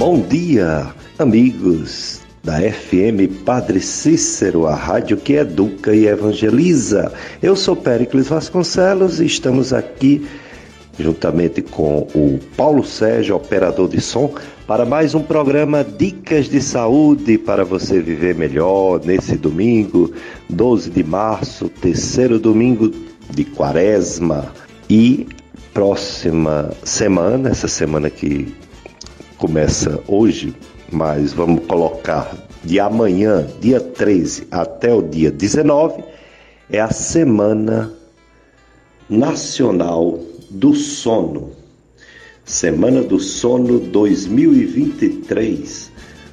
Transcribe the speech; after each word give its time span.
Bom 0.00 0.18
dia, 0.18 0.94
amigos 1.18 2.22
da 2.42 2.58
FM 2.58 3.44
Padre 3.44 3.80
Cícero, 3.82 4.66
a 4.66 4.74
rádio 4.74 5.18
que 5.18 5.34
educa 5.34 5.94
e 5.94 6.06
evangeliza. 6.06 7.12
Eu 7.42 7.54
sou 7.54 7.76
Péricles 7.76 8.26
Vasconcelos 8.28 9.20
e 9.20 9.26
estamos 9.26 9.74
aqui 9.74 10.26
juntamente 10.98 11.60
com 11.60 12.08
o 12.14 12.40
Paulo 12.56 12.82
Sérgio, 12.82 13.36
operador 13.36 13.90
de 13.90 14.00
som, 14.00 14.32
para 14.66 14.86
mais 14.86 15.14
um 15.14 15.22
programa 15.22 15.84
Dicas 15.84 16.48
de 16.48 16.62
Saúde 16.62 17.36
para 17.36 17.62
você 17.62 18.00
viver 18.00 18.34
melhor 18.34 19.02
nesse 19.04 19.36
domingo, 19.36 20.14
12 20.48 20.88
de 20.88 21.04
março, 21.04 21.68
terceiro 21.68 22.38
domingo 22.38 22.90
de 23.28 23.44
quaresma. 23.44 24.50
E 24.88 25.26
próxima 25.74 26.70
semana, 26.84 27.50
essa 27.50 27.68
semana 27.68 28.08
que 28.08 28.50
começa 29.40 30.00
hoje, 30.06 30.54
mas 30.92 31.32
vamos 31.32 31.66
colocar 31.66 32.36
de 32.62 32.78
amanhã, 32.78 33.48
dia 33.58 33.80
13 33.80 34.46
até 34.50 34.94
o 34.94 35.00
dia 35.00 35.30
19, 35.30 36.04
é 36.68 36.78
a 36.78 36.90
Semana 36.90 37.90
Nacional 39.08 40.20
do 40.50 40.74
Sono. 40.74 41.52
Semana 42.44 43.02
do 43.02 43.18
Sono 43.18 43.80
2023. 43.80 45.90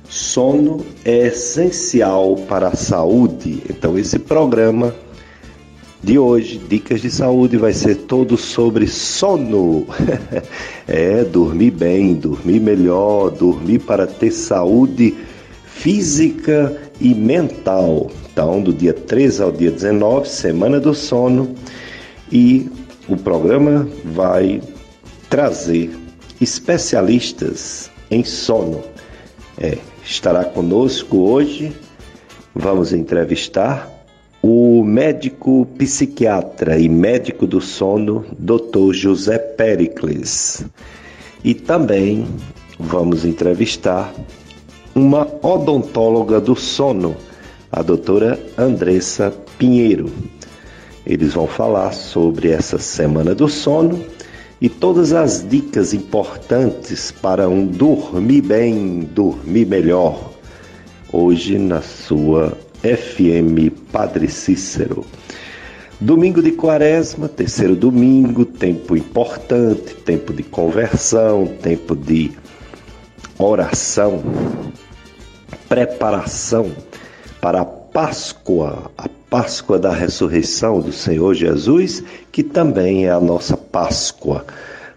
Sono 0.09 0.85
é 1.05 1.27
essencial 1.27 2.35
para 2.49 2.67
a 2.67 2.75
saúde. 2.75 3.63
Então, 3.69 3.97
esse 3.97 4.19
programa 4.19 4.93
de 6.03 6.19
hoje, 6.19 6.61
Dicas 6.69 7.01
de 7.01 7.09
Saúde, 7.09 7.57
vai 7.57 7.73
ser 7.73 7.95
todo 7.95 8.37
sobre 8.37 8.87
sono. 8.87 9.87
é, 10.87 11.23
dormir 11.23 11.71
bem, 11.71 12.13
dormir 12.13 12.59
melhor, 12.59 13.31
dormir 13.31 13.79
para 13.79 14.05
ter 14.05 14.31
saúde 14.31 15.15
física 15.65 16.75
e 17.01 17.13
mental. 17.13 18.11
Então, 18.31 18.61
do 18.61 18.71
dia 18.71 18.93
13 18.93 19.41
ao 19.41 19.51
dia 19.51 19.71
19, 19.71 20.29
Semana 20.29 20.79
do 20.79 20.93
Sono. 20.93 21.55
E 22.31 22.69
o 23.07 23.17
programa 23.17 23.87
vai 24.05 24.61
trazer 25.29 25.89
especialistas 26.39 27.89
em 28.11 28.23
sono. 28.23 28.83
É, 29.57 29.77
estará 30.03 30.43
conosco 30.43 31.17
hoje. 31.17 31.73
Vamos 32.53 32.93
entrevistar 32.93 33.96
o 34.49 34.81
médico 34.81 35.67
psiquiatra 35.77 36.79
e 36.79 36.87
médico 36.87 37.45
do 37.45 37.59
sono, 37.59 38.23
Dr. 38.39 38.93
José 38.93 39.37
Pericles. 39.37 40.65
E 41.43 41.53
também 41.53 42.25
vamos 42.79 43.25
entrevistar 43.25 44.13
uma 44.95 45.27
odontóloga 45.41 46.39
do 46.39 46.55
sono, 46.55 47.13
a 47.69 47.81
doutora 47.81 48.39
Andressa 48.57 49.33
Pinheiro. 49.57 50.09
Eles 51.05 51.33
vão 51.33 51.45
falar 51.45 51.91
sobre 51.91 52.49
essa 52.49 52.77
semana 52.77 53.35
do 53.35 53.49
sono 53.49 54.01
e 54.61 54.69
todas 54.69 55.11
as 55.11 55.45
dicas 55.45 55.93
importantes 55.93 57.11
para 57.11 57.49
um 57.49 57.67
dormir 57.67 58.43
bem, 58.43 59.09
dormir 59.13 59.67
melhor. 59.67 60.31
Hoje 61.11 61.57
na 61.57 61.81
sua 61.81 62.57
FM 62.87 63.69
Padre 63.91 64.29
Cícero. 64.29 65.05
Domingo 65.99 66.41
de 66.41 66.51
Quaresma, 66.51 67.27
terceiro 67.27 67.75
domingo, 67.75 68.45
tempo 68.45 68.95
importante, 68.95 69.93
tempo 69.95 70.31
de 70.31 70.43
conversão, 70.43 71.47
tempo 71.61 71.95
de 71.95 72.31
oração, 73.37 74.23
preparação 75.67 76.71
para 77.41 77.61
a 77.61 77.65
Páscoa, 77.65 78.89
a 78.97 79.09
Páscoa 79.29 79.77
da 79.77 79.91
ressurreição 79.91 80.79
do 80.79 80.93
Senhor 80.93 81.33
Jesus, 81.33 82.01
que 82.31 82.43
também 82.43 83.07
é 83.07 83.11
a 83.11 83.19
nossa 83.19 83.57
Páscoa. 83.57 84.45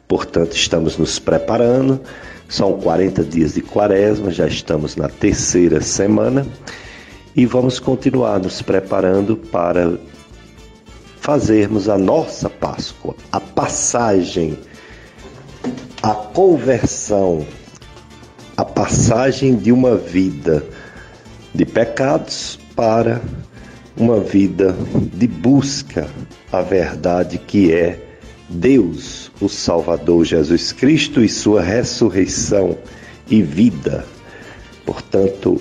Portanto, 0.06 0.52
estamos 0.52 0.96
nos 0.96 1.18
preparando. 1.18 2.00
São 2.48 2.74
40 2.74 3.24
dias 3.24 3.54
de 3.54 3.62
quaresma, 3.62 4.30
já 4.30 4.46
estamos 4.46 4.94
na 4.96 5.08
terceira 5.08 5.80
semana 5.80 6.46
e 7.34 7.46
vamos 7.46 7.78
continuar 7.78 8.40
nos 8.40 8.60
preparando 8.60 9.36
para 9.36 9.98
fazermos 11.20 11.88
a 11.88 11.96
nossa 11.96 12.48
Páscoa, 12.48 13.14
a 13.30 13.38
passagem, 13.38 14.58
a 16.02 16.14
conversão, 16.14 17.46
a 18.56 18.64
passagem 18.64 19.56
de 19.56 19.70
uma 19.70 19.96
vida 19.96 20.66
de 21.54 21.64
pecados 21.64 22.58
para 22.74 23.20
uma 23.96 24.20
vida 24.20 24.74
de 25.12 25.26
busca 25.26 26.08
à 26.50 26.62
verdade 26.62 27.38
que 27.38 27.72
é 27.72 28.06
Deus, 28.48 29.30
o 29.40 29.48
Salvador 29.48 30.24
Jesus 30.24 30.72
Cristo 30.72 31.22
e 31.22 31.28
sua 31.28 31.62
ressurreição 31.62 32.76
e 33.30 33.42
vida. 33.42 34.04
Portanto, 34.84 35.60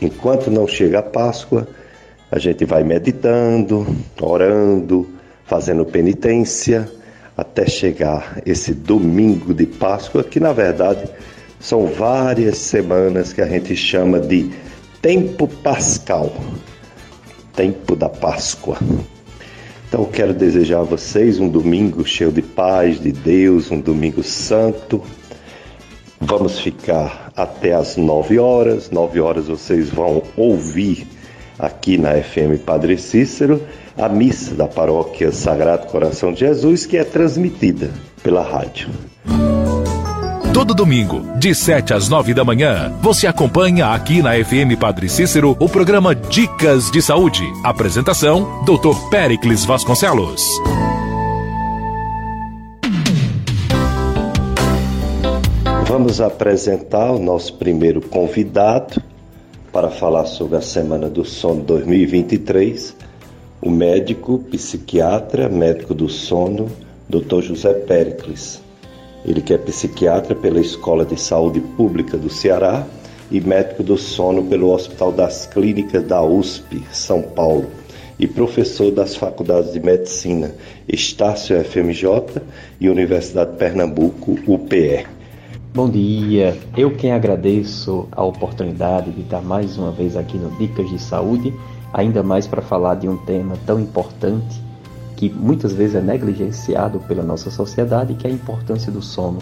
enquanto 0.00 0.50
não 0.50 0.66
chega 0.66 1.00
a 1.00 1.02
Páscoa, 1.02 1.68
a 2.30 2.38
gente 2.38 2.64
vai 2.64 2.84
meditando, 2.84 3.86
orando, 4.20 5.08
fazendo 5.44 5.84
penitência, 5.84 6.90
até 7.36 7.66
chegar 7.66 8.40
esse 8.46 8.72
domingo 8.72 9.52
de 9.52 9.66
Páscoa, 9.66 10.22
que 10.22 10.38
na 10.38 10.52
verdade 10.52 11.08
são 11.58 11.86
várias 11.86 12.58
semanas 12.58 13.32
que 13.32 13.40
a 13.40 13.46
gente 13.46 13.74
chama 13.76 14.20
de 14.20 14.50
tempo 15.02 15.48
pascal 15.48 16.32
tempo 17.60 17.94
da 17.94 18.08
Páscoa. 18.08 18.78
Então 19.86 20.04
quero 20.06 20.32
desejar 20.32 20.80
a 20.80 20.82
vocês 20.82 21.38
um 21.38 21.46
domingo 21.46 22.06
cheio 22.06 22.32
de 22.32 22.40
paz, 22.40 22.98
de 22.98 23.12
Deus, 23.12 23.70
um 23.70 23.80
domingo 23.80 24.22
santo. 24.22 25.02
Vamos 26.20 26.60
ficar 26.60 27.32
até 27.34 27.72
as 27.72 27.96
9 27.96 28.38
horas. 28.38 28.90
9 28.90 29.20
horas 29.20 29.46
vocês 29.46 29.88
vão 29.88 30.22
ouvir 30.36 31.06
aqui 31.58 31.96
na 31.96 32.14
FM 32.14 32.62
Padre 32.64 32.98
Cícero 32.98 33.62
a 33.96 34.08
missa 34.08 34.54
da 34.54 34.66
paróquia 34.66 35.32
Sagrado 35.32 35.86
Coração 35.86 36.32
de 36.32 36.40
Jesus, 36.40 36.86
que 36.86 36.96
é 36.96 37.04
transmitida 37.04 37.90
pela 38.22 38.42
rádio. 38.42 38.88
Todo 40.52 40.74
domingo, 40.74 41.22
de 41.38 41.54
7 41.54 41.94
às 41.94 42.08
9 42.08 42.34
da 42.34 42.44
manhã, 42.44 42.92
você 43.00 43.26
acompanha 43.26 43.88
aqui 43.94 44.20
na 44.20 44.32
FM 44.32 44.78
Padre 44.78 45.08
Cícero 45.08 45.56
o 45.58 45.68
programa 45.68 46.14
Dicas 46.14 46.90
de 46.90 47.00
Saúde. 47.00 47.44
Apresentação: 47.64 48.64
Dr. 48.64 49.08
Pericles 49.10 49.64
Vasconcelos. 49.64 50.42
Vamos 56.00 56.18
apresentar 56.18 57.12
o 57.12 57.18
nosso 57.18 57.52
primeiro 57.58 58.00
convidado 58.00 59.02
para 59.70 59.90
falar 59.90 60.24
sobre 60.24 60.56
a 60.56 60.62
Semana 60.62 61.10
do 61.10 61.26
Sono 61.26 61.62
2023, 61.62 62.96
o 63.60 63.68
médico 63.68 64.38
psiquiatra, 64.38 65.46
médico 65.50 65.92
do 65.92 66.08
sono, 66.08 66.70
Dr. 67.06 67.42
José 67.42 67.74
Pericles. 67.74 68.62
Ele 69.26 69.42
que 69.42 69.52
é 69.52 69.58
psiquiatra 69.58 70.34
pela 70.34 70.58
Escola 70.58 71.04
de 71.04 71.20
Saúde 71.20 71.60
Pública 71.60 72.16
do 72.16 72.30
Ceará 72.30 72.86
e 73.30 73.38
médico 73.38 73.82
do 73.82 73.98
sono 73.98 74.42
pelo 74.44 74.72
Hospital 74.72 75.12
das 75.12 75.44
Clínicas 75.48 76.02
da 76.04 76.22
USP, 76.22 76.82
São 76.90 77.20
Paulo, 77.20 77.66
e 78.18 78.26
professor 78.26 78.90
das 78.90 79.14
Faculdades 79.14 79.74
de 79.74 79.80
Medicina, 79.80 80.54
Estácio 80.88 81.62
FMJ 81.62 82.40
e 82.80 82.88
Universidade 82.88 83.50
de 83.50 83.58
Pernambuco, 83.58 84.38
UPE. 84.46 85.19
Bom 85.72 85.88
dia, 85.88 86.58
eu 86.76 86.96
quem 86.96 87.12
agradeço 87.12 88.08
a 88.10 88.24
oportunidade 88.24 89.12
de 89.12 89.20
estar 89.20 89.40
mais 89.40 89.78
uma 89.78 89.92
vez 89.92 90.16
aqui 90.16 90.36
no 90.36 90.50
Dicas 90.58 90.90
de 90.90 90.98
Saúde, 90.98 91.54
ainda 91.92 92.24
mais 92.24 92.44
para 92.48 92.60
falar 92.60 92.96
de 92.96 93.08
um 93.08 93.16
tema 93.16 93.54
tão 93.64 93.78
importante 93.78 94.60
que 95.16 95.30
muitas 95.30 95.72
vezes 95.72 95.94
é 95.94 96.00
negligenciado 96.00 96.98
pela 96.98 97.22
nossa 97.22 97.52
sociedade, 97.52 98.14
que 98.14 98.26
é 98.26 98.30
a 98.30 98.32
importância 98.32 98.90
do 98.90 99.00
sono. 99.00 99.38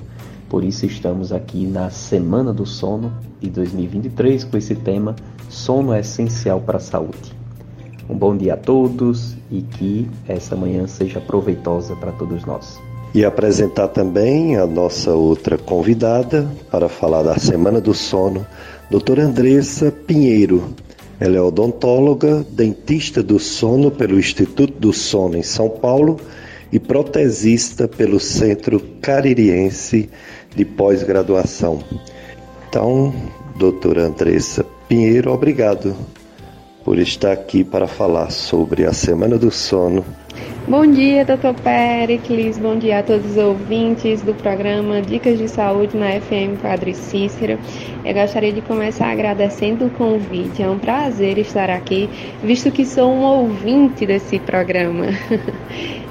Por 0.51 0.63
isso 0.65 0.85
estamos 0.85 1.33
aqui 1.33 1.67
na 1.67 1.89
Semana 1.89 2.53
do 2.53 2.67
Sono 2.67 3.11
de 3.41 3.49
2023 3.49 4.45
com 4.45 4.59
esse 4.59 4.75
tema 4.75 5.17
Sono 5.49 5.95
é 5.95 6.01
essencial 6.01 6.61
para 6.61 6.77
a 6.77 6.81
saúde. 6.81 7.35
Um 8.07 8.19
bom 8.19 8.37
dia 8.37 8.53
a 8.53 8.59
todos 8.59 9.35
e 9.51 9.63
que 9.63 10.07
essa 10.29 10.55
manhã 10.55 10.87
seja 10.87 11.23
proveitosa 11.23 11.97
para 11.97 12.13
todos 12.13 12.45
nós. 12.45 12.88
E 13.15 13.25
apresentar 13.25 13.89
também 13.89 14.57
a 14.57 14.67
nossa 14.67 15.13
outra 15.13 15.57
convidada 15.57 16.49
para 16.71 16.89
falar 16.89 17.23
da 17.23 17.39
Semana 17.39 17.81
do 17.81 17.95
Sono, 17.95 18.47
doutora 18.91 19.25
Andressa 19.25 19.91
Pinheiro, 19.91 20.75
ela 21.21 21.37
é 21.37 21.41
odontóloga, 21.41 22.47
dentista 22.49 23.25
do 23.25 23.41
sono 23.41 23.91
pelo 23.91 24.19
Instituto 24.19 24.79
do 24.79 24.93
Sono 24.93 25.37
em 25.37 25.43
São 25.43 25.69
Paulo 25.69 26.21
e 26.71 26.79
protesista 26.79 27.89
pelo 27.89 28.21
Centro 28.21 28.79
Caririense 29.03 30.09
de 30.55 30.65
Pós-Graduação. 30.65 31.83
Então, 32.69 33.13
doutora 33.57 34.07
Andressa 34.07 34.65
Pinheiro, 34.89 35.33
obrigado 35.33 35.97
por 36.85 36.99
estar 37.01 37.33
aqui 37.33 37.65
para 37.65 37.89
falar 37.89 38.31
sobre 38.31 38.85
a 38.85 38.93
Semana 38.93 39.37
do 39.37 39.51
Sono. 39.51 40.05
Bom 40.69 40.87
dia, 40.87 41.25
doutor 41.25 41.55
Pericles, 41.55 42.59
bom 42.59 42.77
dia 42.77 42.99
a 42.99 43.03
todos 43.03 43.31
os 43.31 43.37
ouvintes 43.39 44.21
do 44.21 44.35
programa 44.35 45.01
Dicas 45.01 45.39
de 45.39 45.49
Saúde 45.49 45.97
na 45.97 46.21
FM 46.21 46.61
Padre 46.61 46.95
Cícero. 46.95 47.59
Eu 48.05 48.15
gostaria 48.15 48.53
de 48.53 48.61
começar 48.61 49.11
agradecendo 49.11 49.87
o 49.87 49.91
convite, 49.91 50.63
é 50.63 50.69
um 50.69 50.79
prazer 50.79 51.39
estar 51.39 51.71
aqui, 51.71 52.11
visto 52.43 52.71
que 52.71 52.85
sou 52.85 53.11
um 53.11 53.23
ouvinte 53.23 54.05
desse 54.05 54.39
programa. 54.39 55.07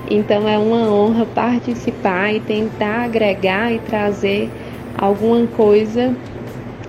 Então 0.10 0.48
é 0.48 0.58
uma 0.58 0.90
honra 0.90 1.26
participar 1.26 2.34
e 2.34 2.40
tentar 2.40 3.04
agregar 3.04 3.74
e 3.74 3.80
trazer 3.80 4.50
alguma 4.98 5.46
coisa 5.48 6.16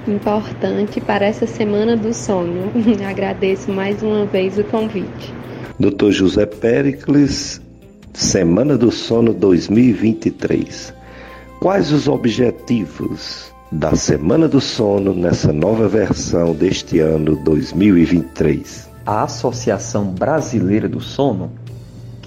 importante 0.07 1.01
para 1.01 1.27
essa 1.27 1.47
semana 1.47 1.97
do 1.97 2.15
sono. 2.15 2.71
Agradeço 3.05 3.73
mais 3.73 4.03
uma 4.03 4.25
vez 4.25 4.57
o 4.57 4.63
convite. 4.63 5.38
Dr. 5.81 6.11
José 6.11 6.45
Pericles, 6.45 7.61
Semana 8.13 8.77
do 8.77 8.91
Sono 8.91 9.33
2023. 9.33 10.93
Quais 11.61 11.93
os 11.93 12.09
objetivos 12.09 13.53
da 13.71 13.95
Semana 13.95 14.49
do 14.49 14.61
Sono 14.61 15.15
nessa 15.15 15.53
nova 15.53 15.87
versão 15.87 16.53
deste 16.53 16.99
ano 16.99 17.37
2023? 17.45 18.91
A 19.07 19.23
Associação 19.23 20.07
Brasileira 20.07 20.89
do 20.89 21.01
Sono 21.01 21.53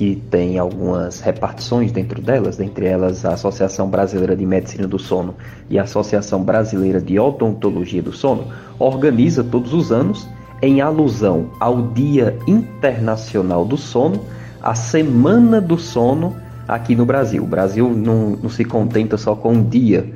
que 0.01 0.15
tem 0.31 0.57
algumas 0.57 1.19
repartições 1.19 1.92
dentro 1.92 2.19
delas, 2.19 2.57
dentre 2.57 2.88
elas 2.88 3.24
a 3.24 3.33
Associação 3.33 3.88
Brasileira 3.88 4.36
de 4.36 4.45
Medicina 4.48 4.88
do 4.88 4.98
Sono 4.98 5.36
e 5.69 5.77
a 5.77 5.83
Associação 5.83 6.42
Brasileira 6.42 7.00
de 7.00 7.19
Odontologia 7.19 8.01
do 8.01 8.12
Sono, 8.12 8.48
organiza 8.80 9.44
todos 9.44 9.75
os 9.75 9.92
anos, 9.92 10.27
em 10.62 10.81
alusão 10.81 11.52
ao 11.60 11.81
Dia 11.81 12.38
Internacional 12.48 13.66
do 13.66 13.78
Sono, 13.78 14.24
a 14.62 14.75
Semana 14.75 15.60
do 15.60 15.78
Sono 15.78 16.36
aqui 16.68 16.96
no 16.96 17.06
Brasil. 17.06 17.44
O 17.44 17.48
Brasil 17.48 17.90
não, 17.90 18.38
não 18.42 18.50
se 18.50 18.63
contenta 18.63 19.18
só 19.18 19.36
com 19.36 19.54
um 19.54 19.63
dia, 19.63 20.10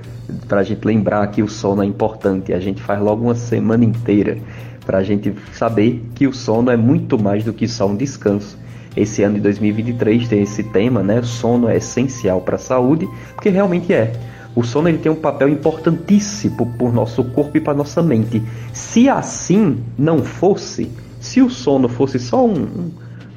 para 0.48 0.60
a 0.60 0.64
gente 0.64 0.86
lembrar 0.86 1.26
que 1.28 1.42
o 1.42 1.48
sono 1.48 1.84
é 1.84 1.86
importante, 1.86 2.54
a 2.54 2.60
gente 2.60 2.82
faz 2.82 3.00
logo 3.00 3.26
uma 3.26 3.36
semana 3.36 3.84
inteira 3.84 4.38
para 4.86 5.00
a 5.00 5.04
gente 5.04 5.34
saber 5.54 6.04
que 6.16 6.28
o 6.28 6.34
sono 6.34 6.72
é 6.72 6.78
muito 6.78 7.18
mais 7.22 7.44
do 7.44 7.54
que 7.54 7.68
só 7.68 7.88
um 7.88 7.96
descanso 7.96 8.58
esse 8.96 9.24
ano 9.24 9.36
de 9.36 9.42
2023 9.42 10.28
tem 10.28 10.42
esse 10.42 10.64
tema, 10.64 11.04
né? 11.04 11.22
Sono 11.22 11.68
é 11.68 11.78
essencial 11.78 12.40
para 12.40 12.56
a 12.56 12.60
saúde, 12.60 13.08
porque 13.34 13.50
realmente 13.50 13.94
é. 13.94 14.14
O 14.56 14.64
sono 14.64 14.88
ele 14.88 14.98
tem 14.98 15.12
um 15.12 15.16
papel 15.16 15.50
importantíssimo 15.50 16.74
para 16.78 16.88
o 16.88 16.92
nosso 16.92 17.24
corpo 17.24 17.58
e 17.58 17.62
para 17.62 17.74
nossa 17.74 18.02
mente. 18.02 18.42
Se 18.72 19.10
assim 19.10 19.84
não 19.98 20.24
fosse, 20.24 20.90
se 21.20 21.42
o 21.42 21.50
sono 21.50 21.90
fosse 21.90 22.18
só 22.18 22.46
um, 22.46 22.92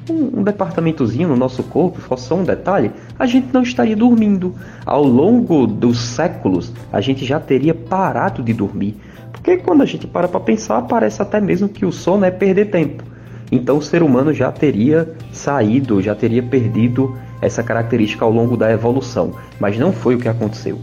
um, 0.09 0.39
um 0.39 0.43
departamentozinho 0.43 1.27
no 1.27 1.35
nosso 1.35 1.61
corpo, 1.63 1.99
fosse 1.99 2.27
só 2.27 2.35
um 2.35 2.43
detalhe, 2.43 2.91
a 3.17 3.25
gente 3.25 3.49
não 3.51 3.63
estaria 3.63 3.95
dormindo. 3.95 4.55
Ao 4.85 5.03
longo 5.03 5.67
dos 5.67 5.99
séculos, 5.99 6.71
a 6.91 7.01
gente 7.01 7.25
já 7.25 7.39
teria 7.39 7.75
parado 7.75 8.41
de 8.41 8.53
dormir. 8.53 8.95
Porque 9.31 9.57
quando 9.57 9.81
a 9.81 9.85
gente 9.85 10.07
para 10.07 10.27
para 10.27 10.39
pensar, 10.39 10.81
parece 10.83 11.21
até 11.21 11.41
mesmo 11.41 11.67
que 11.67 11.85
o 11.85 11.91
sono 11.91 12.25
é 12.25 12.31
perder 12.31 12.71
tempo 12.71 13.03
então 13.51 13.77
o 13.77 13.81
ser 13.81 14.03
humano 14.03 14.33
já 14.33 14.51
teria 14.51 15.09
saído, 15.31 16.01
já 16.01 16.13
teria 16.13 16.43
perdido 16.43 17.17
essa 17.41 17.63
característica 17.63 18.23
ao 18.23 18.31
longo 18.31 18.55
da 18.55 18.71
evolução. 18.71 19.33
Mas 19.59 19.77
não 19.77 19.91
foi 19.91 20.15
o 20.15 20.19
que 20.19 20.27
aconteceu. 20.27 20.79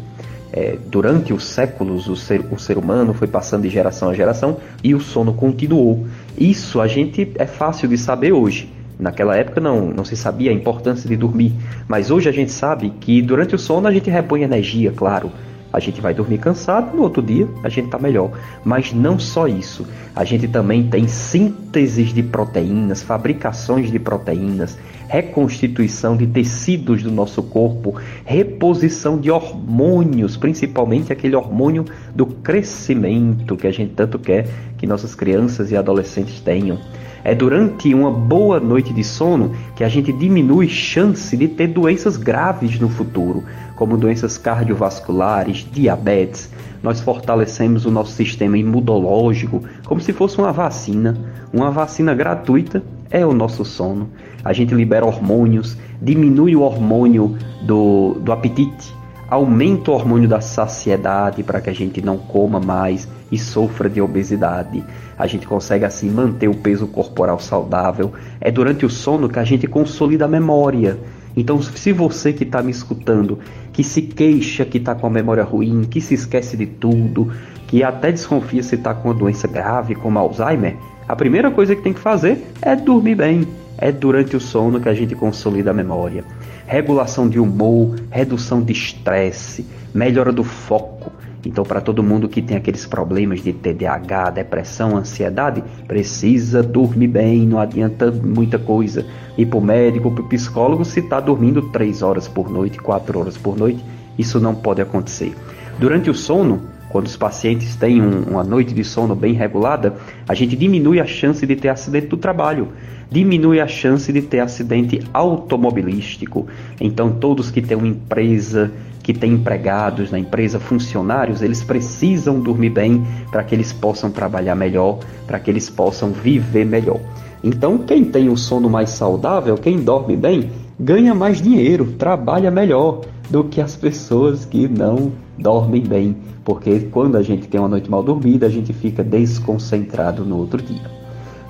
É, 0.56 0.78
durante 0.86 1.34
os 1.34 1.44
séculos, 1.44 2.08
o 2.08 2.16
ser, 2.16 2.42
o 2.50 2.58
ser 2.58 2.78
humano 2.78 3.12
foi 3.12 3.28
passando 3.28 3.64
de 3.64 3.68
geração 3.68 4.08
a 4.08 4.14
geração 4.14 4.56
e 4.82 4.94
o 4.94 5.00
sono 5.00 5.34
continuou. 5.34 6.06
Isso 6.38 6.80
a 6.80 6.86
gente 6.86 7.30
é 7.34 7.44
fácil 7.44 7.86
de 7.86 7.98
saber 7.98 8.32
hoje. 8.32 8.72
Naquela 8.98 9.36
época 9.36 9.60
não, 9.60 9.88
não 9.88 10.02
se 10.02 10.16
sabia 10.16 10.50
a 10.50 10.54
importância 10.54 11.06
de 11.06 11.14
dormir, 11.14 11.52
mas 11.86 12.10
hoje 12.10 12.30
a 12.30 12.32
gente 12.32 12.50
sabe 12.50 12.90
que 12.98 13.20
durante 13.20 13.54
o 13.54 13.58
sono 13.58 13.86
a 13.86 13.92
gente 13.92 14.08
repõe 14.08 14.42
energia, 14.42 14.90
claro, 14.96 15.30
a 15.76 15.78
gente 15.78 16.00
vai 16.00 16.14
dormir 16.14 16.38
cansado, 16.38 16.96
no 16.96 17.02
outro 17.02 17.22
dia 17.22 17.46
a 17.62 17.68
gente 17.68 17.84
está 17.84 17.98
melhor. 17.98 18.30
Mas 18.64 18.94
não 18.94 19.18
só 19.18 19.46
isso, 19.46 19.86
a 20.14 20.24
gente 20.24 20.48
também 20.48 20.88
tem 20.88 21.06
sínteses 21.06 22.14
de 22.14 22.22
proteínas, 22.22 23.02
fabricações 23.02 23.90
de 23.90 23.98
proteínas, 23.98 24.78
reconstituição 25.06 26.16
de 26.16 26.26
tecidos 26.26 27.02
do 27.02 27.12
nosso 27.12 27.42
corpo, 27.42 27.94
reposição 28.24 29.18
de 29.18 29.30
hormônios, 29.30 30.34
principalmente 30.34 31.12
aquele 31.12 31.36
hormônio 31.36 31.84
do 32.14 32.24
crescimento 32.24 33.54
que 33.54 33.66
a 33.66 33.70
gente 33.70 33.92
tanto 33.92 34.18
quer 34.18 34.48
que 34.78 34.86
nossas 34.86 35.14
crianças 35.14 35.70
e 35.70 35.76
adolescentes 35.76 36.40
tenham. 36.40 36.78
É 37.22 37.34
durante 37.34 37.92
uma 37.92 38.08
boa 38.08 38.60
noite 38.60 38.94
de 38.94 39.02
sono 39.02 39.52
que 39.74 39.82
a 39.82 39.88
gente 39.88 40.12
diminui 40.12 40.68
chance 40.68 41.36
de 41.36 41.48
ter 41.48 41.66
doenças 41.66 42.16
graves 42.16 42.78
no 42.78 42.88
futuro, 42.88 43.42
como 43.76 43.96
doenças 43.96 44.36
cardiovasculares, 44.38 45.66
diabetes. 45.70 46.50
Nós 46.82 47.00
fortalecemos 47.00 47.84
o 47.84 47.90
nosso 47.90 48.12
sistema 48.12 48.58
imunológico 48.58 49.62
como 49.84 50.00
se 50.00 50.12
fosse 50.12 50.38
uma 50.38 50.52
vacina. 50.52 51.16
Uma 51.52 51.70
vacina 51.70 52.14
gratuita 52.14 52.82
é 53.10 53.24
o 53.24 53.32
nosso 53.32 53.64
sono. 53.64 54.08
A 54.42 54.52
gente 54.52 54.74
libera 54.74 55.04
hormônios, 55.04 55.76
diminui 56.00 56.56
o 56.56 56.62
hormônio 56.62 57.36
do, 57.62 58.14
do 58.20 58.32
apetite, 58.32 58.94
aumenta 59.28 59.90
o 59.90 59.94
hormônio 59.94 60.28
da 60.28 60.40
saciedade 60.40 61.42
para 61.42 61.60
que 61.60 61.70
a 61.70 61.74
gente 61.74 62.00
não 62.00 62.16
coma 62.16 62.60
mais 62.60 63.08
e 63.30 63.38
sofra 63.38 63.88
de 63.88 64.00
obesidade. 64.00 64.84
A 65.18 65.26
gente 65.26 65.46
consegue 65.46 65.84
assim 65.84 66.08
manter 66.08 66.48
o 66.48 66.54
peso 66.54 66.86
corporal 66.86 67.40
saudável. 67.40 68.12
É 68.40 68.50
durante 68.50 68.86
o 68.86 68.90
sono 68.90 69.28
que 69.28 69.38
a 69.38 69.44
gente 69.44 69.66
consolida 69.66 70.26
a 70.26 70.28
memória. 70.28 70.98
Então, 71.36 71.60
se 71.60 71.92
você 71.92 72.32
que 72.32 72.44
está 72.44 72.62
me 72.62 72.70
escutando, 72.70 73.38
que 73.76 73.84
se 73.84 74.00
queixa 74.00 74.64
que 74.64 74.78
está 74.78 74.94
com 74.94 75.06
a 75.06 75.10
memória 75.10 75.44
ruim, 75.44 75.84
que 75.84 76.00
se 76.00 76.14
esquece 76.14 76.56
de 76.56 76.64
tudo, 76.64 77.30
que 77.66 77.84
até 77.84 78.10
desconfia 78.10 78.62
se 78.62 78.74
está 78.74 78.94
com 78.94 79.10
uma 79.10 79.14
doença 79.14 79.46
grave 79.46 79.94
como 79.94 80.18
Alzheimer, 80.18 80.78
a 81.06 81.14
primeira 81.14 81.50
coisa 81.50 81.76
que 81.76 81.82
tem 81.82 81.92
que 81.92 82.00
fazer 82.00 82.42
é 82.62 82.74
dormir 82.74 83.16
bem. 83.16 83.46
É 83.76 83.92
durante 83.92 84.34
o 84.34 84.40
sono 84.40 84.80
que 84.80 84.88
a 84.88 84.94
gente 84.94 85.14
consolida 85.14 85.72
a 85.72 85.74
memória. 85.74 86.24
Regulação 86.66 87.28
de 87.28 87.38
humor, 87.38 87.96
redução 88.10 88.62
de 88.62 88.72
estresse, 88.72 89.66
melhora 89.92 90.32
do 90.32 90.42
foco. 90.42 91.12
Então, 91.46 91.64
para 91.64 91.80
todo 91.80 92.02
mundo 92.02 92.28
que 92.28 92.42
tem 92.42 92.56
aqueles 92.56 92.84
problemas 92.84 93.40
de 93.40 93.52
TDAH, 93.52 94.30
depressão, 94.30 94.96
ansiedade, 94.96 95.62
precisa 95.86 96.60
dormir 96.60 97.06
bem, 97.06 97.46
não 97.46 97.60
adianta 97.60 98.10
muita 98.10 98.58
coisa. 98.58 99.06
Ir 99.38 99.46
para 99.46 99.58
o 99.58 99.62
médico, 99.62 100.10
para 100.10 100.24
o 100.24 100.28
psicólogo, 100.28 100.84
se 100.84 100.98
está 100.98 101.20
dormindo 101.20 101.62
3 101.70 102.02
horas 102.02 102.26
por 102.26 102.50
noite, 102.50 102.78
4 102.78 103.20
horas 103.20 103.36
por 103.36 103.56
noite, 103.56 103.82
isso 104.18 104.40
não 104.40 104.56
pode 104.56 104.82
acontecer. 104.82 105.36
Durante 105.78 106.10
o 106.10 106.14
sono, 106.14 106.62
quando 106.88 107.06
os 107.06 107.16
pacientes 107.16 107.76
têm 107.76 108.02
um, 108.02 108.22
uma 108.22 108.42
noite 108.42 108.74
de 108.74 108.82
sono 108.82 109.14
bem 109.14 109.32
regulada, 109.32 109.94
a 110.28 110.34
gente 110.34 110.56
diminui 110.56 110.98
a 110.98 111.06
chance 111.06 111.46
de 111.46 111.54
ter 111.54 111.68
acidente 111.68 112.08
do 112.08 112.16
trabalho, 112.16 112.68
diminui 113.08 113.60
a 113.60 113.68
chance 113.68 114.12
de 114.12 114.20
ter 114.20 114.40
acidente 114.40 115.00
automobilístico. 115.12 116.48
Então, 116.80 117.12
todos 117.12 117.52
que 117.52 117.62
têm 117.62 117.76
uma 117.76 117.86
empresa, 117.86 118.72
que 119.06 119.14
têm 119.14 119.34
empregados 119.34 120.10
na 120.10 120.18
empresa, 120.18 120.58
funcionários, 120.58 121.40
eles 121.40 121.62
precisam 121.62 122.40
dormir 122.40 122.70
bem 122.70 123.06
para 123.30 123.44
que 123.44 123.54
eles 123.54 123.72
possam 123.72 124.10
trabalhar 124.10 124.56
melhor, 124.56 124.98
para 125.28 125.38
que 125.38 125.48
eles 125.48 125.70
possam 125.70 126.10
viver 126.10 126.66
melhor. 126.66 126.98
Então, 127.44 127.78
quem 127.78 128.04
tem 128.04 128.28
um 128.28 128.36
sono 128.36 128.68
mais 128.68 128.90
saudável, 128.90 129.54
quem 129.56 129.78
dorme 129.78 130.16
bem, 130.16 130.50
ganha 130.76 131.14
mais 131.14 131.40
dinheiro, 131.40 131.92
trabalha 131.96 132.50
melhor 132.50 133.02
do 133.30 133.44
que 133.44 133.60
as 133.60 133.76
pessoas 133.76 134.44
que 134.44 134.66
não 134.66 135.12
dormem 135.38 135.82
bem, 135.82 136.16
porque 136.44 136.80
quando 136.90 137.14
a 137.14 137.22
gente 137.22 137.46
tem 137.46 137.60
uma 137.60 137.68
noite 137.68 137.88
mal 137.88 138.02
dormida, 138.02 138.46
a 138.46 138.50
gente 138.50 138.72
fica 138.72 139.04
desconcentrado 139.04 140.24
no 140.24 140.36
outro 140.36 140.60
dia. 140.60 140.90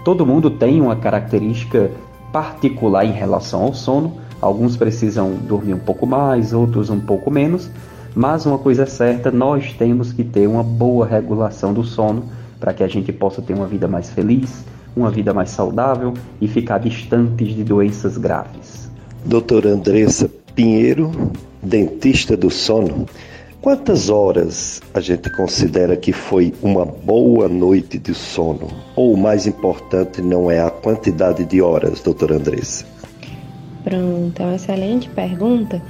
Todo 0.04 0.26
mundo 0.26 0.50
tem 0.50 0.78
uma 0.78 0.96
característica 0.96 1.90
particular 2.30 3.06
em 3.06 3.12
relação 3.12 3.62
ao 3.62 3.72
sono, 3.72 4.25
Alguns 4.40 4.76
precisam 4.76 5.35
dormir 5.35 5.75
um 5.75 5.78
pouco 5.78 6.07
mais, 6.07 6.52
outros 6.52 6.90
um 6.90 7.00
pouco 7.00 7.31
menos, 7.31 7.71
mas 8.14 8.47
uma 8.47 8.59
coisa 8.59 8.85
é 8.85 8.87
certa, 8.87 9.31
nós 9.31 9.73
temos 9.73 10.12
que 10.12 10.25
ter 10.25 10.47
uma 10.47 10.62
boa 10.62 11.07
regulação 11.07 11.73
do 11.73 11.85
sono 11.85 12.25
para 12.59 12.73
que 12.73 12.83
a 12.83 12.88
gente 12.88 13.12
possa 13.12 13.43
ter 13.43 13.55
uma 13.55 13.66
vida 13.66 13.87
mais 13.87 14.11
feliz, 14.11 14.64
uma 14.97 15.11
vida 15.11 15.35
mais 15.35 15.50
saudável 15.50 16.14
e 16.40 16.49
ficar 16.49 16.78
distantes 16.78 17.55
de 17.55 17.62
doenças 17.62 18.16
graves. 18.16 18.90
Doutora 19.25 19.71
Andressa 19.71 20.31
Pinheiro, 20.55 21.12
dentista 21.62 22.37
do 22.37 22.49
sono, 22.49 23.07
quantas 23.61 24.09
horas 24.09 24.81
a 24.95 25.00
gente 25.00 25.28
considera 25.28 25.97
que 25.97 26.12
foi 26.12 26.55
uma 26.62 26.87
boa 26.87 27.49
noite 27.49 27.99
de 27.99 28.14
sono? 28.14 28.69
Ou 28.95 29.12
o 29.12 29.16
mais 29.19 29.47
importante 29.47 30.23
não 30.23 30.50
é 30.50 30.61
a 30.61 30.71
quantidade 30.71 31.45
de 31.45 31.61
horas, 31.61 32.00
doutora 32.00 32.37
Andressa? 32.37 32.95
Pronto, 33.87 34.43
é 34.43 34.45
uma 34.45 34.57
excelente 34.57 35.09
pergunta, 35.09 35.81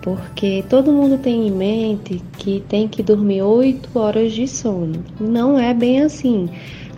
porque 0.00 0.64
todo 0.70 0.90
mundo 0.90 1.18
tem 1.18 1.48
em 1.48 1.50
mente 1.50 2.22
que 2.38 2.64
tem 2.66 2.88
que 2.88 3.02
dormir 3.02 3.42
8 3.42 3.90
horas 3.94 4.32
de 4.32 4.48
sono. 4.48 5.04
Não 5.20 5.58
é 5.58 5.74
bem 5.74 6.00
assim. 6.00 6.48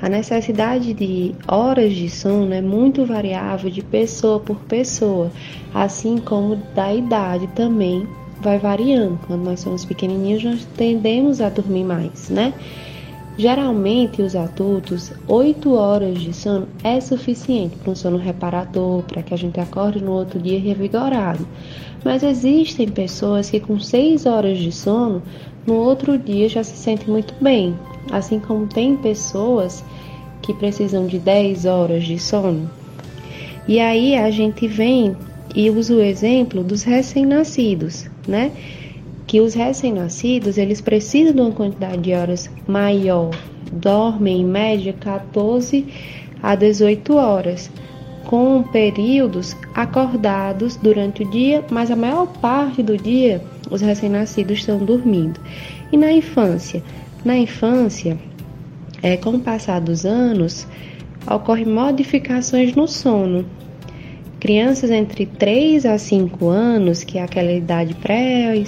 A 0.01 0.09
necessidade 0.09 0.95
de 0.95 1.35
horas 1.49 1.93
de 1.93 2.09
sono 2.09 2.55
é 2.55 2.63
muito 2.63 3.05
variável 3.05 3.69
de 3.69 3.83
pessoa 3.83 4.39
por 4.39 4.59
pessoa, 4.61 5.29
assim 5.75 6.19
como 6.19 6.55
da 6.73 6.95
idade 6.95 7.49
também 7.49 8.07
vai 8.41 8.57
variando. 8.57 9.19
Quando 9.27 9.43
nós 9.43 9.59
somos 9.59 9.85
pequenininhos, 9.85 10.45
nós 10.45 10.65
tendemos 10.77 11.41
a 11.41 11.49
dormir 11.49 11.83
mais, 11.83 12.31
né? 12.31 12.55
Geralmente, 13.37 14.23
os 14.23 14.37
adultos, 14.37 15.13
8 15.27 15.75
horas 15.75 16.21
de 16.21 16.33
sono 16.33 16.69
é 16.85 17.01
suficiente 17.01 17.77
para 17.77 17.91
um 17.91 17.97
sono 17.97 18.17
reparador, 18.17 19.03
para 19.03 19.25
que 19.25 19.35
a 19.35 19.37
gente 19.37 19.59
acorde 19.59 20.03
no 20.03 20.13
outro 20.13 20.39
dia 20.39 20.61
revigorado. 20.61 21.47
Mas 22.05 22.23
existem 22.23 22.89
pessoas 22.89 23.51
que, 23.51 23.59
com 23.59 23.81
6 23.81 24.27
horas 24.27 24.59
de 24.59 24.71
sono, 24.71 25.21
no 25.67 25.75
outro 25.75 26.17
dia 26.17 26.49
já 26.49 26.63
se 26.63 26.77
sentem 26.77 27.09
muito 27.09 27.35
bem. 27.41 27.75
Assim 28.13 28.39
como 28.39 28.69
tem 28.69 28.97
pessoas 28.97 29.85
que 30.41 30.55
precisam 30.55 31.07
de 31.07 31.19
10 31.19 31.65
horas 31.65 32.05
de 32.05 32.19
sono. 32.19 32.71
E 33.67 33.81
aí 33.81 34.15
a 34.15 34.31
gente 34.31 34.69
vem 34.69 35.17
e 35.57 35.71
usa 35.71 35.95
o 35.95 36.01
exemplo 36.01 36.63
dos 36.63 36.83
recém-nascidos, 36.83 38.07
né? 38.29 38.53
Que 39.35 39.41
os 39.41 39.53
recém-nascidos, 39.53 40.59
eles 40.59 40.81
precisam 40.81 41.35
de 41.35 41.41
uma 41.41 41.51
quantidade 41.51 42.03
de 42.03 42.13
horas 42.13 42.49
maior. 42.69 43.33
Dormem 43.73 44.43
em 44.43 44.45
média 44.45 44.93
14 44.93 45.85
a 46.41 46.55
18 46.55 47.17
horas, 47.17 47.69
com 48.27 48.63
períodos 48.63 49.57
acordados 49.75 50.77
durante 50.77 51.25
o 51.25 51.31
dia, 51.33 51.65
mas 51.69 51.91
a 51.91 51.97
maior 51.97 52.29
parte 52.41 52.81
do 52.81 52.97
dia 52.97 53.43
os 53.73 53.81
recém-nascidos 53.81 54.61
estão 54.61 54.79
dormindo. 54.79 55.41
E 55.91 55.97
na 55.97 56.13
infância? 56.13 56.81
Na 57.25 57.37
infância, 57.37 58.17
é, 59.03 59.17
com 59.17 59.31
o 59.31 59.41
passar 59.41 59.81
dos 59.81 60.07
anos, 60.07 60.65
ocorrem 61.27 61.67
modificações 61.67 62.77
no 62.77 62.87
sono. 62.87 63.45
Crianças 64.45 64.91
entre 64.91 65.25
3 65.25 65.87
a 65.87 65.97
5 65.97 66.49
anos, 66.51 67.03
que 67.03 67.17
é 67.17 67.23
aquela 67.23 67.51
idade 67.51 67.95
pré-escolar, 67.95 68.65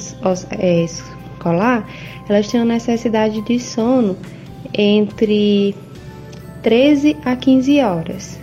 elas 2.27 2.49
têm 2.49 2.63
a 2.63 2.65
necessidade 2.65 3.43
de 3.43 3.61
sono 3.61 4.17
entre 4.73 5.75
13 6.63 7.19
a 7.23 7.37
15 7.37 7.81
horas. 7.83 8.41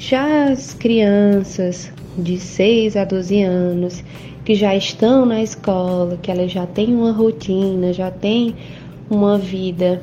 Já 0.00 0.46
as 0.50 0.74
crianças 0.74 1.92
de 2.18 2.36
6 2.40 2.96
a 2.96 3.04
12 3.04 3.40
anos, 3.40 4.02
que 4.44 4.56
já 4.56 4.74
estão 4.74 5.24
na 5.24 5.40
escola, 5.40 6.18
que 6.20 6.28
elas 6.28 6.50
já 6.50 6.66
têm 6.66 6.92
uma 6.92 7.12
rotina, 7.12 7.92
já 7.92 8.10
têm 8.10 8.56
uma 9.08 9.38
vida 9.38 10.02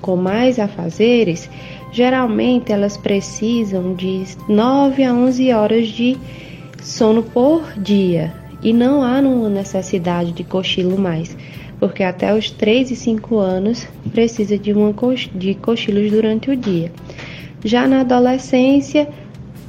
com 0.00 0.16
mais 0.16 0.58
afazeres, 0.58 1.50
geralmente 1.92 2.72
elas 2.72 2.96
precisam 2.96 3.94
de 3.94 4.24
9 4.48 5.04
a 5.04 5.12
11 5.12 5.52
horas 5.52 5.88
de 5.88 6.16
sono 6.82 7.22
por 7.22 7.62
dia 7.76 8.32
e 8.62 8.72
não 8.72 9.02
há 9.02 9.20
uma 9.20 9.48
necessidade 9.48 10.32
de 10.32 10.44
cochilo 10.44 10.98
mais, 10.98 11.36
porque 11.78 12.02
até 12.02 12.34
os 12.34 12.50
3 12.50 12.90
e 12.90 12.96
5 12.96 13.38
anos 13.38 13.86
precisa 14.12 14.58
de, 14.58 14.72
uma, 14.72 14.94
de 15.34 15.54
cochilos 15.54 16.10
durante 16.10 16.50
o 16.50 16.56
dia. 16.56 16.92
Já 17.64 17.86
na 17.86 18.00
adolescência, 18.00 19.08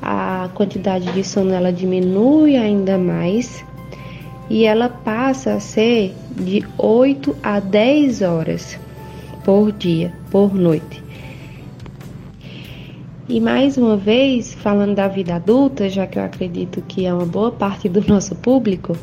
a 0.02 0.50
quantidade 0.54 1.12
de 1.12 1.24
sono 1.24 1.54
ela 1.54 1.72
diminui 1.72 2.58
ainda 2.58 2.98
mais 2.98 3.64
e 4.50 4.66
ela 4.66 4.90
passa 4.90 5.54
a 5.54 5.60
ser 5.60 6.14
de 6.36 6.66
8 6.78 7.36
a 7.42 7.60
10 7.60 8.22
horas 8.22 8.80
por 9.44 9.72
dia, 9.72 10.12
por 10.30 10.54
noite. 10.54 11.02
E 13.30 13.40
mais 13.40 13.78
uma 13.78 13.96
vez, 13.96 14.54
falando 14.54 14.96
da 14.96 15.08
vida 15.08 15.36
adulta, 15.36 15.90
já 15.90 16.08
que 16.08 16.18
eu 16.18 16.24
acredito 16.24 16.82
que 16.88 17.06
é 17.06 17.14
uma 17.14 17.26
boa 17.26 17.52
parte 17.52 17.88
do 17.88 18.06
nosso 18.08 18.36
público, 18.36 18.98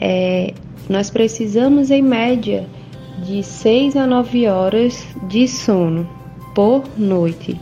é, 0.00 0.52
nós 0.88 1.10
precisamos 1.10 1.90
em 1.90 2.02
média 2.02 2.66
de 3.24 3.42
6 3.42 3.96
a 3.96 4.06
9 4.06 4.46
horas 4.48 5.06
de 5.28 5.48
sono 5.48 6.08
por 6.54 6.84
noite. 6.98 7.58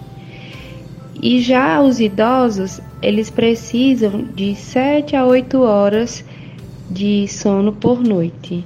E 1.22 1.40
já 1.40 1.80
os 1.80 2.00
idosos, 2.00 2.80
eles 3.02 3.30
precisam 3.30 4.24
de 4.34 4.54
7 4.54 5.14
a 5.14 5.24
8 5.24 5.60
horas 5.60 6.24
de 6.90 7.28
sono 7.28 7.72
por 7.72 8.02
noite. 8.02 8.64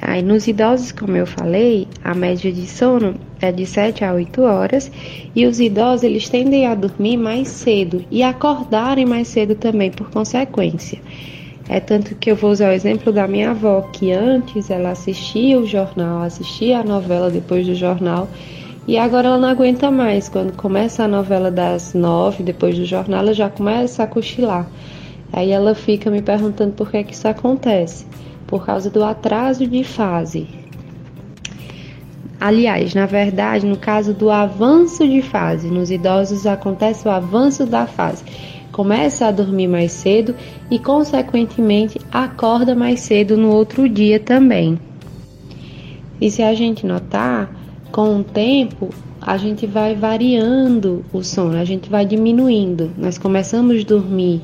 Aí 0.00 0.22
nos 0.22 0.48
idosos, 0.48 0.90
como 0.90 1.16
eu 1.16 1.26
falei, 1.26 1.86
a 2.04 2.14
média 2.14 2.52
de 2.52 2.66
sono 2.66 3.14
é 3.40 3.52
de 3.52 3.64
7 3.64 4.04
a 4.04 4.12
8 4.12 4.42
horas 4.42 4.90
e 5.34 5.46
os 5.46 5.60
idosos 5.60 6.02
eles 6.02 6.28
tendem 6.28 6.66
a 6.66 6.74
dormir 6.74 7.16
mais 7.16 7.48
cedo 7.48 8.04
e 8.10 8.22
acordarem 8.22 9.06
mais 9.06 9.28
cedo 9.28 9.54
também 9.54 9.90
por 9.90 10.10
consequência. 10.10 10.98
É 11.68 11.78
tanto 11.78 12.14
que 12.16 12.30
eu 12.30 12.36
vou 12.36 12.50
usar 12.50 12.70
o 12.70 12.72
exemplo 12.72 13.12
da 13.12 13.28
minha 13.28 13.50
avó, 13.50 13.82
que 13.92 14.12
antes 14.12 14.68
ela 14.68 14.90
assistia 14.90 15.58
o 15.58 15.66
jornal, 15.66 16.22
assistia 16.22 16.80
a 16.80 16.84
novela 16.84 17.30
depois 17.30 17.66
do 17.66 17.74
jornal, 17.74 18.28
e 18.86 18.98
agora 18.98 19.28
ela 19.28 19.38
não 19.38 19.48
aguenta 19.48 19.90
mais. 19.90 20.28
Quando 20.28 20.56
começa 20.56 21.04
a 21.04 21.08
novela 21.08 21.50
das 21.50 21.94
nove, 21.94 22.42
depois 22.42 22.76
do 22.76 22.84
jornal, 22.84 23.20
ela 23.20 23.32
já 23.32 23.48
começa 23.48 24.02
a 24.02 24.08
cochilar. 24.08 24.68
Aí 25.32 25.50
ela 25.50 25.74
fica 25.74 26.10
me 26.10 26.20
perguntando 26.20 26.72
por 26.72 26.90
que, 26.90 26.96
é 26.96 27.02
que 27.04 27.14
isso 27.14 27.28
acontece 27.28 28.04
por 28.46 28.66
causa 28.66 28.90
do 28.90 29.02
atraso 29.02 29.66
de 29.66 29.82
fase. 29.82 30.61
Aliás, 32.44 32.92
na 32.92 33.06
verdade, 33.06 33.64
no 33.64 33.76
caso 33.76 34.12
do 34.12 34.28
avanço 34.28 35.06
de 35.06 35.22
fase, 35.22 35.68
nos 35.68 35.92
idosos 35.92 36.44
acontece 36.44 37.06
o 37.06 37.10
avanço 37.12 37.64
da 37.64 37.86
fase. 37.86 38.24
Começa 38.72 39.26
a 39.26 39.30
dormir 39.30 39.68
mais 39.68 39.92
cedo 39.92 40.34
e, 40.68 40.76
consequentemente, 40.76 42.00
acorda 42.10 42.74
mais 42.74 42.98
cedo 42.98 43.36
no 43.36 43.52
outro 43.52 43.88
dia 43.88 44.18
também. 44.18 44.76
E 46.20 46.32
se 46.32 46.42
a 46.42 46.52
gente 46.52 46.84
notar, 46.84 47.48
com 47.92 48.18
o 48.18 48.24
tempo, 48.24 48.88
a 49.20 49.36
gente 49.36 49.64
vai 49.64 49.94
variando 49.94 51.04
o 51.12 51.22
sono, 51.22 51.56
a 51.56 51.64
gente 51.64 51.88
vai 51.88 52.04
diminuindo. 52.04 52.90
Nós 52.98 53.18
começamos 53.18 53.82
a 53.82 53.84
dormir 53.84 54.40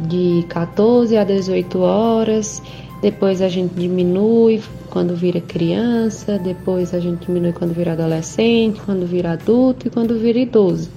de 0.00 0.44
14 0.48 1.16
a 1.16 1.22
18 1.22 1.78
horas 1.78 2.60
depois 3.02 3.40
a 3.40 3.48
gente 3.48 3.74
diminui 3.74 4.62
quando 4.90 5.16
vira 5.16 5.40
criança, 5.40 6.38
depois 6.38 6.92
a 6.92 7.00
gente 7.00 7.26
diminui 7.26 7.52
quando 7.52 7.72
vira 7.72 7.92
adolescente, 7.92 8.80
quando 8.84 9.06
vira 9.06 9.32
adulto 9.32 9.86
e 9.86 9.90
quando 9.90 10.18
vira 10.18 10.38
idoso. 10.38 10.90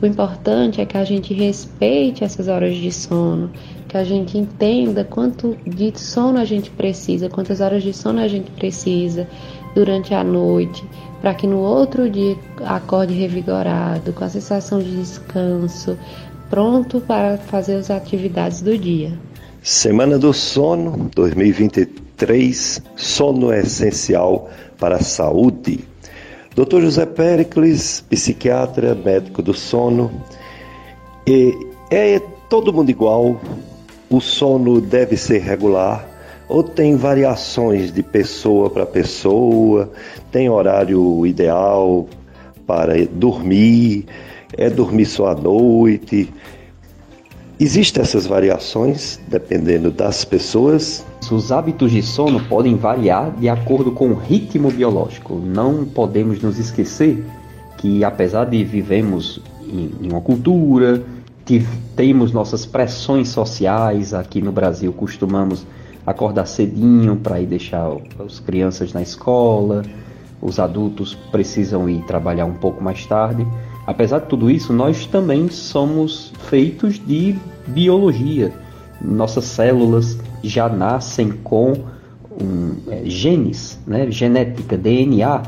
O 0.00 0.06
importante 0.06 0.80
é 0.80 0.86
que 0.86 0.96
a 0.96 1.04
gente 1.04 1.32
respeite 1.34 2.24
essas 2.24 2.48
horas 2.48 2.74
de 2.74 2.90
sono, 2.90 3.50
que 3.86 3.96
a 3.96 4.02
gente 4.02 4.38
entenda 4.38 5.04
quanto 5.04 5.56
de 5.66 5.92
sono 5.96 6.38
a 6.38 6.44
gente 6.44 6.70
precisa, 6.70 7.28
quantas 7.28 7.60
horas 7.60 7.82
de 7.82 7.92
sono 7.92 8.20
a 8.20 8.26
gente 8.26 8.50
precisa 8.50 9.28
durante 9.74 10.14
a 10.14 10.24
noite, 10.24 10.82
para 11.20 11.34
que 11.34 11.46
no 11.46 11.58
outro 11.58 12.10
dia 12.10 12.36
acorde 12.64 13.14
revigorado, 13.14 14.12
com 14.12 14.24
a 14.24 14.28
sensação 14.28 14.80
de 14.80 14.90
descanso, 14.96 15.96
pronto 16.50 17.00
para 17.00 17.38
fazer 17.38 17.76
as 17.76 17.90
atividades 17.90 18.60
do 18.60 18.76
dia. 18.76 19.12
Semana 19.64 20.18
do 20.18 20.32
Sono 20.32 21.08
2023, 21.14 22.82
sono 22.96 23.52
é 23.52 23.60
essencial 23.60 24.50
para 24.76 24.96
a 24.96 25.02
saúde. 25.04 25.84
Dr. 26.52 26.80
José 26.80 27.06
Pericles, 27.06 28.04
psiquiatra, 28.10 28.92
médico 28.92 29.40
do 29.40 29.54
sono. 29.54 30.10
E 31.24 31.54
é 31.92 32.18
todo 32.48 32.72
mundo 32.72 32.90
igual? 32.90 33.40
O 34.10 34.20
sono 34.20 34.80
deve 34.80 35.16
ser 35.16 35.38
regular? 35.38 36.08
Ou 36.48 36.64
tem 36.64 36.96
variações 36.96 37.92
de 37.92 38.02
pessoa 38.02 38.68
para 38.68 38.84
pessoa? 38.84 39.92
Tem 40.32 40.50
horário 40.50 41.24
ideal 41.24 42.08
para 42.66 43.06
dormir? 43.06 44.06
É 44.58 44.68
dormir 44.68 45.06
só 45.06 45.28
à 45.28 45.34
noite? 45.36 46.28
Existem 47.60 48.02
essas 48.02 48.26
variações 48.26 49.20
dependendo 49.28 49.90
das 49.90 50.24
pessoas? 50.24 51.04
Os 51.30 51.52
hábitos 51.52 51.92
de 51.92 52.02
sono 52.02 52.40
podem 52.48 52.76
variar 52.76 53.30
de 53.38 53.48
acordo 53.48 53.92
com 53.92 54.08
o 54.08 54.14
ritmo 54.14 54.70
biológico. 54.70 55.34
Não 55.34 55.84
podemos 55.84 56.42
nos 56.42 56.58
esquecer 56.58 57.24
que, 57.78 58.04
apesar 58.04 58.46
de 58.46 58.64
vivemos 58.64 59.40
em 59.62 60.10
uma 60.10 60.20
cultura, 60.20 61.02
temos 61.96 62.32
nossas 62.32 62.66
pressões 62.66 63.28
sociais, 63.28 64.12
aqui 64.14 64.40
no 64.40 64.52
Brasil 64.52 64.92
costumamos 64.92 65.66
acordar 66.06 66.46
cedinho 66.46 67.16
para 67.16 67.40
ir 67.40 67.46
deixar 67.46 67.96
as 68.24 68.40
crianças 68.40 68.92
na 68.92 69.02
escola, 69.02 69.82
os 70.40 70.58
adultos 70.58 71.14
precisam 71.30 71.88
ir 71.88 72.02
trabalhar 72.04 72.44
um 72.44 72.54
pouco 72.54 72.82
mais 72.82 73.06
tarde. 73.06 73.46
Apesar 73.86 74.20
de 74.20 74.26
tudo 74.26 74.50
isso, 74.50 74.72
nós 74.72 75.06
também 75.06 75.48
somos 75.48 76.32
feitos 76.48 77.04
de 77.04 77.36
biologia, 77.66 78.52
nossas 79.00 79.44
células 79.44 80.18
já 80.42 80.68
nascem 80.68 81.30
com 81.30 81.72
um, 82.40 82.76
é, 82.88 83.02
genes, 83.04 83.78
né, 83.86 84.10
genética, 84.10 84.76
DNA, 84.76 85.42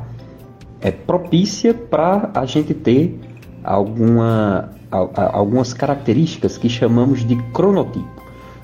é 0.80 0.90
propícia 0.90 1.72
para 1.72 2.30
a 2.34 2.44
gente 2.44 2.74
ter 2.74 3.18
alguma, 3.62 4.70
a, 4.90 4.98
a, 4.98 5.36
algumas 5.36 5.72
características 5.72 6.58
que 6.58 6.68
chamamos 6.68 7.26
de 7.26 7.36
cronotipo. 7.52 8.22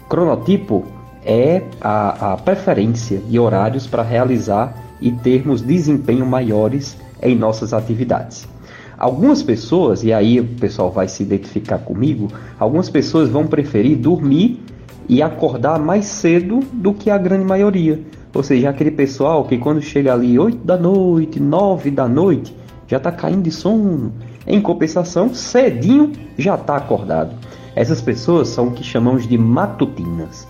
Cronotipo 0.09 0.85
é 1.25 1.63
a, 1.81 2.33
a 2.33 2.37
preferência 2.37 3.19
de 3.19 3.39
horários 3.39 3.87
para 3.87 4.03
realizar 4.03 4.75
e 5.01 5.11
termos 5.11 5.63
desempenho 5.63 6.27
maiores 6.27 6.97
em 7.23 7.37
nossas 7.37 7.73
atividades. 7.73 8.47
Algumas 9.01 9.43
pessoas, 9.43 10.05
e 10.05 10.13
aí 10.13 10.39
o 10.41 10.45
pessoal 10.45 10.91
vai 10.91 11.09
se 11.09 11.23
identificar 11.23 11.79
comigo, 11.79 12.29
algumas 12.59 12.91
pessoas 12.91 13.31
vão 13.31 13.47
preferir 13.47 13.97
dormir 13.97 14.63
e 15.09 15.23
acordar 15.23 15.79
mais 15.79 16.05
cedo 16.05 16.61
do 16.71 16.93
que 16.93 17.09
a 17.09 17.17
grande 17.17 17.47
maioria. 17.47 17.99
Ou 18.35 18.43
seja, 18.43 18.69
aquele 18.69 18.91
pessoal 18.91 19.47
que 19.47 19.57
quando 19.57 19.81
chega 19.81 20.13
ali 20.13 20.39
8 20.39 20.59
da 20.67 20.77
noite, 20.77 21.41
9 21.41 21.91
da 21.91 22.07
noite, 22.07 22.55
já 22.87 22.99
está 22.99 23.11
caindo 23.11 23.45
de 23.45 23.51
sono. 23.51 24.13
Em 24.47 24.61
compensação, 24.61 25.33
cedinho 25.33 26.13
já 26.37 26.55
está 26.55 26.77
acordado. 26.77 27.35
Essas 27.75 28.03
pessoas 28.03 28.49
são 28.49 28.69
o 28.69 28.73
que 28.73 28.85
chamamos 28.85 29.27
de 29.27 29.39
matutinas. 29.39 30.47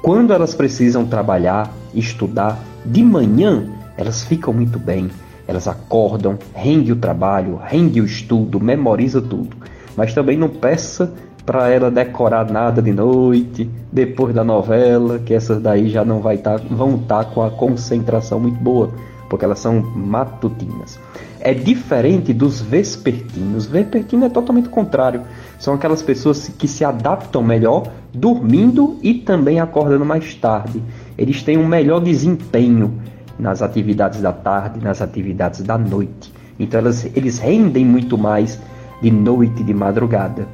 Quando 0.00 0.32
elas 0.32 0.54
precisam 0.54 1.04
trabalhar, 1.04 1.70
estudar 1.94 2.58
de 2.86 3.02
manhã, 3.02 3.68
elas 3.98 4.24
ficam 4.24 4.54
muito 4.54 4.78
bem 4.78 5.10
elas 5.50 5.66
acordam, 5.66 6.38
rende 6.54 6.92
o 6.92 6.96
trabalho, 6.96 7.60
rende 7.62 8.00
o 8.00 8.04
estudo, 8.04 8.60
memoriza 8.60 9.20
tudo. 9.20 9.56
Mas 9.96 10.14
também 10.14 10.38
não 10.38 10.48
peça 10.48 11.12
para 11.44 11.68
ela 11.68 11.90
decorar 11.90 12.48
nada 12.48 12.80
de 12.80 12.92
noite, 12.92 13.68
depois 13.90 14.32
da 14.32 14.44
novela, 14.44 15.18
que 15.18 15.34
essas 15.34 15.60
daí 15.60 15.88
já 15.88 16.04
não 16.04 16.20
vai 16.20 16.38
tá, 16.38 16.56
vão 16.56 16.94
estar 16.94 17.24
tá 17.24 17.30
com 17.30 17.42
a 17.42 17.50
concentração 17.50 18.38
muito 18.38 18.60
boa, 18.60 18.92
porque 19.28 19.44
elas 19.44 19.58
são 19.58 19.82
matutinas. 19.82 21.00
É 21.40 21.52
diferente 21.52 22.32
dos 22.32 22.60
vespertinos. 22.60 23.66
Vespertino 23.66 24.26
é 24.26 24.28
totalmente 24.28 24.68
contrário. 24.68 25.22
São 25.58 25.74
aquelas 25.74 26.00
pessoas 26.00 26.48
que 26.48 26.68
se 26.68 26.84
adaptam 26.84 27.42
melhor 27.42 27.88
dormindo 28.12 28.98
e 29.02 29.14
também 29.14 29.58
acordando 29.58 30.04
mais 30.04 30.32
tarde. 30.34 30.80
Eles 31.18 31.42
têm 31.42 31.58
um 31.58 31.66
melhor 31.66 32.00
desempenho 32.00 33.00
nas 33.40 33.62
atividades 33.62 34.20
da 34.20 34.32
tarde, 34.32 34.80
nas 34.82 35.00
atividades 35.00 35.62
da 35.62 35.78
noite. 35.78 36.32
Então 36.58 36.80
elas, 36.80 37.04
eles 37.16 37.38
rendem 37.38 37.84
muito 37.84 38.18
mais 38.18 38.60
de 39.00 39.10
noite 39.10 39.62
e 39.62 39.64
de 39.64 39.74
madrugada. 39.74 40.46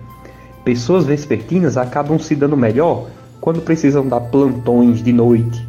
Pessoas 0.65 1.05
vespertinas 1.05 1.77
acabam 1.77 2.19
se 2.19 2.35
dando 2.35 2.57
melhor 2.57 3.09
quando 3.41 3.61
precisam 3.61 4.07
dar 4.07 4.21
plantões 4.21 5.03
de 5.03 5.13
noite, 5.13 5.67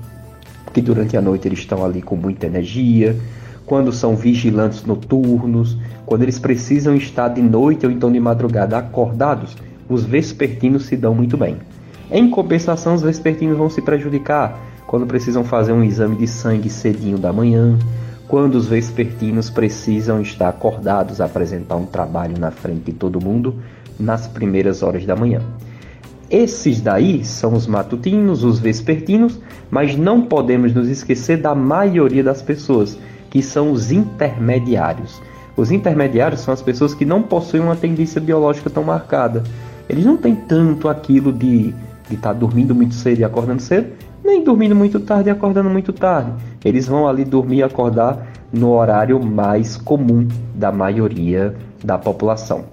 porque 0.64 0.82
durante 0.82 1.18
a 1.18 1.22
noite 1.22 1.48
eles 1.48 1.60
estão 1.60 1.84
ali 1.84 2.02
com 2.02 2.16
muita 2.16 2.46
energia, 2.46 3.16
quando 3.66 3.92
são 3.92 4.16
vigilantes 4.16 4.86
noturnos, 4.86 5.78
quando 6.06 6.24
eles 6.24 6.40
precisam 6.40 6.96
estar 6.96 7.28
de 7.28 7.42
noite 7.42 7.86
ou 7.86 7.92
então 7.92 8.12
de 8.12 8.20
madrugada 8.20 8.78
acordados, 8.78 9.56
os 9.90 10.04
vespertinos 10.06 10.86
se 10.86 10.96
dão 10.96 11.14
muito 11.14 11.38
bem. 11.38 11.58
Em 12.10 12.30
compensação, 12.30 12.96
os 12.96 13.02
vespertinos 13.02 13.58
vão 13.58 13.70
se 13.70 13.82
prejudicar 13.82 14.58
quando 14.88 15.06
precisam 15.06 15.44
fazer 15.44 15.74
um 15.74 15.84
exame 15.84 16.16
de 16.16 16.28
sangue 16.28 16.70
cedinho 16.70 17.18
da 17.18 17.34
manhã, 17.34 17.78
quando 18.28 18.56
os 18.56 18.68
vespertinos 18.68 19.50
precisam 19.50 20.22
estar 20.22 20.50
acordados 20.50 21.20
a 21.20 21.26
apresentar 21.26 21.76
um 21.76 21.86
trabalho 21.86 22.40
na 22.40 22.52
frente 22.52 22.86
de 22.86 22.94
todo 22.94 23.22
mundo 23.22 23.56
nas 24.00 24.28
primeiras 24.28 24.82
horas 24.82 25.06
da 25.06 25.16
manhã. 25.16 25.42
Esses 26.30 26.82
daí 26.82 27.24
são 27.24 27.54
os 27.54 27.68
matutinos, 27.68 28.44
os 28.44 28.60
vespertinos, 28.60 29.40
mas 29.70 29.96
não 29.96 30.22
podemos 30.22 30.74
nos 30.74 30.90
esquecer 30.90 31.38
da 31.38 31.54
maioria 31.56 32.24
das 32.24 32.42
pessoas, 32.42 32.98
que 33.30 33.42
são 33.42 33.72
os 33.72 33.92
intermediários. 33.92 35.22
Os 35.56 35.72
intermediários 35.72 36.42
são 36.42 36.54
as 36.54 36.62
pessoas 36.62 36.94
que 36.94 37.06
não 37.06 37.24
possuem 37.24 37.64
uma 37.64 37.76
tendência 37.76 38.22
biológica 38.22 38.70
tão 38.70 38.84
marcada. 38.84 39.44
Eles 39.90 40.06
não 40.06 40.18
têm 40.18 40.36
tanto 40.36 40.90
aquilo 40.90 41.32
de 41.32 41.74
estar 42.12 42.34
tá 42.34 42.34
dormindo 42.34 42.76
muito 42.76 42.94
cedo 42.94 43.20
e 43.20 43.24
acordando 43.24 43.62
cedo, 43.62 43.88
nem 44.28 44.44
dormindo 44.44 44.76
muito 44.76 45.00
tarde 45.00 45.30
e 45.30 45.32
acordando 45.32 45.70
muito 45.70 45.94
tarde. 45.94 46.34
Eles 46.64 46.86
vão 46.86 47.08
ali 47.08 47.24
dormir 47.24 47.60
e 47.60 47.64
acordar 47.64 48.28
no 48.52 48.72
horário 48.72 49.24
mais 49.24 49.78
comum 49.78 50.28
da 50.54 50.70
maioria 50.70 51.56
da 51.82 51.98
população. 51.98 52.66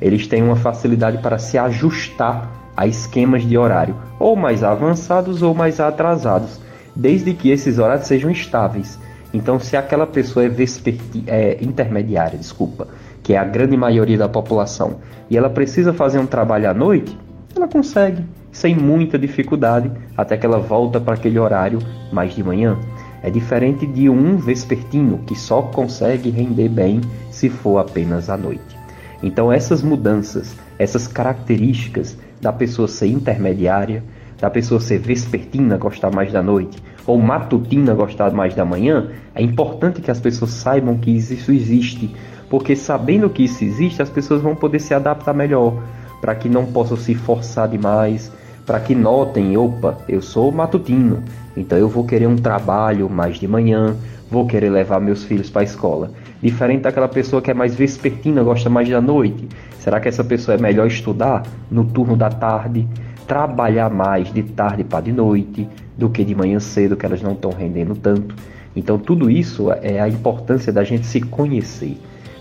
Eles 0.00 0.28
têm 0.28 0.40
uma 0.40 0.54
facilidade 0.54 1.18
para 1.18 1.36
se 1.36 1.58
ajustar 1.58 2.48
a 2.76 2.86
esquemas 2.86 3.42
de 3.42 3.58
horário, 3.58 3.96
ou 4.20 4.36
mais 4.36 4.62
avançados 4.62 5.42
ou 5.42 5.52
mais 5.52 5.80
atrasados, 5.80 6.60
desde 6.94 7.34
que 7.34 7.50
esses 7.50 7.78
horários 7.78 8.06
sejam 8.06 8.30
estáveis. 8.30 8.96
Então, 9.34 9.58
se 9.58 9.76
aquela 9.76 10.06
pessoa 10.06 10.46
é, 10.46 10.48
vesperti 10.48 11.24
é 11.26 11.58
intermediária, 11.60 12.38
desculpa, 12.38 12.86
que 13.22 13.34
é 13.34 13.36
a 13.36 13.44
grande 13.44 13.76
maioria 13.76 14.16
da 14.16 14.28
população, 14.28 14.98
e 15.28 15.36
ela 15.36 15.50
precisa 15.50 15.92
fazer 15.92 16.20
um 16.20 16.26
trabalho 16.26 16.70
à 16.70 16.74
noite, 16.74 17.18
ela 17.54 17.66
consegue 17.66 18.24
sem 18.52 18.74
muita 18.74 19.18
dificuldade 19.18 19.90
até 20.16 20.36
que 20.36 20.46
ela 20.46 20.58
volta 20.58 21.00
para 21.00 21.14
aquele 21.14 21.38
horário 21.38 21.78
mais 22.12 22.34
de 22.34 22.42
manhã. 22.42 22.78
É 23.22 23.30
diferente 23.30 23.86
de 23.86 24.08
um 24.08 24.36
vespertino 24.36 25.18
que 25.26 25.38
só 25.38 25.62
consegue 25.62 26.30
render 26.30 26.68
bem 26.68 27.00
se 27.30 27.48
for 27.48 27.78
apenas 27.78 28.30
à 28.30 28.36
noite. 28.36 28.78
Então 29.22 29.52
essas 29.52 29.82
mudanças, 29.82 30.56
essas 30.78 31.06
características 31.06 32.16
da 32.40 32.52
pessoa 32.52 32.88
ser 32.88 33.08
intermediária, 33.08 34.02
da 34.40 34.48
pessoa 34.48 34.80
ser 34.80 34.98
vespertina, 34.98 35.76
gostar 35.76 36.10
mais 36.10 36.32
da 36.32 36.42
noite, 36.42 36.82
ou 37.06 37.18
matutina, 37.18 37.94
gostar 37.94 38.30
mais 38.32 38.54
da 38.54 38.64
manhã, 38.64 39.10
é 39.34 39.42
importante 39.42 40.00
que 40.00 40.10
as 40.10 40.18
pessoas 40.18 40.52
saibam 40.52 40.96
que 40.96 41.10
isso 41.10 41.52
existe, 41.52 42.14
porque 42.48 42.74
sabendo 42.74 43.28
que 43.28 43.44
isso 43.44 43.62
existe, 43.62 44.00
as 44.00 44.08
pessoas 44.08 44.40
vão 44.40 44.56
poder 44.56 44.80
se 44.80 44.94
adaptar 44.94 45.34
melhor, 45.34 45.82
para 46.20 46.34
que 46.34 46.48
não 46.48 46.66
possam 46.66 46.96
se 46.96 47.14
forçar 47.14 47.68
demais, 47.68 48.30
para 48.66 48.78
que 48.80 48.94
notem, 48.94 49.56
opa, 49.56 49.98
eu 50.08 50.22
sou 50.22 50.52
matutino, 50.52 51.22
então 51.56 51.76
eu 51.76 51.88
vou 51.88 52.04
querer 52.04 52.26
um 52.26 52.36
trabalho 52.36 53.08
mais 53.08 53.38
de 53.38 53.48
manhã, 53.48 53.96
vou 54.30 54.46
querer 54.46 54.70
levar 54.70 55.00
meus 55.00 55.24
filhos 55.24 55.50
para 55.50 55.62
a 55.62 55.64
escola. 55.64 56.12
Diferente 56.42 56.82
daquela 56.82 57.08
pessoa 57.08 57.42
que 57.42 57.50
é 57.50 57.54
mais 57.54 57.74
vespertina, 57.74 58.42
gosta 58.42 58.70
mais 58.70 58.88
da 58.88 59.00
noite. 59.00 59.48
Será 59.80 59.98
que 59.98 60.08
essa 60.08 60.22
pessoa 60.22 60.54
é 60.54 60.58
melhor 60.60 60.86
estudar 60.86 61.42
no 61.70 61.84
turno 61.84 62.16
da 62.16 62.30
tarde, 62.30 62.86
trabalhar 63.26 63.90
mais 63.90 64.32
de 64.32 64.42
tarde 64.42 64.84
para 64.84 65.00
de 65.00 65.12
noite, 65.12 65.68
do 65.98 66.08
que 66.08 66.24
de 66.24 66.34
manhã 66.34 66.60
cedo, 66.60 66.96
que 66.96 67.04
elas 67.04 67.20
não 67.20 67.32
estão 67.32 67.50
rendendo 67.50 67.94
tanto? 67.94 68.34
Então, 68.74 68.98
tudo 68.98 69.28
isso 69.28 69.70
é 69.82 70.00
a 70.00 70.08
importância 70.08 70.72
da 70.72 70.84
gente 70.84 71.06
se 71.06 71.20
conhecer. 71.20 71.98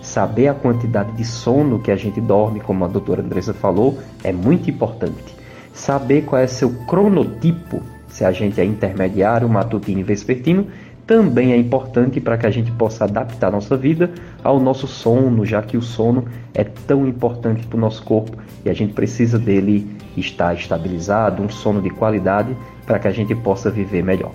Saber 0.10 0.48
a 0.48 0.56
quantidade 0.56 1.12
de 1.12 1.24
sono 1.24 1.78
que 1.78 1.92
a 1.92 1.96
gente 1.96 2.20
dorme, 2.20 2.60
como 2.60 2.84
a 2.84 2.88
doutora 2.88 3.22
Andressa 3.22 3.54
falou, 3.54 4.00
é 4.24 4.32
muito 4.32 4.68
importante 4.68 5.36
saber 5.72 6.24
qual 6.24 6.42
é 6.42 6.48
seu 6.48 6.72
cronotipo, 6.88 7.80
se 8.08 8.26
a 8.26 8.32
gente 8.32 8.60
é 8.60 8.66
intermediário, 8.66 9.48
matutino 9.48 10.00
e 10.00 10.04
vespertino, 10.04 10.66
também 11.06 11.54
é 11.54 11.58
importante 11.58 12.20
para 12.20 12.40
que 12.40 12.48
a 12.48 12.50
gente 12.50 12.72
possa 12.72 13.04
adaptar 13.04 13.52
nossa 13.52 13.78
vida 13.78 14.12
ao 14.44 14.60
nosso 14.60 14.88
sono, 14.88 15.46
já 15.46 15.62
que 15.62 15.78
o 15.78 15.82
sono 15.84 16.26
é 16.56 16.64
tão 16.64 17.08
importante 17.08 17.68
para 17.68 17.78
o 17.78 17.80
nosso 17.80 18.02
corpo 18.02 18.36
e 18.66 18.70
a 18.72 18.74
gente 18.74 18.94
precisa 18.94 19.38
dele 19.38 19.96
estar 20.18 20.56
estabilizado, 20.56 21.44
um 21.44 21.50
sono 21.50 21.84
de 21.84 21.92
qualidade, 21.92 22.58
para 22.84 22.98
que 22.98 23.08
a 23.08 23.12
gente 23.12 23.36
possa 23.36 23.70
viver 23.70 24.04
melhor. 24.04 24.32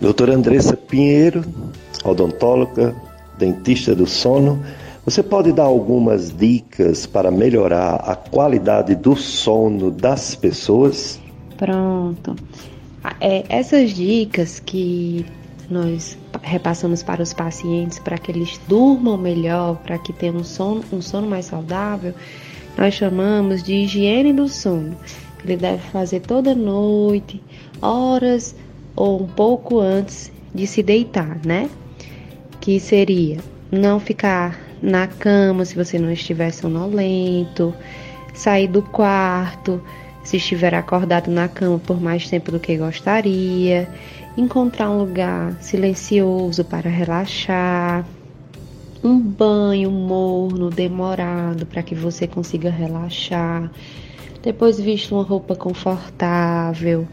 Doutora 0.00 0.34
Andressa 0.34 0.74
Pinheiro, 0.74 1.44
odontóloga, 2.02 2.94
dentista 3.36 3.94
do 3.94 4.06
sono, 4.06 4.58
você 5.04 5.22
pode 5.22 5.52
dar 5.52 5.64
algumas 5.64 6.30
dicas 6.30 7.06
para 7.06 7.30
melhorar 7.30 7.96
a 7.96 8.14
qualidade 8.14 8.94
do 8.94 9.16
sono 9.16 9.90
das 9.90 10.34
pessoas? 10.36 11.20
Pronto. 11.56 12.36
É, 13.20 13.44
essas 13.48 13.90
dicas 13.90 14.60
que 14.60 15.26
nós 15.68 16.16
repassamos 16.42 17.02
para 17.02 17.22
os 17.22 17.32
pacientes 17.32 17.98
para 17.98 18.16
que 18.16 18.30
eles 18.30 18.60
durmam 18.68 19.16
melhor, 19.16 19.76
para 19.78 19.98
que 19.98 20.12
tenham 20.12 20.36
um 20.36 20.44
sono, 20.44 20.84
um 20.92 21.02
sono 21.02 21.26
mais 21.26 21.46
saudável, 21.46 22.14
nós 22.78 22.94
chamamos 22.94 23.62
de 23.62 23.74
higiene 23.74 24.32
do 24.32 24.48
sono. 24.48 24.96
Ele 25.44 25.56
deve 25.56 25.82
fazer 25.90 26.20
toda 26.20 26.54
noite, 26.54 27.42
horas 27.80 28.54
ou 28.94 29.22
um 29.22 29.26
pouco 29.26 29.80
antes 29.80 30.30
de 30.54 30.64
se 30.66 30.80
deitar, 30.80 31.40
né? 31.44 31.68
Que 32.60 32.78
seria 32.78 33.38
não 33.72 33.98
ficar 33.98 34.71
na 34.82 35.06
cama 35.06 35.64
se 35.64 35.74
você 35.76 35.98
não 35.98 36.10
estiver 36.10 36.50
sonolento, 36.50 37.72
sair 38.34 38.66
do 38.66 38.82
quarto 38.82 39.80
se 40.24 40.36
estiver 40.36 40.74
acordado 40.74 41.30
na 41.30 41.48
cama 41.48 41.78
por 41.78 42.00
mais 42.00 42.28
tempo 42.28 42.52
do 42.52 42.60
que 42.60 42.76
gostaria, 42.76 43.88
encontrar 44.36 44.90
um 44.90 44.98
lugar 44.98 45.56
silencioso 45.60 46.64
para 46.64 46.88
relaxar, 46.88 48.06
um 49.02 49.18
banho 49.18 49.90
morno 49.90 50.70
demorado 50.70 51.66
para 51.66 51.82
que 51.82 51.94
você 51.94 52.26
consiga 52.26 52.70
relaxar, 52.70 53.70
Depois 54.42 54.78
vista 54.78 55.14
uma 55.14 55.22
roupa 55.22 55.54
confortável. 55.54 57.06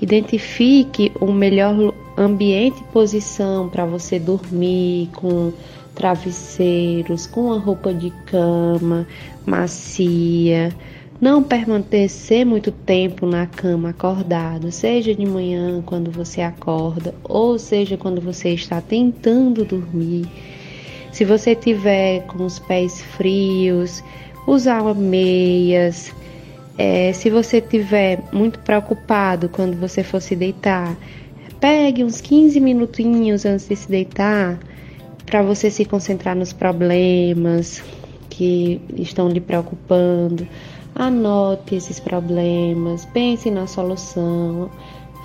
Identifique 0.00 1.10
o 1.18 1.32
melhor 1.32 1.94
ambiente 2.18 2.80
e 2.80 2.92
posição 2.92 3.68
para 3.70 3.86
você 3.86 4.18
dormir 4.18 5.08
com 5.14 5.52
travesseiros, 5.94 7.26
com 7.26 7.46
uma 7.46 7.58
roupa 7.58 7.92
de 7.92 8.10
cama 8.26 9.06
macia. 9.46 10.72
Não 11.20 11.42
permanecer 11.42 12.44
muito 12.44 12.70
tempo 12.72 13.24
na 13.24 13.46
cama 13.46 13.90
acordado, 13.90 14.70
seja 14.72 15.14
de 15.14 15.24
manhã 15.24 15.80
quando 15.86 16.10
você 16.10 16.40
acorda, 16.40 17.14
ou 17.22 17.58
seja 17.58 17.96
quando 17.96 18.20
você 18.20 18.50
está 18.50 18.80
tentando 18.80 19.64
dormir. 19.64 20.26
Se 21.12 21.24
você 21.24 21.54
tiver 21.54 22.26
com 22.26 22.44
os 22.44 22.58
pés 22.58 23.00
frios, 23.00 24.02
usar 24.46 24.82
meias. 24.94 26.12
É, 26.76 27.12
se 27.12 27.30
você 27.30 27.60
tiver 27.60 28.20
muito 28.32 28.58
preocupado 28.58 29.48
quando 29.48 29.78
você 29.78 30.02
for 30.02 30.20
se 30.20 30.34
deitar, 30.34 30.96
pegue 31.60 32.02
uns 32.02 32.20
15 32.20 32.58
minutinhos 32.58 33.46
antes 33.46 33.68
de 33.68 33.76
se 33.76 33.88
deitar 33.88 34.58
para 35.26 35.42
você 35.42 35.70
se 35.70 35.84
concentrar 35.84 36.36
nos 36.36 36.52
problemas 36.52 37.82
que 38.30 38.80
estão 38.96 39.28
lhe 39.28 39.40
preocupando. 39.40 40.46
Anote 40.94 41.74
esses 41.74 41.98
problemas, 41.98 43.04
pense 43.06 43.50
na 43.50 43.66
solução, 43.66 44.70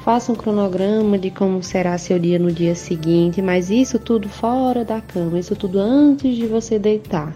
faça 0.04 0.32
um 0.32 0.36
cronograma 0.36 1.18
de 1.18 1.30
como 1.30 1.62
será 1.62 1.98
seu 1.98 2.18
dia 2.18 2.40
no 2.40 2.52
dia 2.52 2.74
seguinte, 2.74 3.42
mas 3.42 3.70
isso 3.70 4.00
tudo 4.00 4.28
fora 4.28 4.84
da 4.84 5.00
cama, 5.00 5.38
isso 5.38 5.56
tudo 5.56 5.80
antes 5.80 6.36
de 6.36 6.48
você 6.48 6.80
deitar. 6.80 7.36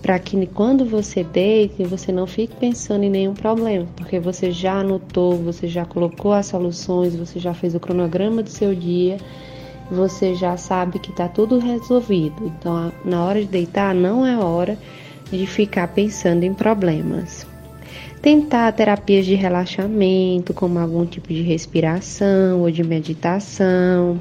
Para 0.00 0.18
que 0.20 0.46
quando 0.46 0.84
você 0.84 1.24
deite, 1.24 1.82
você 1.82 2.12
não 2.12 2.28
fique 2.28 2.54
pensando 2.54 3.02
em 3.02 3.10
nenhum 3.10 3.34
problema, 3.34 3.86
porque 3.96 4.20
você 4.20 4.52
já 4.52 4.74
anotou, 4.74 5.36
você 5.36 5.66
já 5.66 5.84
colocou 5.84 6.32
as 6.32 6.46
soluções, 6.46 7.16
você 7.16 7.40
já 7.40 7.52
fez 7.52 7.74
o 7.74 7.80
cronograma 7.80 8.44
do 8.44 8.50
seu 8.50 8.72
dia 8.72 9.18
você 9.90 10.34
já 10.34 10.56
sabe 10.56 10.98
que 10.98 11.10
está 11.10 11.28
tudo 11.28 11.58
resolvido. 11.58 12.46
Então, 12.46 12.92
na 13.04 13.24
hora 13.24 13.40
de 13.40 13.46
deitar, 13.46 13.94
não 13.94 14.26
é 14.26 14.36
hora 14.38 14.78
de 15.30 15.46
ficar 15.46 15.88
pensando 15.88 16.44
em 16.44 16.54
problemas. 16.54 17.46
Tentar 18.20 18.72
terapias 18.72 19.24
de 19.24 19.34
relaxamento, 19.34 20.52
como 20.52 20.78
algum 20.78 21.06
tipo 21.06 21.28
de 21.28 21.42
respiração 21.42 22.60
ou 22.60 22.70
de 22.70 22.82
meditação. 22.82 24.18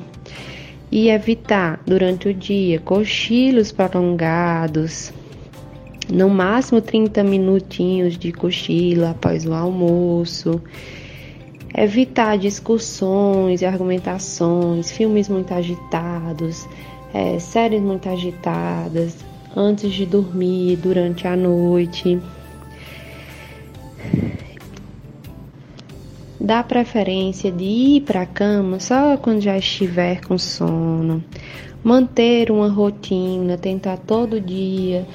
E 0.91 1.09
evitar 1.09 1.81
durante 1.85 2.29
o 2.29 2.33
dia 2.33 2.79
cochilos 2.79 3.71
prolongados, 3.71 5.11
no 6.11 6.29
máximo 6.29 6.79
30 6.79 7.23
minutinhos 7.23 8.17
de 8.17 8.31
cochilo 8.31 9.07
após 9.07 9.45
o 9.45 9.53
almoço 9.53 10.61
evitar 11.73 12.37
discussões 12.37 13.61
e 13.61 13.65
argumentações, 13.65 14.91
filmes 14.91 15.29
muito 15.29 15.53
agitados, 15.53 16.67
é, 17.13 17.39
séries 17.39 17.81
muito 17.81 18.09
agitadas, 18.09 19.15
antes 19.55 19.93
de 19.93 20.05
dormir, 20.05 20.77
durante 20.77 21.27
a 21.27 21.35
noite. 21.35 22.19
Dá 26.39 26.61
preferência 26.61 27.51
de 27.51 27.63
ir 27.63 28.01
para 28.01 28.21
a 28.21 28.25
cama 28.25 28.79
só 28.79 29.17
quando 29.17 29.41
já 29.41 29.57
estiver 29.57 30.21
com 30.21 30.37
sono. 30.37 31.23
Manter 31.83 32.51
uma 32.51 32.67
rotina, 32.67 33.57
tentar 33.57 33.97
todo 33.97 34.39
dia, 34.39 35.07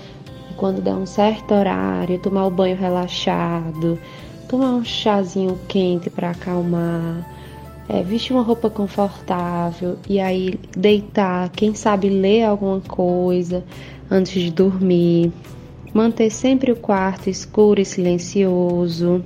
quando 0.57 0.83
der 0.83 0.95
um 0.95 1.07
certo 1.07 1.55
horário, 1.55 2.19
tomar 2.19 2.47
o 2.47 2.51
banho 2.51 2.77
relaxado, 2.77 3.99
tomar 4.51 4.73
um 4.73 4.85
chazinho 4.85 5.57
quente 5.69 6.11
para 6.11 6.33
acalmar, 6.33 7.25
é, 7.89 8.03
vestir 8.03 8.33
uma 8.33 8.43
roupa 8.43 8.69
confortável 8.69 9.97
e 10.09 10.19
aí 10.19 10.59
deitar, 10.77 11.49
quem 11.51 11.73
sabe 11.73 12.09
ler 12.09 12.43
alguma 12.43 12.81
coisa 12.81 13.63
antes 14.11 14.43
de 14.43 14.51
dormir, 14.51 15.33
manter 15.95 16.31
sempre 16.31 16.73
o 16.73 16.77
quarto 16.77 17.31
escuro 17.31 17.81
e 17.81 17.85
silencioso. 17.85 19.25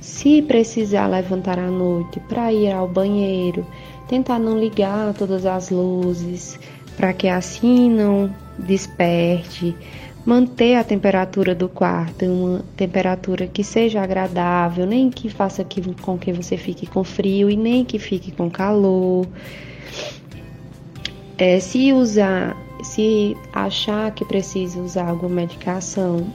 Se 0.00 0.40
precisar 0.40 1.06
levantar 1.06 1.58
à 1.58 1.70
noite 1.70 2.18
para 2.20 2.50
ir 2.50 2.72
ao 2.72 2.88
banheiro, 2.88 3.66
tentar 4.08 4.38
não 4.38 4.58
ligar 4.58 5.12
todas 5.12 5.44
as 5.44 5.68
luzes 5.68 6.58
para 6.96 7.12
que 7.12 7.28
assim 7.28 7.90
não 7.90 8.34
desperte 8.58 9.76
manter 10.24 10.76
a 10.76 10.84
temperatura 10.84 11.54
do 11.54 11.68
quarto 11.68 12.24
uma 12.24 12.64
temperatura 12.76 13.46
que 13.46 13.62
seja 13.62 14.02
agradável, 14.02 14.86
nem 14.86 15.10
que 15.10 15.28
faça 15.28 15.62
que, 15.62 15.82
com 15.94 16.16
que 16.16 16.32
você 16.32 16.56
fique 16.56 16.86
com 16.86 17.04
frio 17.04 17.50
e 17.50 17.56
nem 17.56 17.84
que 17.84 17.98
fique 17.98 18.32
com 18.32 18.50
calor. 18.50 19.26
É, 21.36 21.58
se 21.60 21.92
usar, 21.92 22.56
se 22.82 23.36
achar 23.52 24.12
que 24.12 24.24
precisa 24.24 24.80
usar 24.80 25.08
alguma 25.08 25.34
medicação 25.34 26.26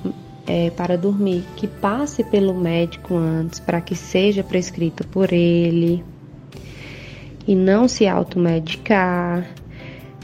é, 0.45 0.69
para 0.71 0.97
dormir, 0.97 1.43
que 1.55 1.67
passe 1.67 2.23
pelo 2.23 2.53
médico 2.53 3.15
antes 3.15 3.59
para 3.59 3.79
que 3.81 3.95
seja 3.95 4.43
prescrita 4.43 5.03
por 5.03 5.31
ele 5.31 6.03
e 7.47 7.55
não 7.55 7.87
se 7.87 8.07
automedicar. 8.07 9.47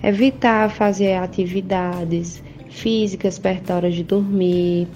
Evitar 0.04 0.70
fazer 0.70 1.14
atividades 1.14 2.44
físicas 2.76 3.40
perto 3.40 3.66
da 3.66 3.76
hora 3.76 3.92
de 3.92 4.04
dormir, 4.04 4.88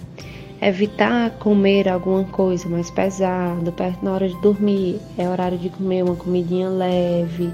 evitar 0.62 1.32
comer 1.40 1.88
alguma 1.88 2.24
coisa 2.26 2.68
mais 2.68 2.92
pesada 2.92 3.72
perto 3.72 4.04
da 4.04 4.12
hora 4.12 4.28
de 4.28 4.40
dormir, 4.42 5.00
é 5.18 5.28
horário 5.28 5.58
de 5.58 5.70
comer 5.70 6.04
uma 6.04 6.16
comidinha 6.16 6.70
leve, 6.70 7.54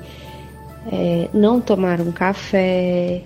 é, 0.91 1.29
não 1.33 1.61
tomar 1.61 2.01
um 2.01 2.11
café, 2.11 3.21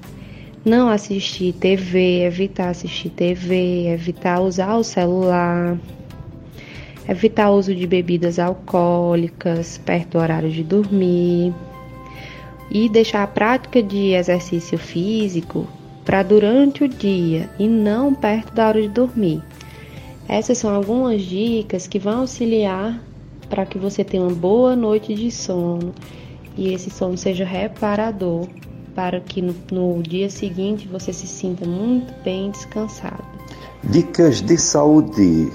não 0.64 0.90
assistir 0.90 1.54
TV, 1.54 2.24
evitar 2.24 2.70
assistir 2.70 3.10
TV, 3.10 3.88
evitar 3.88 4.42
usar 4.42 4.76
o 4.76 4.84
celular, 4.84 5.78
evitar 7.08 7.50
o 7.50 7.58
uso 7.58 7.74
de 7.74 7.88
bebidas 7.88 8.38
alcoólicas 8.38 9.78
perto 9.80 10.12
do 10.12 10.20
horário 10.20 10.52
de 10.52 10.64
dormir 10.64 11.54
e 12.70 12.88
deixar 12.90 13.24
a 13.24 13.28
prática 13.28 13.82
de 13.82 14.14
exercício 14.14 14.78
físico 14.78 15.68
para 16.10 16.24
durante 16.24 16.84
o 16.84 16.88
dia 16.88 17.48
e 17.60 17.68
não 17.68 18.16
perto 18.16 18.52
da 18.52 18.68
hora 18.68 18.82
de 18.82 18.88
dormir. 18.88 19.44
Essas 20.28 20.58
são 20.58 20.74
algumas 20.74 21.22
dicas 21.22 21.86
que 21.86 22.00
vão 22.00 22.22
auxiliar 22.22 23.00
para 23.48 23.64
que 23.64 23.78
você 23.78 24.04
tenha 24.04 24.24
uma 24.24 24.34
boa 24.34 24.76
noite 24.76 25.14
de 25.14 25.30
sono 25.30 25.94
e 26.58 26.74
esse 26.74 26.90
sono 26.90 27.16
seja 27.16 27.46
reparador 27.46 28.48
para 28.96 29.20
que 29.20 29.40
no, 29.40 29.54
no 29.72 30.02
dia 30.02 30.32
seguinte 30.32 30.88
você 30.88 31.14
se 31.14 31.28
sinta 31.28 31.64
muito 31.64 32.12
bem 32.24 32.50
descansado. 32.50 33.24
Dicas 33.84 34.42
de 34.42 34.58
saúde. 34.58 35.52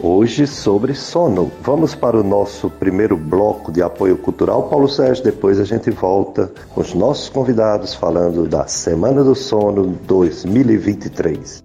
Hoje 0.00 0.44
sobre 0.46 0.92
sono. 0.92 1.52
Vamos 1.62 1.94
para 1.94 2.18
o 2.18 2.24
nosso 2.24 2.68
primeiro 2.68 3.16
bloco 3.16 3.70
de 3.70 3.80
apoio 3.80 4.16
cultural, 4.16 4.64
Paulo 4.64 4.88
Sérgio. 4.88 5.22
Depois 5.22 5.60
a 5.60 5.64
gente 5.64 5.88
volta 5.90 6.50
com 6.74 6.80
os 6.80 6.92
nossos 6.94 7.28
convidados 7.28 7.94
falando 7.94 8.48
da 8.48 8.66
Semana 8.66 9.22
do 9.22 9.36
Sono 9.36 9.96
2023. 10.04 11.62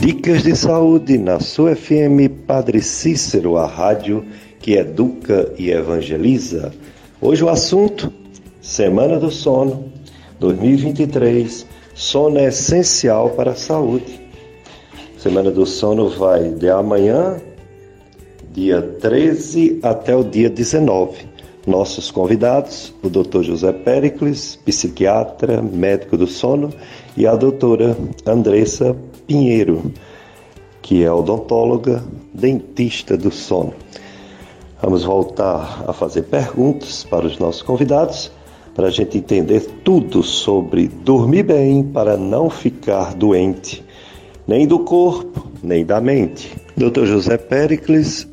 Dicas 0.00 0.44
de 0.44 0.54
saúde 0.54 1.18
na 1.18 1.40
sua 1.40 1.74
FM 1.74 2.28
Padre 2.46 2.80
Cícero, 2.80 3.56
a 3.56 3.66
rádio 3.66 4.24
que 4.60 4.74
educa 4.74 5.52
e 5.58 5.70
evangeliza. 5.70 6.72
Hoje 7.20 7.42
o 7.42 7.48
assunto: 7.48 8.12
Semana 8.60 9.18
do 9.18 9.30
Sono 9.30 9.90
2023 10.38 11.71
Sono 11.94 12.38
é 12.38 12.46
essencial 12.46 13.30
para 13.30 13.50
a 13.50 13.54
saúde. 13.54 14.20
Semana 15.18 15.50
do 15.50 15.66
Sono 15.66 16.08
vai 16.08 16.48
de 16.48 16.70
amanhã, 16.70 17.40
dia 18.50 18.80
13, 18.80 19.80
até 19.82 20.16
o 20.16 20.24
dia 20.24 20.48
19. 20.48 21.26
Nossos 21.66 22.10
convidados, 22.10 22.92
o 23.02 23.08
Dr. 23.08 23.42
José 23.42 23.72
Pericles, 23.72 24.56
psiquiatra, 24.64 25.62
médico 25.62 26.16
do 26.16 26.26
sono, 26.26 26.70
e 27.16 27.24
a 27.24 27.36
doutora 27.36 27.96
Andressa 28.26 28.96
Pinheiro, 29.28 29.92
que 30.80 31.04
é 31.04 31.12
odontóloga, 31.12 32.02
dentista 32.34 33.16
do 33.16 33.30
sono. 33.30 33.74
Vamos 34.82 35.04
voltar 35.04 35.84
a 35.86 35.92
fazer 35.92 36.22
perguntas 36.22 37.04
para 37.04 37.26
os 37.26 37.38
nossos 37.38 37.62
convidados 37.62 38.32
para 38.74 38.88
a 38.88 38.90
gente 38.90 39.18
entender 39.18 39.60
tudo 39.84 40.22
sobre 40.22 40.88
dormir 40.88 41.42
bem 41.42 41.82
para 41.82 42.16
não 42.16 42.48
ficar 42.48 43.14
doente, 43.14 43.84
nem 44.46 44.66
do 44.66 44.78
corpo, 44.78 45.48
nem 45.62 45.84
da 45.84 46.00
mente. 46.00 46.50
Dr. 46.76 47.04
José 47.04 47.36
Pericles, 47.36 48.26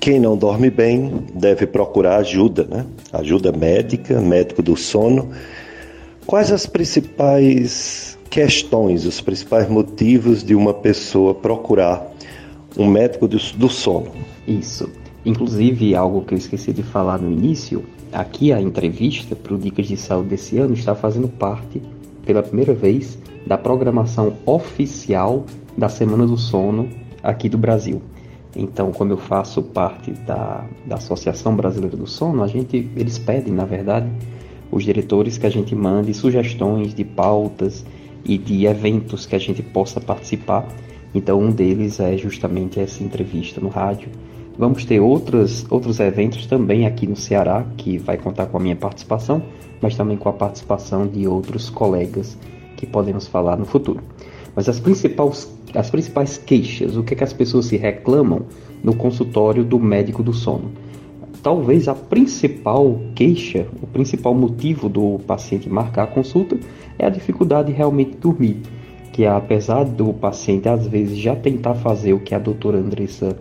quem 0.00 0.20
não 0.20 0.36
dorme 0.36 0.70
bem 0.70 1.24
deve 1.34 1.66
procurar 1.66 2.18
ajuda, 2.18 2.64
né? 2.64 2.86
Ajuda 3.12 3.52
médica, 3.52 4.20
médico 4.20 4.62
do 4.62 4.76
sono. 4.76 5.30
Quais 6.26 6.50
as 6.50 6.66
principais 6.66 8.18
questões, 8.28 9.06
os 9.06 9.20
principais 9.20 9.68
motivos 9.68 10.44
de 10.44 10.54
uma 10.54 10.74
pessoa 10.74 11.34
procurar 11.34 12.12
um 12.76 12.86
médico 12.86 13.26
do, 13.26 13.68
sono. 13.68 14.12
Isso. 14.46 14.90
Inclusive, 15.24 15.94
algo 15.94 16.22
que 16.22 16.34
eu 16.34 16.38
esqueci 16.38 16.72
de 16.72 16.82
falar 16.82 17.18
no 17.18 17.32
início, 17.32 17.84
aqui 18.12 18.52
a 18.52 18.60
entrevista 18.60 19.34
para 19.34 19.54
o 19.54 19.58
Dicas 19.58 19.86
de 19.86 19.96
Saúde 19.96 20.30
desse 20.30 20.58
ano 20.58 20.74
está 20.74 20.94
fazendo 20.94 21.28
parte, 21.28 21.82
pela 22.24 22.42
primeira 22.42 22.74
vez, 22.74 23.18
da 23.46 23.56
programação 23.56 24.34
oficial 24.44 25.44
da 25.76 25.88
Semana 25.88 26.26
do 26.26 26.36
Sono 26.36 26.88
aqui 27.22 27.48
do 27.48 27.58
Brasil. 27.58 28.02
Então, 28.54 28.90
como 28.90 29.12
eu 29.12 29.18
faço 29.18 29.62
parte 29.62 30.10
da, 30.10 30.64
da 30.86 30.96
Associação 30.96 31.54
Brasileira 31.54 31.96
do 31.96 32.06
Sono, 32.06 32.42
a 32.42 32.46
gente, 32.46 32.90
eles 32.96 33.18
pedem, 33.18 33.52
na 33.52 33.66
verdade, 33.66 34.10
os 34.70 34.82
diretores 34.82 35.36
que 35.36 35.46
a 35.46 35.50
gente 35.50 35.74
mande 35.74 36.14
sugestões 36.14 36.94
de 36.94 37.04
pautas 37.04 37.84
e 38.24 38.38
de 38.38 38.64
eventos 38.66 39.26
que 39.26 39.36
a 39.36 39.38
gente 39.38 39.62
possa 39.62 40.00
participar. 40.00 40.66
Então, 41.14 41.38
um 41.38 41.50
deles 41.50 42.00
é 42.00 42.16
justamente 42.16 42.80
essa 42.80 43.04
entrevista 43.04 43.60
no 43.60 43.68
rádio. 43.68 44.08
Vamos 44.58 44.86
ter 44.86 45.00
outros, 45.00 45.66
outros 45.68 46.00
eventos 46.00 46.46
também 46.46 46.86
aqui 46.86 47.06
no 47.06 47.14
Ceará, 47.14 47.66
que 47.76 47.98
vai 47.98 48.16
contar 48.16 48.46
com 48.46 48.56
a 48.56 48.60
minha 48.60 48.74
participação, 48.74 49.42
mas 49.82 49.94
também 49.94 50.16
com 50.16 50.30
a 50.30 50.32
participação 50.32 51.06
de 51.06 51.28
outros 51.28 51.68
colegas 51.68 52.38
que 52.74 52.86
podemos 52.86 53.26
falar 53.26 53.58
no 53.58 53.66
futuro. 53.66 54.00
Mas 54.54 54.66
as 54.66 54.80
principais, 54.80 55.54
as 55.74 55.90
principais 55.90 56.38
queixas, 56.38 56.96
o 56.96 57.02
que, 57.02 57.12
é 57.12 57.16
que 57.18 57.24
as 57.24 57.34
pessoas 57.34 57.66
se 57.66 57.76
reclamam 57.76 58.46
no 58.82 58.94
consultório 58.96 59.62
do 59.62 59.78
médico 59.78 60.22
do 60.22 60.32
sono? 60.32 60.72
Talvez 61.42 61.86
a 61.86 61.94
principal 61.94 62.98
queixa, 63.14 63.66
o 63.82 63.86
principal 63.86 64.34
motivo 64.34 64.88
do 64.88 65.18
paciente 65.26 65.68
marcar 65.68 66.04
a 66.04 66.06
consulta 66.06 66.58
é 66.98 67.04
a 67.04 67.10
dificuldade 67.10 67.70
de 67.70 67.76
realmente 67.76 68.16
dormir. 68.16 68.62
Que 69.12 69.26
apesar 69.26 69.84
do 69.84 70.14
paciente 70.14 70.66
às 70.66 70.86
vezes 70.86 71.18
já 71.18 71.36
tentar 71.36 71.74
fazer 71.74 72.14
o 72.14 72.20
que 72.20 72.34
a 72.34 72.38
doutora 72.38 72.78
Andressa 72.78 73.36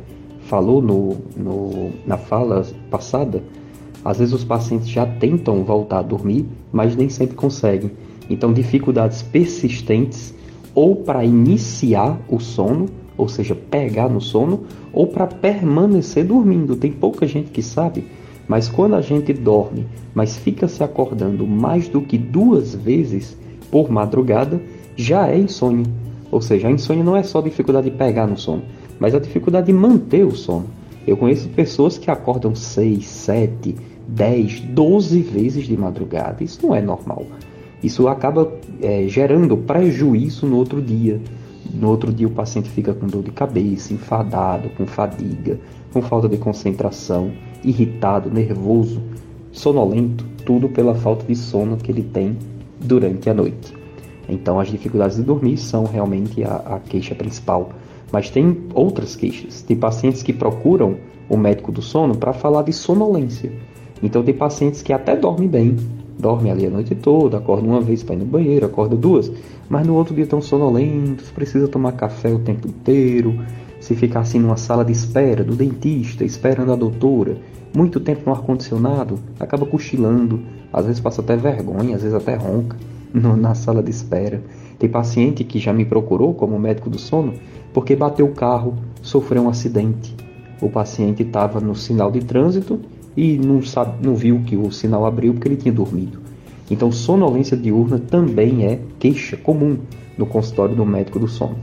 falou 0.46 0.82
no, 0.82 1.18
no, 1.36 1.92
na 2.06 2.18
fala 2.18 2.66
passada, 2.90 3.44
às 4.04 4.20
vezes 4.20 4.34
os 4.34 4.44
pacientes 4.44 4.88
já 4.88 5.06
tentam 5.06 5.64
voltar 5.64 6.00
a 6.00 6.04
dormir, 6.04 6.46
mas 6.72 6.96
nem 6.96 7.10
sempre 7.10 7.36
conseguem. 7.36 7.92
Então, 8.30 8.54
dificuldades 8.54 9.22
persistentes 9.22 10.34
ou 10.74 10.98
para 10.98 11.24
iniciar 11.24 12.20
o 12.30 12.40
sono, 12.40 12.88
ou 13.18 13.28
seja, 13.28 13.56
pegar 13.56 14.10
no 14.10 14.22
sono, 14.22 14.64
ou 14.92 15.08
para 15.08 15.26
permanecer 15.26 16.26
dormindo. 16.26 16.76
Tem 16.76 16.92
pouca 16.92 17.26
gente 17.26 17.50
que 17.50 17.64
sabe, 17.64 18.06
mas 18.48 18.68
quando 18.68 18.96
a 18.96 19.02
gente 19.02 19.34
dorme, 19.34 19.88
mas 20.14 20.38
fica 20.38 20.68
se 20.68 20.84
acordando 20.84 21.48
mais 21.48 21.88
do 21.88 22.02
que 22.02 22.18
duas 22.18 22.76
vezes 22.76 23.38
por 23.72 23.90
madrugada, 23.90 24.62
já 24.96 25.28
é 25.28 25.38
insônia. 25.38 25.86
Ou 26.32 26.42
seja, 26.42 26.68
a 26.68 26.72
insônia 26.72 27.04
não 27.04 27.16
é 27.16 27.24
só 27.24 27.42
dificuldade 27.42 27.90
de 27.90 27.96
pegar 27.96 28.28
no 28.28 28.38
sono, 28.38 28.64
mas 29.00 29.14
a 29.14 29.20
dificuldade 29.20 29.68
de 29.68 29.74
manter 29.74 30.26
o 30.26 30.36
sono. 30.36 30.66
Eu 31.06 31.16
conheço 31.18 31.48
pessoas 31.50 31.98
que 31.98 32.10
acordam 32.10 32.56
6, 32.56 33.06
7, 33.06 33.76
10, 34.08 34.60
12 34.62 35.22
vezes 35.22 35.66
de 35.66 35.78
madrugada. 35.78 36.44
Isso 36.44 36.66
não 36.66 36.76
é 36.76 36.82
normal. 36.82 37.26
Isso 37.84 38.08
acaba 38.08 38.52
é, 38.82 39.08
gerando 39.08 39.56
prejuízo 39.58 40.48
no 40.48 40.58
outro 40.58 40.82
dia. 40.82 41.22
No 41.74 41.90
outro 41.90 42.12
dia 42.12 42.28
o 42.28 42.32
paciente 42.32 42.70
fica 42.70 42.94
com 42.94 43.06
dor 43.06 43.24
de 43.24 43.32
cabeça, 43.32 43.94
enfadado, 43.94 44.70
com 44.70 44.86
fadiga, 44.86 45.60
com 45.92 46.02
falta 46.02 46.28
de 46.28 46.38
concentração, 46.38 47.32
irritado, 47.64 48.32
nervoso, 48.32 49.02
sonolento, 49.52 50.26
tudo 50.46 50.70
pela 50.70 50.96
falta 50.96 51.26
de 51.26 51.36
sono 51.36 51.78
que 51.78 51.92
ele 51.92 52.04
tem 52.04 52.38
durante 52.80 53.30
a 53.30 53.34
noite. 53.34 53.74
Então 54.28 54.60
as 54.60 54.70
dificuldades 54.70 55.18
de 55.18 55.24
dormir 55.24 55.58
são 55.58 55.86
realmente 55.86 56.44
a, 56.44 56.56
a 56.56 56.80
queixa 56.80 57.14
principal. 57.14 57.70
Mas 58.12 58.30
tem 58.30 58.58
outras 58.74 59.16
queixas. 59.16 59.62
Tem 59.62 59.76
pacientes 59.76 60.24
que 60.24 60.34
procuram 60.34 60.98
o 61.30 61.38
médico 61.38 61.72
do 61.72 61.82
sono 61.82 62.16
para 62.16 62.34
falar 62.34 62.64
de 62.64 62.74
sonolência. 62.74 63.52
Então 64.02 64.24
tem 64.24 64.34
pacientes 64.34 64.82
que 64.82 64.94
até 64.94 65.16
dormem 65.16 65.48
bem, 65.48 65.76
dorme 66.18 66.50
ali 66.50 66.66
a 66.66 66.70
noite 66.70 66.96
toda, 66.96 67.38
acorda 67.38 67.68
uma 67.68 67.82
vez 67.82 68.04
para 68.04 68.16
ir 68.16 68.20
no 68.20 68.26
banheiro, 68.26 68.66
acorda 68.66 68.96
duas, 68.96 69.32
mas 69.70 69.86
no 69.86 69.96
outro 69.96 70.14
dia 70.14 70.24
estão 70.24 70.42
sonolentos, 70.42 71.32
precisa 71.32 71.68
tomar 71.68 71.94
café 71.94 72.34
o 72.34 72.40
tempo 72.40 72.68
inteiro, 72.68 73.40
se 73.80 73.96
ficar 73.96 74.22
assim 74.22 74.40
numa 74.40 74.58
sala 74.58 74.84
de 74.84 74.92
espera 74.92 75.44
do 75.44 75.56
dentista, 75.56 76.24
esperando 76.24 76.72
a 76.72 76.76
doutora, 76.76 77.38
muito 77.76 78.00
tempo 78.00 78.22
no 78.26 78.32
ar-condicionado, 78.32 79.20
acaba 79.40 79.66
cochilando, 79.66 80.42
às 80.72 80.86
vezes 80.86 81.02
passa 81.02 81.22
até 81.22 81.36
vergonha, 81.36 81.96
às 81.96 82.02
vezes 82.02 82.14
até 82.14 82.36
ronca 82.36 82.78
no, 83.14 83.36
na 83.38 83.54
sala 83.54 83.84
de 83.84 83.92
espera. 83.92 84.42
Tem 84.80 84.90
paciente 84.90 85.44
que 85.44 85.60
já 85.60 85.72
me 85.72 85.86
procurou 85.86 86.34
como 86.34 86.60
médico 86.60 86.90
do 86.90 87.00
sono 87.00 87.34
porque 87.76 87.94
bateu 87.94 88.26
o 88.26 88.32
carro, 88.32 88.74
sofreu 89.02 89.44
um 89.44 89.50
acidente. 89.50 90.16
O 90.62 90.70
paciente 90.70 91.24
estava 91.24 91.60
no 91.60 91.76
sinal 91.76 92.10
de 92.10 92.22
trânsito 92.22 92.80
e 93.18 93.38
não, 93.38 93.62
sabe, 93.62 93.98
não 94.02 94.16
viu 94.16 94.44
que 94.46 94.56
o 94.56 94.72
sinal 94.72 95.06
abriu 95.06 95.34
porque 95.34 95.50
ele 95.50 95.58
tinha 95.58 95.74
dormido. 95.74 96.22
Então, 96.72 96.90
sonolência 96.90 97.58
diurna 97.58 98.00
também 98.00 98.66
é 98.66 98.80
queixa 98.98 99.36
comum 99.36 99.80
no 100.18 100.26
consultório 100.26 100.74
do 100.74 100.86
médico 100.86 101.20
do 101.20 101.28
sono. 101.28 101.58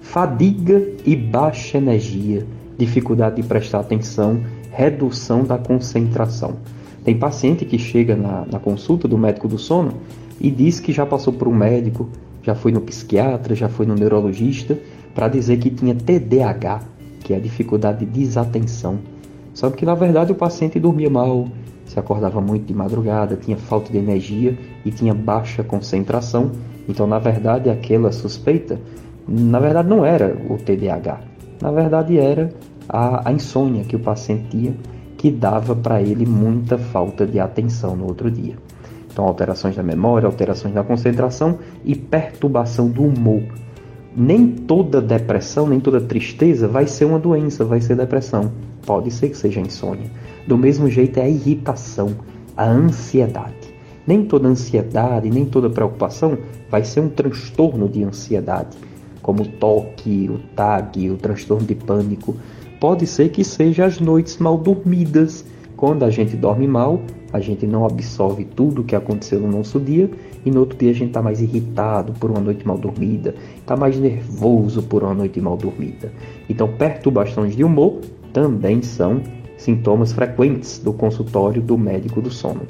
Fadiga 0.00 0.80
e 1.04 1.16
baixa 1.16 1.78
energia, 1.78 2.46
dificuldade 2.78 3.42
de 3.42 3.48
prestar 3.48 3.80
atenção, 3.80 4.40
redução 4.70 5.42
da 5.42 5.58
concentração. 5.58 6.54
Tem 7.04 7.18
paciente 7.18 7.64
que 7.64 7.80
chega 7.80 8.14
na, 8.14 8.46
na 8.46 8.60
consulta 8.60 9.08
do 9.08 9.18
médico 9.18 9.48
do 9.48 9.58
sono 9.58 9.94
e 10.40 10.52
diz 10.52 10.78
que 10.78 10.92
já 10.92 11.04
passou 11.04 11.32
por 11.32 11.48
um 11.48 11.54
médico, 11.54 12.08
já 12.44 12.54
foi 12.54 12.70
no 12.70 12.80
psiquiatra, 12.80 13.56
já 13.56 13.68
foi 13.68 13.86
no 13.86 13.96
neurologista, 13.96 14.78
para 15.18 15.26
dizer 15.26 15.56
que 15.56 15.68
tinha 15.68 15.96
TDAH, 15.96 16.80
que 17.24 17.34
é 17.34 17.38
a 17.38 17.40
dificuldade 17.40 18.06
de 18.06 18.20
desatenção 18.20 19.00
só 19.58 19.70
que 19.70 19.84
na 19.84 19.96
verdade 19.96 20.30
o 20.30 20.36
paciente 20.36 20.78
dormia 20.78 21.10
mal, 21.10 21.48
se 21.84 21.98
acordava 21.98 22.40
muito 22.40 22.66
de 22.66 22.72
madrugada, 22.72 23.34
tinha 23.34 23.56
falta 23.56 23.90
de 23.90 23.98
energia 23.98 24.56
e 24.84 24.92
tinha 24.92 25.12
baixa 25.12 25.64
concentração. 25.64 26.52
Então, 26.88 27.08
na 27.08 27.18
verdade, 27.18 27.68
aquela 27.68 28.12
suspeita, 28.12 28.80
na 29.26 29.58
verdade, 29.58 29.88
não 29.88 30.06
era 30.06 30.38
o 30.48 30.56
TDAH. 30.58 31.18
Na 31.60 31.72
verdade, 31.72 32.16
era 32.16 32.54
a, 32.88 33.28
a 33.28 33.32
insônia 33.32 33.82
que 33.82 33.96
o 33.96 33.98
paciente 33.98 34.44
tinha, 34.48 34.76
que 35.16 35.28
dava 35.28 35.74
para 35.74 36.00
ele 36.00 36.24
muita 36.24 36.78
falta 36.78 37.26
de 37.26 37.40
atenção 37.40 37.96
no 37.96 38.06
outro 38.06 38.30
dia. 38.30 38.54
Então, 39.10 39.24
alterações 39.24 39.74
da 39.74 39.82
memória, 39.82 40.28
alterações 40.28 40.72
da 40.72 40.84
concentração 40.84 41.58
e 41.84 41.96
perturbação 41.96 42.88
do 42.88 43.02
humor. 43.02 43.42
Nem 44.20 44.48
toda 44.48 45.00
depressão, 45.00 45.68
nem 45.68 45.78
toda 45.78 46.00
tristeza 46.00 46.66
vai 46.66 46.88
ser 46.88 47.04
uma 47.04 47.20
doença, 47.20 47.64
vai 47.64 47.80
ser 47.80 47.94
depressão. 47.94 48.50
Pode 48.84 49.12
ser 49.12 49.28
que 49.28 49.36
seja 49.36 49.60
insônia. 49.60 50.10
Do 50.44 50.58
mesmo 50.58 50.90
jeito 50.90 51.20
é 51.20 51.22
a 51.22 51.28
irritação, 51.28 52.16
a 52.56 52.68
ansiedade. 52.68 53.72
Nem 54.04 54.24
toda 54.24 54.48
ansiedade, 54.48 55.30
nem 55.30 55.44
toda 55.44 55.70
preocupação 55.70 56.36
vai 56.68 56.82
ser 56.82 56.98
um 56.98 57.08
transtorno 57.08 57.88
de 57.88 58.02
ansiedade, 58.02 58.76
como 59.22 59.44
o 59.44 59.46
toque, 59.46 60.28
o 60.28 60.40
TAG, 60.56 61.10
o 61.10 61.16
transtorno 61.16 61.64
de 61.64 61.76
pânico. 61.76 62.34
Pode 62.80 63.06
ser 63.06 63.28
que 63.28 63.44
seja 63.44 63.84
as 63.84 64.00
noites 64.00 64.38
mal 64.38 64.58
dormidas. 64.58 65.44
Quando 65.76 66.04
a 66.04 66.10
gente 66.10 66.34
dorme 66.34 66.66
mal, 66.66 67.00
a 67.32 67.38
gente 67.38 67.68
não 67.68 67.86
absorve 67.86 68.44
tudo 68.44 68.80
o 68.80 68.84
que 68.84 68.96
aconteceu 68.96 69.38
no 69.38 69.46
nosso 69.46 69.78
dia 69.78 70.10
e 70.44 70.50
no 70.50 70.60
outro 70.60 70.78
dia 70.78 70.90
a 70.90 70.94
gente 70.94 71.08
está 71.08 71.22
mais 71.22 71.40
irritado 71.40 72.12
por 72.14 72.30
uma 72.30 72.40
noite 72.40 72.66
mal 72.66 72.78
dormida, 72.78 73.34
está 73.56 73.76
mais 73.76 73.98
nervoso 73.98 74.82
por 74.82 75.02
uma 75.02 75.14
noite 75.14 75.40
mal 75.40 75.56
dormida. 75.56 76.12
Então, 76.48 76.68
perturbações 76.68 77.56
de 77.56 77.64
humor 77.64 78.00
também 78.32 78.82
são 78.82 79.20
sintomas 79.56 80.12
frequentes 80.12 80.78
do 80.78 80.92
consultório 80.92 81.60
do 81.60 81.76
médico 81.76 82.22
do 82.22 82.30
sono. 82.30 82.62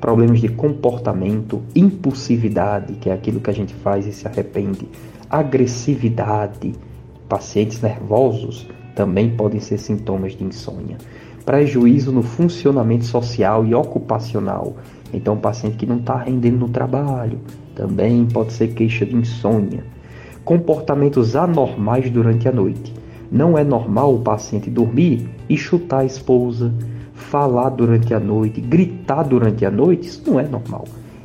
Problemas 0.00 0.40
de 0.40 0.48
comportamento, 0.48 1.62
impulsividade, 1.74 2.94
que 2.94 3.08
é 3.08 3.12
aquilo 3.12 3.40
que 3.40 3.50
a 3.50 3.54
gente 3.54 3.74
faz 3.74 4.06
e 4.06 4.12
se 4.12 4.28
arrepende, 4.28 4.86
agressividade, 5.30 6.74
pacientes 7.28 7.80
nervosos 7.80 8.68
também 8.94 9.30
podem 9.30 9.60
ser 9.60 9.78
sintomas 9.78 10.32
de 10.32 10.44
insônia. 10.44 10.96
Prejuízo 11.44 12.10
no 12.10 12.22
funcionamento 12.22 13.04
social 13.04 13.64
e 13.64 13.74
ocupacional. 13.74 14.76
Então, 15.12 15.34
o 15.34 15.38
paciente 15.38 15.76
que 15.76 15.86
não 15.86 15.98
está 15.98 16.16
rendendo 16.16 16.58
no 16.58 16.68
trabalho 16.68 17.38
também 17.74 18.26
pode 18.26 18.52
ser 18.52 18.68
queixa 18.68 19.04
de 19.06 19.14
insônia. 19.14 19.84
Comportamentos 20.44 21.36
anormais 21.36 22.10
durante 22.10 22.48
a 22.48 22.52
noite 22.52 22.92
não 23.30 23.58
é 23.58 23.64
normal 23.64 24.14
o 24.14 24.20
paciente 24.20 24.70
dormir 24.70 25.28
e 25.48 25.56
chutar 25.56 26.00
a 26.00 26.04
esposa, 26.04 26.72
falar 27.12 27.70
durante 27.70 28.14
a 28.14 28.20
noite, 28.20 28.60
gritar 28.60 29.24
durante 29.24 29.64
a 29.64 29.70
noite. 29.70 30.08
Isso 30.08 30.22
não 30.26 30.38
é 30.38 30.46
normal. 30.46 30.84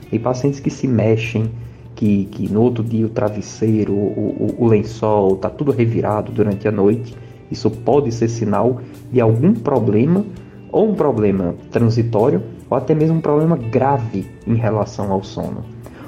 Tem 0.09 0.19
pacientes 0.19 0.59
que 0.59 0.69
se 0.69 0.87
mexem, 0.87 1.51
que, 1.95 2.25
que 2.25 2.51
no 2.51 2.61
outro 2.61 2.83
dia 2.83 3.05
o 3.05 3.09
travesseiro, 3.09 3.93
o, 3.93 4.55
o, 4.57 4.65
o 4.65 4.67
lençol 4.67 5.35
está 5.35 5.49
tudo 5.49 5.71
revirado 5.71 6.31
durante 6.31 6.67
a 6.67 6.71
noite. 6.71 7.15
Isso 7.51 7.69
pode 7.69 8.11
ser 8.11 8.27
sinal 8.27 8.81
de 9.11 9.21
algum 9.21 9.53
problema, 9.53 10.25
ou 10.71 10.89
um 10.89 10.95
problema 10.95 11.53
transitório, 11.69 12.41
ou 12.71 12.77
até 12.77 12.95
mesmo 12.95 13.17
um 13.17 13.21
problema 13.21 13.57
grave 13.57 14.31
em 14.47 14.55
relação 14.55 15.11
ao 15.11 15.21
sono. 15.21 15.65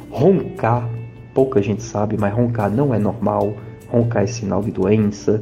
Roncar 0.10 0.90
pouca 1.34 1.62
gente 1.62 1.84
sabe, 1.84 2.16
mas 2.18 2.34
roncar 2.34 2.72
não 2.72 2.94
é 2.94 3.00
normal, 3.00 3.54
roncar 3.90 4.24
é 4.24 4.28
sinal 4.28 4.62
de 4.62 4.72
doença. 4.72 5.42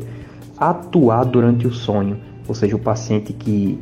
Atuar 0.58 1.26
durante 1.26 1.68
o 1.68 1.72
sonho, 1.72 2.18
ou 2.48 2.56
seja, 2.56 2.76
o 2.76 2.80
paciente 2.80 3.34
que 3.34 3.80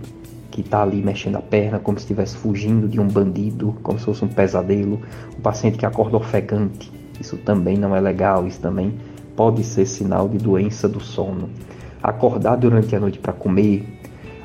que 0.51 0.61
está 0.61 0.81
ali 0.81 1.01
mexendo 1.01 1.35
a 1.35 1.41
perna 1.41 1.77
como 1.77 1.97
se 1.99 2.03
estivesse 2.03 2.35
fugindo 2.35 2.87
de 2.87 2.99
um 2.99 3.07
bandido, 3.07 3.75
como 3.83 3.99
se 3.99 4.05
fosse 4.05 4.25
um 4.25 4.27
pesadelo, 4.27 4.99
o 5.37 5.41
paciente 5.41 5.77
que 5.77 5.85
acorda 5.85 6.17
ofegante, 6.17 6.91
isso 7.21 7.37
também 7.37 7.77
não 7.77 7.95
é 7.95 8.01
legal, 8.01 8.47
isso 8.47 8.59
também 8.59 8.95
pode 9.35 9.63
ser 9.63 9.85
sinal 9.85 10.27
de 10.27 10.39
doença 10.39 10.89
do 10.89 10.99
sono. 10.99 11.49
Acordar 12.01 12.55
durante 12.55 12.95
a 12.95 12.99
noite 12.99 13.19
para 13.19 13.31
comer, 13.31 13.85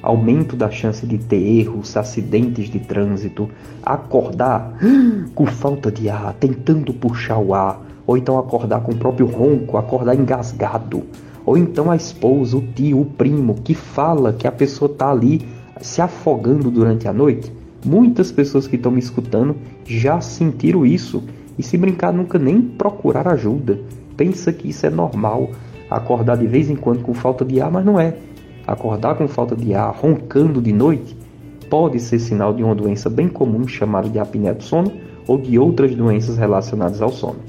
aumento 0.04 0.54
da 0.54 0.70
chance 0.70 1.06
de 1.06 1.16
ter 1.16 1.42
erros, 1.42 1.96
acidentes 1.96 2.68
de 2.68 2.78
trânsito, 2.78 3.48
acordar 3.82 4.76
com 5.34 5.46
falta 5.46 5.90
de 5.90 6.10
ar, 6.10 6.34
tentando 6.34 6.92
puxar 6.92 7.38
o 7.38 7.54
ar, 7.54 7.80
ou 8.06 8.18
então 8.18 8.38
acordar 8.38 8.82
com 8.82 8.92
o 8.92 8.96
próprio 8.96 9.26
ronco, 9.26 9.78
acordar 9.78 10.14
engasgado, 10.14 11.04
ou 11.46 11.56
então 11.56 11.90
a 11.90 11.96
esposa, 11.96 12.54
o 12.54 12.60
tio, 12.60 13.00
o 13.00 13.06
primo 13.06 13.54
que 13.54 13.74
fala 13.74 14.34
que 14.34 14.46
a 14.46 14.52
pessoa 14.52 14.90
está 14.90 15.10
ali 15.10 15.48
se 15.80 16.02
afogando 16.02 16.70
durante 16.70 17.08
a 17.08 17.12
noite. 17.12 17.50
Muitas 17.82 18.30
pessoas 18.30 18.66
que 18.66 18.76
estão 18.76 18.92
me 18.92 18.98
escutando 19.00 19.56
já 19.86 20.20
sentiram 20.20 20.84
isso 20.84 21.22
e 21.58 21.62
se 21.62 21.78
brincar 21.78 22.12
nunca 22.12 22.38
nem 22.38 22.60
procurar 22.60 23.26
ajuda. 23.26 23.80
Pensa 24.18 24.52
que 24.52 24.68
isso 24.68 24.84
é 24.84 24.90
normal, 24.90 25.50
acordar 25.90 26.36
de 26.36 26.46
vez 26.46 26.68
em 26.68 26.76
quando 26.76 27.02
com 27.02 27.14
falta 27.14 27.42
de 27.42 27.58
ar, 27.58 27.70
mas 27.70 27.86
não 27.86 27.98
é. 27.98 28.14
Acordar 28.66 29.16
com 29.16 29.28
falta 29.28 29.54
de 29.54 29.74
ar, 29.74 29.94
roncando 29.94 30.60
de 30.60 30.72
noite, 30.72 31.16
pode 31.68 32.00
ser 32.00 32.18
sinal 32.18 32.54
de 32.54 32.62
uma 32.62 32.74
doença 32.74 33.10
bem 33.10 33.28
comum 33.28 33.66
chamada 33.68 34.08
de 34.08 34.18
apneia 34.18 34.54
do 34.54 34.62
sono 34.62 34.92
ou 35.26 35.38
de 35.38 35.58
outras 35.58 35.94
doenças 35.94 36.38
relacionadas 36.38 37.02
ao 37.02 37.10
sono. 37.10 37.40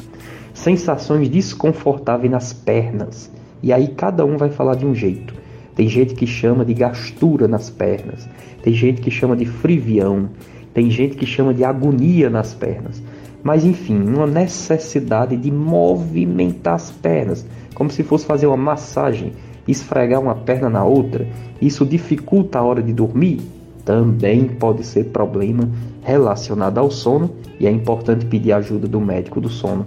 Sensações 0.54 1.30
desconfortáveis 1.30 2.32
nas 2.32 2.52
pernas. 2.52 3.32
E 3.62 3.72
aí 3.72 3.90
cada 3.90 4.26
um 4.26 4.38
vai 4.38 4.50
falar 4.50 4.76
de 4.76 4.86
um 4.86 4.94
jeito. 4.94 5.34
Tem 5.76 5.88
gente 5.88 6.16
que 6.16 6.26
chama 6.26 6.64
de 6.64 6.74
gastura 6.74 7.48
nas 7.48 7.70
pernas, 7.70 8.28
tem 8.64 8.74
gente 8.74 9.02
que 9.02 9.12
chama 9.12 9.36
de 9.36 9.46
frivião, 9.46 10.30
tem 10.74 10.90
gente 10.90 11.18
que 11.18 11.26
chama 11.26 11.54
de 11.54 11.64
agonia 11.64 12.30
nas 12.30 12.54
pernas. 12.54 13.02
Mas 13.44 13.64
enfim, 13.64 14.02
uma 14.02 14.26
necessidade 14.26 15.36
de 15.36 15.52
movimentar 15.52 16.76
as 16.76 16.92
pernas, 16.92 17.46
como 17.74 17.92
se 17.92 18.04
fosse 18.04 18.26
fazer 18.26 18.48
uma 18.48 18.58
massagem, 18.58 19.34
esfregar 19.68 20.22
uma 20.22 20.36
perna 20.36 20.70
na 20.70 20.84
outra. 20.84 21.28
Isso 21.62 21.86
dificulta 21.86 22.60
a 22.60 22.64
hora 22.64 22.82
de 22.82 22.94
dormir? 22.94 23.42
Também 23.84 24.48
pode 24.48 24.84
ser 24.84 25.06
problema 25.06 25.70
relacionado 26.02 26.78
ao 26.78 26.90
sono 26.90 27.32
e 27.60 27.68
é 27.68 27.72
importante 27.72 28.26
pedir 28.26 28.52
ajuda 28.52 28.88
do 28.88 29.00
médico 29.00 29.40
do 29.40 29.50
sono. 29.50 29.86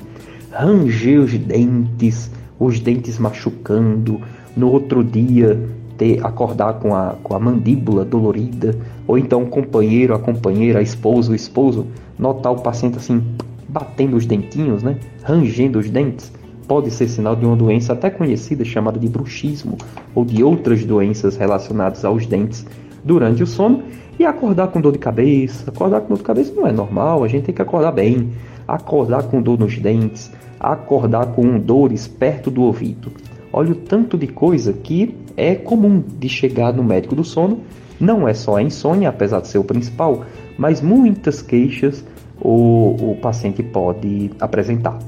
Ranger 0.50 1.20
os 1.20 1.36
dentes, 1.36 2.30
os 2.58 2.80
dentes 2.80 3.18
machucando, 3.18 4.20
no 4.56 4.70
outro 4.70 5.04
dia 5.04 5.60
ter 5.96 6.24
acordar 6.24 6.74
com 6.74 6.94
a, 6.94 7.16
com 7.22 7.34
a 7.34 7.40
mandíbula 7.40 8.04
dolorida, 8.04 8.78
ou 9.06 9.18
então 9.18 9.42
o 9.42 9.46
companheiro, 9.46 10.14
a 10.14 10.18
companheira, 10.18 10.78
a 10.78 10.82
esposa, 10.82 11.32
o 11.32 11.34
esposo, 11.34 11.86
notar 12.16 12.52
o 12.52 12.60
paciente 12.60 12.96
assim 12.96 13.20
batendo 13.68 14.16
os 14.16 14.24
dentinhos, 14.24 14.82
né? 14.82 14.96
Rangendo 15.22 15.78
os 15.78 15.90
dentes, 15.90 16.32
pode 16.68 16.90
ser 16.90 17.08
sinal 17.08 17.34
de 17.34 17.46
uma 17.46 17.56
doença 17.56 17.94
até 17.94 18.10
conhecida 18.10 18.62
chamada 18.62 19.00
de 19.00 19.08
bruxismo 19.08 19.78
ou 20.14 20.24
de 20.24 20.44
outras 20.44 20.84
doenças 20.84 21.36
relacionadas 21.36 22.04
aos 22.04 22.26
dentes 22.26 22.64
durante 23.02 23.42
o 23.42 23.46
sono. 23.46 23.82
E 24.18 24.24
acordar 24.24 24.68
com 24.68 24.80
dor 24.80 24.92
de 24.92 24.98
cabeça, 24.98 25.70
acordar 25.70 26.02
com 26.02 26.08
dor 26.08 26.18
de 26.18 26.24
cabeça 26.24 26.52
não 26.54 26.66
é 26.66 26.72
normal, 26.72 27.24
a 27.24 27.28
gente 27.28 27.44
tem 27.44 27.54
que 27.54 27.62
acordar 27.62 27.92
bem. 27.92 28.32
Acordar 28.66 29.22
com 29.22 29.40
dor 29.40 29.58
nos 29.58 29.78
dentes, 29.78 30.30
acordar 30.60 31.28
com 31.28 31.58
dores 31.58 32.06
perto 32.06 32.50
do 32.50 32.62
ouvido. 32.62 33.10
Olha 33.50 33.72
o 33.72 33.74
tanto 33.74 34.18
de 34.18 34.26
coisa 34.26 34.74
que 34.74 35.16
é 35.36 35.54
comum 35.54 36.02
de 36.18 36.28
chegar 36.28 36.74
no 36.74 36.84
médico 36.84 37.16
do 37.16 37.24
sono. 37.24 37.60
Não 37.98 38.28
é 38.28 38.34
só 38.34 38.56
a 38.56 38.62
insônia, 38.62 39.08
apesar 39.08 39.40
de 39.40 39.48
ser 39.48 39.58
o 39.58 39.64
principal, 39.64 40.24
mas 40.58 40.82
muitas 40.82 41.40
queixas 41.40 42.04
o, 42.40 43.12
o 43.12 43.16
paciente 43.22 43.62
pode 43.62 44.30
apresentar. 44.38 44.98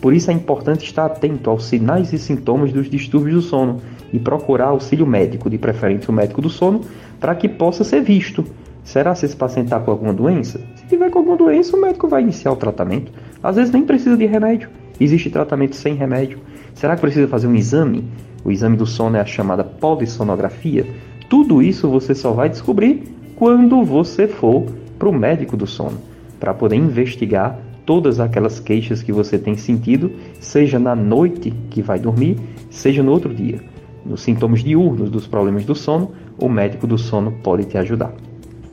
Por 0.00 0.14
isso 0.14 0.30
é 0.30 0.34
importante 0.34 0.84
estar 0.86 1.06
atento 1.06 1.50
aos 1.50 1.64
sinais 1.66 2.12
e 2.12 2.18
sintomas 2.18 2.72
dos 2.72 2.88
distúrbios 2.88 3.34
do 3.34 3.42
sono 3.42 3.80
e 4.12 4.18
procurar 4.18 4.68
auxílio 4.68 5.06
médico, 5.06 5.50
de 5.50 5.58
preferência 5.58 6.10
o 6.10 6.14
médico 6.14 6.40
do 6.40 6.48
sono, 6.48 6.80
para 7.18 7.34
que 7.34 7.48
possa 7.48 7.84
ser 7.84 8.00
visto. 8.00 8.44
Será 8.82 9.14
se 9.14 9.26
esse 9.26 9.36
paciente 9.36 9.66
está 9.66 9.78
com 9.78 9.90
alguma 9.90 10.12
doença? 10.12 10.58
Se 10.76 10.86
tiver 10.86 11.10
com 11.10 11.18
alguma 11.18 11.36
doença, 11.36 11.76
o 11.76 11.80
médico 11.80 12.08
vai 12.08 12.22
iniciar 12.22 12.50
o 12.50 12.56
tratamento. 12.56 13.12
Às 13.42 13.56
vezes 13.56 13.70
nem 13.70 13.84
precisa 13.84 14.16
de 14.16 14.24
remédio. 14.24 14.70
Existe 14.98 15.30
tratamento 15.30 15.76
sem 15.76 15.94
remédio. 15.94 16.38
Será 16.74 16.94
que 16.94 17.02
precisa 17.02 17.28
fazer 17.28 17.46
um 17.46 17.54
exame? 17.54 18.04
O 18.42 18.50
exame 18.50 18.76
do 18.76 18.86
sono 18.86 19.16
é 19.16 19.20
a 19.20 19.26
chamada 19.26 19.62
polissonografia. 19.62 20.86
Tudo 21.28 21.62
isso 21.62 21.88
você 21.88 22.14
só 22.14 22.32
vai 22.32 22.48
descobrir 22.48 23.04
quando 23.36 23.82
você 23.84 24.26
for 24.26 24.64
para 24.98 25.08
o 25.08 25.12
médico 25.12 25.56
do 25.56 25.66
sono, 25.66 25.98
para 26.38 26.52
poder 26.52 26.76
investigar 26.76 27.58
todas 27.90 28.20
aquelas 28.20 28.60
queixas 28.60 29.02
que 29.02 29.10
você 29.10 29.36
tem 29.36 29.56
sentido, 29.56 30.12
seja 30.38 30.78
na 30.78 30.94
noite 30.94 31.52
que 31.70 31.82
vai 31.82 31.98
dormir, 31.98 32.38
seja 32.70 33.02
no 33.02 33.10
outro 33.10 33.34
dia. 33.34 33.60
Nos 34.06 34.22
sintomas 34.22 34.62
diurnos 34.62 35.10
dos 35.10 35.26
problemas 35.26 35.64
do 35.64 35.74
sono, 35.74 36.12
o 36.38 36.48
médico 36.48 36.86
do 36.86 36.96
sono 36.96 37.32
pode 37.42 37.64
te 37.64 37.76
ajudar. 37.76 38.14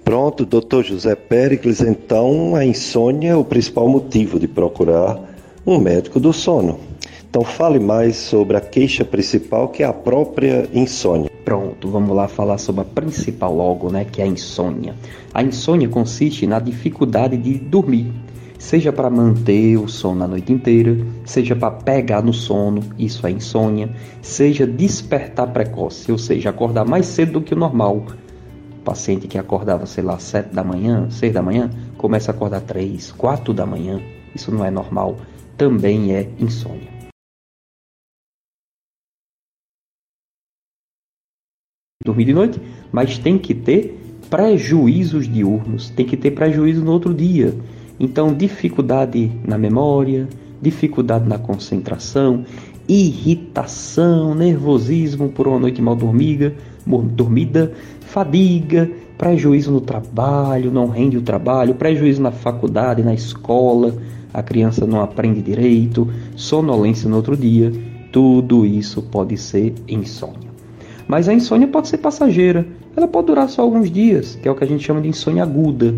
Pronto, 0.03 0.45
doutor 0.45 0.83
José 0.83 1.15
Péricles, 1.15 1.81
então 1.81 2.55
a 2.55 2.63
insônia 2.63 3.29
é 3.29 3.35
o 3.35 3.43
principal 3.43 3.89
motivo 3.89 4.39
de 4.39 4.47
procurar 4.47 5.19
um 5.65 5.79
médico 5.79 6.19
do 6.19 6.31
sono. 6.31 6.77
Então 7.27 7.43
fale 7.43 7.79
mais 7.79 8.17
sobre 8.17 8.55
a 8.55 8.61
queixa 8.61 9.03
principal, 9.03 9.69
que 9.69 9.81
é 9.81 9.87
a 9.87 9.93
própria 9.93 10.69
insônia. 10.71 11.31
Pronto, 11.43 11.89
vamos 11.89 12.15
lá 12.15 12.27
falar 12.27 12.59
sobre 12.59 12.81
a 12.81 12.85
principal 12.85 13.55
logo, 13.55 13.91
né, 13.91 14.05
que 14.05 14.21
é 14.21 14.25
a 14.25 14.27
insônia. 14.27 14.93
A 15.33 15.41
insônia 15.41 15.89
consiste 15.89 16.45
na 16.45 16.59
dificuldade 16.59 17.35
de 17.35 17.55
dormir, 17.55 18.13
seja 18.57 18.91
para 18.91 19.09
manter 19.09 19.77
o 19.77 19.87
sono 19.87 20.23
a 20.23 20.27
noite 20.27 20.51
inteira, 20.51 20.97
seja 21.25 21.55
para 21.55 21.71
pegar 21.71 22.21
no 22.21 22.33
sono, 22.33 22.81
isso 22.97 23.25
é 23.27 23.31
insônia, 23.31 23.89
seja 24.21 24.65
despertar 24.65 25.47
precoce, 25.51 26.11
ou 26.11 26.17
seja, 26.17 26.49
acordar 26.49 26.85
mais 26.85 27.05
cedo 27.05 27.33
do 27.33 27.41
que 27.41 27.53
o 27.53 27.57
normal. 27.57 28.05
O 28.79 28.83
paciente 28.83 29.27
que 29.27 29.37
acordava, 29.37 29.85
sei 29.85 30.03
lá, 30.03 30.17
7 30.17 30.53
da 30.53 30.63
manhã, 30.63 31.09
6 31.09 31.33
da 31.33 31.41
manhã, 31.41 31.69
começa 31.97 32.31
a 32.31 32.35
acordar 32.35 32.61
3, 32.61 33.11
4 33.11 33.53
da 33.53 33.65
manhã, 33.65 34.01
isso 34.33 34.51
não 34.51 34.63
é 34.65 34.71
normal, 34.71 35.17
também 35.57 36.13
é 36.13 36.29
insônia. 36.39 36.97
dormir 42.07 42.25
de 42.25 42.33
noite, 42.33 42.61
mas 42.91 43.17
tem 43.17 43.37
que 43.37 43.53
ter 43.53 43.99
prejuízos 44.29 45.27
diurnos, 45.27 45.89
tem 45.89 46.05
que 46.05 46.15
ter 46.15 46.31
prejuízo 46.31 46.83
no 46.83 46.91
outro 46.91 47.13
dia. 47.13 47.53
Então, 47.99 48.33
dificuldade 48.33 49.31
na 49.45 49.57
memória, 49.57 50.27
dificuldade 50.61 51.27
na 51.27 51.37
concentração, 51.37 52.45
irritação, 52.87 54.33
nervosismo 54.33 55.29
por 55.29 55.47
uma 55.47 55.59
noite 55.59 55.81
mal 55.81 55.95
dormida, 55.95 56.53
dormida, 56.85 57.71
fadiga, 58.01 58.89
prejuízo 59.17 59.71
no 59.71 59.81
trabalho, 59.81 60.71
não 60.71 60.87
rende 60.87 61.17
o 61.17 61.21
trabalho, 61.21 61.75
prejuízo 61.75 62.21
na 62.21 62.31
faculdade, 62.31 63.03
na 63.03 63.13
escola, 63.13 63.95
a 64.33 64.43
criança 64.43 64.85
não 64.85 65.01
aprende 65.01 65.41
direito, 65.41 66.07
sonolência 66.35 67.09
no 67.09 67.17
outro 67.17 67.35
dia, 67.35 67.71
tudo 68.11 68.65
isso 68.65 69.01
pode 69.01 69.35
ser 69.37 69.73
insônia. 69.87 70.47
Mas 71.07 71.27
a 71.27 71.33
insônia 71.33 71.67
pode 71.67 71.87
ser 71.87 71.97
passageira, 71.97 72.65
ela 72.95 73.07
pode 73.07 73.27
durar 73.27 73.49
só 73.49 73.61
alguns 73.61 73.89
dias, 73.89 74.35
que 74.35 74.47
é 74.47 74.51
o 74.51 74.55
que 74.55 74.63
a 74.63 74.67
gente 74.67 74.83
chama 74.83 75.01
de 75.01 75.09
insônia 75.09 75.43
aguda. 75.43 75.93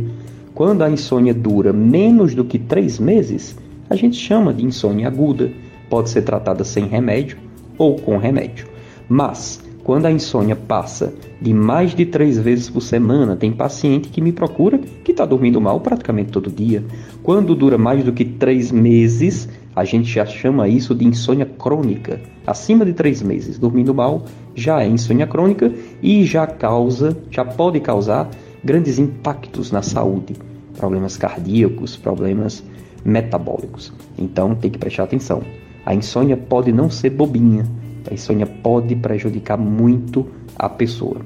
Quando 0.60 0.82
a 0.82 0.90
insônia 0.90 1.34
dura 1.34 1.72
menos 1.72 2.36
do 2.36 2.44
que 2.44 2.60
três 2.60 3.00
meses, 3.00 3.56
a 3.90 3.96
gente 3.96 4.18
chama 4.18 4.54
de 4.54 4.66
insônia 4.66 5.08
aguda. 5.08 5.50
Pode 5.90 6.10
ser 6.10 6.24
tratada 6.24 6.66
sem 6.66 6.86
remédio 6.86 7.38
ou 7.78 7.96
com 7.96 8.18
remédio. 8.18 8.68
Mas, 9.08 9.64
quando 9.86 10.08
a 10.08 10.12
insônia 10.12 10.58
passa 10.58 11.14
de 11.42 11.54
mais 11.54 11.96
de 11.96 12.06
três 12.06 12.38
vezes 12.38 12.70
por 12.70 12.82
semana, 12.82 13.38
tem 13.38 13.54
paciente 13.54 14.10
que 14.10 14.20
me 14.20 14.34
procura 14.34 14.78
que 14.78 15.12
está 15.12 15.26
dormindo 15.26 15.62
mal 15.62 15.80
praticamente 15.80 16.34
todo 16.34 16.52
dia. 16.52 16.84
Quando 17.24 17.56
dura 17.56 17.78
mais 17.78 18.04
do 18.04 18.12
que 18.12 18.26
três 18.26 18.70
meses, 18.70 19.48
a 19.74 19.86
gente 19.86 20.12
já 20.12 20.26
chama 20.26 20.68
isso 20.68 20.94
de 20.94 21.08
insônia 21.08 21.46
crônica. 21.46 22.20
Acima 22.46 22.84
de 22.84 22.92
três 22.92 23.22
meses 23.22 23.58
dormindo 23.58 23.96
mal 23.96 24.26
já 24.54 24.84
é 24.84 24.90
insônia 24.90 25.26
crônica 25.26 25.72
e 26.04 26.26
já 26.26 26.46
causa, 26.46 27.18
já 27.32 27.46
pode 27.46 27.80
causar 27.80 28.30
grandes 28.62 29.00
impactos 29.00 29.72
na 29.72 29.82
saúde, 29.82 30.36
problemas 30.80 31.18
cardíacos, 31.18 31.98
problemas 31.98 32.64
metabólicos. 33.04 33.94
Então 34.18 34.56
tem 34.56 34.72
que 34.72 34.80
prestar 34.80 35.04
atenção. 35.04 35.42
A 35.86 35.94
insônia 35.94 36.38
pode 36.38 36.72
não 36.72 36.90
ser 36.90 37.10
bobinha, 37.10 37.66
a 38.10 38.14
insônia 38.14 38.46
pode 38.46 38.96
prejudicar 38.96 39.58
muito 39.58 40.26
a 40.56 40.70
pessoa. 40.70 41.18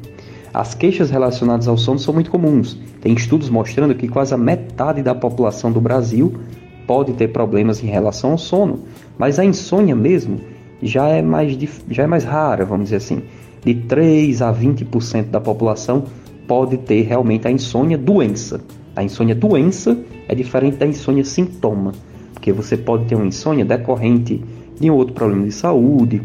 As 0.54 0.74
queixas 0.74 1.10
relacionadas 1.10 1.68
ao 1.68 1.78
sono 1.78 2.00
são 2.00 2.14
muito 2.14 2.30
comuns. 2.30 2.78
Tem 3.02 3.14
estudos 3.14 3.50
mostrando 3.50 3.96
que 3.96 4.08
quase 4.08 4.34
a 4.34 4.38
metade 4.38 5.02
da 5.02 5.16
população 5.16 5.72
do 5.72 5.82
Brasil 5.82 6.34
pode 6.86 7.14
ter 7.14 7.30
problemas 7.30 7.84
em 7.84 7.88
relação 7.88 8.32
ao 8.32 8.38
sono, 8.38 8.80
mas 9.18 9.40
a 9.40 9.46
insônia 9.46 9.96
mesmo 9.96 10.40
já 10.82 11.08
é 11.08 11.22
mais, 11.22 11.58
já 11.90 12.04
é 12.04 12.08
mais 12.08 12.24
rara, 12.24 12.66
vamos 12.66 12.86
dizer 12.86 12.98
assim. 12.98 13.24
De 13.64 13.74
3 13.74 14.42
a 14.42 14.54
20% 14.54 15.30
da 15.30 15.40
população 15.40 16.04
pode 16.48 16.78
ter 16.78 17.04
realmente 17.04 17.48
a 17.48 17.52
insônia 17.52 17.98
doença. 17.98 18.62
A 18.96 19.04
insônia 19.04 19.34
doença 19.34 19.98
é 20.28 20.36
diferente 20.36 20.78
da 20.78 20.86
insônia 20.86 21.24
sintoma, 21.24 21.94
porque 22.34 22.52
você 22.52 22.78
pode 22.78 23.06
ter 23.06 23.16
uma 23.16 23.26
insônia 23.26 23.66
decorrente 23.66 24.44
de 24.80 24.92
um 24.92 24.94
outro 24.94 25.16
problema 25.16 25.46
de 25.46 25.52
saúde, 25.52 26.22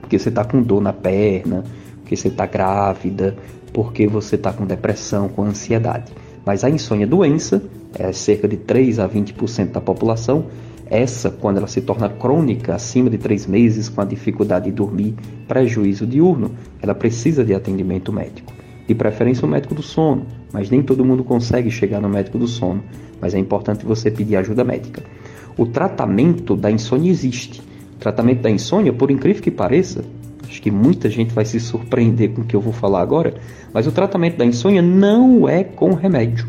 porque 0.00 0.18
você 0.18 0.28
está 0.28 0.44
com 0.44 0.60
dor 0.60 0.82
na 0.82 0.92
perna, 0.92 1.64
porque 2.02 2.14
você 2.14 2.28
está 2.28 2.44
grávida, 2.44 3.34
porque 3.72 4.06
você 4.06 4.36
está 4.36 4.52
com 4.52 4.66
depressão, 4.66 5.28
com 5.28 5.42
ansiedade. 5.42 6.12
Mas 6.44 6.64
a 6.64 6.70
insônia 6.70 7.06
doença 7.06 7.62
é 7.98 8.12
cerca 8.12 8.46
de 8.46 8.56
3 8.56 8.98
a 8.98 9.08
20% 9.08 9.72
da 9.72 9.80
população. 9.80 10.46
Essa, 10.88 11.30
quando 11.30 11.56
ela 11.56 11.66
se 11.66 11.80
torna 11.80 12.08
crônica, 12.08 12.74
acima 12.74 13.10
de 13.10 13.18
3 13.18 13.46
meses, 13.46 13.88
com 13.88 14.00
a 14.00 14.04
dificuldade 14.04 14.66
de 14.66 14.72
dormir, 14.72 15.14
prejuízo 15.48 16.06
diurno, 16.06 16.52
ela 16.80 16.94
precisa 16.94 17.44
de 17.44 17.54
atendimento 17.54 18.12
médico. 18.12 18.55
De 18.86 18.94
preferência 18.94 19.44
o 19.44 19.48
médico 19.48 19.74
do 19.74 19.82
sono, 19.82 20.26
mas 20.52 20.70
nem 20.70 20.82
todo 20.82 21.04
mundo 21.04 21.24
consegue 21.24 21.70
chegar 21.70 22.00
no 22.00 22.08
médico 22.08 22.38
do 22.38 22.46
sono. 22.46 22.82
Mas 23.20 23.34
é 23.34 23.38
importante 23.38 23.84
você 23.84 24.10
pedir 24.10 24.36
ajuda 24.36 24.62
médica. 24.62 25.02
O 25.56 25.66
tratamento 25.66 26.54
da 26.54 26.70
insônia 26.70 27.10
existe. 27.10 27.60
O 27.96 27.98
tratamento 27.98 28.42
da 28.42 28.50
insônia, 28.50 28.92
por 28.92 29.10
incrível 29.10 29.42
que 29.42 29.50
pareça, 29.50 30.04
acho 30.46 30.60
que 30.60 30.70
muita 30.70 31.08
gente 31.08 31.34
vai 31.34 31.44
se 31.44 31.58
surpreender 31.58 32.32
com 32.32 32.42
o 32.42 32.44
que 32.44 32.54
eu 32.54 32.60
vou 32.60 32.72
falar 32.72 33.00
agora, 33.00 33.34
mas 33.72 33.86
o 33.86 33.92
tratamento 33.92 34.36
da 34.36 34.44
insônia 34.44 34.82
não 34.82 35.48
é 35.48 35.64
com 35.64 35.94
remédio. 35.94 36.46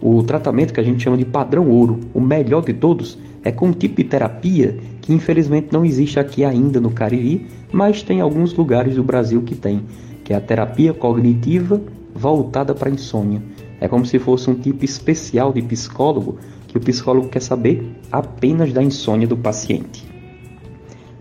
O 0.00 0.22
tratamento 0.22 0.72
que 0.72 0.80
a 0.80 0.82
gente 0.82 1.02
chama 1.02 1.16
de 1.16 1.24
padrão 1.24 1.68
ouro, 1.68 2.00
o 2.14 2.20
melhor 2.20 2.64
de 2.64 2.72
todos, 2.72 3.18
é 3.44 3.52
com 3.52 3.68
um 3.68 3.72
tipo 3.72 3.96
de 3.96 4.04
terapia 4.04 4.78
que 5.00 5.12
infelizmente 5.12 5.68
não 5.72 5.84
existe 5.84 6.18
aqui 6.18 6.44
ainda 6.44 6.80
no 6.80 6.90
Cariri, 6.90 7.46
mas 7.72 8.02
tem 8.02 8.20
alguns 8.20 8.54
lugares 8.54 8.94
do 8.94 9.02
Brasil 9.02 9.42
que 9.42 9.54
tem, 9.54 9.82
que 10.24 10.32
é 10.32 10.36
a 10.36 10.40
terapia 10.40 10.92
cognitiva 10.92 11.80
voltada 12.14 12.74
para 12.74 12.90
insônia. 12.90 13.42
É 13.80 13.88
como 13.88 14.06
se 14.06 14.18
fosse 14.18 14.48
um 14.50 14.54
tipo 14.54 14.84
especial 14.84 15.52
de 15.52 15.62
psicólogo 15.62 16.38
que 16.68 16.78
o 16.78 16.80
psicólogo 16.80 17.28
quer 17.28 17.40
saber 17.40 17.96
apenas 18.10 18.72
da 18.72 18.82
insônia 18.82 19.26
do 19.26 19.36
paciente. 19.36 20.06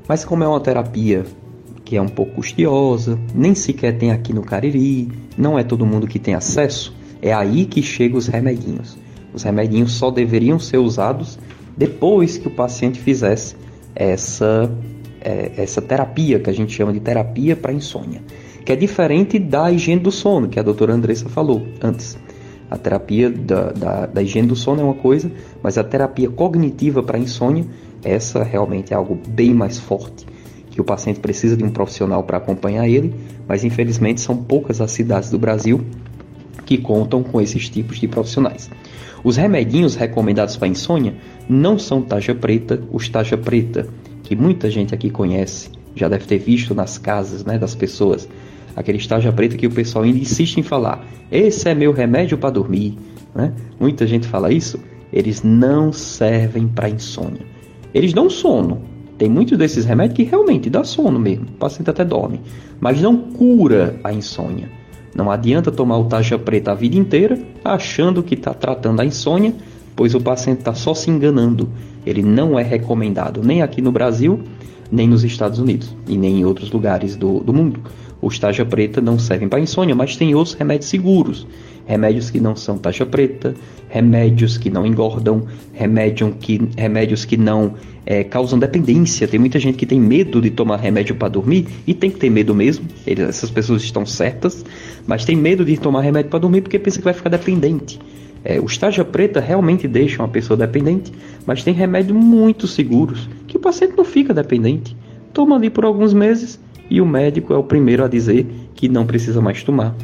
Mas 0.08 0.24
como 0.24 0.44
é 0.44 0.48
uma 0.48 0.60
terapia 0.60 1.26
que 1.84 1.98
é 1.98 2.02
um 2.02 2.08
pouco 2.08 2.36
custosa, 2.36 3.20
nem 3.36 3.54
sequer 3.54 3.98
tem 3.98 4.12
aqui 4.12 4.32
no 4.32 4.44
Cariri, 4.44 5.12
não 5.38 5.60
é 5.60 5.64
todo 5.64 5.86
mundo 5.86 6.08
que 6.08 6.20
tem 6.20 6.34
acesso, 6.34 6.96
é 7.22 7.34
aí 7.34 7.66
que 7.66 7.84
chegam 7.84 8.18
os 8.18 8.28
remedinhos. 8.28 8.98
Os 9.34 9.44
remedinhos 9.44 9.94
só 9.94 10.10
deveriam 10.10 10.58
ser 10.58 10.78
usados 10.78 11.38
depois 11.76 12.38
que 12.38 12.48
o 12.48 12.52
paciente 12.52 13.00
fizesse 13.00 13.56
essa, 13.96 14.72
é, 15.20 15.52
essa 15.58 15.82
terapia, 15.82 16.40
que 16.40 16.50
a 16.50 16.54
gente 16.54 16.74
chama 16.74 16.94
de 16.94 17.00
terapia 17.00 17.56
para 17.56 17.74
insônia, 17.74 18.22
que 18.66 18.72
é 18.72 18.76
diferente 18.76 19.40
da 19.40 19.72
higiene 19.72 20.02
do 20.02 20.12
sono, 20.12 20.48
que 20.48 20.60
a 20.60 20.64
doutora 20.64 20.94
Andressa 20.94 21.30
falou 21.30 21.66
antes. 21.82 22.18
A 22.70 22.78
terapia 22.78 23.30
da, 23.30 23.72
da, 23.72 24.06
da 24.06 24.22
higiene 24.22 24.48
do 24.48 24.56
sono 24.56 24.82
é 24.82 24.84
uma 24.84 24.94
coisa, 24.94 25.32
mas 25.62 25.78
a 25.78 25.84
terapia 25.84 26.30
cognitiva 26.30 27.04
para 27.04 27.18
insônia, 27.18 27.66
essa 28.04 28.44
realmente 28.44 28.94
é 28.94 28.96
algo 28.96 29.20
bem 29.28 29.54
mais 29.54 29.78
forte 29.78 30.26
que 30.72 30.80
o 30.80 30.84
paciente 30.84 31.20
precisa 31.20 31.56
de 31.56 31.64
um 31.64 31.70
profissional 31.70 32.24
para 32.24 32.38
acompanhar 32.38 32.88
ele, 32.88 33.14
mas 33.48 33.64
infelizmente 33.64 34.22
são 34.22 34.38
poucas 34.38 34.80
as 34.80 34.92
cidades 34.92 35.30
do 35.30 35.38
Brasil 35.38 35.82
que 36.66 36.78
contam 36.78 37.22
com 37.22 37.42
esses 37.42 37.70
tipos 37.70 38.00
de 38.00 38.08
profissionais. 38.08 38.72
Os 39.24 39.36
remedinhos 39.36 39.96
recomendados 39.96 40.56
para 40.56 40.70
insônia 40.70 41.14
não 41.48 41.78
são 41.78 42.02
taja 42.02 42.34
preta, 42.34 42.82
os 42.92 43.08
taja 43.10 43.38
preta, 43.38 43.88
que 44.24 44.36
muita 44.36 44.72
gente 44.72 44.96
aqui 44.96 45.10
conhece, 45.10 45.70
já 45.94 46.08
deve 46.08 46.26
ter 46.26 46.38
visto 46.38 46.74
nas 46.74 46.98
casas 46.98 47.44
né, 47.44 47.60
das 47.60 47.76
pessoas, 47.76 48.28
aquele 48.76 49.06
taja 49.06 49.32
preta 49.32 49.58
que 49.58 49.68
o 49.68 49.72
pessoal 49.72 50.04
ainda 50.04 50.20
insiste 50.20 50.58
em 50.58 50.64
falar, 50.64 51.06
esse 51.32 51.68
é 51.70 51.76
meu 51.76 51.92
remédio 51.92 52.38
para 52.38 52.50
dormir. 52.50 52.98
Né? 53.34 53.54
Muita 53.80 54.06
gente 54.06 54.28
fala 54.28 54.52
isso, 54.52 54.80
eles 55.12 55.44
não 55.44 55.92
servem 55.92 56.68
para 56.68 56.90
insônia. 56.90 57.42
Eles 57.94 58.14
dão 58.14 58.30
sono, 58.30 58.82
tem 59.18 59.30
muitos 59.30 59.58
desses 59.58 59.86
remédios 59.86 60.16
que 60.16 60.24
realmente 60.24 60.70
dá 60.70 60.84
sono 60.84 61.20
mesmo, 61.20 61.46
o 61.46 61.58
paciente 61.58 61.90
até 61.90 62.04
dorme, 62.04 62.42
mas 62.80 63.02
não 63.02 63.16
cura 63.16 64.00
a 64.04 64.12
insônia. 64.12 64.70
Não 65.14 65.30
adianta 65.30 65.72
tomar 65.72 65.98
o 65.98 66.06
taxa 66.06 66.40
preta 66.40 66.72
a 66.72 66.74
vida 66.74 66.98
inteira 66.98 67.38
achando 67.64 68.24
que 68.24 68.34
está 68.34 68.54
tratando 68.54 69.02
a 69.02 69.06
insônia, 69.06 69.54
pois 69.96 70.16
o 70.16 70.22
paciente 70.22 70.60
está 70.60 70.74
só 70.74 70.94
se 70.94 71.12
enganando. 71.12 71.70
Ele 72.06 72.24
não 72.24 72.58
é 72.58 72.64
recomendado 72.64 73.44
nem 73.44 73.62
aqui 73.62 73.82
no 73.82 73.92
Brasil, 73.92 74.40
nem 74.92 75.08
nos 75.08 75.24
Estados 75.24 75.60
Unidos 75.60 75.96
e 76.08 76.18
nem 76.18 76.40
em 76.40 76.46
outros 76.46 76.72
lugares 76.72 77.16
do, 77.16 77.42
do 77.42 77.54
mundo. 77.54 77.80
Os 78.22 78.38
taxa 78.38 78.64
preta 78.64 79.02
não 79.02 79.18
servem 79.18 79.50
para 79.50 79.60
insônia, 79.60 79.96
mas 79.96 80.16
tem 80.16 80.36
outros 80.36 80.54
remédios 80.54 80.90
seguros 80.90 81.48
remédios 81.86 82.30
que 82.30 82.40
não 82.40 82.56
são 82.56 82.78
taxa 82.78 83.06
preta, 83.06 83.54
remédios 83.90 84.58
que 84.58 84.70
não 84.70 84.86
engordam, 84.86 85.46
remédio 85.74 86.34
que, 86.40 86.62
remédios 86.78 87.26
que 87.26 87.38
não 87.38 87.74
é, 88.06 88.24
causam 88.24 88.58
dependência. 88.58 89.28
Tem 89.28 89.40
muita 89.40 89.60
gente 89.60 89.78
que 89.78 89.86
tem 89.86 90.00
medo 90.00 90.42
de 90.42 90.50
tomar 90.50 90.78
remédio 90.78 91.16
para 91.16 91.28
dormir 91.28 91.68
e 91.86 91.94
tem 91.94 92.10
que 92.10 92.18
ter 92.18 92.30
medo 92.30 92.56
mesmo. 92.56 92.86
Eles, 93.06 93.28
essas 93.28 93.50
pessoas 93.50 93.84
estão 93.84 94.06
certas, 94.06 94.66
mas 95.06 95.26
tem 95.26 95.36
medo 95.36 95.66
de 95.66 95.78
tomar 95.78 96.02
remédio 96.02 96.30
para 96.30 96.40
dormir 96.40 96.62
porque 96.62 96.80
pensa 96.80 97.00
que 97.00 97.04
vai 97.04 97.14
ficar 97.14 97.30
dependente. 97.30 98.00
É, 98.44 98.60
os 98.60 98.78
taxa 98.78 99.06
preta 99.06 99.40
realmente 99.40 99.88
deixam 99.88 100.26
a 100.26 100.28
pessoa 100.28 100.58
dependente, 100.58 101.12
mas 101.46 101.64
tem 101.64 101.74
remédios 101.74 102.18
muito 102.18 102.68
seguros 102.68 103.30
que 103.48 103.58
o 103.58 103.60
paciente 103.60 103.96
não 103.96 104.06
fica 104.06 104.34
dependente. 104.34 104.96
Toma 105.34 105.56
ali 105.56 105.70
por 105.70 105.86
alguns 105.86 106.14
meses 106.14 106.60
e 106.92 107.00
o 107.00 107.06
médico 107.06 107.54
é 107.54 107.58
o 107.58 107.64
primeiro 107.64 108.04
a 108.04 108.08
dizer 108.10 108.46
que 108.76 108.90
não 108.90 109.06
precisa 109.06 109.40
mais 109.40 109.64
tomar. 109.64 109.96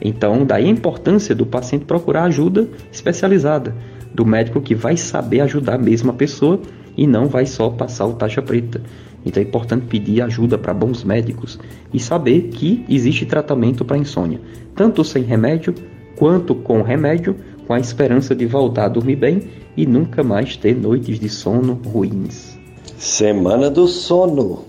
Então, 0.00 0.44
daí 0.46 0.66
a 0.66 0.70
importância 0.70 1.34
do 1.34 1.44
paciente 1.44 1.84
procurar 1.84 2.22
ajuda 2.22 2.68
especializada, 2.92 3.74
do 4.14 4.24
médico 4.24 4.60
que 4.60 4.74
vai 4.74 4.96
saber 4.96 5.40
ajudar 5.40 5.76
mesmo 5.76 6.10
a 6.12 6.14
pessoa 6.14 6.60
e 6.96 7.04
não 7.04 7.26
vai 7.26 7.46
só 7.46 7.68
passar 7.68 8.06
o 8.06 8.12
taxa 8.12 8.40
preta. 8.40 8.80
Então 9.24 9.42
é 9.42 9.46
importante 9.46 9.86
pedir 9.86 10.22
ajuda 10.22 10.56
para 10.56 10.72
bons 10.72 11.02
médicos 11.02 11.58
e 11.92 11.98
saber 11.98 12.42
que 12.42 12.84
existe 12.88 13.26
tratamento 13.26 13.84
para 13.84 13.98
insônia, 13.98 14.40
tanto 14.74 15.02
sem 15.02 15.24
remédio 15.24 15.74
quanto 16.16 16.54
com 16.54 16.80
remédio, 16.80 17.34
com 17.66 17.74
a 17.74 17.80
esperança 17.80 18.36
de 18.36 18.46
voltar 18.46 18.84
a 18.84 18.88
dormir 18.88 19.16
bem 19.16 19.42
e 19.76 19.84
nunca 19.84 20.22
mais 20.22 20.56
ter 20.56 20.76
noites 20.76 21.18
de 21.18 21.28
sono 21.28 21.74
ruins. 21.84 22.56
Semana 22.96 23.68
do 23.68 23.88
Sono, 23.88 24.64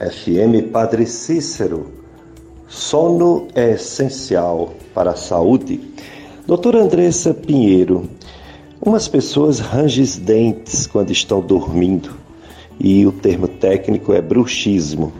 FM 0.00 0.70
Padre 0.72 1.04
Cícero 1.04 1.86
Sono 2.66 3.48
é 3.54 3.72
essencial 3.72 4.72
para 4.94 5.10
a 5.10 5.16
saúde. 5.16 5.78
Doutora 6.46 6.82
Andressa 6.82 7.34
Pinheiro, 7.34 8.08
umas 8.80 9.06
pessoas 9.06 9.58
rangem 9.58 10.02
os 10.02 10.16
dentes 10.16 10.86
quando 10.86 11.10
estão 11.10 11.42
dormindo 11.42 12.16
e 12.78 13.06
o 13.06 13.12
termo 13.12 13.46
técnico 13.46 14.14
é 14.14 14.22
bruxismo. 14.22 15.12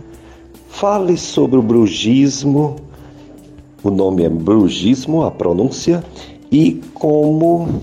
Fale 0.70 1.18
sobre 1.18 1.58
o 1.58 1.62
bruxismo, 1.62 2.76
o 3.82 3.90
nome 3.90 4.24
é 4.24 4.30
bruxismo, 4.30 5.24
a 5.24 5.30
pronúncia, 5.30 6.02
e 6.50 6.80
como 6.94 7.82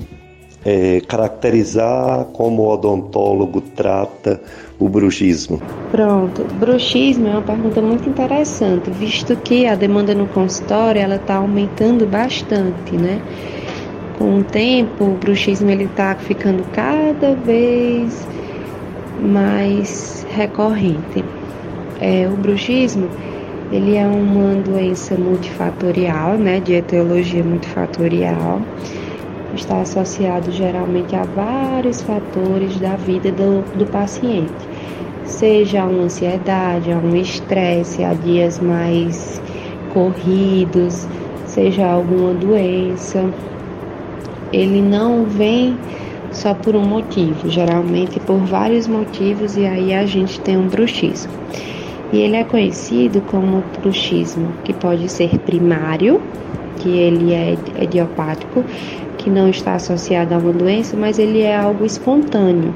é, 0.65 1.01
caracterizar 1.01 2.25
como 2.33 2.63
o 2.63 2.73
odontólogo 2.73 3.61
trata 3.61 4.41
o 4.79 4.87
bruxismo? 4.87 5.61
Pronto, 5.91 6.43
bruxismo 6.59 7.27
é 7.27 7.31
uma 7.31 7.41
pergunta 7.41 7.81
muito 7.81 8.07
interessante, 8.09 8.89
visto 8.91 9.35
que 9.37 9.65
a 9.65 9.75
demanda 9.75 10.13
no 10.13 10.27
consultório 10.27 11.01
ela 11.01 11.15
está 11.15 11.35
aumentando 11.35 12.05
bastante, 12.05 12.95
né? 12.95 13.21
Com 14.17 14.39
o 14.39 14.43
tempo, 14.43 15.03
o 15.03 15.17
bruxismo 15.17 15.69
ele 15.69 15.85
está 15.85 16.15
ficando 16.15 16.63
cada 16.73 17.35
vez 17.35 18.27
mais 19.21 20.25
recorrente. 20.29 21.23
É, 21.99 22.27
o 22.27 22.35
bruxismo 22.35 23.09
ele 23.71 23.95
é 23.95 24.05
uma 24.05 24.55
doença 24.61 25.15
multifatorial, 25.15 26.37
né, 26.37 26.59
de 26.59 26.73
etiologia 26.73 27.43
multifatorial 27.43 28.61
está 29.55 29.81
associado 29.81 30.51
geralmente 30.51 31.15
a 31.15 31.23
vários 31.23 32.01
fatores 32.01 32.77
da 32.79 32.95
vida 32.95 33.31
do, 33.31 33.61
do 33.77 33.85
paciente, 33.85 34.66
seja 35.27 35.85
uma 35.85 36.03
ansiedade, 36.03 36.89
um 36.91 37.15
estresse, 37.15 38.03
a 38.03 38.13
dias 38.13 38.59
mais 38.59 39.41
corridos, 39.93 41.07
seja 41.45 41.85
alguma 41.85 42.33
doença. 42.33 43.29
Ele 44.51 44.81
não 44.81 45.25
vem 45.25 45.77
só 46.31 46.53
por 46.53 46.75
um 46.75 46.85
motivo, 46.85 47.49
geralmente 47.49 48.19
por 48.19 48.37
vários 48.37 48.87
motivos, 48.87 49.57
e 49.57 49.65
aí 49.65 49.93
a 49.93 50.05
gente 50.05 50.39
tem 50.39 50.57
um 50.57 50.67
bruxismo. 50.67 51.31
E 52.11 52.19
ele 52.19 52.37
é 52.37 52.43
conhecido 52.43 53.21
como 53.21 53.63
bruxismo, 53.81 54.49
que 54.63 54.73
pode 54.73 55.09
ser 55.09 55.37
primário, 55.39 56.21
que 56.77 56.89
ele 56.89 57.33
é 57.33 57.57
idiopático, 57.81 58.63
que 59.17 59.29
não 59.29 59.49
está 59.49 59.73
associado 59.73 60.33
a 60.33 60.37
uma 60.37 60.53
doença, 60.53 60.95
mas 60.95 61.19
ele 61.19 61.41
é 61.41 61.57
algo 61.57 61.83
espontâneo. 61.83 62.73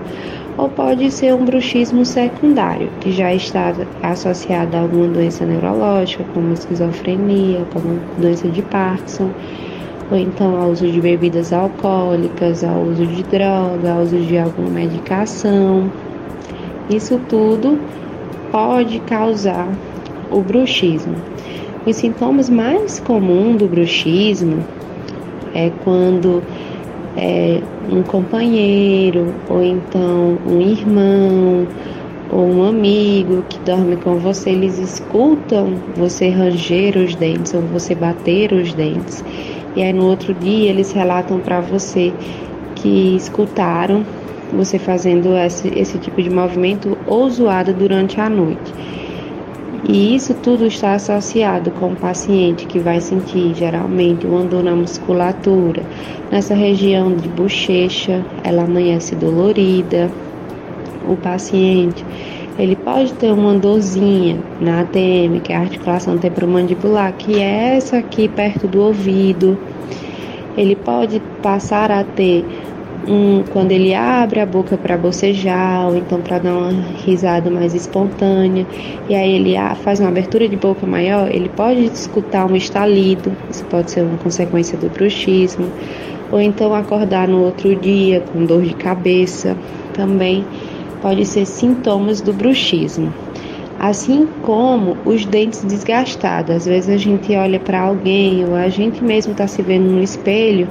Ou 0.58 0.70
pode 0.70 1.10
ser 1.12 1.34
um 1.34 1.46
bruxismo 1.46 2.06
secundário, 2.06 2.90
que 3.00 3.12
já 3.12 3.34
está 3.34 3.74
associado 4.04 4.76
a 4.76 4.82
alguma 4.82 5.08
doença 5.08 5.46
neurológica, 5.46 6.24
como 6.34 6.54
esquizofrenia, 6.54 7.66
como 7.74 8.00
doença 8.18 8.48
de 8.50 8.62
Parkinson, 8.62 9.32
ou 10.12 10.18
então 10.18 10.62
ao 10.62 10.70
uso 10.70 10.88
de 10.88 11.00
bebidas 11.00 11.54
alcoólicas, 11.54 12.64
ao 12.64 12.82
uso 12.82 13.06
de 13.06 13.24
droga, 13.24 13.94
ao 13.94 14.02
uso 14.02 14.18
de 14.18 14.38
alguma 14.38 14.70
medicação. 14.70 15.90
Isso 16.90 17.20
tudo 17.30 17.80
pode 18.52 19.00
causar 19.00 19.68
o 20.30 20.42
bruxismo. 20.42 21.16
Os 21.86 21.96
sintomas 21.96 22.50
mais 22.50 23.00
comuns 23.00 23.58
do 23.58 23.68
bruxismo 23.68 24.64
é 25.56 25.72
quando 25.84 26.44
é, 27.18 27.62
um 27.92 28.04
companheiro, 28.04 29.34
ou 29.50 29.64
então 29.64 30.38
um 30.46 30.62
irmão, 30.62 31.68
ou 32.32 32.50
um 32.50 32.64
amigo 32.64 33.44
que 33.50 33.60
dorme 33.60 33.98
com 33.98 34.16
você, 34.18 34.52
eles 34.52 34.78
escutam 34.78 35.74
você 35.96 36.30
ranger 36.30 36.98
os 36.98 37.14
dentes 37.16 37.54
ou 37.54 37.62
você 37.62 37.94
bater 37.94 38.54
os 38.54 38.74
dentes. 38.74 39.24
E 39.76 39.84
aí 39.84 39.94
no 39.94 40.06
outro 40.06 40.34
dia 40.34 40.70
eles 40.70 40.92
relatam 40.92 41.40
para 41.40 41.60
você 41.60 42.14
que 42.76 43.16
escutaram 43.16 44.06
você 44.54 44.78
fazendo 44.78 45.36
esse, 45.38 45.68
esse 45.78 45.98
tipo 45.98 46.22
de 46.22 46.30
movimento 46.30 46.98
ou 47.08 47.30
zoada 47.30 47.74
durante 47.74 48.20
a 48.20 48.30
noite. 48.30 48.74
E 49.92 50.16
isso 50.16 50.34
tudo 50.36 50.66
está 50.66 50.94
associado 50.94 51.70
com 51.72 51.92
o 51.92 51.96
paciente 51.98 52.66
que 52.66 52.80
vai 52.80 53.02
sentir 53.02 53.54
geralmente 53.54 54.26
uma 54.26 54.42
dor 54.42 54.64
na 54.64 54.74
musculatura, 54.74 55.84
nessa 56.32 56.56
região 56.56 57.14
de 57.14 57.28
bochecha, 57.28 58.26
ela 58.42 58.64
amanhece 58.64 59.16
dolorida. 59.16 60.10
O 61.06 61.18
paciente 61.18 62.06
ele 62.58 62.78
pode 62.78 63.12
ter 63.16 63.34
uma 63.34 63.54
dorzinha 63.56 64.40
na 64.62 64.80
ATM, 64.80 65.42
que 65.44 65.52
é 65.52 65.58
a 65.58 65.60
articulação 65.60 66.18
temporomandibular, 66.18 67.12
que 67.12 67.42
é 67.42 67.76
essa 67.76 67.98
aqui 67.98 68.30
perto 68.30 68.70
do 68.70 68.82
ouvido. 68.82 69.58
Ele 70.56 70.78
pode 70.78 71.22
passar 71.44 71.92
a 71.92 72.06
ter 72.06 72.46
um, 73.08 73.44
quando 73.52 73.72
ele 73.72 73.94
abre 73.94 74.40
a 74.40 74.46
boca 74.46 74.78
para 74.78 74.98
bocejar, 74.98 75.88
ou 75.88 75.96
então 75.96 76.22
para 76.22 76.40
dar 76.40 76.58
uma 76.58 76.72
risada 77.06 77.50
mais 77.50 77.74
espontânea, 77.74 78.66
e 79.10 79.16
aí 79.16 79.36
ele 79.36 79.56
faz 79.84 80.00
uma 80.00 80.10
abertura 80.10 80.48
de 80.48 80.56
boca 80.56 80.86
maior, 80.86 81.30
ele 81.34 81.50
pode 81.50 81.86
escutar 81.86 82.46
um 82.46 82.56
estalido, 82.56 83.36
isso 83.50 83.66
pode 83.66 83.92
ser 83.92 84.02
uma 84.02 84.18
consequência 84.18 84.78
do 84.78 84.90
bruxismo, 84.90 85.68
ou 86.32 86.40
então 86.40 86.74
acordar 86.74 87.28
no 87.28 87.44
outro 87.44 87.76
dia 87.76 88.22
com 88.22 88.46
dor 88.46 88.62
de 88.62 88.74
cabeça, 88.74 89.58
também 89.94 90.46
pode 91.02 91.26
ser 91.26 91.46
sintomas 91.46 92.22
do 92.22 92.32
bruxismo. 92.32 93.14
Assim 93.80 94.28
como 94.44 94.96
os 95.06 95.26
dentes 95.26 95.64
desgastados. 95.64 96.56
Às 96.56 96.66
vezes 96.68 96.88
a 96.88 96.98
gente 96.98 97.36
olha 97.36 97.60
para 97.60 97.82
alguém 97.82 98.46
ou 98.46 98.56
a 98.56 98.70
gente 98.70 99.04
mesmo 99.04 99.32
está 99.32 99.48
se 99.48 99.60
vendo 99.64 99.90
no 99.90 100.04
espelho 100.04 100.68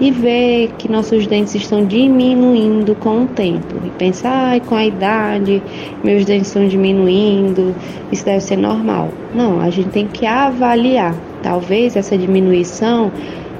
e 0.00 0.10
ver 0.10 0.72
que 0.78 0.90
nossos 0.90 1.26
dentes 1.26 1.54
estão 1.54 1.84
diminuindo 1.84 2.94
com 2.94 3.24
o 3.24 3.26
tempo. 3.26 3.74
E 3.84 3.90
pensar, 3.90 4.50
ai, 4.50 4.60
com 4.60 4.74
a 4.74 4.84
idade, 4.84 5.62
meus 6.04 6.24
dentes 6.24 6.48
estão 6.48 6.66
diminuindo, 6.66 7.74
isso 8.12 8.24
deve 8.24 8.40
ser 8.40 8.56
normal. 8.56 9.08
Não, 9.34 9.60
a 9.60 9.70
gente 9.70 9.88
tem 9.88 10.06
que 10.06 10.24
avaliar. 10.26 11.14
Talvez 11.42 11.96
essa 11.96 12.16
diminuição 12.16 13.10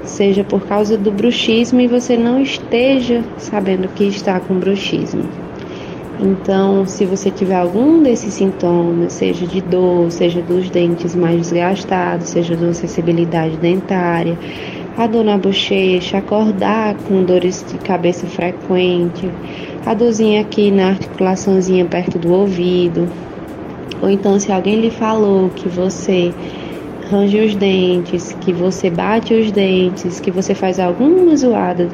seja 0.05 0.43
por 0.43 0.63
causa 0.63 0.97
do 0.97 1.11
bruxismo 1.11 1.81
e 1.81 1.87
você 1.87 2.17
não 2.17 2.41
esteja 2.41 3.23
sabendo 3.37 3.89
que 3.89 4.05
está 4.05 4.41
com 4.41 4.55
bruxismo. 4.55 5.25
Então, 6.21 6.85
se 6.85 7.05
você 7.05 7.31
tiver 7.31 7.55
algum 7.55 8.03
desses 8.03 8.35
sintomas, 8.35 9.13
seja 9.13 9.47
de 9.47 9.61
dor, 9.61 10.11
seja 10.11 10.43
dos 10.43 10.69
dentes 10.69 11.15
mais 11.15 11.37
desgastados, 11.37 12.31
seja 12.31 12.57
de 12.57 12.65
uma 12.65 12.75
sensibilidade 12.75 13.57
dentária, 13.57 14.37
a 14.99 15.07
dor 15.07 15.25
na 15.25 15.39
bochecha, 15.39 16.19
acordar 16.19 16.97
com 17.07 17.23
dores 17.23 17.65
de 17.71 17.79
cabeça 17.79 18.27
frequente, 18.27 19.31
a 19.87 19.95
dorzinha 19.95 20.41
aqui 20.41 20.73
na 20.73 20.89
articulaçãozinha 20.89 21.85
perto 21.85 22.19
do 22.19 22.33
ouvido, 22.33 23.09
ou 24.03 24.11
então 24.11 24.41
se 24.41 24.51
alguém 24.51 24.81
lhe 24.81 24.91
falou 24.91 25.51
que 25.51 25.69
você 25.69 26.35
range 27.09 27.39
os 27.39 27.55
dentes, 27.55 28.37
que 28.41 28.53
você 28.53 28.91
bate 28.91 29.33
os 29.33 29.53
dentes, 29.53 30.19
que 30.19 30.33
você 30.33 30.53
faz 30.53 30.81
alguma 30.81 31.37
zoada 31.37 31.89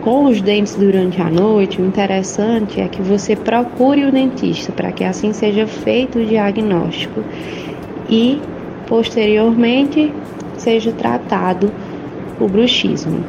com 0.00 0.26
os 0.26 0.40
dentes 0.40 0.76
durante 0.76 1.20
a 1.20 1.28
noite, 1.28 1.82
o 1.82 1.84
interessante 1.84 2.80
é 2.80 2.86
que 2.86 3.02
você 3.02 3.34
procure 3.34 4.04
o 4.04 4.12
dentista 4.12 4.70
para 4.70 4.92
que 4.92 5.02
assim 5.02 5.32
seja 5.32 5.66
feito 5.66 6.20
o 6.20 6.24
diagnóstico 6.24 7.24
e 8.08 8.40
posteriormente 8.86 10.12
seja 10.56 10.92
tratado 10.92 11.72
o 12.40 12.48
bruxismo. 12.48 13.24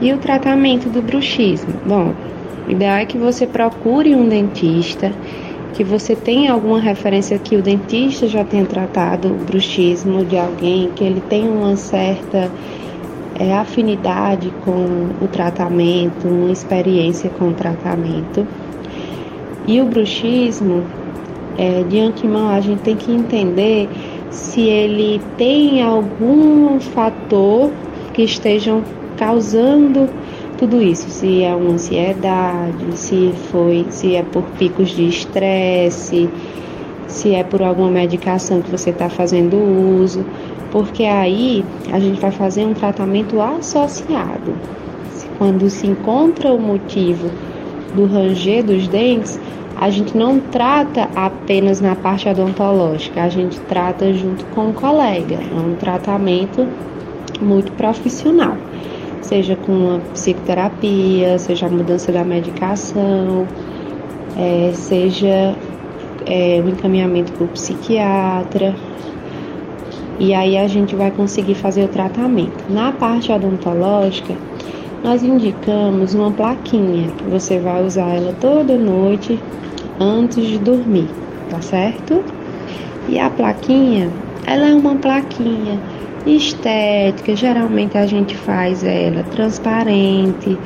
E 0.00 0.12
o 0.12 0.18
tratamento 0.18 0.88
do 0.88 1.00
bruxismo? 1.00 1.72
Bom, 1.86 2.12
o 2.66 2.70
ideal 2.70 2.96
é 2.96 3.06
que 3.06 3.16
você 3.16 3.46
procure 3.46 4.14
um 4.14 4.28
dentista, 4.28 5.12
que 5.72 5.84
você 5.84 6.16
tenha 6.16 6.52
alguma 6.52 6.80
referência 6.80 7.38
que 7.38 7.56
o 7.56 7.62
dentista 7.62 8.26
já 8.26 8.44
tenha 8.44 8.64
tratado 8.64 9.28
o 9.28 9.34
bruxismo 9.34 10.24
de 10.24 10.36
alguém, 10.36 10.90
que 10.94 11.04
ele 11.04 11.22
tenha 11.28 11.50
uma 11.50 11.76
certa 11.76 12.50
é, 13.38 13.54
afinidade 13.54 14.52
com 14.64 15.08
o 15.22 15.28
tratamento, 15.28 16.26
uma 16.26 16.50
experiência 16.50 17.30
com 17.30 17.48
o 17.48 17.52
tratamento. 17.52 18.46
E 19.66 19.80
o 19.80 19.84
bruxismo, 19.84 20.82
é, 21.58 21.82
de 21.82 22.00
antemão, 22.00 22.48
a 22.48 22.60
gente 22.60 22.80
tem 22.80 22.96
que 22.96 23.12
entender 23.12 23.88
se 24.30 24.62
ele 24.62 25.20
tem 25.36 25.82
algum 25.82 26.78
fator 26.80 27.70
que 28.16 28.22
estejam 28.22 28.82
causando 29.18 30.08
tudo 30.56 30.80
isso, 30.80 31.10
se 31.10 31.42
é 31.42 31.54
uma 31.54 31.74
ansiedade, 31.74 32.96
se 32.96 33.30
foi, 33.50 33.84
se 33.90 34.16
é 34.16 34.22
por 34.22 34.42
picos 34.58 34.88
de 34.88 35.06
estresse, 35.06 36.30
se 37.06 37.34
é 37.34 37.44
por 37.44 37.62
alguma 37.62 37.90
medicação 37.90 38.62
que 38.62 38.70
você 38.70 38.88
está 38.88 39.10
fazendo 39.10 39.54
uso, 40.02 40.24
porque 40.72 41.04
aí 41.04 41.62
a 41.92 42.00
gente 42.00 42.18
vai 42.18 42.30
fazer 42.30 42.64
um 42.64 42.72
tratamento 42.72 43.38
associado. 43.38 44.54
Quando 45.36 45.68
se 45.68 45.86
encontra 45.86 46.50
o 46.50 46.58
motivo 46.58 47.30
do 47.94 48.06
ranger 48.06 48.64
dos 48.64 48.88
dentes, 48.88 49.38
a 49.76 49.90
gente 49.90 50.16
não 50.16 50.40
trata 50.40 51.10
apenas 51.14 51.82
na 51.82 51.94
parte 51.94 52.26
odontológica, 52.30 53.22
a 53.22 53.28
gente 53.28 53.60
trata 53.60 54.10
junto 54.14 54.46
com 54.46 54.70
o 54.70 54.72
colega. 54.72 55.34
É 55.34 55.54
um 55.54 55.74
tratamento 55.74 56.66
muito 57.40 57.72
profissional, 57.72 58.56
seja 59.20 59.56
com 59.56 59.96
a 59.96 59.98
psicoterapia, 60.12 61.38
seja 61.38 61.66
a 61.66 61.68
mudança 61.68 62.12
da 62.12 62.24
medicação, 62.24 63.46
é, 64.36 64.70
seja 64.74 65.54
é, 66.26 66.62
o 66.64 66.68
encaminhamento 66.68 67.32
para 67.32 67.44
o 67.44 67.48
psiquiatra. 67.48 68.74
E 70.18 70.32
aí 70.32 70.56
a 70.56 70.66
gente 70.66 70.96
vai 70.96 71.10
conseguir 71.10 71.54
fazer 71.54 71.84
o 71.84 71.88
tratamento. 71.88 72.64
Na 72.70 72.90
parte 72.90 73.30
odontológica, 73.30 74.34
nós 75.04 75.22
indicamos 75.22 76.14
uma 76.14 76.30
plaquinha 76.30 77.08
que 77.10 77.24
você 77.24 77.58
vai 77.58 77.84
usar 77.84 78.14
ela 78.14 78.34
toda 78.40 78.76
noite 78.76 79.38
antes 80.00 80.46
de 80.46 80.58
dormir, 80.58 81.08
tá 81.50 81.60
certo? 81.60 82.24
E 83.08 83.18
a 83.18 83.30
plaquinha, 83.30 84.10
ela 84.46 84.68
é 84.68 84.74
uma 84.74 84.96
plaquinha 84.96 85.78
estética, 86.26 87.36
geralmente 87.36 87.96
a 87.96 88.06
gente 88.06 88.36
faz 88.36 88.82
ela 88.82 89.22
transparente. 89.24 90.58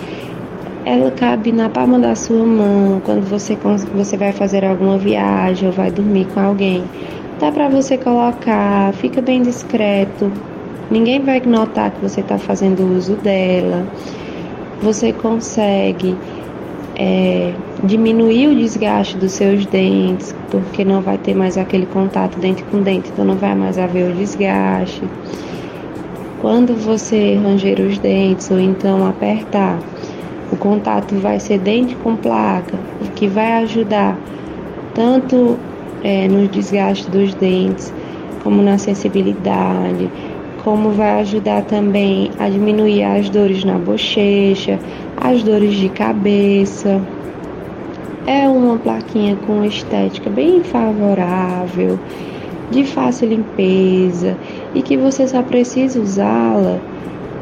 Ela 0.84 1.11
cabe 1.11 1.52
na 1.52 1.68
palma 1.68 1.98
da 1.98 2.14
sua 2.14 2.44
mão 2.44 3.00
quando 3.04 3.28
você, 3.28 3.56
você 3.94 4.16
vai 4.16 4.32
fazer 4.32 4.64
alguma 4.64 4.96
viagem 4.96 5.68
ou 5.68 5.74
vai 5.74 5.90
dormir 5.90 6.26
com 6.32 6.40
alguém. 6.40 6.82
Dá 7.38 7.52
para 7.52 7.68
você 7.68 7.98
colocar, 7.98 8.92
fica 8.94 9.20
bem 9.20 9.42
discreto. 9.42 10.32
Ninguém 10.90 11.20
vai 11.20 11.40
notar 11.40 11.90
que 11.90 12.00
você 12.00 12.20
está 12.20 12.38
fazendo 12.38 12.96
uso 12.96 13.14
dela. 13.16 13.86
Você 14.82 15.12
consegue 15.12 16.16
é, 16.96 17.52
diminuir 17.84 18.48
o 18.48 18.54
desgaste 18.54 19.16
dos 19.16 19.32
seus 19.32 19.64
dentes, 19.66 20.34
porque 20.50 20.84
não 20.84 21.00
vai 21.00 21.16
ter 21.16 21.34
mais 21.34 21.56
aquele 21.56 21.86
contato 21.86 22.38
dente 22.38 22.62
com 22.64 22.82
dente, 22.82 23.11
então 23.11 23.24
não 23.24 23.36
vai 23.36 23.54
mais 23.54 23.78
haver 23.78 24.11
o 24.11 24.14
desgaste. 24.14 25.02
Quando 26.41 26.74
você 26.74 27.34
ranger 27.34 27.78
os 27.80 27.99
dentes 27.99 28.51
ou 28.51 28.59
então 28.59 29.07
apertar, 29.07 29.78
o 30.51 30.57
contato 30.57 31.14
vai 31.16 31.38
ser 31.38 31.59
dente 31.59 31.95
com 31.97 32.16
placa, 32.16 32.78
o 33.03 33.11
que 33.11 33.26
vai 33.26 33.62
ajudar 33.62 34.18
tanto 34.95 35.59
é, 36.03 36.26
no 36.28 36.49
desgaste 36.49 37.11
dos 37.11 37.34
dentes, 37.34 37.93
como 38.43 38.62
na 38.62 38.78
sensibilidade, 38.78 40.11
como 40.64 40.93
vai 40.93 41.20
ajudar 41.20 41.62
também 41.64 42.30
a 42.38 42.49
diminuir 42.49 43.05
as 43.05 43.28
dores 43.28 43.62
na 43.62 43.76
bochecha, 43.76 44.78
as 45.18 45.43
dores 45.43 45.74
de 45.74 45.91
cabeça. 45.91 47.03
É 48.26 48.49
uma 48.49 48.78
plaquinha 48.78 49.36
com 49.47 49.62
estética 49.62 50.30
bem 50.30 50.62
favorável, 50.62 51.99
de 52.70 52.84
fácil 52.84 53.28
limpeza 53.28 54.36
e 54.74 54.82
que 54.82 54.96
você 54.96 55.26
só 55.26 55.42
precisa 55.42 56.00
usá-la 56.00 56.78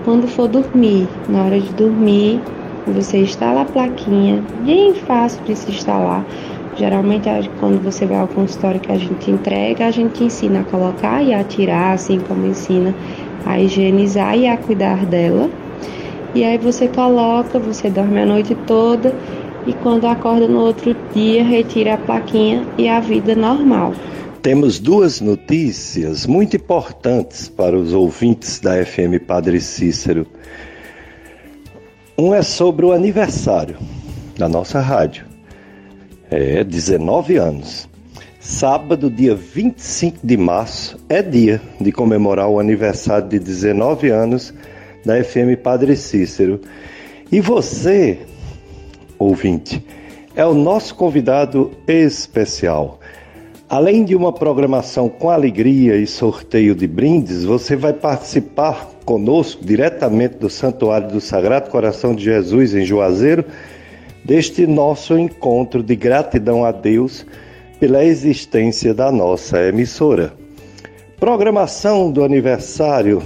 quando 0.05 0.27
for 0.27 0.49
dormir. 0.49 1.07
Na 1.29 1.45
hora 1.45 1.61
de 1.61 1.73
dormir, 1.75 2.41
você 2.87 3.19
instala 3.19 3.63
a 3.63 3.65
plaquinha, 3.65 4.43
bem 4.65 4.95
fácil 4.95 5.43
de 5.45 5.55
se 5.55 5.71
instalar. 5.71 6.25
Geralmente, 6.77 7.29
quando 7.59 7.83
você 7.83 8.07
vai 8.07 8.19
ao 8.19 8.29
consultório 8.29 8.81
que 8.81 8.93
a 8.93 8.97
gente 8.97 9.31
entrega, 9.31 9.87
a 9.87 9.91
gente 9.91 10.23
ensina 10.23 10.61
a 10.61 10.65
colocar 10.65 11.23
e 11.23 11.35
a 11.35 11.43
tirar, 11.43 11.93
assim 11.93 12.21
como 12.21 12.47
ensina 12.47 12.95
a 13.45 13.59
higienizar 13.61 14.39
e 14.39 14.47
a 14.47 14.57
cuidar 14.57 15.05
dela. 15.05 15.51
E 16.35 16.45
aí 16.45 16.57
você 16.57 16.87
coloca, 16.89 17.59
você 17.59 17.91
dorme 17.91 18.21
a 18.21 18.27
noite 18.27 18.55
toda 18.67 19.13
e 19.67 19.73
quando 19.73 20.07
acorda 20.07 20.47
no 20.47 20.61
outro 20.61 20.95
dia, 21.13 21.43
retira 21.43 21.95
a 21.95 21.99
plaquinha 21.99 22.63
e 22.79 22.89
a 22.89 23.01
vida 23.01 23.35
normal. 23.35 23.93
Temos 24.43 24.79
duas 24.79 25.21
notícias 25.21 26.25
muito 26.25 26.55
importantes 26.55 27.49
para 27.49 27.77
os 27.77 27.93
ouvintes 27.93 28.61
da 28.61 28.85
FM 28.85 29.19
Padre 29.27 29.61
Cícero. 29.61 30.27
Um 32.17 32.33
é 32.33 32.41
sobre 32.41 32.87
o 32.87 32.93
aniversário 32.93 33.77
da 34.39 34.49
nossa 34.49 34.81
rádio. 34.81 35.27
É 36.31 36.63
19 36.63 37.37
anos. 37.37 37.89
Sábado, 38.39 39.11
dia 39.11 39.35
25 39.35 40.25
de 40.25 40.37
março, 40.37 40.97
é 41.09 41.21
dia 41.21 41.61
de 41.81 41.91
comemorar 41.91 42.49
o 42.49 42.61
aniversário 42.61 43.29
de 43.29 43.41
19 43.41 44.09
anos 44.09 44.55
da 45.05 45.23
FM 45.23 45.61
Padre 45.61 45.97
Cícero. 45.97 46.61
E 47.31 47.41
você, 47.41 48.21
ouvinte, 49.19 49.85
é 50.37 50.47
o 50.47 50.55
nosso 50.55 50.95
convidado 50.95 51.73
especial. 51.89 52.98
Além 53.71 54.03
de 54.03 54.17
uma 54.17 54.33
programação 54.33 55.11
com 55.11 55.29
alegria 55.29 55.95
e 55.97 56.07
sorteio 56.07 56.75
de 56.75 56.87
brindes, 56.87 57.45
você 57.45 57.77
vai 57.77 57.93
participar 57.93 58.89
conosco 59.05 59.63
diretamente 59.63 60.37
do 60.37 60.49
Santuário 60.49 61.09
do 61.09 61.21
Sagrado 61.21 61.69
Coração 61.69 62.15
de 62.15 62.25
Jesus 62.25 62.75
em 62.75 62.87
Juazeiro 62.87 63.45
deste 64.25 64.67
nosso 64.67 65.19
encontro 65.19 65.83
de 65.83 65.95
gratidão 65.95 66.65
a 66.65 66.73
Deus 66.73 67.27
pela 67.79 68.03
existência 68.03 68.95
da 68.95 69.13
nossa 69.13 69.61
emissora. 69.63 70.33
Programação 71.21 72.11
do 72.11 72.25
aniversário 72.25 73.23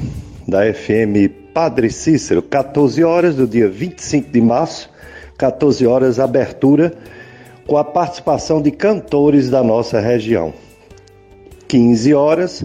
da 0.49 0.63
FM 0.75 1.55
Padre 1.55 1.89
Cícero, 1.89 2.43
14 2.43 3.05
horas 3.05 3.37
do 3.37 3.47
dia 3.47 3.69
25 3.69 4.33
de 4.33 4.41
março, 4.41 4.91
14 5.39 5.87
horas 5.87 6.19
abertura 6.19 6.93
com 7.67 7.77
a 7.77 7.85
participação 7.85 8.61
de 8.61 8.71
cantores 8.71 9.49
da 9.49 9.63
nossa 9.63 10.01
região. 10.01 10.53
15 11.69 12.15
horas, 12.15 12.65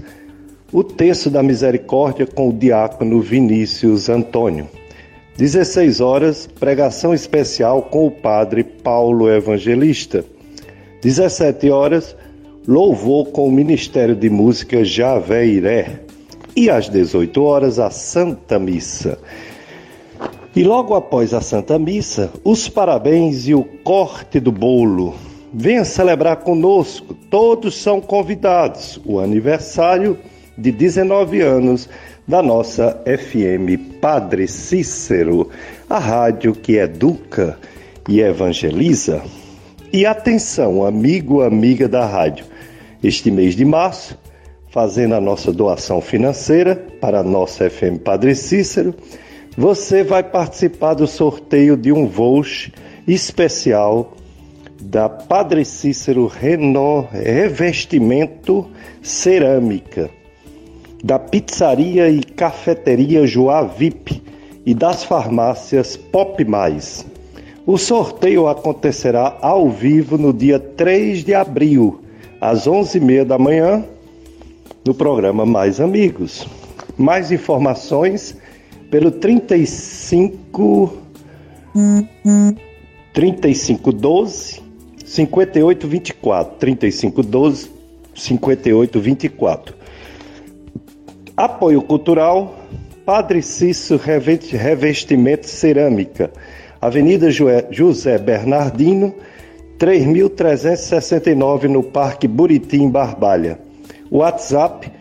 o 0.72 0.84
Terço 0.84 1.30
da 1.30 1.42
Misericórdia 1.42 2.26
com 2.26 2.50
o 2.50 2.54
diácono 2.54 3.22
Vinícius 3.22 4.10
Antônio. 4.10 4.68
16 5.38 6.02
horas, 6.02 6.48
pregação 6.60 7.14
especial 7.14 7.84
com 7.84 8.08
o 8.08 8.12
padre 8.12 8.64
Paulo 8.64 9.30
Evangelista. 9.30 10.26
17 11.02 11.70
horas, 11.70 12.16
louvor 12.68 13.28
com 13.28 13.48
o 13.48 13.52
Ministério 13.52 14.16
de 14.16 14.30
Música 14.30 14.84
Javeiré. 14.84 16.00
E 16.56 16.72
às 16.72 16.90
18 16.90 17.44
horas, 17.44 17.78
a 17.78 17.92
Santa 17.92 18.58
Missa. 18.58 19.20
E 20.58 20.64
logo 20.64 20.96
após 20.96 21.36
a 21.36 21.40
Santa 21.40 21.78
Missa, 21.78 22.32
os 22.44 22.68
parabéns 22.68 23.48
e 23.48 23.54
o 23.54 23.64
corte 23.64 24.40
do 24.40 24.52
bolo. 24.52 25.14
Venha 25.54 25.86
celebrar 25.86 26.38
conosco, 26.38 27.14
todos 27.14 27.80
são 27.80 28.02
convidados. 28.02 29.00
O 29.06 29.20
aniversário 29.20 30.18
de 30.58 30.72
19 30.72 31.42
anos 31.42 31.88
da 32.28 32.42
nossa 32.42 33.00
FM 33.06 34.00
Padre 34.02 34.48
Cícero, 34.48 35.48
a 35.88 36.00
rádio 36.00 36.54
que 36.54 36.78
educa 36.78 37.56
e 38.10 38.20
evangeliza. 38.20 39.22
E 39.94 40.08
atenção, 40.08 40.84
amigo, 40.84 41.44
amiga 41.44 41.88
da 41.88 42.04
rádio, 42.04 42.46
este 43.04 43.30
mês 43.30 43.56
de 43.56 43.64
março, 43.64 44.18
fazendo 44.72 45.14
a 45.14 45.22
nossa 45.22 45.54
doação 45.54 46.02
financeira 46.02 46.76
para 47.00 47.20
a 47.20 47.24
nossa 47.24 47.70
FM 47.70 48.02
Padre 48.04 48.34
Cícero, 48.34 48.96
você 49.58 50.04
vai 50.04 50.22
participar 50.22 50.94
do 50.94 51.08
sorteio 51.08 51.76
de 51.76 51.92
um 51.92 52.06
voucher 52.06 52.72
especial 53.08 54.14
da 54.80 55.10
Padre 55.10 55.66
Cícero 55.66 56.28
Renó 56.28 57.06
Revestimento 57.12 58.68
Cerâmica, 59.02 60.12
da 61.04 61.18
Pizzaria 61.18 62.08
e 62.08 62.22
Cafeteria 62.22 63.26
Joá 63.26 63.64
VIP 63.64 64.22
e 64.64 64.76
das 64.76 65.04
farmácias 65.04 65.98
Pop 65.98 66.46
Mais. 66.46 67.04
O 67.66 67.80
sorteio 67.80 68.48
acontecerá 68.48 69.40
ao 69.42 69.72
vivo 69.72 70.20
no 70.20 70.32
dia 70.32 70.60
3 70.60 71.24
de 71.24 71.34
abril, 71.34 72.02
às 72.40 72.68
11h30 72.68 73.26
da 73.26 73.40
manhã, 73.40 73.84
no 74.86 74.94
programa 74.94 75.48
Mais 75.48 75.82
Amigos. 75.82 76.48
Mais 76.96 77.32
informações 77.32 78.38
pelo 78.90 79.12
35 79.12 80.98
3512 83.14 84.62
5824 85.06 86.56
3512 86.58 87.70
5824 88.14 89.76
Apoio 91.36 91.82
Cultural 91.84 92.56
Padre 93.06 93.42
Cício 93.42 93.96
Revestimento 93.96 95.48
Cerâmica. 95.48 96.30
Avenida 96.82 97.28
José 97.72 98.18
Bernardino 98.18 99.16
3369 99.80 101.68
no 101.70 101.84
Parque 101.84 102.28
Buritim 102.28 102.90
Barbalha. 102.90 103.60
WhatsApp 104.12 104.92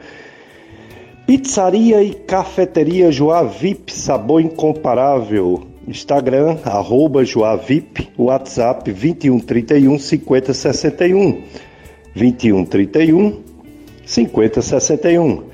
Pizzaria 1.26 2.02
e 2.02 2.14
Cafeteria 2.14 3.12
Joá 3.12 3.42
VIP, 3.42 3.92
sabor 3.92 4.40
incomparável. 4.40 5.64
Instagram, 5.86 6.56
arroba 6.64 7.22
Joá 7.22 7.54
VIP, 7.56 8.08
WhatsApp 8.16 8.90
2131 8.90 9.98
5061. 9.98 11.42
2131 12.18 13.42
5061. 14.04 15.44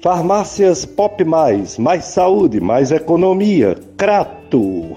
Farmácias 0.00 0.84
Pop 0.84 1.24
Mais, 1.24 1.78
mais 1.78 2.04
saúde, 2.04 2.60
mais 2.60 2.92
economia. 2.92 3.74
Crato. 3.96 4.96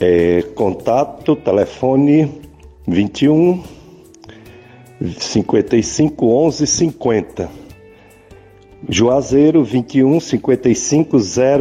É, 0.00 0.42
contato, 0.54 1.36
telefone 1.36 2.28
21 2.86 3.62
55 5.16 6.26
11 6.26 6.66
50. 6.66 7.48
Juazeiro 8.88 9.64
21 9.64 10.20
55 10.20 11.18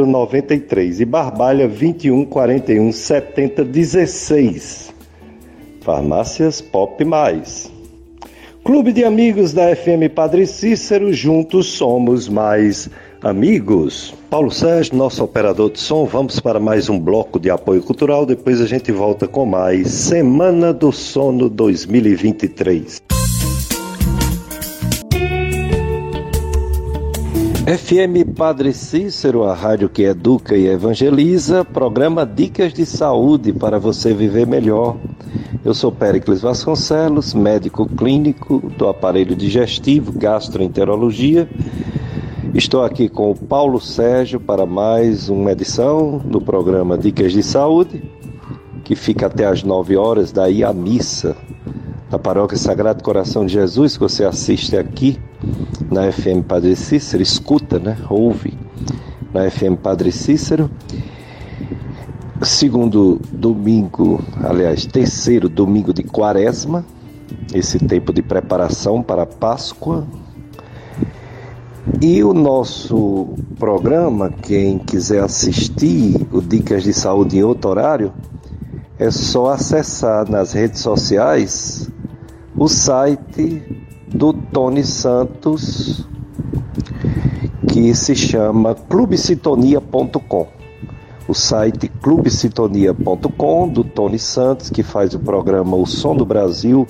093 0.08 1.02
e 1.02 1.06
Barbalha 1.06 1.68
21 1.68 2.26
41 2.26 2.92
70 2.92 3.64
16. 3.64 4.94
Farmácias 5.82 6.62
Pop 6.62 7.04
Mais. 7.06 7.77
Clube 8.68 8.92
de 8.92 9.06
Amigos 9.06 9.54
da 9.54 9.74
FM 9.74 10.14
Padre 10.14 10.46
Cícero, 10.46 11.14
juntos 11.14 11.68
somos 11.68 12.28
mais 12.28 12.90
amigos. 13.22 14.14
Paulo 14.30 14.52
Sérgio, 14.52 14.94
nosso 14.94 15.24
operador 15.24 15.72
de 15.72 15.80
som, 15.80 16.04
vamos 16.04 16.38
para 16.42 16.60
mais 16.60 16.90
um 16.90 17.00
bloco 17.00 17.40
de 17.40 17.50
apoio 17.50 17.82
cultural, 17.82 18.26
depois 18.26 18.60
a 18.60 18.66
gente 18.66 18.92
volta 18.92 19.26
com 19.26 19.46
mais 19.46 19.88
Semana 19.88 20.74
do 20.74 20.92
Sono 20.92 21.50
2023. 21.50 23.07
FM 27.68 28.34
Padre 28.34 28.72
Cícero, 28.72 29.44
a 29.44 29.54
rádio 29.54 29.90
que 29.90 30.04
educa 30.04 30.56
e 30.56 30.68
evangeliza, 30.68 31.66
programa 31.66 32.26
Dicas 32.26 32.72
de 32.72 32.86
Saúde 32.86 33.52
para 33.52 33.78
você 33.78 34.14
viver 34.14 34.48
melhor. 34.48 34.96
Eu 35.66 35.74
sou 35.74 35.92
Péricles 35.92 36.40
Vasconcelos, 36.40 37.34
médico 37.34 37.86
clínico 37.86 38.60
do 38.78 38.88
aparelho 38.88 39.36
digestivo, 39.36 40.14
gastroenterologia. 40.14 41.50
Estou 42.54 42.86
aqui 42.86 43.10
com 43.10 43.32
o 43.32 43.36
Paulo 43.36 43.82
Sérgio 43.82 44.40
para 44.40 44.66
mais 44.66 45.28
uma 45.28 45.52
edição 45.52 46.20
do 46.20 46.40
programa 46.40 46.98
Dicas 46.98 47.34
de 47.34 47.44
Saúde, 47.44 48.02
que 48.86 48.96
fica 48.96 49.26
até 49.26 49.46
às 49.46 49.62
9 49.62 49.98
horas, 49.98 50.32
daí 50.32 50.64
a 50.64 50.72
missa 50.72 51.36
da 52.10 52.18
Paróquia 52.18 52.58
Sagrado 52.58 53.04
Coração 53.04 53.46
de 53.46 53.54
Jesus, 53.54 53.96
que 53.98 54.04
você 54.04 54.24
assiste 54.24 54.78
aqui 54.78 55.20
na 55.92 56.12
FM 56.12 56.46
Padre 56.48 56.76
Cícero, 56.76 57.22
escuta, 57.22 57.80
né? 57.80 57.98
Ouve 58.10 58.58
na 59.34 59.50
FM 59.50 59.76
Padre 59.82 60.12
Cícero. 60.12 60.70
Segundo 62.42 63.20
domingo, 63.32 64.22
aliás, 64.44 64.86
terceiro 64.86 65.50
domingo 65.50 65.94
de 65.94 66.04
quaresma, 66.04 66.86
esse 67.54 67.80
tempo 67.80 68.14
de 68.14 68.22
preparação 68.22 69.02
para 69.02 69.24
a 69.24 69.26
Páscoa. 69.26 70.06
E 72.02 72.24
o 72.24 72.34
nosso 72.34 73.30
programa, 73.58 74.30
quem 74.30 74.78
quiser 74.78 75.24
assistir 75.24 76.28
o 76.32 76.42
Dicas 76.42 76.84
de 76.84 76.94
Saúde 76.94 77.38
em 77.38 77.44
outro 77.44 77.70
horário, 77.72 78.14
é 79.00 79.12
só 79.12 79.52
acessar 79.52 80.30
nas 80.30 80.54
redes 80.54 80.82
sociais 80.82 81.90
o 82.58 82.68
site 82.68 83.62
do 84.08 84.34
Tony 84.34 84.84
Santos, 84.84 86.08
que 87.68 87.94
se 87.94 88.16
chama 88.16 88.74
clubesitonia.com. 88.74 90.48
O 91.28 91.34
site 91.36 91.88
clubesitonia.com 92.02 93.68
do 93.68 93.84
Tony 93.84 94.18
Santos, 94.18 94.72
que 94.72 94.82
faz 94.82 95.14
o 95.14 95.20
programa 95.20 95.76
O 95.76 95.86
Som 95.86 96.16
do 96.16 96.26
Brasil, 96.26 96.88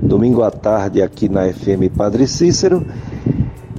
domingo 0.00 0.42
à 0.42 0.50
tarde 0.50 1.02
aqui 1.02 1.28
na 1.28 1.52
FM 1.52 1.94
Padre 1.94 2.26
Cícero. 2.26 2.86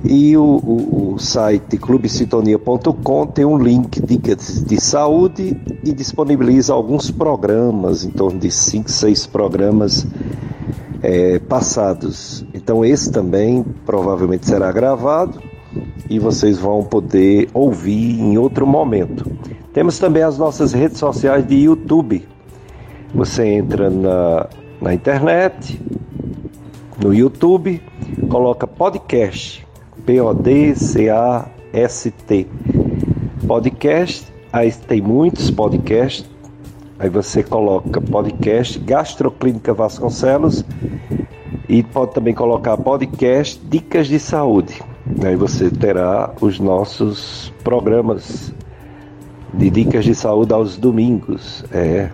E 0.04 0.36
o, 0.36 0.44
o, 0.44 1.14
o 1.14 1.20
site 1.20 1.78
clubesitonia.com 1.78 3.28
tem 3.28 3.46
um 3.46 3.58
link 3.58 4.02
dicas 4.02 4.64
de 4.64 4.80
saúde 4.82 5.60
e 5.84 5.94
disponibiliza 5.94 6.74
alguns 6.74 7.10
programas, 7.10 8.04
em 8.04 8.12
torno 8.12 8.39
de 8.39 8.52
5, 8.52 8.92
6 8.92 9.28
programas 9.28 10.06
é, 11.02 11.39
passados. 11.39 12.45
Então 12.54 12.86
esse 12.86 13.12
também 13.12 13.64
provavelmente 13.86 14.45
será 14.45 14.72
gravado 14.72 15.41
e 16.10 16.20
vocês 16.20 16.58
vão 16.60 16.84
poder 16.84 17.49
ouvir 17.54 18.20
em 18.20 18.38
outro 18.38 18.68
momento. 18.68 19.26
Temos 19.74 19.97
também 19.99 20.24
as 20.24 20.38
nossas 20.38 20.74
redes 20.74 20.97
sociais 20.97 21.47
de 21.47 21.56
YouTube. 21.56 22.28
Você 23.14 23.45
entra 23.45 23.89
na, 23.89 24.47
na 24.82 24.93
internet, 24.93 25.82
no 27.02 27.14
YouTube, 27.14 27.82
coloca 28.30 28.68
podcast, 28.68 29.66
P-O-D-C-A-S-T. 30.06 30.88
Podcast, 33.47 34.28
aí 34.54 34.72
tem 34.72 35.02
muitos 35.02 35.49
podcasts 35.49 36.31
Aí 37.02 37.10
você 37.10 37.41
coloca 37.41 37.99
podcast 37.99 38.78
Gastroclínica 38.78 39.74
Vasconcelos 39.74 40.64
e 41.68 41.82
pode 41.82 42.14
também 42.14 42.32
colocar 42.32 42.78
podcast 42.78 43.60
Dicas 43.68 44.06
de 44.06 44.20
Saúde. 44.20 44.80
Aí 45.26 45.36
você 45.36 45.72
terá 45.72 46.32
os 46.39 46.60
nossos 46.60 47.52
programas 47.64 48.54
de 49.52 49.72
dicas 49.72 50.06
de 50.06 50.14
saúde 50.14 50.54
aos 50.54 50.78
domingos. 50.78 51.66
É 51.72 52.12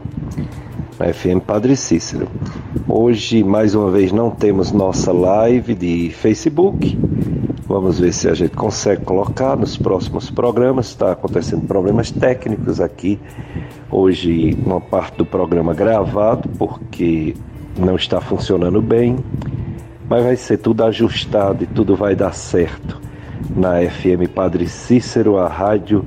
na 0.97 1.13
FM 1.13 1.43
Padre 1.45 1.75
Cícero. 1.75 2.29
Hoje, 2.87 3.43
mais 3.43 3.75
uma 3.75 3.91
vez, 3.91 4.13
não 4.13 4.31
temos 4.31 4.71
nossa 4.71 5.11
live 5.11 5.75
de 5.75 6.11
Facebook. 6.11 6.97
Vamos 7.67 7.99
ver 7.99 8.13
se 8.13 8.29
a 8.29 8.33
gente 8.33 8.55
consegue 8.55 9.03
colocar 9.03 9.57
nos 9.57 9.75
próximos 9.75 10.31
programas. 10.31 10.87
Está 10.87 11.11
acontecendo 11.11 11.67
problemas 11.67 12.09
técnicos 12.09 12.79
aqui. 12.79 13.19
Hoje, 13.91 14.57
uma 14.65 14.79
parte 14.79 15.17
do 15.17 15.25
programa 15.25 15.73
gravado, 15.73 16.47
porque 16.57 17.35
não 17.77 17.97
está 17.97 18.21
funcionando 18.21 18.81
bem. 18.81 19.17
Mas 20.09 20.23
vai 20.23 20.35
ser 20.37 20.59
tudo 20.59 20.85
ajustado 20.85 21.65
e 21.65 21.67
tudo 21.67 21.93
vai 21.93 22.15
dar 22.15 22.33
certo. 22.33 23.01
Na 23.53 23.81
FM 23.81 24.31
Padre 24.33 24.69
Cícero, 24.69 25.37
a 25.37 25.49
rádio 25.49 26.05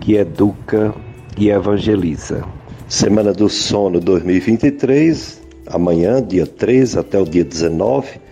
que 0.00 0.14
educa 0.14 0.94
e 1.36 1.50
evangeliza. 1.50 2.44
Semana 2.88 3.32
do 3.32 3.48
Sono 3.48 3.98
2023, 3.98 5.42
amanhã, 5.66 6.22
dia 6.22 6.46
13 6.46 7.00
até 7.00 7.18
o 7.18 7.24
dia 7.24 7.44
19. 7.44 8.23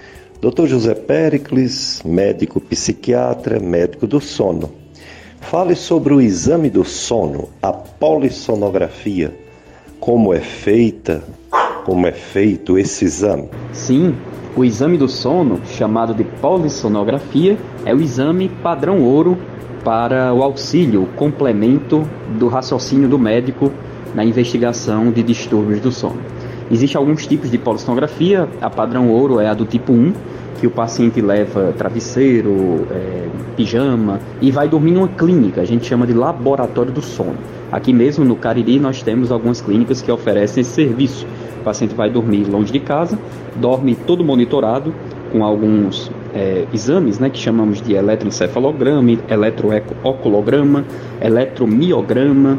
Dr. 0.43 0.67
José 0.67 0.93
Pericles, 0.93 2.03
médico 2.05 2.61
psiquiatra, 2.61 3.61
médico 3.61 4.09
do 4.09 4.21
sono. 4.21 4.73
Fale 5.41 5.77
sobre 5.77 6.13
o 6.13 6.21
exame 6.21 6.69
do 6.69 6.83
sono, 6.83 7.51
a 7.63 7.73
polissonografia, 7.73 9.33
como 10.01 10.35
é 10.35 10.41
feita, 10.41 11.23
como 11.85 12.09
é 12.09 12.11
feito 12.11 12.77
esse 12.77 13.05
exame. 13.05 13.51
Sim, 13.73 14.17
o 14.57 14.65
exame 14.65 14.99
do 14.99 15.07
sono, 15.09 15.61
chamado 15.65 16.13
de 16.13 16.25
polissonografia, 16.25 17.57
é 17.85 17.95
o 17.95 18.01
exame 18.01 18.49
padrão 18.49 19.01
ouro 19.01 19.39
para 19.85 20.35
o 20.35 20.43
auxílio, 20.43 21.05
o 21.05 21.07
complemento 21.15 22.05
do 22.37 22.49
raciocínio 22.49 23.09
do 23.09 23.17
médico 23.17 23.71
na 24.13 24.25
investigação 24.25 25.13
de 25.13 25.23
distúrbios 25.23 25.79
do 25.79 25.93
sono. 25.93 26.21
Existem 26.73 26.99
alguns 26.99 27.27
tipos 27.27 27.51
de 27.51 27.59
polissonografia, 27.59 28.49
a 28.59 28.71
padrão 28.71 29.11
ouro 29.11 29.39
é 29.39 29.47
a 29.47 29.53
do 29.53 29.67
tipo 29.67 29.93
1, 29.93 30.15
que 30.59 30.67
o 30.67 30.71
paciente 30.71 31.21
leva 31.21 31.75
travesseiro, 31.77 32.87
é, 32.91 33.29
pijama 33.55 34.19
e 34.41 34.51
vai 34.51 34.71
dormir 34.71 34.93
numa 34.93 35.09
clínica, 35.09 35.61
a 35.61 35.67
gente 35.67 35.85
chama 35.85 36.07
de 36.07 36.15
laboratório 36.15 36.91
do 36.91 37.03
sono. 37.03 37.37
Aqui 37.71 37.93
mesmo 37.93 38.25
no 38.25 38.37
Cariri 38.37 38.79
nós 38.79 39.03
temos 39.03 39.31
algumas 39.31 39.61
clínicas 39.61 40.01
que 40.01 40.11
oferecem 40.11 40.63
esse 40.63 40.71
serviço. 40.71 41.27
O 41.61 41.63
paciente 41.63 41.95
vai 41.95 42.09
dormir 42.09 42.45
longe 42.45 42.73
de 42.73 42.81
casa, 42.81 43.19
dorme 43.57 43.95
todo 43.95 44.25
monitorado 44.25 44.95
com 45.31 45.45
alguns 45.45 46.11
é, 46.35 46.67
exames, 46.73 47.19
né, 47.19 47.29
que 47.29 47.39
chamamos 47.39 47.83
de 47.83 47.95
eletroencefalograma, 47.95 49.11
eletrooculograma, 49.29 50.85
eletromiograma, 51.21 52.59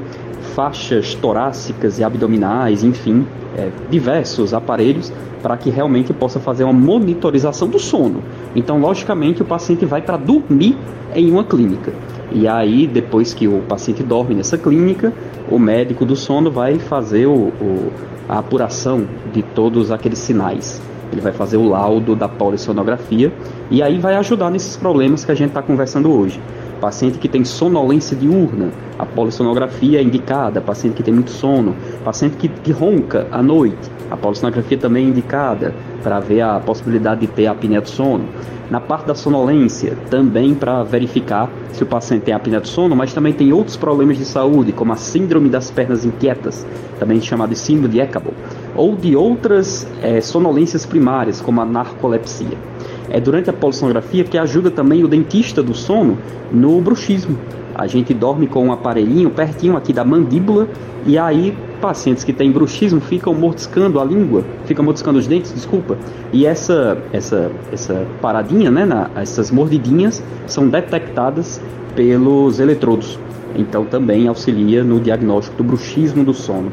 faixas 0.56 1.16
torácicas 1.16 2.00
e 2.00 2.04
abdominais, 2.04 2.84
enfim, 2.84 3.26
é, 3.58 3.70
diversos 3.90 4.54
aparelhos 4.54 5.12
para 5.42 5.58
que 5.58 5.70
realmente 5.70 6.14
possa 6.14 6.40
fazer 6.40 6.64
uma 6.64 6.74
monitorização 6.74 7.68
do 7.68 7.78
sono. 7.78 8.24
Então, 8.56 8.80
logicamente, 8.80 9.42
o 9.42 9.46
paciente 9.46 9.86
vai 9.86 10.02
para 10.02 10.16
dormir 10.16 10.78
em 11.14 11.30
uma 11.30 11.44
clínica. 11.44 11.92
E 12.32 12.48
aí, 12.48 12.88
depois 12.88 13.34
que 13.34 13.48
o 13.48 13.60
paciente 13.62 14.02
dorme 14.02 14.34
nessa 14.34 14.58
clínica, 14.58 15.14
o 15.52 15.60
médico 15.60 16.06
do 16.06 16.16
sono 16.16 16.50
vai 16.50 16.80
fazer 16.80 17.26
o, 17.26 17.50
o, 17.62 17.92
a 18.30 18.40
apuração 18.40 19.06
de 19.34 19.44
todos 19.44 19.92
aqueles 19.92 20.20
sinais. 20.20 20.82
Ele 21.12 21.22
vai 21.22 21.34
fazer 21.34 21.58
o 21.58 21.68
laudo 21.68 22.16
da 22.16 22.28
polissonografia 22.28 23.32
e 23.70 23.84
aí 23.84 24.00
vai 24.00 24.16
ajudar 24.16 24.50
nesses 24.50 24.76
problemas 24.76 25.24
que 25.24 25.32
a 25.32 25.36
gente 25.36 25.50
está 25.50 25.62
conversando 25.62 26.12
hoje 26.12 26.40
paciente 26.84 27.18
que 27.18 27.30
tem 27.30 27.46
sonolência 27.46 28.14
diurna, 28.14 28.70
a 29.00 29.06
polissonografia 29.06 30.00
é 30.02 30.04
indicada, 30.04 30.60
paciente 30.60 30.96
que 30.96 31.04
tem 31.04 31.14
muito 31.14 31.32
sono, 31.32 31.74
paciente 32.04 32.36
que, 32.36 32.50
que 32.50 32.74
ronca 32.74 33.26
à 33.32 33.42
noite, 33.42 33.90
a 34.12 34.18
polissonografia 34.18 34.78
também 34.78 35.06
é 35.06 35.08
indicada 35.08 35.74
para 36.04 36.20
ver 36.20 36.42
a 36.42 36.60
possibilidade 36.60 37.22
de 37.22 37.28
ter 37.28 37.48
apneia 37.48 37.80
do 37.80 37.88
sono. 37.88 38.26
Na 38.70 38.82
parte 38.82 39.06
da 39.06 39.16
sonolência, 39.16 39.98
também 40.10 40.54
para 40.54 40.84
verificar 40.84 41.50
se 41.72 41.84
o 41.84 41.86
paciente 41.86 42.24
tem 42.24 42.34
apneia 42.34 42.60
do 42.60 42.68
sono, 42.68 42.98
mas 42.98 43.14
também 43.14 43.32
tem 43.32 43.54
outros 43.54 43.78
problemas 43.78 44.18
de 44.18 44.26
saúde, 44.26 44.74
como 44.74 44.92
a 44.92 44.98
síndrome 44.98 45.48
das 45.48 45.72
pernas 45.72 46.04
inquietas, 46.04 46.68
também 47.00 47.22
chamada 47.22 47.54
de 47.54 47.60
síndrome 47.60 47.94
de 47.94 48.02
Ecabo, 48.02 48.34
ou 48.76 48.94
de 48.94 49.16
outras 49.16 49.88
é, 50.02 50.20
sonolências 50.20 50.86
primárias, 50.86 51.40
como 51.40 51.62
a 51.62 51.66
narcolepsia 51.66 52.73
é 53.10 53.20
durante 53.20 53.50
a 53.50 53.54
polissonografia 53.54 54.24
que 54.24 54.38
ajuda 54.38 54.72
também 54.72 55.04
o 55.04 55.08
dentista 55.08 55.62
do 55.62 55.74
sono 55.74 56.18
no 56.52 56.80
bruxismo. 56.82 57.38
A 57.76 57.88
gente 57.88 58.14
dorme 58.14 58.46
com 58.46 58.68
um 58.68 58.72
aparelhinho 58.72 59.30
pertinho 59.32 59.76
aqui 59.76 59.92
da 59.92 60.06
mandíbula 60.06 60.68
e 61.06 61.18
aí 61.18 61.58
pacientes 61.82 62.24
que 62.24 62.32
têm 62.32 62.52
bruxismo 62.52 63.02
ficam 63.02 63.34
mordiscando 63.34 64.00
a 64.00 64.06
língua, 64.06 64.44
ficam 64.66 64.86
mordiscando 64.86 65.20
os 65.20 65.28
dentes, 65.28 65.52
desculpa. 65.54 65.98
E 66.32 66.46
essa 66.46 66.98
essa 67.12 67.52
essa 67.72 68.06
paradinha, 68.22 68.70
né, 68.70 68.86
na, 68.86 69.10
essas 69.16 69.52
mordidinhas 69.52 70.24
são 70.46 70.68
detectadas 70.68 71.60
pelos 71.96 72.60
eletrodos. 72.60 73.20
Então 73.56 73.86
também 73.86 74.28
auxilia 74.28 74.84
no 74.84 75.00
diagnóstico 75.00 75.58
do 75.58 75.64
bruxismo 75.64 76.24
do 76.24 76.34
sono. 76.34 76.72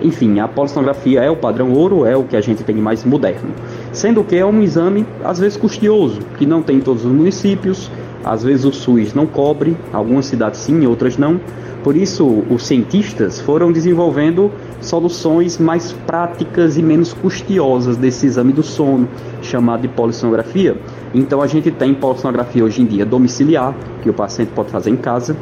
Enfim, 0.00 0.38
a 0.38 0.46
polissonografia 0.46 1.22
é 1.22 1.30
o 1.30 1.36
padrão 1.36 1.72
ouro, 1.72 2.04
é 2.04 2.16
o 2.16 2.24
que 2.24 2.36
a 2.36 2.40
gente 2.40 2.62
tem 2.62 2.76
mais 2.76 3.04
moderno. 3.04 3.50
Sendo 3.98 4.22
que 4.22 4.36
é 4.36 4.46
um 4.46 4.62
exame, 4.62 5.04
às 5.24 5.40
vezes, 5.40 5.56
custoso, 5.58 6.20
que 6.38 6.46
não 6.46 6.62
tem 6.62 6.76
em 6.76 6.80
todos 6.80 7.04
os 7.04 7.10
municípios, 7.10 7.90
Às 8.24 8.42
vezes 8.42 8.64
o 8.64 8.72
SUS 8.72 9.14
não 9.14 9.26
cobre, 9.26 9.76
algumas 9.92 10.26
cidades 10.26 10.60
sim, 10.60 10.86
outras 10.86 11.16
não. 11.16 11.40
Por 11.82 11.96
isso, 11.96 12.44
os 12.50 12.66
cientistas 12.66 13.40
foram 13.40 13.72
desenvolvendo 13.72 14.50
soluções 14.80 15.58
mais 15.58 15.92
práticas 16.06 16.76
e 16.76 16.82
menos 16.82 17.12
custiosas 17.12 17.96
desse 17.96 18.26
exame 18.26 18.52
do 18.52 18.62
sono, 18.62 19.08
chamado 19.40 19.82
de 19.82 19.88
polissonografia. 19.88 20.76
Então, 21.14 21.40
a 21.40 21.46
gente 21.46 21.70
tem 21.70 21.94
polissonografia 21.94 22.64
hoje 22.64 22.82
em 22.82 22.86
dia 22.86 23.06
domiciliar, 23.06 23.74
que 24.02 24.10
o 24.10 24.12
paciente 24.12 24.50
pode 24.54 24.70
fazer 24.70 24.90
em 24.90 24.96
casa, 24.96 25.36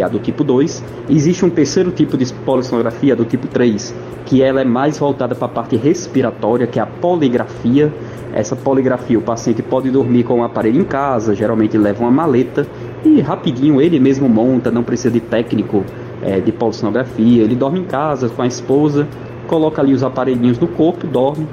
que 0.00 0.02
é 0.02 0.06
a 0.06 0.08
do 0.08 0.18
tipo 0.18 0.42
2. 0.42 0.82
Existe 1.10 1.44
um 1.44 1.50
terceiro 1.50 1.90
tipo 1.90 2.16
de 2.16 2.32
polissonografia, 2.32 3.14
do 3.14 3.26
tipo 3.26 3.46
3, 3.46 3.94
que 4.24 4.42
ela 4.42 4.62
é 4.62 4.64
mais 4.64 4.98
voltada 4.98 5.34
para 5.34 5.44
a 5.44 5.50
parte 5.50 5.76
respiratória, 5.76 6.66
que 6.66 6.78
é 6.78 6.82
a 6.82 6.86
poligrafia. 6.86 7.92
Essa 8.32 8.56
poligrafia, 8.56 9.18
o 9.18 9.22
paciente 9.22 9.60
pode 9.60 9.90
dormir 9.90 10.24
com 10.24 10.40
o 10.40 10.44
aparelho 10.44 10.80
em 10.80 10.84
casa, 10.84 11.34
geralmente 11.34 11.76
leva 11.76 12.02
uma 12.02 12.10
maleta 12.10 12.66
e 13.04 13.20
rapidinho 13.20 13.80
ele 13.80 13.98
mesmo 14.00 14.28
monta, 14.28 14.70
não 14.70 14.82
precisa 14.82 15.10
de 15.10 15.20
técnico 15.20 15.84
é, 16.22 16.40
de 16.40 16.50
polissonografia. 16.50 17.42
Ele 17.42 17.54
dorme 17.54 17.80
em 17.80 17.84
casa 17.84 18.30
com 18.30 18.40
a 18.40 18.46
esposa, 18.46 19.06
coloca 19.46 19.82
ali 19.82 19.92
os 19.92 20.02
aparelhinhos 20.02 20.58
no 20.58 20.68
corpo, 20.68 21.06
dorme. 21.06 21.46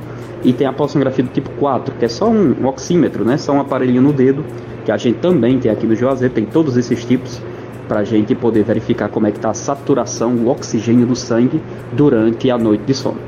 E 0.43 0.53
tem 0.53 0.67
a 0.67 0.71
polissonografia 0.71 1.25
do 1.25 1.31
tipo 1.31 1.49
4, 1.59 1.95
que 1.95 2.05
é 2.05 2.07
só 2.07 2.29
um, 2.29 2.55
um 2.61 2.67
oxímetro, 2.67 3.25
né? 3.25 3.37
Só 3.37 3.51
um 3.51 3.59
aparelhinho 3.59 4.01
no 4.01 4.13
dedo, 4.13 4.45
que 4.85 4.91
a 4.91 4.95
gente 4.95 5.17
também 5.17 5.59
tem 5.59 5.69
aqui 5.69 5.85
no 5.85 5.95
Juazeiro, 5.95 6.33
tem 6.33 6.45
todos 6.45 6.77
esses 6.77 7.03
tipos 7.03 7.41
para 7.87 8.01
a 8.01 8.03
gente 8.03 8.35
poder 8.35 8.63
verificar 8.63 9.09
como 9.09 9.27
é 9.27 9.31
que 9.31 9.37
está 9.37 9.49
a 9.49 9.53
saturação, 9.53 10.33
o 10.35 10.49
oxigênio 10.49 11.05
do 11.05 11.15
sangue 11.15 11.61
durante 11.93 12.49
a 12.51 12.57
noite 12.57 12.83
de 12.85 12.93
sono. 12.93 13.19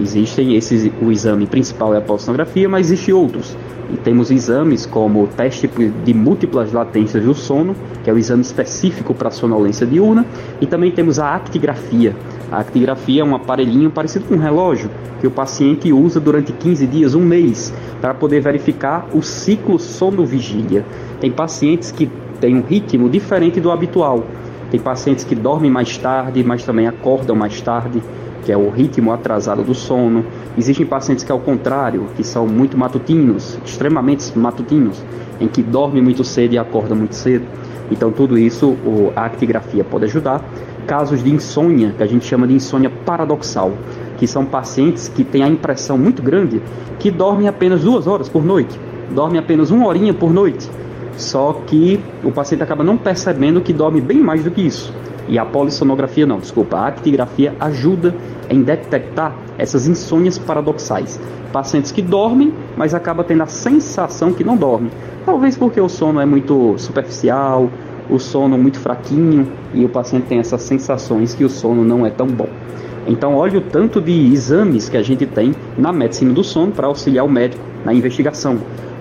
Existem 0.00 0.54
esses, 0.54 0.90
o 1.02 1.12
exame 1.12 1.46
principal 1.46 1.94
é 1.94 1.98
a 1.98 2.00
polissonografia, 2.00 2.68
mas 2.68 2.86
existem 2.86 3.14
outros. 3.14 3.56
E 3.92 3.96
temos 3.96 4.30
exames 4.30 4.86
como 4.86 5.24
o 5.24 5.26
teste 5.26 5.68
de 6.04 6.14
múltiplas 6.14 6.72
latências 6.72 7.24
do 7.24 7.34
sono, 7.34 7.74
que 8.04 8.08
é 8.08 8.12
o 8.12 8.18
exame 8.18 8.40
específico 8.40 9.12
para 9.12 9.28
a 9.28 9.30
sonolência 9.32 9.86
diurna, 9.86 10.24
e 10.60 10.66
também 10.66 10.90
temos 10.90 11.18
a 11.18 11.34
actigrafia. 11.34 12.14
A 12.50 12.60
actigrafia 12.60 13.22
é 13.22 13.24
um 13.24 13.34
aparelhinho 13.34 13.90
parecido 13.90 14.24
com 14.26 14.34
um 14.34 14.38
relógio 14.38 14.90
que 15.20 15.26
o 15.26 15.30
paciente 15.30 15.92
usa 15.92 16.18
durante 16.18 16.52
15 16.52 16.86
dias, 16.86 17.14
um 17.14 17.20
mês, 17.20 17.74
para 18.00 18.14
poder 18.14 18.40
verificar 18.40 19.06
o 19.12 19.22
ciclo 19.22 19.78
sono-vigília. 19.78 20.84
Tem 21.20 21.30
pacientes 21.30 21.92
que 21.92 22.08
tem 22.40 22.56
um 22.56 22.62
ritmo 22.62 23.08
diferente 23.08 23.60
do 23.60 23.70
habitual. 23.70 24.24
Tem 24.70 24.80
pacientes 24.80 25.24
que 25.24 25.34
dormem 25.34 25.70
mais 25.70 25.96
tarde, 25.98 26.42
mas 26.42 26.64
também 26.64 26.86
acordam 26.86 27.36
mais 27.36 27.60
tarde, 27.60 28.02
que 28.44 28.50
é 28.50 28.56
o 28.56 28.70
ritmo 28.70 29.12
atrasado 29.12 29.62
do 29.62 29.74
sono. 29.74 30.24
Existem 30.56 30.86
pacientes 30.86 31.22
que, 31.22 31.30
ao 31.30 31.40
contrário, 31.40 32.06
que 32.16 32.24
são 32.24 32.46
muito 32.46 32.78
matutinos, 32.78 33.58
extremamente 33.64 34.36
matutinos, 34.38 35.04
em 35.40 35.48
que 35.48 35.62
dormem 35.62 36.02
muito 36.02 36.24
cedo 36.24 36.54
e 36.54 36.58
acordam 36.58 36.96
muito 36.96 37.14
cedo. 37.14 37.44
Então, 37.90 38.10
tudo 38.12 38.38
isso 38.38 38.76
a 39.16 39.24
actigrafia 39.24 39.84
pode 39.84 40.04
ajudar. 40.04 40.42
Casos 40.86 41.22
de 41.22 41.30
insônia, 41.30 41.92
que 41.96 42.02
a 42.02 42.06
gente 42.06 42.24
chama 42.24 42.46
de 42.46 42.54
insônia 42.54 42.90
paradoxal, 43.04 43.72
que 44.16 44.26
são 44.26 44.44
pacientes 44.44 45.08
que 45.08 45.24
têm 45.24 45.42
a 45.42 45.48
impressão 45.48 45.98
muito 45.98 46.22
grande 46.22 46.62
que 46.98 47.10
dormem 47.10 47.48
apenas 47.48 47.82
duas 47.82 48.06
horas 48.06 48.28
por 48.28 48.44
noite, 48.44 48.78
dormem 49.10 49.38
apenas 49.38 49.70
uma 49.70 49.86
horinha 49.86 50.14
por 50.14 50.32
noite 50.32 50.68
só 51.16 51.52
que 51.66 52.00
o 52.24 52.30
paciente 52.30 52.62
acaba 52.62 52.82
não 52.82 52.96
percebendo 52.96 53.60
que 53.60 53.72
dorme 53.72 54.00
bem 54.00 54.18
mais 54.18 54.42
do 54.42 54.50
que 54.50 54.60
isso. 54.60 54.92
E 55.28 55.38
a 55.38 55.44
polissonografia 55.44 56.26
não, 56.26 56.38
desculpa, 56.38 56.76
a 56.76 56.88
actigrafia 56.88 57.54
ajuda 57.60 58.14
em 58.48 58.62
detectar 58.62 59.36
essas 59.56 59.86
insônias 59.86 60.38
paradoxais. 60.38 61.20
Pacientes 61.52 61.92
que 61.92 62.02
dormem, 62.02 62.52
mas 62.76 62.94
acaba 62.94 63.22
tendo 63.22 63.42
a 63.42 63.46
sensação 63.46 64.32
que 64.32 64.42
não 64.42 64.56
dormem. 64.56 64.90
Talvez 65.24 65.56
porque 65.56 65.80
o 65.80 65.88
sono 65.88 66.20
é 66.20 66.26
muito 66.26 66.74
superficial, 66.78 67.70
o 68.08 68.18
sono 68.18 68.58
muito 68.58 68.80
fraquinho 68.80 69.46
e 69.72 69.84
o 69.84 69.88
paciente 69.88 70.26
tem 70.26 70.38
essas 70.38 70.62
sensações 70.62 71.34
que 71.34 71.44
o 71.44 71.48
sono 71.48 71.84
não 71.84 72.04
é 72.04 72.10
tão 72.10 72.26
bom. 72.26 72.48
Então, 73.06 73.34
olha 73.36 73.58
o 73.58 73.62
tanto 73.62 74.00
de 74.00 74.32
exames 74.32 74.88
que 74.88 74.96
a 74.96 75.02
gente 75.02 75.26
tem 75.26 75.54
na 75.78 75.92
medicina 75.92 76.32
do 76.32 76.42
sono 76.42 76.72
para 76.72 76.86
auxiliar 76.86 77.24
o 77.24 77.30
médico 77.30 77.62
na 77.84 77.94
investigação 77.94 78.58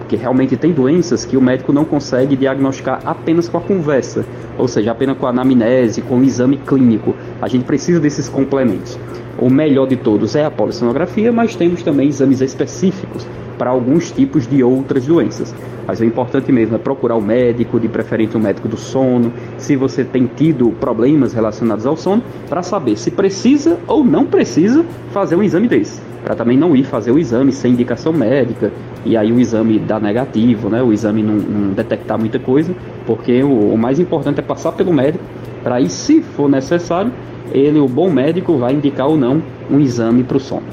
porque 0.10 0.16
realmente 0.16 0.57
tem 0.57 0.72
doenças 0.72 1.24
que 1.24 1.38
o 1.38 1.41
médico 1.41 1.72
não 1.72 1.86
consegue 1.86 2.36
diagnosticar 2.36 2.99
apenas 3.05 3.47
com 3.47 3.60
a 3.60 3.62
conversa, 3.62 4.26
ou 4.57 4.68
seja, 4.68 4.89
apenas 4.89 5.16
com 5.16 5.28
a 5.28 5.30
anamnese, 5.30 6.01
com 6.01 6.18
o 6.18 6.24
exame 6.24 6.57
clínico. 6.57 7.16
A 7.39 7.47
gente 7.47 7.64
precisa 7.64 7.99
desses 7.99 8.28
complementos. 8.28 8.97
O 9.38 9.51
melhor 9.51 9.86
de 9.86 9.95
todos 9.95 10.36
é 10.36 10.43
a 10.43 10.49
polissonografia, 10.49 11.32
mas 11.32 11.55
temos 11.55 11.84
também 11.84 12.07
exames 12.07 12.41
específicos 12.41 13.28
para 13.55 13.70
alguns 13.70 14.10
tipos 14.10 14.47
de 14.47 14.64
outras 14.64 15.05
doenças. 15.05 15.53
Mas 15.86 15.99
o 15.99 16.05
importante 16.05 16.51
mesmo 16.51 16.76
é 16.76 16.80
procurar 16.80 17.16
o 17.16 17.22
médico, 17.22 17.80
de 17.80 17.88
preferência 17.88 18.39
o 18.39 18.41
médico 18.41 18.68
do 18.68 18.78
sono, 18.78 19.32
se 19.60 19.76
você 19.76 20.03
tem 20.03 20.26
tido 20.26 20.72
problemas 20.72 21.34
relacionados 21.34 21.86
ao 21.86 21.95
sono, 21.95 22.24
para 22.49 22.64
saber 22.64 22.97
se 22.97 23.12
precisa 23.12 23.78
ou 23.86 24.03
não 24.03 24.26
precisa 24.26 24.84
fazer 25.12 25.36
um 25.36 25.43
exame 25.43 25.68
desse 25.68 26.10
para 26.24 26.36
também 26.36 26.57
não 26.57 26.76
ir 26.76 26.84
fazer 26.84 27.12
o 27.12 27.20
exame 27.20 27.51
sem 27.51 27.72
indicação 27.72 28.14
médica 28.14 28.72
e 29.06 29.16
aí 29.16 29.32
o 29.32 29.39
exame 29.39 29.80
dá 29.80 30.00
negativo, 30.00 30.70
né? 30.70 30.82
O 30.82 30.91
exame 30.91 31.24
não, 31.24 31.36
não 31.36 31.74
detectar 31.74 32.20
muita 32.20 32.39
coisa, 32.39 32.76
porque 33.06 33.41
o, 33.43 33.74
o, 33.74 33.78
mais 33.78 34.00
importante 34.00 34.39
é 34.39 34.43
passar 34.43 34.72
pelo 34.74 34.93
médico 34.93 35.24
para 35.64 35.76
aí, 35.76 35.89
se 35.89 36.22
for 36.22 36.50
necessário, 36.50 37.12
ele, 37.52 37.80
o 37.80 37.88
bom 37.88 38.10
médico, 38.10 38.58
vai 38.58 38.74
indicar 38.74 39.08
ou 39.08 39.18
não 39.18 39.41
um 39.70 39.80
exame 39.80 40.24
para 40.24 40.38
o 40.38 40.39
sono. 40.39 40.64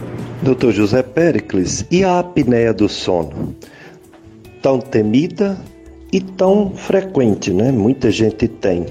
Doutor 0.43 0.73
José 0.73 1.03
Pericles, 1.03 1.87
e 1.91 2.05
a 2.05 2.19
apneia 2.19 2.73
do 2.73 2.89
sono? 2.89 3.55
Tão 4.63 4.79
temida 4.79 5.59
e 6.13 6.21
tão 6.21 6.71
frequente, 6.71 7.53
né? 7.53 7.73
Muita 7.73 8.11
gente 8.11 8.47
tem. 8.47 8.87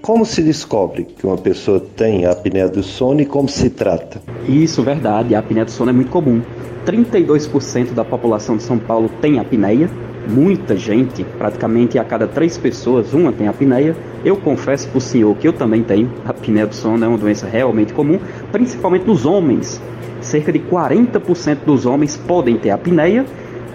Como 0.00 0.24
se 0.24 0.42
descobre 0.42 1.04
que 1.04 1.26
uma 1.26 1.36
pessoa 1.36 1.78
tem 1.78 2.24
apneia 2.24 2.68
do 2.68 2.82
sono 2.82 3.20
e 3.20 3.26
como 3.26 3.48
se 3.48 3.68
trata? 3.68 4.20
Isso, 4.48 4.82
verdade. 4.82 5.34
A 5.34 5.40
apneia 5.40 5.64
do 5.64 5.70
sono 5.70 5.90
é 5.90 5.92
muito 5.92 6.10
comum. 6.10 6.40
32% 6.84 7.92
da 7.92 8.04
população 8.04 8.56
de 8.56 8.62
São 8.62 8.78
Paulo 8.78 9.10
tem 9.20 9.38
apneia. 9.38 9.90
Muita 10.28 10.76
gente, 10.76 11.24
praticamente 11.24 11.98
a 11.98 12.04
cada 12.04 12.26
três 12.26 12.56
pessoas, 12.56 13.12
uma 13.14 13.32
tem 13.32 13.48
apneia. 13.48 13.96
Eu 14.24 14.36
confesso 14.36 14.88
para 14.88 14.98
o 14.98 15.00
senhor 15.00 15.36
que 15.36 15.48
eu 15.48 15.52
também 15.52 15.82
tenho. 15.82 16.10
A 16.24 16.30
apneia 16.30 16.66
do 16.66 16.74
sono 16.74 17.04
é 17.04 17.08
uma 17.08 17.18
doença 17.18 17.46
realmente 17.46 17.92
comum, 17.92 18.18
principalmente 18.52 19.06
nos 19.06 19.24
homens. 19.24 19.80
Cerca 20.20 20.52
de 20.52 20.58
40% 20.58 21.58
dos 21.64 21.86
homens 21.86 22.16
podem 22.16 22.56
ter 22.56 22.70
apneia, 22.70 23.24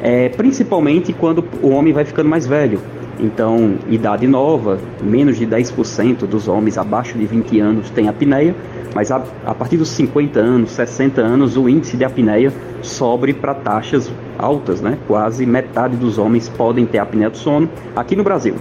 é, 0.01 0.29
principalmente 0.29 1.11
quando 1.13 1.43
o 1.61 1.69
homem 1.69 1.91
vai 1.91 2.05
ficando 2.05 2.29
mais 2.29 2.45
velho. 2.45 2.79
Então, 3.19 3.75
idade 3.87 4.27
nova, 4.27 4.77
menos 5.01 5.37
de 5.37 5.47
10% 5.47 6.25
dos 6.25 6.47
homens 6.47 6.77
abaixo 6.77 7.17
de 7.17 7.25
20 7.25 7.59
anos 7.59 7.89
têm 7.89 8.09
apneia, 8.09 8.55
mas 8.93 9.11
a, 9.11 9.23
a, 9.45 9.53
partir 9.53 9.77
dos 9.77 9.89
50 9.89 10.39
anos, 10.39 10.71
60 10.71 11.21
anos, 11.21 11.57
o 11.57 11.69
índice 11.69 11.97
de 11.97 12.03
apneia 12.03 12.51
sobe 12.81 13.33
para 13.33 13.53
taxas 13.53 14.11
altas, 14.37 14.81
né? 14.81 14.97
Quase 15.07 15.45
metade 15.45 15.95
dos 15.95 16.17
homens 16.17 16.49
podem 16.49 16.85
ter 16.85 16.99
apneia 16.99 17.29
do 17.29 17.37
sono 17.37 17.69
aqui 17.95 18.15
no 18.15 18.23
Brasil. 18.23 18.55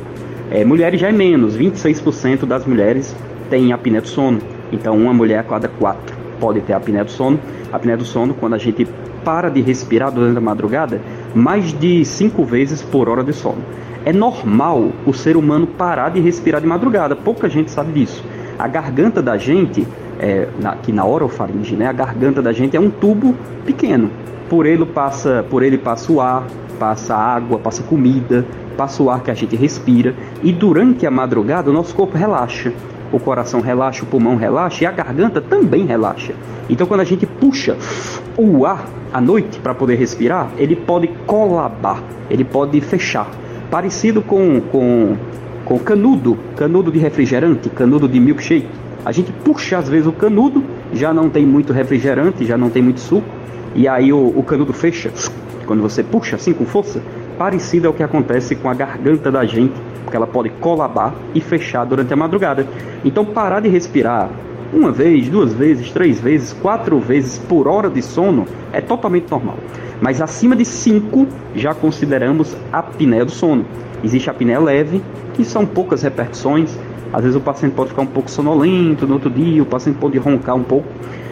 É, 0.50 0.64
mulheres 0.64 1.00
já 1.00 1.08
é 1.08 1.12
menos, 1.12 1.56
26% 1.56 2.46
das 2.46 2.64
mulheres 2.64 3.14
têm 3.50 3.72
apneia 3.72 4.00
do 4.00 4.08
sono. 4.08 4.40
Então, 4.72 4.96
uma 4.96 5.12
mulher 5.12 5.38
a 5.38 5.42
cada 5.42 5.68
quatro 5.68 6.16
pode 6.40 6.60
ter 6.60 6.72
apneia 6.72 7.04
do 7.04 7.10
sono. 7.10 7.38
A 7.72 7.76
apneia 7.76 7.96
do 7.96 8.04
sono, 8.04 8.34
quando 8.34 8.54
a 8.54 8.58
gente 8.58 8.86
para 9.24 9.48
de 9.48 9.60
respirar 9.62 10.12
durante 10.12 10.36
a 10.36 10.40
madrugada, 10.40 11.00
mais 11.34 11.72
de 11.72 12.04
cinco 12.04 12.44
vezes 12.44 12.80
por 12.80 13.08
hora 13.08 13.24
de 13.24 13.32
sono. 13.32 13.62
É 14.04 14.12
normal 14.12 14.92
o 15.06 15.12
ser 15.12 15.36
humano 15.36 15.66
parar 15.66 16.10
de 16.10 16.20
respirar 16.20 16.60
de 16.60 16.66
madrugada, 16.66 17.16
pouca 17.16 17.48
gente 17.48 17.70
sabe 17.70 17.92
disso. 17.92 18.22
A 18.58 18.68
garganta 18.68 19.20
da 19.20 19.36
gente, 19.36 19.86
é, 20.18 20.46
na, 20.60 20.76
que 20.76 20.92
na 20.92 21.04
orofaringe, 21.04 21.74
né, 21.74 21.86
a 21.86 21.92
garganta 21.92 22.40
da 22.40 22.52
gente 22.52 22.76
é 22.76 22.80
um 22.80 22.90
tubo 22.90 23.34
pequeno. 23.64 24.10
Por 24.48 24.66
ele 24.66 24.84
passa, 24.84 25.44
por 25.48 25.62
ele 25.62 25.78
passa 25.78 26.12
o 26.12 26.20
ar, 26.20 26.44
passa 26.78 27.16
água, 27.16 27.58
passa 27.58 27.82
comida, 27.82 28.44
passa 28.76 29.02
o 29.02 29.10
ar 29.10 29.22
que 29.22 29.30
a 29.30 29.34
gente 29.34 29.56
respira. 29.56 30.14
E 30.42 30.52
durante 30.52 31.06
a 31.06 31.10
madrugada 31.10 31.70
o 31.70 31.72
nosso 31.72 31.94
corpo 31.94 32.16
relaxa. 32.16 32.72
O 33.14 33.20
coração 33.20 33.60
relaxa, 33.60 34.02
o 34.02 34.06
pulmão 34.06 34.34
relaxa 34.34 34.82
e 34.82 34.86
a 34.88 34.90
garganta 34.90 35.40
também 35.40 35.86
relaxa. 35.86 36.34
Então 36.68 36.84
quando 36.84 37.00
a 37.00 37.04
gente 37.04 37.24
puxa 37.24 37.76
o 38.36 38.66
ar 38.66 38.88
à 39.12 39.20
noite 39.20 39.60
para 39.60 39.72
poder 39.72 39.94
respirar, 39.94 40.50
ele 40.58 40.74
pode 40.74 41.06
colabar, 41.24 42.02
ele 42.28 42.42
pode 42.42 42.80
fechar 42.80 43.30
parecido 43.70 44.20
com, 44.20 44.60
com, 44.60 45.16
com 45.64 45.78
canudo, 45.78 46.36
canudo 46.56 46.90
de 46.90 46.98
refrigerante, 46.98 47.68
canudo 47.68 48.08
de 48.08 48.18
milkshake. 48.18 48.66
A 49.04 49.12
gente 49.12 49.30
puxa 49.44 49.78
às 49.78 49.88
vezes 49.88 50.08
o 50.08 50.12
canudo, 50.12 50.64
já 50.92 51.14
não 51.14 51.30
tem 51.30 51.46
muito 51.46 51.72
refrigerante, 51.72 52.44
já 52.44 52.58
não 52.58 52.68
tem 52.68 52.82
muito 52.82 52.98
suco, 52.98 53.28
e 53.76 53.86
aí 53.86 54.12
o, 54.12 54.32
o 54.36 54.42
canudo 54.42 54.72
fecha. 54.72 55.12
Quando 55.66 55.82
você 55.82 56.02
puxa 56.02 56.34
assim 56.34 56.52
com 56.52 56.64
força, 56.64 57.00
parecido 57.38 57.86
é 57.86 57.90
o 57.90 57.92
que 57.92 58.02
acontece 58.02 58.54
com 58.54 58.68
a 58.68 58.74
garganta 58.74 59.30
da 59.30 59.44
gente, 59.44 59.74
porque 60.02 60.16
ela 60.16 60.26
pode 60.26 60.50
colabar 60.50 61.14
e 61.34 61.40
fechar 61.40 61.84
durante 61.84 62.12
a 62.12 62.16
madrugada. 62.16 62.66
Então 63.04 63.24
parar 63.24 63.60
de 63.60 63.68
respirar 63.68 64.30
uma 64.72 64.90
vez, 64.90 65.28
duas 65.28 65.52
vezes, 65.52 65.90
três 65.92 66.20
vezes, 66.20 66.52
quatro 66.52 66.98
vezes 66.98 67.38
por 67.38 67.68
hora 67.68 67.88
de 67.88 68.02
sono 68.02 68.44
é 68.72 68.80
totalmente 68.80 69.30
normal. 69.30 69.56
Mas 70.00 70.20
acima 70.20 70.56
de 70.56 70.64
cinco 70.64 71.28
já 71.54 71.72
consideramos 71.72 72.56
apneia 72.72 73.24
do 73.24 73.30
sono. 73.30 73.64
Existe 74.02 74.28
a 74.28 74.32
apneia 74.32 74.58
leve, 74.58 75.00
que 75.34 75.44
são 75.44 75.64
poucas 75.64 76.02
repercussões. 76.02 76.76
Às 77.12 77.22
vezes 77.22 77.36
o 77.36 77.40
paciente 77.40 77.74
pode 77.74 77.90
ficar 77.90 78.02
um 78.02 78.06
pouco 78.06 78.28
sonolento 78.30 79.06
no 79.06 79.14
outro 79.14 79.30
dia, 79.30 79.62
o 79.62 79.66
paciente 79.66 79.96
pode 79.96 80.18
roncar 80.18 80.56
um 80.56 80.64
pouco. 80.64 80.88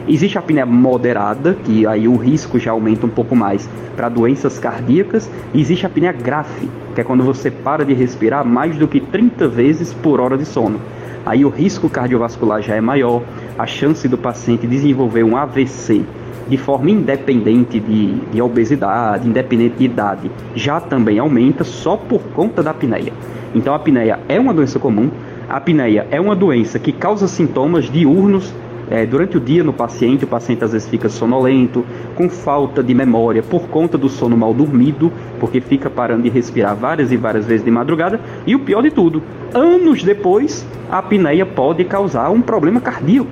Existe 0.08 0.36
a 0.36 0.40
apneia 0.40 0.66
moderada, 0.66 1.56
que 1.64 1.86
aí 1.86 2.08
o 2.08 2.16
risco 2.16 2.58
já 2.58 2.72
aumenta 2.72 3.06
um 3.06 3.10
pouco 3.10 3.36
mais 3.36 3.68
para 3.96 4.08
doenças 4.08 4.58
cardíacas. 4.58 5.30
Existe 5.54 5.86
a 5.86 5.88
apneia 5.88 6.12
grave, 6.12 6.68
que 6.94 7.00
é 7.00 7.04
quando 7.04 7.22
você 7.22 7.50
para 7.50 7.84
de 7.84 7.94
respirar 7.94 8.44
mais 8.44 8.76
do 8.76 8.88
que 8.88 9.00
30 9.00 9.46
vezes 9.46 9.92
por 9.92 10.20
hora 10.20 10.36
de 10.36 10.44
sono. 10.44 10.80
Aí 11.24 11.44
o 11.44 11.48
risco 11.48 11.88
cardiovascular 11.88 12.60
já 12.60 12.74
é 12.74 12.80
maior, 12.80 13.22
a 13.56 13.64
chance 13.64 14.08
do 14.08 14.18
paciente 14.18 14.66
desenvolver 14.66 15.22
um 15.22 15.36
AVC 15.36 16.04
de 16.48 16.56
forma 16.56 16.90
independente 16.90 17.78
de, 17.78 18.14
de 18.14 18.42
obesidade, 18.42 19.28
independente 19.28 19.76
de 19.76 19.84
idade, 19.84 20.30
já 20.56 20.80
também 20.80 21.20
aumenta 21.20 21.62
só 21.62 21.96
por 21.96 22.20
conta 22.34 22.60
da 22.60 22.72
apneia. 22.72 23.12
Então 23.54 23.72
a 23.72 23.76
apneia 23.76 24.18
é 24.28 24.40
uma 24.40 24.52
doença 24.52 24.80
comum, 24.80 25.10
a 25.48 25.58
apneia 25.58 26.06
é 26.10 26.20
uma 26.20 26.34
doença 26.34 26.78
que 26.78 26.92
causa 26.92 27.28
sintomas 27.28 27.84
diurnos 27.84 28.52
é, 28.92 29.06
durante 29.06 29.38
o 29.38 29.40
dia 29.40 29.64
no 29.64 29.72
paciente, 29.72 30.24
o 30.24 30.26
paciente 30.26 30.62
às 30.62 30.72
vezes 30.72 30.86
fica 30.86 31.08
sonolento, 31.08 31.82
com 32.14 32.28
falta 32.28 32.82
de 32.82 32.92
memória 32.92 33.42
por 33.42 33.62
conta 33.68 33.96
do 33.96 34.06
sono 34.06 34.36
mal 34.36 34.52
dormido, 34.52 35.10
porque 35.40 35.62
fica 35.62 35.88
parando 35.88 36.24
de 36.24 36.28
respirar 36.28 36.76
várias 36.76 37.10
e 37.10 37.16
várias 37.16 37.46
vezes 37.46 37.64
de 37.64 37.70
madrugada. 37.70 38.20
E 38.46 38.54
o 38.54 38.58
pior 38.58 38.82
de 38.82 38.90
tudo, 38.90 39.22
anos 39.54 40.02
depois, 40.02 40.66
a 40.90 40.98
apneia 40.98 41.46
pode 41.46 41.84
causar 41.84 42.28
um 42.28 42.42
problema 42.42 42.82
cardíaco 42.82 43.30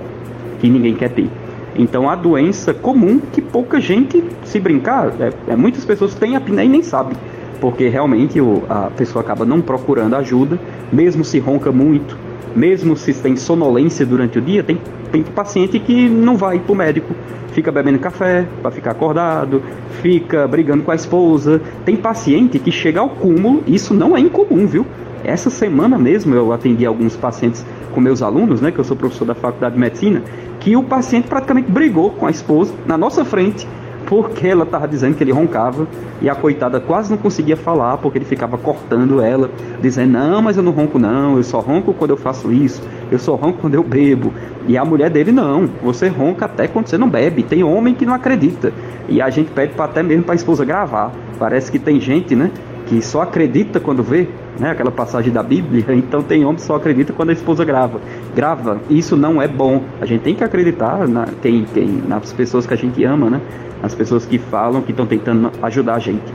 que 0.61 0.71
ninguém 0.71 0.95
quer 0.95 1.11
ter. 1.11 1.29
Então, 1.77 2.09
a 2.09 2.15
doença 2.15 2.73
comum 2.73 3.21
que 3.31 3.43
pouca 3.43 3.79
gente, 3.79 4.25
se 4.45 4.59
brincar, 4.59 5.13
é, 5.21 5.53
é 5.53 5.57
muitas 5.57 5.85
pessoas 5.85 6.15
têm 6.15 6.37
apneia 6.37 6.65
e 6.65 6.71
nem 6.71 6.83
sabem 6.83 7.17
porque 7.61 7.89
realmente 7.89 8.41
a 8.71 8.91
pessoa 8.97 9.23
acaba 9.23 9.45
não 9.45 9.61
procurando 9.61 10.17
ajuda, 10.17 10.59
mesmo 10.91 11.23
se 11.23 11.39
ronca 11.39 11.71
muito, 11.71 12.17
mesmo 12.55 12.97
se 12.97 13.15
tem 13.15 13.37
sonolência 13.37 14.05
durante 14.05 14.39
o 14.39 14.43
dia, 14.43 14.63
tem, 14.63 14.79
tem 15.11 15.23
paciente 15.23 15.79
que 15.79 16.09
não 16.09 16.37
vai 16.37 16.59
para 16.59 16.73
o 16.73 16.77
médico, 16.77 17.15
fica 17.53 17.71
bebendo 17.71 17.99
café 17.99 18.47
para 18.63 18.71
ficar 18.71 18.93
acordado, 18.93 19.63
fica 20.03 20.47
brigando 20.47 20.83
com 20.83 20.91
a 20.91 20.95
esposa. 20.95 21.61
Tem 21.85 21.97
paciente 21.97 22.59
que 22.59 22.71
chega 22.71 23.01
ao 23.01 23.11
cúmulo, 23.11 23.63
isso 23.67 23.95
não 23.95 24.17
é 24.17 24.21
incomum, 24.21 24.67
viu? 24.67 24.87
Essa 25.23 25.51
semana 25.51 25.99
mesmo 25.99 26.35
eu 26.35 26.53
atendi 26.53 26.87
alguns 26.87 27.17
pacientes 27.17 27.65
com 27.93 28.01
meus 28.01 28.23
alunos, 28.23 28.61
né, 28.61 28.71
que 28.71 28.79
eu 28.79 28.85
sou 28.85 28.97
professor 28.97 29.25
da 29.25 29.35
Faculdade 29.35 29.75
de 29.75 29.81
Medicina, 29.81 30.23
que 30.61 30.77
o 30.77 30.83
paciente 30.83 31.29
praticamente 31.29 31.71
brigou 31.71 32.11
com 32.11 32.27
a 32.27 32.31
esposa 32.31 32.73
na 32.87 32.97
nossa 32.97 33.25
frente 33.25 33.67
porque 34.11 34.49
ela 34.49 34.65
estava 34.65 34.89
dizendo 34.89 35.15
que 35.15 35.23
ele 35.23 35.31
roncava 35.31 35.87
e 36.21 36.29
a 36.29 36.35
coitada 36.35 36.81
quase 36.81 37.13
não 37.13 37.17
conseguia 37.17 37.57
falar 37.57 37.97
porque 37.99 38.19
ele 38.19 38.25
ficava 38.25 38.59
cortando 38.59 39.23
ela, 39.23 39.49
dizendo: 39.81 40.15
Não, 40.15 40.43
mas 40.43 40.57
eu 40.57 40.65
não 40.65 40.73
ronco, 40.73 40.99
não, 40.99 41.37
eu 41.37 41.45
só 41.45 41.61
ronco 41.61 41.95
quando 41.95 42.11
eu 42.11 42.17
faço 42.17 42.53
isso, 42.53 42.83
eu 43.09 43.21
só 43.21 43.37
ronco 43.37 43.59
quando 43.61 43.77
eu 43.77 43.85
bebo. 43.85 44.35
E 44.67 44.77
a 44.77 44.85
mulher 44.85 45.11
dele: 45.11 45.31
Não, 45.31 45.71
você 45.81 46.09
ronca 46.09 46.47
até 46.47 46.67
quando 46.67 46.89
você 46.89 46.99
não 46.99 47.09
bebe. 47.09 47.45
Tem 47.45 47.63
homem 47.63 47.95
que 47.95 48.05
não 48.05 48.13
acredita. 48.13 48.73
E 49.09 49.23
a 49.23 49.31
gente 49.31 49.53
pede 49.53 49.75
pra, 49.75 49.85
até 49.85 50.03
mesmo 50.03 50.25
para 50.25 50.35
a 50.35 50.37
esposa 50.37 50.65
gravar. 50.65 51.13
Parece 51.39 51.71
que 51.71 51.79
tem 51.79 52.01
gente, 52.01 52.35
né, 52.35 52.51
que 52.89 53.01
só 53.01 53.23
acredita 53.23 53.79
quando 53.79 54.03
vê, 54.03 54.29
né, 54.59 54.73
aquela 54.73 54.91
passagem 54.91 55.33
da 55.33 55.43
Bíblia. 55.45 55.85
Então 55.95 56.21
tem 56.21 56.45
homem 56.45 56.57
que 56.57 56.63
só 56.63 56.75
acredita 56.75 57.13
quando 57.13 57.31
a 57.31 57.33
esposa 57.33 57.65
grava. 57.65 58.01
Grava, 58.35 58.81
isso 58.91 59.17
não 59.17 59.41
é 59.41 59.47
bom. 59.47 59.85
A 60.01 60.07
gente 60.07 60.23
tem 60.23 60.35
que 60.35 60.43
acreditar 60.43 61.07
na, 61.07 61.29
quem, 61.41 61.65
quem, 61.73 61.87
nas 62.09 62.33
pessoas 62.33 62.67
que 62.67 62.75
a 62.75 62.77
gente 62.77 63.05
ama, 63.05 63.31
né? 63.31 63.41
As 63.83 63.95
pessoas 63.95 64.27
que 64.27 64.39
falam 64.39 64.83
que 64.83 64.91
estão 64.91 65.07
tentando 65.07 65.51
ajudar 65.63 65.95
a 65.95 65.99
gente. 65.99 66.33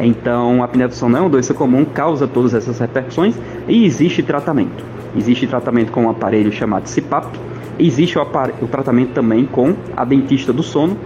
Então, 0.00 0.62
a 0.62 0.64
apneia 0.64 0.88
do 0.88 0.94
sono 0.94 1.16
é 1.16 1.20
uma 1.20 1.30
doença 1.30 1.52
comum, 1.52 1.84
causa 1.84 2.26
todas 2.26 2.54
essas 2.54 2.78
repercussões 2.78 3.34
e 3.66 3.84
existe 3.84 4.22
tratamento. 4.22 4.84
Existe 5.16 5.46
tratamento 5.46 5.90
com 5.90 6.04
um 6.04 6.10
aparelho 6.10 6.52
chamado 6.52 6.88
CPAP, 6.88 7.36
existe 7.78 8.18
o, 8.18 8.22
o 8.22 8.68
tratamento 8.68 9.12
também 9.12 9.44
com 9.44 9.74
a 9.96 10.04
dentista 10.04 10.52
do 10.52 10.62
sono 10.62 10.96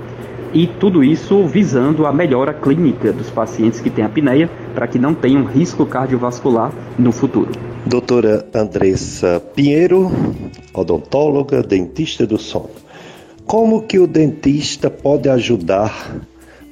e 0.52 0.66
tudo 0.66 1.02
isso 1.02 1.46
visando 1.46 2.06
a 2.06 2.12
melhora 2.12 2.52
clínica 2.52 3.12
dos 3.12 3.30
pacientes 3.30 3.80
que 3.80 3.88
têm 3.88 4.04
apneia 4.04 4.50
para 4.74 4.86
que 4.86 4.98
não 4.98 5.14
tenham 5.14 5.44
risco 5.44 5.86
cardiovascular 5.86 6.70
no 6.98 7.12
futuro. 7.12 7.50
Doutora 7.86 8.46
Andressa 8.54 9.42
Pinheiro, 9.54 10.10
odontóloga, 10.74 11.62
dentista 11.62 12.26
do 12.26 12.38
sono. 12.38 12.81
Como 13.52 13.82
que 13.82 13.98
o 13.98 14.06
dentista 14.06 14.88
pode 14.88 15.28
ajudar 15.28 16.16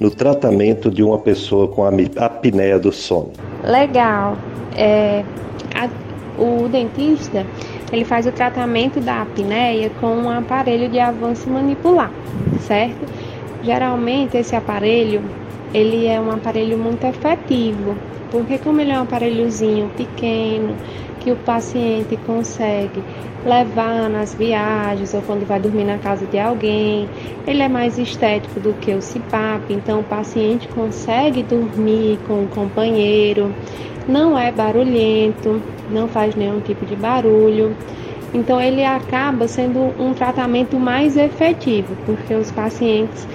no 0.00 0.10
tratamento 0.10 0.90
de 0.90 1.02
uma 1.02 1.18
pessoa 1.18 1.68
com 1.68 1.84
apneia 1.84 2.78
do 2.78 2.90
sono? 2.90 3.32
Legal. 3.62 4.38
É, 4.74 5.22
a, 5.74 5.90
o 6.40 6.70
dentista 6.70 7.44
ele 7.92 8.02
faz 8.02 8.24
o 8.26 8.32
tratamento 8.32 8.98
da 8.98 9.20
apneia 9.20 9.90
com 10.00 10.06
um 10.06 10.30
aparelho 10.30 10.88
de 10.88 10.98
avanço 10.98 11.50
manipular, 11.50 12.10
certo? 12.60 13.06
Geralmente 13.62 14.38
esse 14.38 14.56
aparelho 14.56 15.20
ele 15.74 16.06
é 16.06 16.18
um 16.18 16.30
aparelho 16.30 16.78
muito 16.78 17.04
efetivo, 17.04 17.94
porque 18.30 18.56
como 18.56 18.80
ele 18.80 18.92
é 18.92 18.98
um 18.98 19.02
aparelhozinho 19.02 19.90
pequeno 19.98 20.74
que 21.20 21.30
o 21.30 21.36
paciente 21.36 22.18
consegue 22.26 23.02
levar 23.44 24.10
nas 24.10 24.34
viagens 24.34 25.14
ou 25.14 25.22
quando 25.22 25.46
vai 25.46 25.60
dormir 25.60 25.84
na 25.84 25.98
casa 25.98 26.26
de 26.26 26.38
alguém. 26.38 27.08
Ele 27.46 27.62
é 27.62 27.68
mais 27.68 27.98
estético 27.98 28.58
do 28.58 28.72
que 28.74 28.92
o 28.92 29.00
CPAP, 29.00 29.70
então 29.72 30.00
o 30.00 30.04
paciente 30.04 30.66
consegue 30.68 31.42
dormir 31.42 32.18
com 32.26 32.44
o 32.44 32.48
companheiro, 32.48 33.54
não 34.08 34.38
é 34.38 34.50
barulhento, 34.50 35.62
não 35.90 36.08
faz 36.08 36.34
nenhum 36.34 36.60
tipo 36.60 36.84
de 36.84 36.96
barulho. 36.96 37.76
Então 38.32 38.60
ele 38.60 38.84
acaba 38.84 39.48
sendo 39.48 39.80
um 40.00 40.14
tratamento 40.14 40.78
mais 40.78 41.16
efetivo, 41.16 41.96
porque 42.06 42.34
os 42.34 42.50
pacientes 42.50 43.26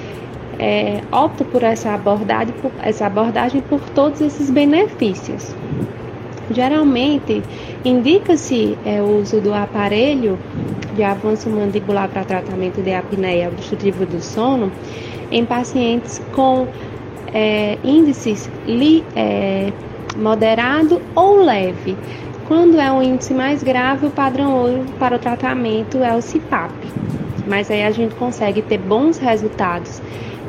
é, 0.57 1.01
optam 1.11 1.45
por 1.47 1.63
essa 1.63 1.93
abordagem, 1.93 2.53
por 2.61 2.71
essa 2.81 3.05
abordagem 3.05 3.61
por 3.61 3.81
todos 3.89 4.21
esses 4.21 4.49
benefícios. 4.49 5.53
Geralmente, 6.51 7.41
indica-se 7.83 8.77
é, 8.85 9.01
o 9.01 9.19
uso 9.19 9.41
do 9.41 9.53
aparelho 9.53 10.37
de 10.95 11.03
avanço 11.03 11.49
mandibular 11.49 12.07
para 12.07 12.23
tratamento 12.23 12.81
de 12.81 12.93
apneia 12.93 13.49
obstrutiva 13.49 14.05
do 14.05 14.21
sono 14.21 14.71
em 15.31 15.43
pacientes 15.43 16.21
com 16.33 16.67
é, 17.33 17.77
índices 17.83 18.49
li, 18.65 19.03
é, 19.15 19.71
moderado 20.15 21.01
ou 21.15 21.43
leve. 21.43 21.97
Quando 22.47 22.79
é 22.79 22.91
um 22.91 23.01
índice 23.01 23.33
mais 23.33 23.63
grave, 23.63 24.05
o 24.05 24.11
padrão 24.11 24.55
ouro 24.55 24.85
para 24.99 25.15
o 25.15 25.19
tratamento 25.19 25.97
é 25.97 26.15
o 26.15 26.21
CPAP. 26.21 26.71
Mas 27.47 27.69
aí 27.69 27.83
a 27.83 27.91
gente 27.91 28.15
consegue 28.15 28.61
ter 28.61 28.77
bons 28.77 29.17
resultados 29.17 30.01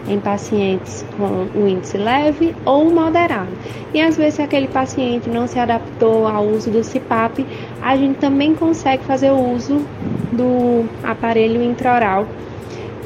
em 0.08 0.20
pacientes 0.20 1.04
com 1.16 1.48
o 1.58 1.68
índice 1.68 1.96
leve 1.96 2.54
ou 2.64 2.90
moderado. 2.90 3.50
E 3.92 4.00
às 4.00 4.16
vezes, 4.16 4.34
se 4.34 4.42
aquele 4.42 4.68
paciente 4.68 5.28
não 5.28 5.46
se 5.46 5.58
adaptou 5.58 6.26
ao 6.26 6.44
uso 6.44 6.70
do 6.70 6.82
CPAP, 6.82 7.46
a 7.82 7.96
gente 7.96 8.18
também 8.18 8.54
consegue 8.54 9.04
fazer 9.04 9.30
o 9.30 9.54
uso 9.54 9.84
do 10.32 10.84
aparelho 11.02 11.62
intraoral 11.62 12.26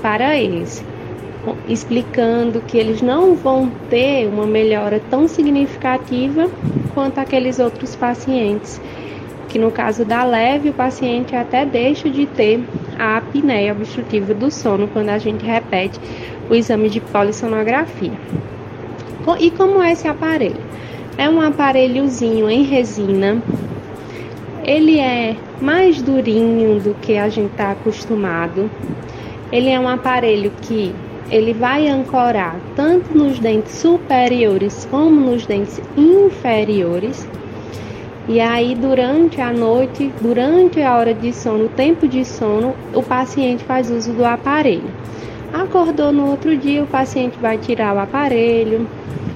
para 0.02 0.36
eles, 0.36 0.84
explicando 1.68 2.60
que 2.60 2.76
eles 2.76 3.02
não 3.02 3.34
vão 3.34 3.70
ter 3.88 4.26
uma 4.26 4.46
melhora 4.46 5.00
tão 5.10 5.28
significativa 5.28 6.48
quanto 6.94 7.18
aqueles 7.18 7.58
outros 7.58 7.94
pacientes 7.94 8.80
que 9.50 9.58
no 9.58 9.70
caso 9.72 10.04
da 10.04 10.22
leve, 10.22 10.70
o 10.70 10.72
paciente 10.72 11.34
até 11.34 11.66
deixa 11.66 12.08
de 12.08 12.24
ter 12.24 12.64
a 12.96 13.16
apneia 13.16 13.72
obstrutiva 13.72 14.32
do 14.32 14.48
sono 14.50 14.86
quando 14.86 15.08
a 15.08 15.18
gente 15.18 15.44
repete 15.44 15.98
o 16.50 16.54
exame 16.54 16.90
de 16.90 17.00
polissonografia. 17.00 18.12
E 19.38 19.50
como 19.52 19.80
é 19.82 19.92
esse 19.92 20.08
aparelho? 20.08 20.60
É 21.16 21.28
um 21.28 21.40
aparelhozinho 21.40 22.50
em 22.50 22.64
resina. 22.64 23.40
Ele 24.64 24.98
é 24.98 25.36
mais 25.60 26.02
durinho 26.02 26.80
do 26.80 26.94
que 27.00 27.16
a 27.16 27.28
gente 27.28 27.52
está 27.52 27.70
acostumado. 27.70 28.68
Ele 29.52 29.68
é 29.68 29.78
um 29.78 29.88
aparelho 29.88 30.52
que 30.62 30.94
ele 31.30 31.54
vai 31.54 31.86
ancorar 31.86 32.56
tanto 32.74 33.16
nos 33.16 33.38
dentes 33.38 33.72
superiores 33.76 34.86
como 34.90 35.20
nos 35.20 35.46
dentes 35.46 35.80
inferiores 35.96 37.26
e 38.32 38.38
aí, 38.38 38.76
durante 38.76 39.40
a 39.40 39.52
noite, 39.52 40.12
durante 40.20 40.80
a 40.80 40.96
hora 40.96 41.12
de 41.12 41.32
sono, 41.32 41.64
o 41.64 41.68
tempo 41.68 42.06
de 42.06 42.24
sono, 42.24 42.76
o 42.94 43.02
paciente 43.02 43.64
faz 43.64 43.90
uso 43.90 44.12
do 44.12 44.24
aparelho. 44.24 44.88
Acordou 45.52 46.12
no 46.12 46.30
outro 46.30 46.56
dia, 46.56 46.82
o 46.82 46.86
paciente 46.86 47.36
vai 47.38 47.58
tirar 47.58 47.94
o 47.94 47.98
aparelho, 47.98 48.88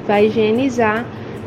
vai 0.07 0.27
higienizar, 0.27 1.05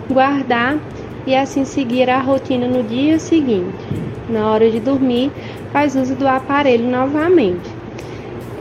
guardar 0.10 0.78
e 1.26 1.36
assim 1.36 1.64
seguir 1.64 2.10
a 2.10 2.20
rotina 2.20 2.68
no 2.68 2.84
dia 2.84 3.18
seguinte. 3.18 3.86
Na 4.30 4.52
hora 4.52 4.70
de 4.70 4.80
dormir, 4.80 5.32
faz 5.72 5.96
uso 5.96 6.16
do 6.16 6.28
aparelho 6.28 6.90
novamente. 6.90 7.70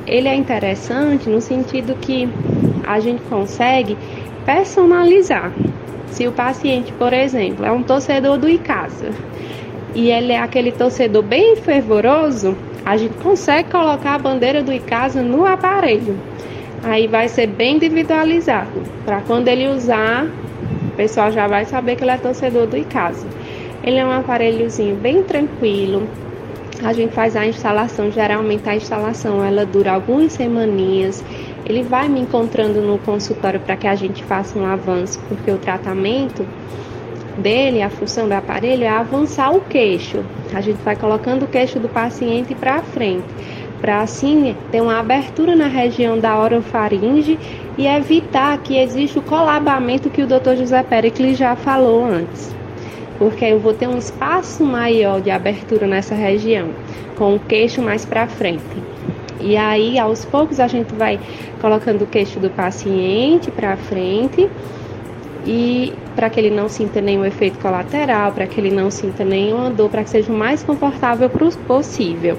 Ele 0.06 0.28
é 0.28 0.34
interessante 0.34 1.28
no 1.28 1.40
sentido 1.40 1.96
que 1.96 2.28
a 2.86 3.00
gente 3.00 3.22
consegue 3.22 3.98
personalizar. 4.44 5.52
Se 6.06 6.28
o 6.28 6.32
paciente, 6.32 6.92
por 6.92 7.12
exemplo, 7.12 7.66
é 7.66 7.72
um 7.72 7.82
torcedor 7.82 8.38
do 8.38 8.48
Icasa 8.48 9.10
e 9.92 10.10
ele 10.10 10.32
é 10.32 10.38
aquele 10.38 10.70
torcedor 10.70 11.22
bem 11.22 11.56
fervoroso, 11.56 12.56
a 12.86 12.96
gente 12.96 13.16
consegue 13.16 13.68
colocar 13.68 14.14
a 14.14 14.18
bandeira 14.18 14.62
do 14.62 14.72
Icasa 14.72 15.20
no 15.20 15.44
aparelho. 15.44 16.16
Aí 16.84 17.08
vai 17.08 17.26
ser 17.26 17.48
bem 17.48 17.74
individualizado, 17.76 18.80
para 19.04 19.20
quando 19.22 19.48
ele 19.48 19.66
usar, 19.66 20.24
o 20.24 20.96
pessoal 20.96 21.32
já 21.32 21.48
vai 21.48 21.64
saber 21.64 21.96
que 21.96 22.04
ele 22.04 22.12
é 22.12 22.16
torcedor 22.16 22.68
do 22.68 22.76
Icasa. 22.76 23.26
Ele 23.82 23.96
é 23.96 24.06
um 24.06 24.12
aparelhozinho 24.12 24.94
bem 24.94 25.24
tranquilo. 25.24 26.08
A 26.84 26.92
gente 26.92 27.12
faz 27.12 27.34
a 27.34 27.44
instalação, 27.44 28.12
geralmente 28.12 28.68
a 28.68 28.76
instalação 28.76 29.44
ela 29.44 29.66
dura 29.66 29.90
algumas 29.90 30.34
semaninhas. 30.34 31.24
Ele 31.64 31.82
vai 31.82 32.08
me 32.08 32.20
encontrando 32.20 32.80
no 32.80 32.98
consultório 32.98 33.58
para 33.58 33.76
que 33.76 33.88
a 33.88 33.96
gente 33.96 34.22
faça 34.22 34.56
um 34.56 34.64
avanço, 34.64 35.18
porque 35.28 35.50
o 35.50 35.58
tratamento 35.58 36.46
dele, 37.38 37.82
a 37.82 37.90
função 37.90 38.28
do 38.28 38.32
aparelho 38.32 38.84
é 38.84 38.88
avançar 38.88 39.54
o 39.54 39.60
queixo. 39.60 40.24
A 40.54 40.60
gente 40.60 40.78
vai 40.82 40.96
colocando 40.96 41.44
o 41.44 41.48
queixo 41.48 41.78
do 41.78 41.88
paciente 41.88 42.54
para 42.54 42.82
frente, 42.82 43.26
para 43.80 44.00
assim 44.00 44.56
ter 44.70 44.80
uma 44.80 44.98
abertura 44.98 45.54
na 45.54 45.66
região 45.66 46.18
da 46.18 46.38
orofaringe 46.38 47.38
e 47.76 47.86
evitar 47.86 48.58
que 48.58 48.78
exista 48.78 49.18
o 49.18 49.22
colabamento 49.22 50.10
que 50.10 50.22
o 50.22 50.26
Dr. 50.26 50.56
José 50.56 50.82
Pericles 50.82 51.36
já 51.36 51.54
falou 51.54 52.04
antes. 52.04 52.54
Porque 53.18 53.44
eu 53.44 53.58
vou 53.58 53.72
ter 53.72 53.88
um 53.88 53.98
espaço 53.98 54.64
maior 54.64 55.20
de 55.20 55.30
abertura 55.30 55.86
nessa 55.86 56.14
região, 56.14 56.70
com 57.16 57.34
o 57.34 57.40
queixo 57.40 57.80
mais 57.80 58.04
para 58.04 58.26
frente. 58.26 58.62
E 59.40 59.56
aí, 59.56 59.98
aos 59.98 60.24
poucos, 60.24 60.58
a 60.58 60.66
gente 60.66 60.94
vai 60.94 61.20
colocando 61.60 62.02
o 62.02 62.06
queixo 62.06 62.40
do 62.40 62.50
paciente 62.50 63.50
para 63.50 63.76
frente 63.76 64.50
e 65.46 65.92
para 66.16 66.28
que 66.28 66.40
ele 66.40 66.50
não 66.50 66.68
sinta 66.68 67.00
nenhum 67.00 67.24
efeito 67.24 67.58
colateral, 67.60 68.32
para 68.32 68.46
que 68.46 68.60
ele 68.60 68.70
não 68.70 68.90
sinta 68.90 69.24
nenhuma 69.24 69.70
dor, 69.70 69.88
para 69.88 70.02
que 70.02 70.10
seja 70.10 70.32
o 70.32 70.36
mais 70.36 70.62
confortável 70.62 71.30
possível. 71.66 72.36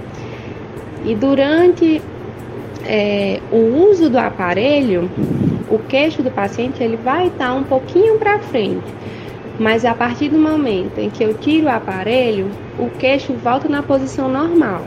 E 1.05 1.15
durante 1.15 2.01
é, 2.85 3.39
o 3.51 3.89
uso 3.89 4.09
do 4.09 4.17
aparelho, 4.17 5.09
o 5.69 5.79
queixo 5.79 6.21
do 6.21 6.29
paciente 6.29 6.83
ele 6.83 6.97
vai 6.97 7.27
estar 7.27 7.53
um 7.53 7.63
pouquinho 7.63 8.17
para 8.17 8.39
frente, 8.39 8.83
mas 9.57 9.85
a 9.85 9.93
partir 9.93 10.29
do 10.29 10.37
momento 10.37 10.99
em 10.99 11.09
que 11.09 11.23
eu 11.23 11.33
tiro 11.33 11.67
o 11.67 11.69
aparelho, 11.69 12.49
o 12.77 12.89
queixo 12.89 13.33
volta 13.33 13.69
na 13.69 13.81
posição 13.81 14.27
normal. 14.27 14.83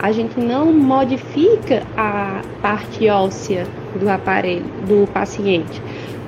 A 0.00 0.12
gente 0.12 0.40
não 0.40 0.72
modifica 0.72 1.82
a 1.96 2.42
parte 2.60 3.08
óssea 3.08 3.66
do 3.94 4.08
aparelho 4.08 4.64
do 4.88 5.06
paciente 5.12 5.80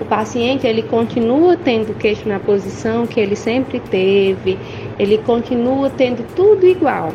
o 0.02 0.04
paciente 0.04 0.66
ele 0.66 0.82
continua 0.82 1.56
tendo 1.56 1.96
queixo 1.96 2.28
na 2.28 2.40
posição 2.40 3.06
que 3.06 3.20
ele 3.20 3.36
sempre 3.36 3.78
teve, 3.78 4.58
ele 4.98 5.18
continua 5.18 5.88
tendo 5.90 6.26
tudo 6.34 6.66
igual. 6.66 7.12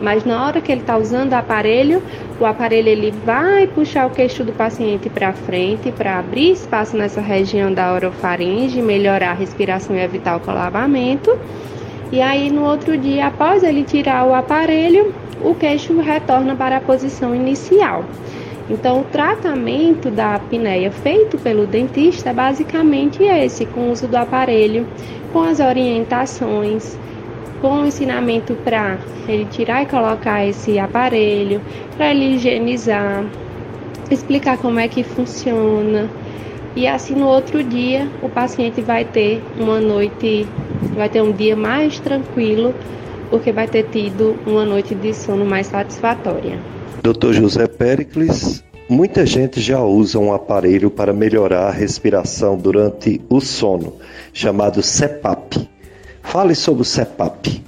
Mas 0.00 0.24
na 0.24 0.46
hora 0.46 0.62
que 0.62 0.72
ele 0.72 0.80
está 0.80 0.96
usando 0.96 1.32
o 1.32 1.36
aparelho, 1.36 2.02
o 2.40 2.46
aparelho 2.46 2.88
ele 2.88 3.10
vai 3.26 3.66
puxar 3.66 4.06
o 4.06 4.10
queixo 4.10 4.42
do 4.42 4.52
paciente 4.52 5.10
para 5.10 5.34
frente 5.34 5.92
para 5.92 6.18
abrir 6.18 6.52
espaço 6.52 6.96
nessa 6.96 7.20
região 7.20 7.70
da 7.70 7.92
orofaringe, 7.92 8.80
melhorar 8.80 9.32
a 9.32 9.34
respiração 9.34 9.94
e 9.94 10.00
evitar 10.00 10.36
o 10.36 10.40
colabamento. 10.40 11.38
E 12.12 12.20
aí 12.20 12.50
no 12.50 12.64
outro 12.64 12.98
dia, 12.98 13.26
após 13.26 13.62
ele 13.62 13.84
tirar 13.84 14.26
o 14.26 14.34
aparelho, 14.34 15.14
o 15.42 15.54
queixo 15.54 15.98
retorna 16.00 16.54
para 16.56 16.78
a 16.78 16.80
posição 16.80 17.34
inicial. 17.34 18.04
Então, 18.68 19.00
o 19.00 19.04
tratamento 19.04 20.10
da 20.10 20.36
apneia 20.36 20.92
feito 20.92 21.36
pelo 21.38 21.66
dentista 21.66 22.30
é 22.30 22.32
basicamente 22.32 23.22
esse, 23.22 23.66
com 23.66 23.80
o 23.80 23.90
uso 23.90 24.06
do 24.06 24.16
aparelho, 24.16 24.86
com 25.32 25.42
as 25.42 25.58
orientações, 25.58 26.96
com 27.60 27.80
o 27.80 27.86
ensinamento 27.86 28.54
para 28.64 28.98
ele 29.28 29.44
tirar 29.46 29.82
e 29.82 29.86
colocar 29.86 30.46
esse 30.46 30.78
aparelho, 30.78 31.60
para 31.96 32.10
ele 32.12 32.36
higienizar, 32.36 33.24
explicar 34.10 34.56
como 34.58 34.78
é 34.78 34.86
que 34.86 35.02
funciona. 35.02 36.08
E 36.74 36.86
assim 36.86 37.14
no 37.14 37.26
outro 37.26 37.64
dia 37.64 38.08
o 38.22 38.28
paciente 38.28 38.80
vai 38.80 39.04
ter 39.04 39.42
uma 39.58 39.80
noite, 39.80 40.46
vai 41.00 41.08
ter 41.08 41.22
um 41.22 41.32
dia 41.32 41.56
mais 41.56 41.98
tranquilo, 41.98 42.74
porque 43.30 43.50
vai 43.50 43.66
ter 43.66 43.84
tido 43.84 44.36
uma 44.46 44.66
noite 44.66 44.94
de 44.94 45.14
sono 45.14 45.46
mais 45.46 45.68
satisfatória. 45.68 46.58
Dr. 47.02 47.32
José 47.32 47.66
Pericles, 47.66 48.62
muita 48.86 49.24
gente 49.24 49.62
já 49.62 49.82
usa 49.82 50.18
um 50.18 50.30
aparelho 50.30 50.90
para 50.90 51.14
melhorar 51.14 51.68
a 51.68 51.70
respiração 51.70 52.54
durante 52.54 53.18
o 53.30 53.40
sono, 53.40 53.94
chamado 54.30 54.82
CPAP. 54.82 55.66
Fale 56.20 56.54
sobre 56.54 56.82
o 56.82 56.84
CPAP. 56.84 57.62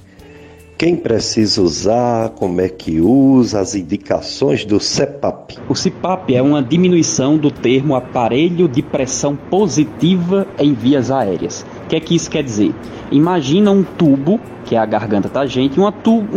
Quem 0.77 0.95
precisa 0.95 1.61
usar, 1.61 2.29
como 2.31 2.61
é 2.61 2.69
que 2.69 2.99
usa, 2.99 3.61
as 3.61 3.73
indicações 3.73 4.63
do 4.63 4.79
CPAP. 4.79 5.57
O 5.67 5.73
CPAP 5.73 6.35
é 6.35 6.41
uma 6.41 6.61
diminuição 6.61 7.37
do 7.37 7.49
termo 7.49 7.95
aparelho 7.95 8.67
de 8.67 8.83
pressão 8.83 9.35
positiva 9.35 10.45
em 10.59 10.73
vias 10.73 11.09
aéreas. 11.09 11.65
O 11.85 11.87
que 11.87 11.95
é 11.95 11.99
que 11.99 12.15
isso 12.15 12.29
quer 12.29 12.43
dizer? 12.43 12.73
Imagina 13.11 13.71
um 13.71 13.83
tubo, 13.83 14.39
que 14.65 14.75
é 14.75 14.79
a 14.79 14.85
garganta 14.85 15.29
da 15.29 15.45
gente, 15.45 15.79
um 15.79 15.91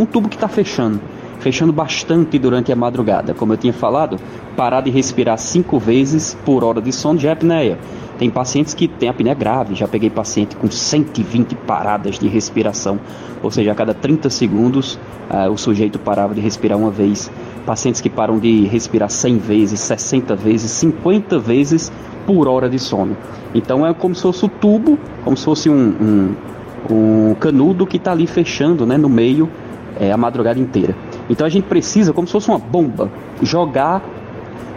tubo 0.05 0.29
que 0.29 0.35
está 0.35 0.47
fechando 0.47 0.99
fechando 1.39 1.71
bastante 1.71 2.37
durante 2.39 2.71
a 2.71 2.75
madrugada. 2.75 3.33
Como 3.33 3.53
eu 3.53 3.57
tinha 3.57 3.73
falado, 3.73 4.19
parar 4.55 4.81
de 4.81 4.89
respirar 4.89 5.37
cinco 5.37 5.79
vezes 5.79 6.37
por 6.45 6.63
hora 6.63 6.81
de 6.81 6.91
sono 6.91 7.19
já 7.19 7.29
é 7.29 7.31
apneia. 7.33 7.77
Tem 8.17 8.29
pacientes 8.29 8.73
que 8.73 8.87
têm 8.87 9.09
apneia 9.09 9.35
grave, 9.35 9.75
já 9.75 9.87
peguei 9.87 10.09
paciente 10.09 10.55
com 10.55 10.69
120 10.69 11.55
paradas 11.55 12.17
de 12.17 12.27
respiração, 12.27 12.99
ou 13.43 13.51
seja, 13.51 13.71
a 13.71 13.75
cada 13.75 13.93
30 13.93 14.29
segundos 14.31 14.99
uh, 15.29 15.51
o 15.51 15.57
sujeito 15.57 15.99
parava 15.99 16.33
de 16.33 16.41
respirar 16.41 16.77
uma 16.77 16.89
vez. 16.89 17.31
Pacientes 17.67 17.99
que 17.99 18.09
param 18.09 18.39
de 18.39 18.65
respirar 18.65 19.09
100 19.09 19.39
vezes, 19.39 19.81
60 19.81 20.37
vezes, 20.37 20.71
50 20.71 21.37
vezes 21.37 21.91
por 22.25 22.47
hora 22.47 22.69
de 22.69 22.79
sono. 22.79 23.17
Então 23.53 23.85
é 23.85 23.93
como 23.93 24.15
se 24.15 24.21
fosse 24.21 24.45
o 24.45 24.47
tubo, 24.47 24.97
como 25.25 25.35
se 25.35 25.43
fosse 25.43 25.69
um, 25.69 25.75
um, 26.89 27.29
um 27.29 27.35
canudo 27.35 27.85
que 27.85 27.97
está 27.97 28.13
ali 28.13 28.25
fechando 28.25 28.85
né, 28.85 28.97
no 28.97 29.09
meio 29.09 29.49
é, 29.99 30.13
a 30.13 30.17
madrugada 30.17 30.57
inteira. 30.57 30.95
Então 31.29 31.45
a 31.45 31.49
gente 31.49 31.65
precisa, 31.65 32.13
como 32.13 32.25
se 32.25 32.31
fosse 32.31 32.47
uma 32.47 32.57
bomba, 32.57 33.11
jogar 33.41 34.01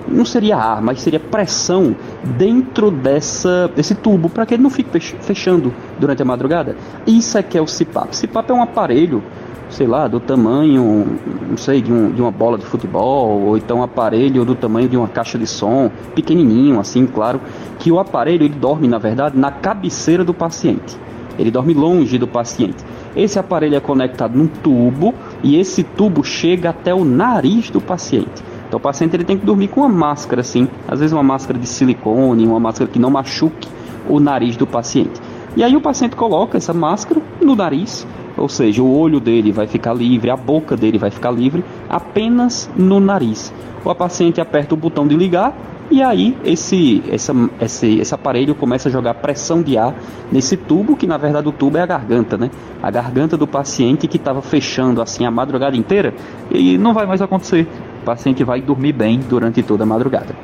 não 0.08 0.24
seria 0.24 0.56
ar, 0.56 0.82
mas 0.82 1.00
seria 1.00 1.20
pressão 1.20 1.94
dentro 2.36 2.90
dessa, 2.90 3.68
desse 3.68 3.94
tubo 3.94 4.28
para 4.28 4.44
que 4.44 4.54
ele 4.54 4.62
não 4.62 4.70
fique 4.70 4.98
fechando 4.98 5.72
durante 6.00 6.22
a 6.22 6.24
madrugada. 6.24 6.74
Isso 7.06 7.38
é 7.38 7.42
que 7.42 7.56
é 7.56 7.60
o 7.60 7.66
CPAP. 7.66 8.16
CPAP 8.16 8.50
é 8.50 8.52
um 8.52 8.62
aparelho, 8.62 9.22
sei 9.70 9.86
lá, 9.86 10.06
do 10.08 10.20
tamanho, 10.20 11.18
não 11.48 11.56
sei, 11.56 11.80
de, 11.80 11.92
um, 11.92 12.10
de 12.10 12.20
uma 12.20 12.30
bola 12.30 12.58
de 12.58 12.64
futebol, 12.64 13.40
ou 13.40 13.56
então 13.56 13.78
um 13.78 13.82
aparelho 13.82 14.44
do 14.44 14.54
tamanho 14.54 14.88
de 14.88 14.96
uma 14.96 15.08
caixa 15.08 15.38
de 15.38 15.46
som, 15.46 15.90
pequenininho, 16.14 16.78
assim, 16.78 17.06
claro, 17.06 17.40
que 17.78 17.90
o 17.90 17.98
aparelho 17.98 18.44
ele 18.44 18.54
dorme, 18.54 18.88
na 18.88 18.98
verdade, 18.98 19.38
na 19.38 19.50
cabeceira 19.50 20.24
do 20.24 20.34
paciente. 20.34 20.98
Ele 21.38 21.50
dorme 21.50 21.72
longe 21.72 22.18
do 22.18 22.26
paciente. 22.26 22.84
Esse 23.16 23.38
aparelho 23.38 23.76
é 23.76 23.80
conectado 23.80 24.36
num 24.36 24.46
tubo 24.46 25.14
e 25.42 25.56
esse 25.56 25.82
tubo 25.82 26.22
chega 26.22 26.70
até 26.70 26.94
o 26.94 27.04
nariz 27.04 27.70
do 27.70 27.80
paciente. 27.80 28.42
Então 28.68 28.78
o 28.78 28.80
paciente 28.80 29.16
ele 29.16 29.24
tem 29.24 29.36
que 29.36 29.44
dormir 29.44 29.68
com 29.68 29.80
uma 29.80 29.88
máscara 29.88 30.42
assim, 30.42 30.68
às 30.86 31.00
vezes 31.00 31.12
uma 31.12 31.22
máscara 31.22 31.58
de 31.58 31.66
silicone, 31.66 32.46
uma 32.46 32.60
máscara 32.60 32.88
que 32.88 32.98
não 32.98 33.10
machuque 33.10 33.68
o 34.08 34.20
nariz 34.20 34.56
do 34.56 34.66
paciente. 34.66 35.20
E 35.56 35.64
aí 35.64 35.74
o 35.74 35.80
paciente 35.80 36.14
coloca 36.14 36.56
essa 36.56 36.72
máscara 36.72 37.20
no 37.40 37.56
nariz, 37.56 38.06
ou 38.40 38.48
seja, 38.48 38.82
o 38.82 38.98
olho 38.98 39.20
dele 39.20 39.52
vai 39.52 39.66
ficar 39.66 39.92
livre, 39.92 40.30
a 40.30 40.36
boca 40.36 40.76
dele 40.76 40.98
vai 40.98 41.10
ficar 41.10 41.30
livre 41.30 41.64
apenas 41.88 42.70
no 42.76 42.98
nariz. 42.98 43.52
O 43.84 43.94
paciente 43.94 44.40
aperta 44.40 44.74
o 44.74 44.76
botão 44.76 45.06
de 45.06 45.14
ligar 45.14 45.54
e 45.90 46.02
aí 46.02 46.38
esse, 46.44 47.02
essa, 47.10 47.32
esse, 47.60 47.98
esse 47.98 48.14
aparelho 48.14 48.54
começa 48.54 48.88
a 48.88 48.92
jogar 48.92 49.14
pressão 49.14 49.60
de 49.60 49.76
ar 49.76 49.92
nesse 50.30 50.56
tubo, 50.56 50.96
que 50.96 51.06
na 51.06 51.16
verdade 51.16 51.48
o 51.48 51.52
tubo 51.52 51.78
é 51.78 51.82
a 51.82 51.86
garganta, 51.86 52.38
né? 52.38 52.48
A 52.80 52.90
garganta 52.90 53.36
do 53.36 53.46
paciente 53.46 54.06
que 54.06 54.16
estava 54.16 54.40
fechando 54.40 55.02
assim 55.02 55.26
a 55.26 55.30
madrugada 55.30 55.76
inteira 55.76 56.14
e 56.50 56.78
não 56.78 56.94
vai 56.94 57.06
mais 57.06 57.20
acontecer. 57.20 57.66
O 58.02 58.04
paciente 58.04 58.44
vai 58.44 58.60
dormir 58.60 58.92
bem 58.92 59.18
durante 59.18 59.62
toda 59.62 59.82
a 59.82 59.86
madrugada. 59.86 60.34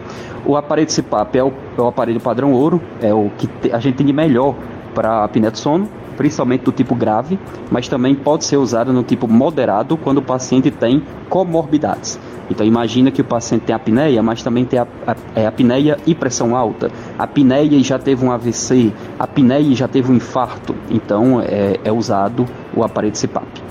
O 0.44 0.56
aparelho 0.56 0.90
CPAP 0.90 1.36
é 1.36 1.44
o, 1.44 1.52
é 1.78 1.81
o 1.81 1.86
aparelho 1.86 2.20
padrão 2.20 2.52
ouro, 2.52 2.81
é 3.01 3.14
o 3.14 3.31
que 3.39 3.73
a 3.73 3.78
gente 3.78 3.97
tem 3.97 4.06
de 4.06 4.12
melhor 4.12 4.55
para 4.94 5.24
apneia 5.24 5.52
de 5.52 5.59
sono, 5.59 5.89
principalmente 6.17 6.63
do 6.63 6.73
tipo 6.73 6.95
grave, 6.95 7.39
mas 7.71 7.89
também 7.89 8.15
pode 8.15 8.45
ser 8.45 8.57
usado 8.57 8.93
no 8.93 9.03
tipo 9.03 9.29
moderado 9.29 9.97
quando 9.97 10.19
o 10.19 10.23
paciente 10.23 10.71
tem 10.71 11.03
comorbidades. 11.29 12.19
Então 12.51 12.67
imagina 12.67 13.11
que 13.11 13.21
o 13.21 13.25
paciente 13.25 13.63
tem 13.63 13.75
apneia, 13.75 14.23
mas 14.23 14.43
também 14.43 14.65
tem 14.65 14.79
a, 14.79 14.87
a, 15.07 15.17
é, 15.35 15.47
apneia 15.47 15.99
e 16.07 16.15
pressão 16.15 16.57
alta. 16.57 16.91
Apneia 17.19 17.75
e 17.75 17.83
já 17.83 17.99
teve 17.99 18.25
um 18.25 18.31
AVC, 18.31 18.93
apneia 19.19 19.61
e 19.61 19.75
já 19.75 19.89
teve 19.89 20.11
um 20.11 20.17
infarto. 20.17 20.75
Então 20.91 21.41
é, 21.41 21.79
é 21.85 21.93
usado 21.93 22.47
o 22.75 22.85
aparelho 22.85 23.17
CPAP. 23.17 23.67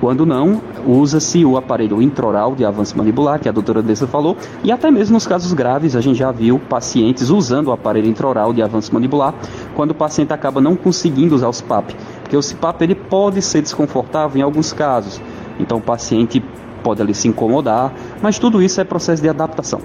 Quando 0.00 0.24
não, 0.24 0.62
usa-se 0.86 1.44
o 1.44 1.58
aparelho 1.58 2.00
intraoral 2.00 2.54
de 2.54 2.64
avanço 2.64 2.96
mandibular, 2.96 3.38
que 3.38 3.46
a 3.50 3.52
doutora 3.52 3.82
Dessa 3.82 4.06
falou, 4.06 4.34
e 4.64 4.72
até 4.72 4.90
mesmo 4.90 5.12
nos 5.12 5.26
casos 5.26 5.52
graves 5.52 5.94
a 5.94 6.00
gente 6.00 6.18
já 6.18 6.32
viu 6.32 6.58
pacientes 6.58 7.28
usando 7.28 7.66
o 7.66 7.72
aparelho 7.72 8.08
intraoral 8.08 8.54
de 8.54 8.62
avanço 8.62 8.94
mandibular 8.94 9.34
quando 9.80 9.92
o 9.92 9.94
paciente 9.94 10.30
acaba 10.30 10.60
não 10.60 10.76
conseguindo 10.76 11.34
usar 11.34 11.48
o 11.48 11.54
CPAP, 11.54 11.96
porque 12.20 12.36
o 12.36 12.42
CPAP 12.42 12.82
ele 12.82 12.94
pode 12.94 13.40
ser 13.40 13.62
desconfortável 13.62 14.38
em 14.38 14.42
alguns 14.42 14.74
casos. 14.74 15.18
Então 15.58 15.78
o 15.78 15.80
paciente 15.80 16.44
pode 16.82 17.00
ali 17.00 17.14
se 17.14 17.28
incomodar, 17.28 17.90
mas 18.20 18.38
tudo 18.38 18.60
isso 18.60 18.78
é 18.78 18.84
processo 18.84 19.22
de 19.22 19.28
adaptação. 19.30 19.80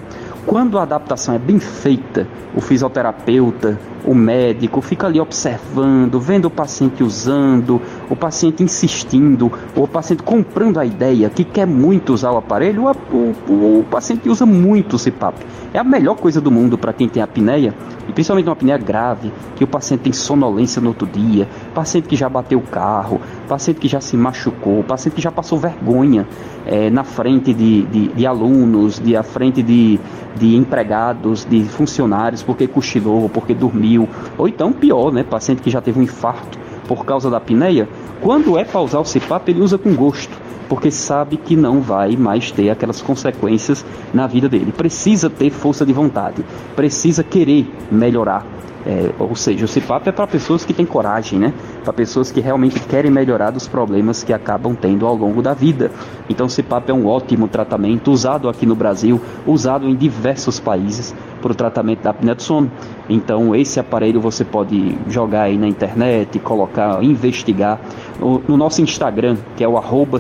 Quando 0.46 0.78
a 0.78 0.84
adaptação 0.84 1.34
é 1.34 1.40
bem 1.40 1.60
feita, 1.60 2.28
o 2.56 2.62
fisioterapeuta, 2.62 3.80
o 4.06 4.14
médico 4.14 4.80
fica 4.80 5.08
ali 5.08 5.20
observando, 5.20 6.20
vendo 6.20 6.46
o 6.46 6.52
paciente 6.52 7.04
usando, 7.04 7.82
o 8.10 8.16
paciente 8.16 8.62
insistindo, 8.62 9.52
o 9.76 9.88
paciente 9.88 10.22
comprando 10.22 10.80
a 10.80 10.86
ideia 10.86 11.30
que 11.32 11.44
quer 11.44 11.66
muito 11.66 12.14
usar 12.14 12.32
o 12.32 12.38
aparelho, 12.38 12.86
o, 12.86 13.16
o, 13.52 13.80
o 13.80 13.86
paciente 13.90 14.30
usa 14.30 14.46
muito 14.46 14.98
o 14.98 15.00
CPAP. 15.00 15.36
É 15.74 15.80
a 15.80 15.84
melhor 15.84 16.16
coisa 16.16 16.40
do 16.40 16.52
mundo 16.52 16.78
para 16.78 16.94
quem 16.94 17.10
tem 17.10 17.24
apneia, 17.24 17.74
e 18.08 18.14
principalmente 18.14 18.46
uma 18.46 18.54
apneia 18.54 18.78
grave, 18.78 19.34
que 19.56 19.64
o 19.64 19.68
paciente 19.68 20.02
tem 20.02 20.14
sonolência 20.14 20.80
no 20.80 20.90
outro 20.90 21.08
dia, 21.08 21.50
paciente 21.74 22.08
que 22.08 22.16
já 22.16 22.30
bateu 22.30 22.60
o 22.60 22.62
carro, 22.62 23.20
paciente 23.48 23.80
que 23.80 23.88
já 23.88 24.00
se 24.00 24.16
machucou, 24.16 24.84
paciente 24.84 25.16
que 25.16 25.22
já 25.22 25.32
passou 25.32 25.58
vergonha 25.58 26.28
é, 26.66 26.90
na 26.90 27.04
frente 27.04 27.54
de, 27.54 27.82
de, 27.84 28.08
de 28.10 28.26
alunos, 28.26 29.00
de, 29.00 29.16
à 29.16 29.24
frente 29.24 29.64
de, 29.64 30.00
de 30.36 30.56
empregados, 30.56 31.46
de 31.46 31.64
funcionários, 31.64 32.44
porque 32.44 32.68
cochilou, 32.68 33.30
porque 33.30 33.54
dormiu, 33.54 34.08
ou 34.38 34.48
então 34.48 34.72
pior, 34.72 35.12
né, 35.12 35.24
paciente 35.24 35.62
que 35.62 35.70
já 35.70 35.82
teve 35.82 36.00
um 36.00 36.04
infarto 36.04 36.58
por 36.88 37.06
causa 37.06 37.30
da 37.30 37.38
apneia, 37.38 37.88
quando 38.22 38.58
é 38.58 38.64
para 38.64 38.82
usar 38.82 39.00
o 39.00 39.04
CPAP, 39.04 39.50
ele 39.50 39.62
usa 39.62 39.78
com 39.78 39.94
gosto, 39.96 40.38
porque 40.70 40.92
sabe 40.92 41.38
que 41.38 41.56
não 41.56 41.82
vai 41.82 42.16
mais 42.16 42.52
ter 42.52 42.70
aquelas 42.70 43.02
consequências 43.02 43.86
na 44.14 44.28
vida 44.28 44.48
dele. 44.48 44.72
Precisa 44.72 45.30
ter 45.30 45.50
força 45.50 45.86
de 45.86 45.94
vontade, 45.94 46.44
precisa 46.76 47.24
querer 47.24 47.68
melhorar 47.92 48.46
é, 48.86 49.12
ou 49.18 49.36
seja, 49.36 49.66
o 49.66 49.68
CIPAP 49.68 50.08
é 50.08 50.12
para 50.12 50.28
pessoas 50.28 50.64
que 50.64 50.74
têm 50.74 50.86
coragem, 50.86 51.40
né? 51.40 51.54
Para 51.84 51.92
pessoas 51.92 52.32
que 52.32 52.40
realmente 52.40 52.80
querem 52.82 53.10
melhorar 53.10 53.50
dos 53.50 53.68
problemas 53.68 54.24
que 54.24 54.32
acabam 54.32 54.76
tendo 54.76 55.08
ao 55.08 55.16
longo 55.16 55.42
da 55.42 55.54
vida. 55.54 55.92
Então, 56.30 56.46
o 56.46 56.50
CIPAP 56.50 56.90
é 56.90 56.94
um 56.94 57.08
ótimo 57.08 57.48
tratamento, 57.48 58.12
usado 58.12 58.48
aqui 58.48 58.66
no 58.66 58.76
Brasil, 58.76 59.20
usado 59.48 59.90
em 59.90 59.96
diversos 59.96 60.60
países 60.60 61.16
para 61.42 61.52
o 61.52 61.56
tratamento 61.56 62.02
da 62.02 62.12
apneia 62.12 62.36
do 62.36 62.44
sono. 62.44 62.72
Então, 63.10 63.56
esse 63.56 63.80
aparelho 63.80 64.22
você 64.22 64.46
pode 64.46 64.96
jogar 65.08 65.44
aí 65.44 65.58
na 65.58 65.68
internet, 65.68 66.38
colocar, 66.40 67.04
investigar. 67.04 67.80
No, 68.20 68.42
no 68.48 68.56
nosso 68.56 68.82
Instagram, 68.82 69.38
que 69.58 69.64
é 69.64 69.68
o 69.68 69.78
arroba 69.78 70.20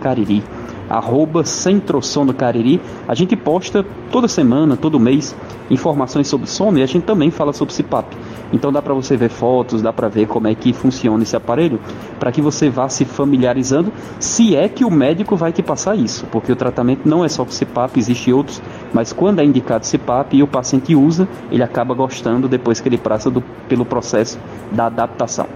Cariri 0.00 0.42
arroba 0.88 1.44
Centrosono 1.44 2.34
Cariri. 2.34 2.80
A 3.06 3.14
gente 3.14 3.36
posta 3.36 3.84
toda 4.10 4.28
semana, 4.28 4.76
todo 4.76 4.98
mês, 5.00 5.34
informações 5.70 6.28
sobre 6.28 6.46
sono 6.46 6.78
e 6.78 6.82
a 6.82 6.86
gente 6.86 7.04
também 7.04 7.30
fala 7.30 7.52
sobre 7.52 7.74
CPAP. 7.74 8.16
Então 8.52 8.70
dá 8.70 8.82
para 8.82 8.92
você 8.92 9.16
ver 9.16 9.30
fotos, 9.30 9.80
dá 9.80 9.92
para 9.92 10.08
ver 10.08 10.26
como 10.26 10.46
é 10.46 10.54
que 10.54 10.72
funciona 10.72 11.22
esse 11.22 11.34
aparelho, 11.34 11.80
para 12.20 12.30
que 12.30 12.42
você 12.42 12.68
vá 12.68 12.88
se 12.88 13.04
familiarizando, 13.04 13.90
se 14.20 14.54
é 14.54 14.68
que 14.68 14.84
o 14.84 14.90
médico 14.90 15.34
vai 15.36 15.52
te 15.52 15.62
passar 15.62 15.96
isso, 15.96 16.26
porque 16.30 16.52
o 16.52 16.56
tratamento 16.56 17.08
não 17.08 17.24
é 17.24 17.28
só 17.28 17.44
com 17.44 17.50
CPAP, 17.50 17.96
existem 17.98 18.34
outros, 18.34 18.60
mas 18.92 19.12
quando 19.12 19.40
é 19.40 19.44
indicado 19.44 19.86
CPAP 19.86 20.36
e 20.36 20.42
o 20.42 20.46
paciente 20.46 20.94
usa, 20.94 21.26
ele 21.50 21.62
acaba 21.62 21.94
gostando 21.94 22.46
depois 22.46 22.80
que 22.80 22.88
ele 22.88 22.98
passa 22.98 23.30
do, 23.30 23.42
pelo 23.68 23.86
processo 23.86 24.38
da 24.70 24.86
adaptação. 24.86 25.46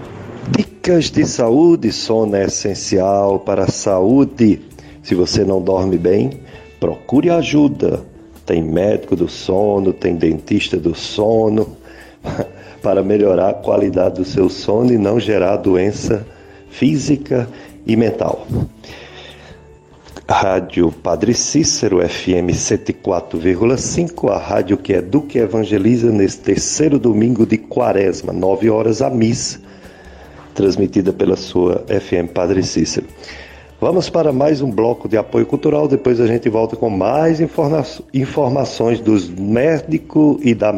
Dicas 0.49 1.11
de 1.11 1.25
saúde, 1.25 1.91
sono 1.91 2.35
é 2.35 2.45
essencial 2.45 3.39
para 3.39 3.65
a 3.65 3.67
saúde. 3.67 4.61
Se 5.07 5.15
você 5.15 5.45
não 5.45 5.61
dorme 5.61 5.97
bem, 5.97 6.31
procure 6.81 7.29
ajuda. 7.29 8.01
Tem 8.45 8.61
médico 8.61 9.15
do 9.15 9.29
sono, 9.29 9.93
tem 9.93 10.17
dentista 10.17 10.75
do 10.75 10.93
sono, 10.93 11.77
para 12.83 13.01
melhorar 13.01 13.51
a 13.51 13.53
qualidade 13.53 14.15
do 14.15 14.25
seu 14.25 14.49
sono 14.49 14.91
e 14.91 14.97
não 14.97 15.17
gerar 15.17 15.55
doença 15.55 16.27
física 16.69 17.47
e 17.85 17.95
mental. 17.95 18.45
Rádio 20.27 20.91
Padre 20.91 21.33
Cícero, 21.33 22.05
FM 22.05 22.51
104,5, 22.51 24.29
a 24.29 24.37
rádio 24.37 24.75
que 24.75 24.91
é 24.91 25.01
do 25.01 25.21
que 25.21 25.39
evangeliza 25.39 26.11
nesse 26.11 26.39
terceiro 26.39 26.99
domingo 26.99 27.45
de 27.45 27.57
quaresma, 27.57 28.33
9 28.33 28.69
horas 28.69 29.01
a 29.01 29.09
missa, 29.09 29.61
transmitida 30.53 31.13
pela 31.13 31.37
sua 31.37 31.85
FM 31.87 32.33
Padre 32.33 32.61
Cícero. 32.61 33.07
Vamos 33.79 34.09
para 34.09 34.33
mais 34.33 34.59
um 34.59 34.71
bloco 34.71 35.07
de 35.07 35.17
apoio 35.17 35.45
cultural. 35.45 35.87
Depois 35.87 36.19
a 36.19 36.25
gente 36.25 36.49
volta 36.49 36.75
com 36.75 36.89
mais 36.89 37.39
informa 37.39 37.85
informações 38.11 38.99
dos 38.99 39.29
médicos 39.29 40.39
e 40.41 40.55
da 40.55 40.73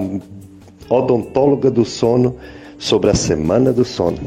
odontóloga 0.89 1.71
do 1.71 1.85
sono 1.85 2.35
sobre 2.77 3.09
a 3.09 3.15
Semana 3.15 3.71
do 3.71 3.85
Sono. 3.85 4.17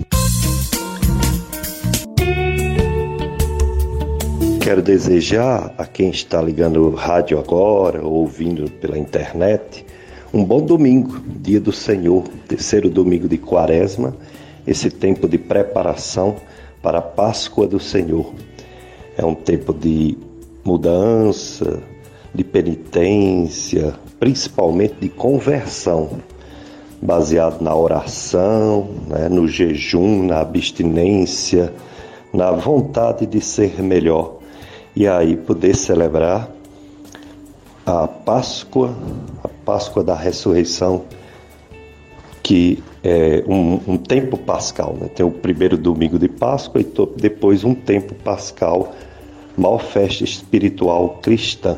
Quero 4.62 4.80
desejar 4.80 5.74
a 5.76 5.84
quem 5.84 6.08
está 6.08 6.40
ligando 6.40 6.88
o 6.88 6.94
rádio 6.94 7.38
agora 7.38 8.02
ou 8.02 8.12
ouvindo 8.20 8.70
pela 8.70 8.96
internet 8.96 9.84
um 10.32 10.42
bom 10.42 10.64
domingo, 10.64 11.20
dia 11.26 11.60
do 11.60 11.72
Senhor, 11.72 12.24
terceiro 12.48 12.88
domingo 12.88 13.28
de 13.28 13.36
Quaresma, 13.36 14.16
esse 14.66 14.88
tempo 14.88 15.28
de 15.28 15.36
preparação 15.36 16.36
para 16.80 17.00
a 17.00 17.02
Páscoa 17.02 17.66
do 17.66 17.78
Senhor. 17.78 18.32
É 19.16 19.24
um 19.24 19.34
tempo 19.34 19.74
de 19.74 20.16
mudança, 20.64 21.82
de 22.34 22.43
penitência, 22.43 23.94
principalmente 24.18 24.94
de 25.01 25.09
conversão, 25.09 26.20
baseado 27.01 27.60
na 27.60 27.74
oração, 27.74 28.89
né, 29.09 29.28
no 29.28 29.47
jejum, 29.47 30.24
na 30.24 30.40
abstinência, 30.40 31.72
na 32.32 32.51
vontade 32.52 33.26
de 33.26 33.40
ser 33.40 33.82
melhor. 33.82 34.39
E 34.94 35.06
aí 35.06 35.36
poder 35.36 35.74
celebrar 35.74 36.48
a 37.84 38.06
Páscoa, 38.06 38.97
a 39.43 39.48
Páscoa 39.48 40.05
da 40.05 40.14
ressurreição, 40.14 41.05
que 42.43 42.82
é 43.02 43.42
um, 43.46 43.80
um 43.86 43.96
tempo 43.96 44.36
pascal. 44.36 44.96
Né? 45.00 45.08
Tem 45.08 45.24
o 45.24 45.30
primeiro 45.30 45.76
domingo 45.76 46.18
de 46.18 46.28
Páscoa 46.28 46.80
e 46.80 46.86
depois 47.16 47.64
um 47.64 47.74
tempo 47.74 48.14
pascal 48.14 48.94
maior 49.56 49.78
festa 49.78 50.24
espiritual 50.24 51.18
cristã. 51.20 51.76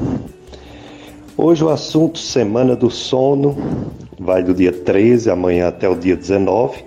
Hoje 1.37 1.65
o 1.65 1.69
assunto 1.69 2.19
Semana 2.19 2.77
do 2.77 2.91
Sono 2.91 3.57
vai 4.19 4.43
do 4.43 4.55
dia 4.55 4.71
13 4.71 5.31
amanhã 5.31 5.69
até 5.69 5.89
o 5.89 5.97
dia 5.97 6.17
19. 6.17 6.85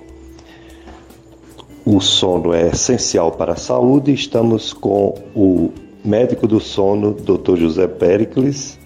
O 1.85 2.01
sono 2.01 2.53
é 2.53 2.67
essencial 2.67 3.31
para 3.31 3.53
a 3.53 3.55
saúde. 3.55 4.13
Estamos 4.13 4.73
com 4.73 5.15
o 5.33 5.71
médico 6.03 6.47
do 6.47 6.59
sono, 6.59 7.13
Dr. 7.13 7.55
José 7.57 7.87
Pericles, 7.87 8.77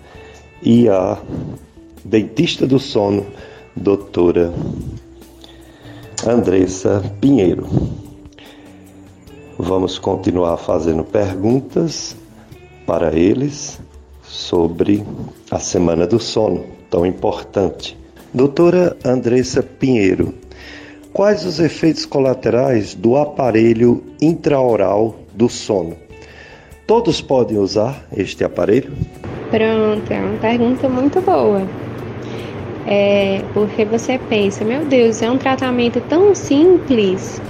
e 0.61 0.88
a 0.88 1.18
dentista 2.03 2.68
do 2.68 2.80
sono, 2.80 3.26
doutora 3.76 4.53
Andressa 6.27 7.02
Pinheiro. 7.19 7.68
Vamos 9.57 9.98
continuar 9.98 10.57
fazendo 10.57 11.03
perguntas 11.03 12.15
para 12.85 13.18
eles 13.18 13.80
sobre 14.22 15.03
a 15.49 15.57
Semana 15.57 16.06
do 16.06 16.19
Sono, 16.19 16.64
tão 16.91 17.06
importante. 17.07 17.98
Doutora 18.31 18.95
Andressa 19.03 19.64
Pinheiro, 19.64 20.34
quais 21.11 21.43
os 21.43 21.60
efeitos 21.60 22.06
colaterais 22.06 22.93
do 22.93 23.18
aparelho 23.18 24.03
intraoral 24.22 25.15
do 25.34 25.49
sono? 25.49 25.98
Todos 26.85 27.19
podem 27.19 27.57
usar 27.57 28.06
este 28.15 28.43
aparelho? 28.43 28.93
Pronto, 29.49 30.11
é 30.11 30.19
uma 30.19 30.38
pergunta 30.38 30.88
muito 30.88 31.19
boa. 31.22 31.68
É, 32.88 33.44
porque 33.53 33.86
você 33.86 34.18
pensa, 34.18 34.66
meu 34.66 34.86
Deus, 34.86 35.22
é 35.22 35.30
um 35.30 35.38
tratamento 35.38 36.02
tão 36.02 36.34
simples 36.34 37.41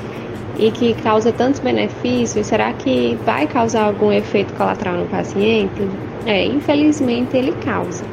e 0.58 0.70
que 0.72 0.94
causa 0.95 1.32
tantos 1.32 1.60
benefícios, 1.60 2.48
será 2.48 2.74
que 2.74 3.18
vai 3.26 3.48
causar 3.48 3.84
algum 3.84 4.12
efeito 4.12 4.53
colateral 4.53 4.95
no 4.95 5.06
paciente? 5.06 5.88
É, 6.26 6.45
infelizmente 6.45 7.36
ele 7.36 7.53
causa. 7.64 8.03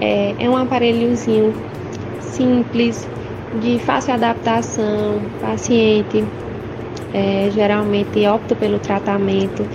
É, 0.00 0.34
é 0.38 0.48
um 0.48 0.56
aparelhozinho 0.56 1.52
simples, 2.20 3.06
de 3.60 3.78
fácil 3.80 4.14
adaptação, 4.14 5.20
paciente 5.40 6.24
é, 7.12 7.50
geralmente 7.52 8.26
opta 8.26 8.54
pelo 8.54 8.78
tratamento 8.78 9.66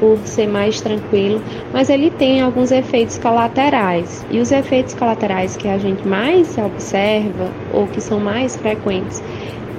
por 0.00 0.18
ser 0.24 0.46
mais 0.46 0.80
tranquilo, 0.80 1.42
mas 1.72 1.90
ele 1.90 2.10
tem 2.10 2.40
alguns 2.40 2.70
efeitos 2.70 3.18
colaterais. 3.18 4.24
E 4.30 4.40
os 4.40 4.52
efeitos 4.52 4.94
colaterais 4.94 5.56
que 5.56 5.68
a 5.68 5.78
gente 5.78 6.06
mais 6.06 6.56
observa 6.58 7.50
ou 7.72 7.86
que 7.86 8.00
são 8.00 8.20
mais 8.20 8.56
frequentes 8.56 9.22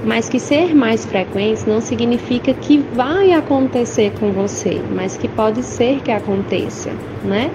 mas 0.03 0.29
que 0.29 0.39
ser 0.39 0.73
mais 0.73 1.05
frequente 1.05 1.67
não 1.67 1.81
significa 1.81 2.53
que 2.53 2.77
vai 2.93 3.33
acontecer 3.33 4.11
com 4.19 4.31
você, 4.31 4.81
mas 4.95 5.17
que 5.17 5.27
pode 5.27 5.61
ser 5.63 5.99
que 6.01 6.11
aconteça, 6.11 6.91
né? 7.23 7.51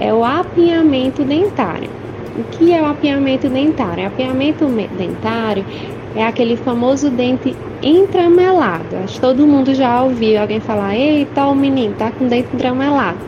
É 0.00 0.12
o 0.12 0.24
apinhamento 0.24 1.22
dentário. 1.22 1.90
O 2.38 2.44
que 2.44 2.72
é 2.72 2.80
o 2.80 2.86
apinhamento 2.86 3.48
dentário? 3.48 4.04
O 4.04 4.06
apinhamento 4.06 4.64
dentário 4.96 5.64
é 6.14 6.24
aquele 6.24 6.56
famoso 6.56 7.10
dente 7.10 7.56
entramelado. 7.82 8.96
Acho 9.04 9.14
que 9.14 9.20
todo 9.20 9.46
mundo 9.46 9.74
já 9.74 10.02
ouviu 10.02 10.40
alguém 10.40 10.60
falar: 10.60 10.96
"Eita, 10.96 11.46
o 11.46 11.54
menino 11.54 11.94
tá 11.94 12.10
com 12.10 12.26
dente 12.26 12.48
entramelado". 12.54 13.18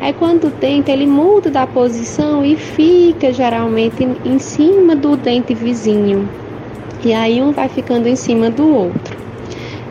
É 0.00 0.12
quando 0.12 0.48
o 0.48 0.50
dente 0.50 0.90
ele 0.90 1.06
muda 1.06 1.50
da 1.50 1.66
posição 1.66 2.44
e 2.44 2.56
fica 2.56 3.32
geralmente 3.32 4.06
em 4.24 4.38
cima 4.38 4.94
do 4.94 5.16
dente 5.16 5.54
vizinho. 5.54 6.28
E 7.04 7.12
aí 7.12 7.40
um 7.40 7.52
vai 7.52 7.68
ficando 7.68 8.08
em 8.08 8.16
cima 8.16 8.50
do 8.50 8.68
outro. 8.68 9.16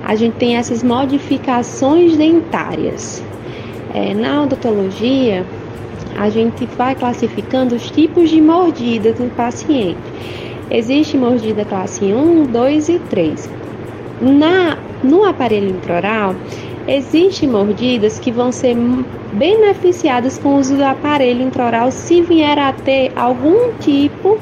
A 0.03 0.15
gente 0.15 0.33
tem 0.33 0.57
essas 0.57 0.83
modificações 0.83 2.17
dentárias. 2.17 3.23
É, 3.93 4.13
na 4.13 4.43
odontologia, 4.43 5.45
a 6.17 6.29
gente 6.29 6.65
vai 6.77 6.93
classificando 6.93 7.75
os 7.75 7.89
tipos 7.89 8.29
de 8.29 8.41
mordida 8.41 9.13
do 9.13 9.33
paciente. 9.35 9.97
Existe 10.73 11.15
mordida 11.15 11.63
classe 11.63 12.03
1, 12.03 12.45
2 12.45 12.89
e 12.89 12.97
3. 12.97 13.49
Na, 14.19 14.75
no 15.03 15.23
aparelho 15.23 15.69
intraoral, 15.69 16.35
existem 16.87 17.47
mordidas 17.47 18.17
que 18.17 18.31
vão 18.31 18.51
ser 18.51 18.75
beneficiadas 19.33 20.39
com 20.39 20.55
o 20.55 20.57
uso 20.57 20.75
do 20.75 20.83
aparelho 20.83 21.43
intraoral 21.43 21.91
se 21.91 22.23
vier 22.23 22.57
a 22.57 22.73
ter 22.73 23.11
algum 23.15 23.71
tipo 23.81 24.39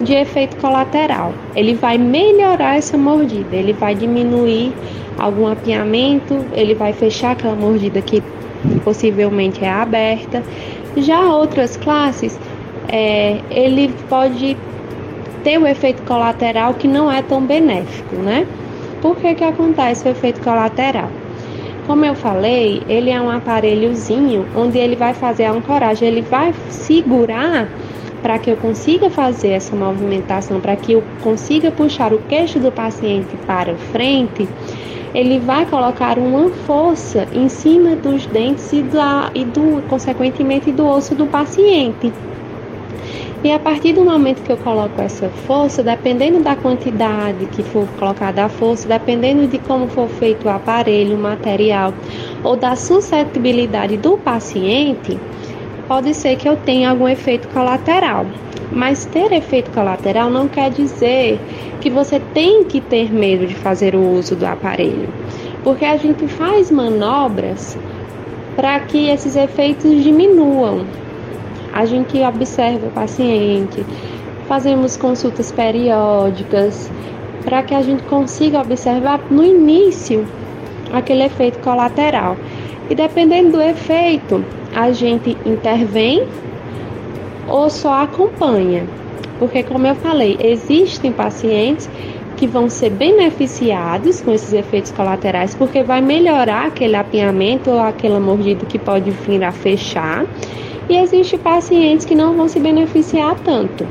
de 0.00 0.14
efeito 0.14 0.56
colateral. 0.58 1.32
Ele 1.56 1.74
vai 1.74 1.98
melhorar 1.98 2.76
essa 2.76 2.96
mordida, 2.96 3.56
ele 3.56 3.72
vai 3.72 3.96
diminuir 3.96 4.72
algum 5.18 5.48
apiamento, 5.48 6.38
ele 6.52 6.76
vai 6.76 6.92
fechar 6.92 7.32
aquela 7.32 7.56
mordida 7.56 8.00
que 8.00 8.22
possivelmente 8.84 9.64
é 9.64 9.70
aberta. 9.70 10.40
Já 10.96 11.20
outras 11.34 11.76
classes, 11.76 12.38
é, 12.88 13.40
ele 13.50 13.92
pode 14.08 14.56
ter 15.42 15.58
o 15.58 15.66
efeito 15.66 16.02
colateral 16.02 16.74
que 16.74 16.88
não 16.88 17.10
é 17.10 17.22
tão 17.22 17.44
benéfico, 17.44 18.16
né? 18.16 18.46
Por 19.00 19.16
que, 19.16 19.34
que 19.34 19.44
acontece 19.44 20.06
o 20.06 20.10
efeito 20.10 20.40
colateral? 20.40 21.10
Como 21.86 22.04
eu 22.04 22.14
falei, 22.14 22.82
ele 22.88 23.10
é 23.10 23.20
um 23.20 23.28
aparelhozinho 23.28 24.46
onde 24.56 24.78
ele 24.78 24.94
vai 24.94 25.12
fazer 25.12 25.44
a 25.44 25.52
ancoragem, 25.52 26.06
ele 26.06 26.22
vai 26.22 26.54
segurar 26.70 27.68
para 28.22 28.38
que 28.38 28.50
eu 28.50 28.56
consiga 28.56 29.10
fazer 29.10 29.48
essa 29.48 29.74
movimentação, 29.74 30.60
para 30.60 30.76
que 30.76 30.92
eu 30.92 31.02
consiga 31.22 31.72
puxar 31.72 32.12
o 32.12 32.18
queixo 32.18 32.60
do 32.60 32.70
paciente 32.70 33.36
para 33.44 33.74
frente, 33.74 34.48
ele 35.12 35.40
vai 35.40 35.66
colocar 35.66 36.18
uma 36.18 36.48
força 36.50 37.26
em 37.32 37.48
cima 37.48 37.96
dos 37.96 38.24
dentes 38.26 38.72
e, 38.72 38.82
da, 38.82 39.30
e 39.34 39.44
do, 39.44 39.82
consequentemente, 39.88 40.70
do 40.70 40.86
osso 40.86 41.14
do 41.14 41.26
paciente. 41.26 42.12
E 43.44 43.50
a 43.50 43.58
partir 43.58 43.92
do 43.92 44.04
momento 44.04 44.40
que 44.44 44.52
eu 44.52 44.56
coloco 44.56 45.00
essa 45.00 45.28
força, 45.28 45.82
dependendo 45.82 46.38
da 46.38 46.54
quantidade 46.54 47.44
que 47.46 47.64
for 47.64 47.88
colocada 47.98 48.44
a 48.44 48.48
força, 48.48 48.86
dependendo 48.86 49.48
de 49.48 49.58
como 49.58 49.88
for 49.88 50.08
feito 50.08 50.46
o 50.46 50.48
aparelho, 50.48 51.16
o 51.16 51.18
material 51.18 51.92
ou 52.44 52.54
da 52.54 52.76
suscetibilidade 52.76 53.96
do 53.96 54.16
paciente, 54.16 55.18
pode 55.88 56.14
ser 56.14 56.36
que 56.36 56.48
eu 56.48 56.56
tenha 56.56 56.90
algum 56.90 57.08
efeito 57.08 57.48
colateral. 57.48 58.26
Mas 58.70 59.06
ter 59.06 59.32
efeito 59.32 59.72
colateral 59.72 60.30
não 60.30 60.46
quer 60.46 60.70
dizer 60.70 61.40
que 61.80 61.90
você 61.90 62.20
tem 62.32 62.62
que 62.62 62.80
ter 62.80 63.12
medo 63.12 63.44
de 63.44 63.56
fazer 63.56 63.96
o 63.96 64.12
uso 64.12 64.36
do 64.36 64.46
aparelho, 64.46 65.08
porque 65.64 65.84
a 65.84 65.96
gente 65.96 66.28
faz 66.28 66.70
manobras 66.70 67.76
para 68.54 68.78
que 68.78 69.08
esses 69.08 69.34
efeitos 69.34 70.00
diminuam 70.04 70.86
a 71.72 71.84
gente 71.86 72.18
observa 72.22 72.86
o 72.86 72.90
paciente, 72.90 73.84
fazemos 74.46 74.96
consultas 74.96 75.50
periódicas 75.50 76.90
para 77.44 77.62
que 77.62 77.74
a 77.74 77.82
gente 77.82 78.02
consiga 78.04 78.60
observar 78.60 79.20
no 79.30 79.44
início 79.44 80.26
aquele 80.92 81.24
efeito 81.24 81.58
colateral. 81.60 82.36
E 82.90 82.94
dependendo 82.94 83.52
do 83.52 83.62
efeito, 83.62 84.44
a 84.74 84.92
gente 84.92 85.36
intervém 85.46 86.26
ou 87.48 87.70
só 87.70 88.02
acompanha. 88.02 88.86
Porque, 89.38 89.62
como 89.62 89.86
eu 89.86 89.94
falei, 89.96 90.36
existem 90.40 91.10
pacientes 91.10 91.88
que 92.36 92.46
vão 92.46 92.68
ser 92.68 92.90
beneficiados 92.90 94.20
com 94.20 94.32
esses 94.32 94.52
efeitos 94.52 94.90
colaterais, 94.92 95.54
porque 95.54 95.82
vai 95.82 96.00
melhorar 96.00 96.66
aquele 96.66 96.96
apinhamento 96.96 97.70
ou 97.70 97.80
aquela 97.80 98.18
mordida 98.18 98.66
que 98.66 98.78
pode 98.78 99.10
vir 99.10 99.42
a 99.44 99.52
fechar 99.52 100.24
e 100.88 100.96
existem 100.96 101.38
pacientes 101.38 102.04
que 102.04 102.14
não 102.14 102.34
vão 102.34 102.48
se 102.48 102.58
beneficiar 102.60 103.36
tanto. 103.44 103.86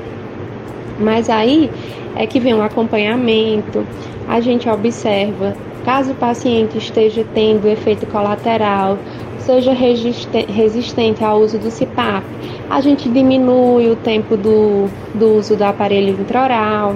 Mas 1.00 1.30
aí 1.30 1.70
é 2.16 2.26
que 2.26 2.40
vem 2.40 2.54
um 2.54 2.62
acompanhamento, 2.62 3.86
a 4.28 4.40
gente 4.40 4.70
observa 4.70 5.56
caso 5.84 6.12
o 6.12 6.16
paciente 6.16 6.78
esteja 6.78 7.26
tendo 7.34 7.68
efeito 7.68 8.06
colateral, 8.06 8.98
seja 9.40 9.74
resistente 9.74 11.24
ao 11.24 11.40
uso 11.40 11.58
do 11.58 11.72
CPAP, 11.72 12.24
a 12.70 12.80
gente 12.80 13.10
diminui 13.10 13.90
o 13.90 13.96
tempo 13.96 14.38
do, 14.38 14.88
do 15.16 15.38
uso 15.38 15.56
do 15.56 15.64
aparelho 15.64 16.12
intraoral, 16.12 16.96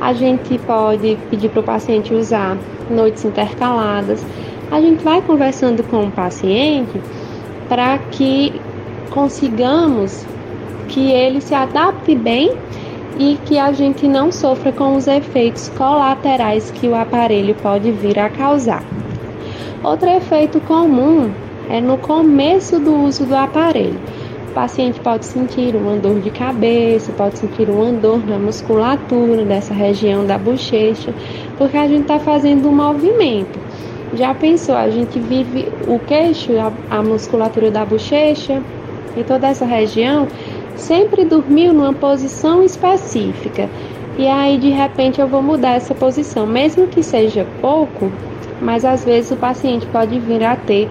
a 0.00 0.12
gente 0.12 0.58
pode 0.58 1.16
pedir 1.30 1.48
para 1.48 1.60
o 1.60 1.64
paciente 1.64 2.14
usar 2.14 2.56
noites 2.88 3.24
intercaladas. 3.24 4.24
A 4.70 4.80
gente 4.80 5.02
vai 5.02 5.20
conversando 5.22 5.82
com 5.82 6.04
o 6.04 6.10
paciente 6.10 7.00
para 7.68 7.98
que 7.98 8.60
consigamos 9.10 10.24
que 10.88 11.10
ele 11.10 11.40
se 11.40 11.54
adapte 11.54 12.14
bem 12.14 12.52
e 13.18 13.36
que 13.44 13.58
a 13.58 13.72
gente 13.72 14.06
não 14.06 14.30
sofra 14.30 14.72
com 14.72 14.96
os 14.96 15.06
efeitos 15.06 15.68
colaterais 15.76 16.70
que 16.70 16.86
o 16.86 16.94
aparelho 16.94 17.54
pode 17.56 17.90
vir 17.90 18.18
a 18.18 18.30
causar. 18.30 18.82
Outro 19.82 20.08
efeito 20.08 20.60
comum 20.60 21.30
é 21.68 21.80
no 21.80 21.98
começo 21.98 22.78
do 22.78 22.94
uso 23.04 23.26
do 23.26 23.34
aparelho. 23.34 23.98
O 24.48 24.52
paciente 24.52 24.98
pode 25.00 25.26
sentir 25.26 25.76
uma 25.76 25.96
dor 25.96 26.20
de 26.20 26.30
cabeça, 26.30 27.12
pode 27.12 27.38
sentir 27.38 27.68
uma 27.68 27.92
dor 27.92 28.24
na 28.26 28.38
musculatura 28.38 29.44
dessa 29.44 29.74
região 29.74 30.24
da 30.24 30.38
bochecha, 30.38 31.12
porque 31.56 31.76
a 31.76 31.86
gente 31.86 32.02
está 32.02 32.18
fazendo 32.18 32.68
um 32.68 32.74
movimento. 32.74 33.58
Já 34.14 34.34
pensou? 34.34 34.74
A 34.74 34.88
gente 34.88 35.18
vive 35.18 35.68
o 35.86 35.98
queixo, 35.98 36.52
a, 36.58 36.72
a 36.96 37.02
musculatura 37.02 37.70
da 37.70 37.84
bochecha, 37.84 38.62
e 39.18 39.24
toda 39.24 39.48
essa 39.48 39.64
região 39.64 40.28
sempre 40.76 41.24
dormiu 41.24 41.72
numa 41.72 41.92
posição 41.92 42.62
específica. 42.62 43.68
E 44.16 44.26
aí 44.26 44.58
de 44.58 44.70
repente 44.70 45.20
eu 45.20 45.28
vou 45.28 45.42
mudar 45.42 45.74
essa 45.74 45.94
posição, 45.94 46.46
mesmo 46.46 46.86
que 46.86 47.02
seja 47.02 47.46
pouco, 47.60 48.10
mas 48.60 48.84
às 48.84 49.04
vezes 49.04 49.30
o 49.30 49.36
paciente 49.36 49.86
pode 49.86 50.18
vir 50.18 50.42
a 50.42 50.56
ter 50.56 50.88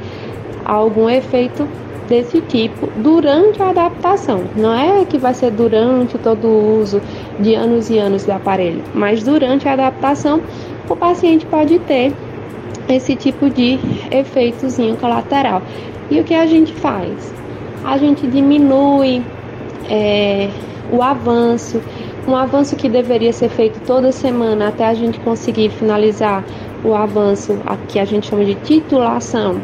algum 0.65 1.09
efeito 1.09 1.67
desse 2.07 2.39
tipo 2.41 2.87
durante 2.97 3.61
a 3.61 3.69
adaptação. 3.69 4.43
Não 4.55 4.73
é 4.73 5.03
que 5.05 5.17
vai 5.17 5.33
ser 5.33 5.51
durante 5.51 6.17
todo 6.17 6.47
o 6.47 6.79
uso 6.79 7.01
de 7.39 7.53
anos 7.53 7.89
e 7.89 7.97
anos 7.97 8.23
do 8.23 8.31
aparelho, 8.31 8.81
mas 8.93 9.23
durante 9.23 9.67
a 9.67 9.73
adaptação 9.73 10.41
o 10.89 10.95
paciente 10.95 11.45
pode 11.45 11.79
ter 11.79 12.13
esse 12.87 13.15
tipo 13.15 13.49
de 13.49 13.77
efeitozinho 14.09 14.95
colateral. 14.95 15.61
E 16.09 16.19
o 16.21 16.23
que 16.23 16.33
a 16.33 16.45
gente 16.45 16.73
faz? 16.73 17.36
A 17.83 17.97
gente 17.97 18.27
diminui 18.27 19.23
é, 19.89 20.49
o 20.91 21.01
avanço, 21.01 21.81
um 22.27 22.35
avanço 22.35 22.75
que 22.75 22.89
deveria 22.89 23.31
ser 23.31 23.49
feito 23.49 23.79
toda 23.85 24.11
semana 24.11 24.69
até 24.69 24.85
a 24.85 24.93
gente 24.93 25.19
conseguir 25.19 25.69
finalizar 25.69 26.43
o 26.83 26.93
avanço 26.93 27.57
que 27.87 27.99
a 27.99 28.05
gente 28.05 28.27
chama 28.27 28.45
de 28.45 28.55
titulação. 28.55 29.61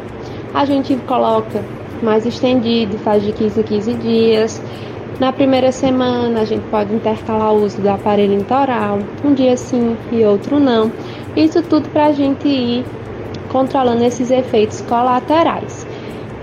A 0.54 0.66
gente 0.66 0.96
coloca 1.08 1.64
mais 2.02 2.26
estendido, 2.26 2.98
faz 3.00 3.24
de 3.24 3.32
15 3.32 3.60
em 3.60 3.64
15 3.64 3.94
dias. 3.96 4.62
Na 5.20 5.32
primeira 5.32 5.72
semana, 5.72 6.42
a 6.42 6.46
gente 6.46 6.64
pode 6.70 6.94
intercalar 6.94 7.54
o 7.54 7.64
uso 7.64 7.80
do 7.80 7.90
aparelho 7.90 8.34
intoral, 8.34 9.00
um 9.24 9.34
dia 9.34 9.56
sim 9.56 9.96
e 10.12 10.24
outro 10.24 10.60
não. 10.60 10.92
Isso 11.36 11.62
tudo 11.62 11.88
para 11.90 12.08
a 12.08 12.12
gente 12.12 12.48
ir 12.48 12.86
controlando 13.50 14.04
esses 14.04 14.32
efeitos 14.32 14.82
colaterais. 14.82 15.86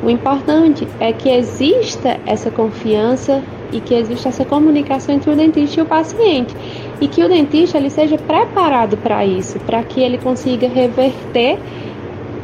O 0.03 0.09
importante 0.09 0.89
é 0.99 1.13
que 1.13 1.29
exista 1.29 2.19
essa 2.27 2.51
confiança 2.51 3.43
e 3.73 3.81
que 3.81 3.95
exista 3.95 4.31
essa 4.31 4.45
comunicação 4.45 5.15
entre 5.15 5.31
o 5.31 5.37
dentista 5.37 5.81
e 5.81 5.83
o 5.83 5.87
paciente 5.87 6.55
e 7.01 7.07
que 7.07 7.23
o 7.23 7.29
dentista 7.29 7.79
ele 7.79 7.91
seja 7.91 8.17
preparado 8.17 8.97
para 8.97 9.25
isso, 9.25 9.59
para 9.61 9.83
que 9.83 10.01
ele 10.01 10.19
consiga 10.19 10.69
reverter 10.69 11.59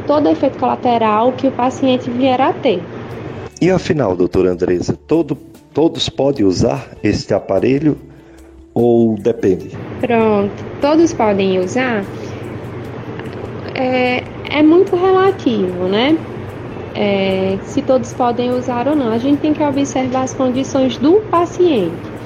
todo 0.06 0.28
efeito 0.28 0.58
colateral 0.58 1.32
que 1.32 1.48
o 1.48 1.52
paciente 1.52 2.10
vier 2.10 2.40
a 2.40 2.52
ter. 2.52 2.82
E 3.60 3.70
afinal, 3.70 4.14
doutora 4.14 4.50
Andresa, 4.50 4.96
todo, 5.06 5.36
todos 5.72 6.08
podem 6.08 6.44
usar 6.44 6.90
este 7.02 7.34
aparelho 7.34 7.96
ou 8.74 9.16
depende? 9.16 9.70
Pronto, 10.00 10.52
todos 10.80 11.12
podem 11.14 11.58
usar. 11.58 12.04
É, 13.74 14.22
é 14.50 14.62
muito 14.62 14.94
relativo, 14.94 15.84
né? 15.88 16.16
É, 16.98 17.58
se 17.64 17.82
todos 17.82 18.14
podem 18.14 18.50
usar 18.52 18.88
ou 18.88 18.96
não. 18.96 19.12
A 19.12 19.18
gente 19.18 19.40
tem 19.40 19.52
que 19.52 19.62
observar 19.62 20.22
as 20.22 20.32
condições 20.32 20.96
do 20.96 21.20
paciente. 21.30 22.16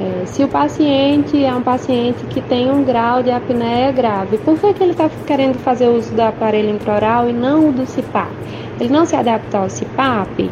É, 0.00 0.26
se 0.26 0.44
o 0.44 0.48
paciente 0.48 1.42
é 1.42 1.52
um 1.52 1.62
paciente 1.62 2.24
que 2.26 2.42
tem 2.42 2.70
um 2.70 2.84
grau 2.84 3.22
de 3.22 3.30
apneia 3.30 3.90
grave, 3.90 4.36
por 4.38 4.58
que, 4.58 4.74
que 4.74 4.82
ele 4.82 4.92
está 4.92 5.10
querendo 5.26 5.58
fazer 5.58 5.88
uso 5.88 6.14
do 6.14 6.20
aparelho 6.20 6.70
intraoral 6.70 7.28
e 7.28 7.32
não 7.32 7.72
do 7.72 7.84
CPAP? 7.86 8.30
Ele 8.78 8.90
não 8.90 9.06
se 9.06 9.16
adapta 9.16 9.58
ao 9.58 9.68
CPAP? 9.68 10.50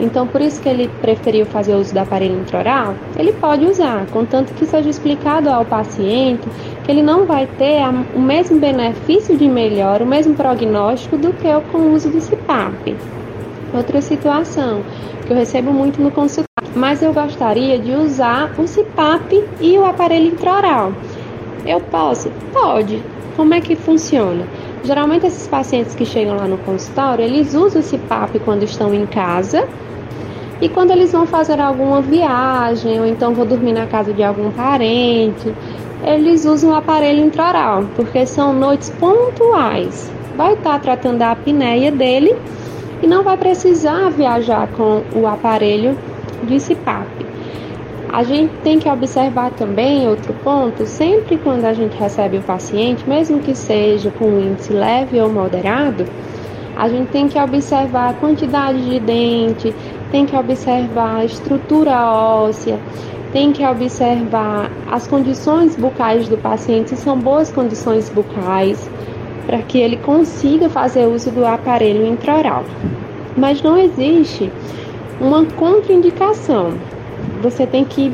Então, 0.00 0.26
por 0.26 0.40
isso 0.40 0.60
que 0.60 0.68
ele 0.68 0.88
preferiu 1.00 1.46
fazer 1.46 1.74
uso 1.74 1.92
do 1.92 1.98
aparelho 1.98 2.40
intraoral, 2.40 2.94
ele 3.16 3.32
pode 3.32 3.64
usar, 3.64 4.06
contanto 4.06 4.52
que 4.54 4.66
seja 4.66 4.88
explicado 4.88 5.48
ao 5.48 5.64
paciente 5.64 6.42
que 6.84 6.90
ele 6.90 7.02
não 7.02 7.24
vai 7.26 7.46
ter 7.46 7.78
a, 7.78 7.90
o 8.14 8.20
mesmo 8.20 8.58
benefício 8.58 9.36
de 9.36 9.48
melhor, 9.48 10.02
o 10.02 10.06
mesmo 10.06 10.34
prognóstico 10.34 11.16
do 11.16 11.32
que 11.32 11.48
com 11.70 11.78
o 11.78 11.94
uso 11.94 12.10
do 12.10 12.20
CPAP. 12.20 12.96
Outra 13.72 14.00
situação 14.00 14.82
que 15.26 15.32
eu 15.32 15.36
recebo 15.36 15.72
muito 15.72 16.00
no 16.00 16.10
consultório, 16.10 16.72
mas 16.74 17.02
eu 17.02 17.12
gostaria 17.12 17.78
de 17.78 17.92
usar 17.92 18.52
o 18.58 18.66
CPAP 18.66 19.44
e 19.60 19.78
o 19.78 19.84
aparelho 19.84 20.26
intraoral. 20.26 20.92
Eu 21.64 21.80
posso? 21.80 22.30
Pode. 22.52 23.02
Como 23.36 23.54
é 23.54 23.60
que 23.60 23.74
funciona? 23.74 24.44
Geralmente 24.84 25.26
esses 25.26 25.48
pacientes 25.48 25.94
que 25.94 26.04
chegam 26.04 26.36
lá 26.36 26.46
no 26.46 26.58
consultório, 26.58 27.24
eles 27.24 27.54
usam 27.54 27.80
esse 27.80 27.96
PAP 27.96 28.38
quando 28.44 28.64
estão 28.64 28.92
em 28.92 29.06
casa 29.06 29.66
e 30.60 30.68
quando 30.68 30.90
eles 30.90 31.10
vão 31.10 31.26
fazer 31.26 31.58
alguma 31.58 32.02
viagem 32.02 33.00
ou 33.00 33.06
então 33.06 33.32
vão 33.32 33.46
dormir 33.46 33.72
na 33.72 33.86
casa 33.86 34.12
de 34.12 34.22
algum 34.22 34.50
parente, 34.50 35.54
eles 36.04 36.44
usam 36.44 36.70
o 36.70 36.74
aparelho 36.74 37.24
intraoral, 37.24 37.84
porque 37.96 38.26
são 38.26 38.52
noites 38.52 38.90
pontuais. 38.90 40.12
Vai 40.36 40.52
estar 40.52 40.78
tratando 40.80 41.18
da 41.18 41.30
apneia 41.30 41.90
dele 41.90 42.36
e 43.02 43.06
não 43.06 43.22
vai 43.22 43.38
precisar 43.38 44.10
viajar 44.10 44.68
com 44.68 45.02
o 45.14 45.26
aparelho 45.26 45.96
de 46.42 46.60
CPAP. 46.60 47.23
A 48.12 48.22
gente 48.22 48.52
tem 48.62 48.78
que 48.78 48.88
observar 48.88 49.50
também 49.50 50.08
outro 50.08 50.32
ponto, 50.44 50.86
sempre 50.86 51.36
quando 51.38 51.64
a 51.64 51.72
gente 51.72 51.96
recebe 51.96 52.36
o 52.38 52.42
paciente, 52.42 53.08
mesmo 53.08 53.40
que 53.40 53.54
seja 53.54 54.10
com 54.10 54.26
um 54.26 54.40
índice 54.40 54.72
leve 54.72 55.20
ou 55.20 55.28
moderado, 55.28 56.04
a 56.76 56.88
gente 56.88 57.08
tem 57.08 57.28
que 57.28 57.38
observar 57.38 58.10
a 58.10 58.14
quantidade 58.14 58.88
de 58.88 59.00
dente, 59.00 59.74
tem 60.10 60.26
que 60.26 60.36
observar 60.36 61.16
a 61.16 61.24
estrutura 61.24 61.92
óssea, 62.06 62.78
tem 63.32 63.52
que 63.52 63.66
observar 63.66 64.70
as 64.90 65.08
condições 65.08 65.74
bucais 65.74 66.28
do 66.28 66.36
paciente, 66.36 66.90
se 66.90 66.96
são 66.96 67.18
boas 67.18 67.50
condições 67.50 68.08
bucais, 68.10 68.88
para 69.46 69.58
que 69.58 69.78
ele 69.78 69.96
consiga 69.96 70.68
fazer 70.68 71.06
uso 71.06 71.30
do 71.30 71.44
aparelho 71.44 72.06
intraoral. 72.06 72.64
Mas 73.36 73.60
não 73.60 73.76
existe 73.76 74.50
uma 75.20 75.44
contraindicação 75.44 76.74
você 77.44 77.66
tem 77.66 77.84
que 77.84 78.10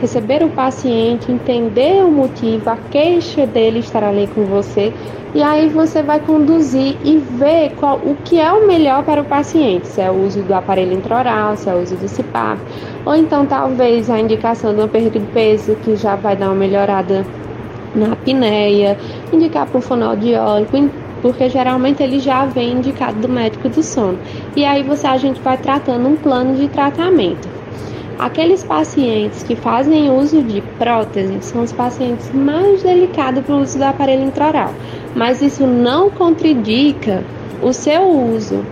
receber 0.00 0.42
o 0.42 0.48
paciente, 0.48 1.30
entender 1.30 2.02
o 2.02 2.10
motivo, 2.10 2.68
a 2.68 2.76
queixa 2.90 3.46
dele 3.46 3.78
estar 3.78 4.02
ali 4.02 4.26
com 4.34 4.44
você, 4.44 4.92
e 5.32 5.42
aí 5.42 5.68
você 5.68 6.02
vai 6.02 6.18
conduzir 6.18 6.96
e 7.04 7.18
ver 7.18 7.72
qual, 7.76 7.98
o 7.98 8.16
que 8.24 8.40
é 8.40 8.50
o 8.52 8.66
melhor 8.66 9.04
para 9.04 9.20
o 9.20 9.24
paciente, 9.24 9.86
se 9.86 10.00
é 10.00 10.10
o 10.10 10.24
uso 10.26 10.42
do 10.42 10.52
aparelho 10.52 10.94
intraoral, 10.94 11.56
se 11.56 11.68
é 11.68 11.74
o 11.74 11.80
uso 11.80 11.94
do 11.96 12.08
CPAP, 12.08 12.58
ou 13.06 13.14
então 13.14 13.46
talvez 13.46 14.10
a 14.10 14.18
indicação 14.18 14.74
de 14.74 14.80
uma 14.80 14.88
perda 14.88 15.10
de 15.10 15.20
peso 15.26 15.76
que 15.76 15.94
já 15.94 16.16
vai 16.16 16.34
dar 16.34 16.46
uma 16.46 16.56
melhorada 16.56 17.24
na 17.94 18.12
apneia, 18.12 18.98
indicar 19.32 19.66
para 19.66 19.78
o 19.78 19.82
fonoaudiólogo, 19.82 20.90
porque 21.20 21.50
geralmente 21.50 22.02
ele 22.02 22.18
já 22.18 22.46
vem 22.46 22.72
indicado 22.72 23.20
do 23.20 23.28
médico 23.28 23.68
do 23.68 23.82
sono. 23.82 24.18
E 24.56 24.64
aí 24.64 24.82
você 24.82 25.06
a 25.06 25.18
gente 25.18 25.40
vai 25.40 25.58
tratando 25.58 26.08
um 26.08 26.16
plano 26.16 26.56
de 26.56 26.66
tratamento. 26.68 27.49
Aqueles 28.20 28.62
pacientes 28.62 29.42
que 29.42 29.56
fazem 29.56 30.10
uso 30.10 30.42
de 30.42 30.60
prótese 30.78 31.38
são 31.40 31.62
os 31.62 31.72
pacientes 31.72 32.30
mais 32.34 32.82
delicados 32.82 33.42
para 33.42 33.54
o 33.54 33.62
uso 33.62 33.78
do 33.78 33.84
aparelho 33.84 34.24
intraoral, 34.24 34.74
mas 35.14 35.40
isso 35.40 35.66
não 35.66 36.10
contraindica 36.10 37.24
o 37.62 37.72
seu 37.72 38.02
uso. 38.06 38.62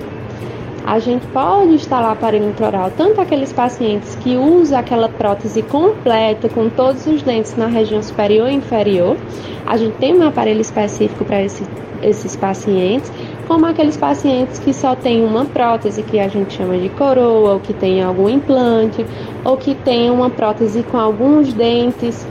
A 0.85 0.99
gente 0.99 1.27
pode 1.29 1.73
instalar 1.73 2.13
aparelho 2.13 2.51
intraoral 2.51 2.93
tanto 2.95 3.23
aqueles 3.23 3.51
pacientes 3.51 4.15
que 4.17 4.37
usam 4.37 4.79
aquela 4.79 5.09
prótese 5.09 5.63
completa 5.63 6.51
com 6.51 6.69
todos 6.69 7.07
os 7.07 7.23
dentes 7.23 7.57
na 7.57 7.69
região 7.69 8.03
superior 8.03 8.51
e 8.51 8.55
inferior. 8.55 9.17
A 9.65 9.79
gente 9.79 9.97
tem 9.97 10.15
um 10.15 10.29
aparelho 10.29 10.61
específico 10.61 11.25
para 11.25 11.43
esse, 11.43 11.63
esses 12.03 12.37
pacientes, 12.37 13.11
como 13.49 13.65
aqueles 13.65 13.97
pacientes 13.97 14.59
que 14.59 14.75
só 14.75 14.95
têm 14.95 15.25
uma 15.25 15.47
prótese 15.47 16.03
que 16.03 16.21
a 16.21 16.29
gente 16.29 16.53
chama 16.53 16.77
de 16.77 16.91
coroa, 16.91 17.55
ou 17.55 17.61
que 17.61 17.73
tem 17.73 18.03
algum 18.03 18.29
implante, 18.29 19.05
ou 19.43 19.57
que 19.57 19.75
tem 19.75 20.11
uma 20.11 20.29
prótese 20.29 20.83
com 20.83 20.99
alguns 20.99 21.55
dentes, 21.55 22.27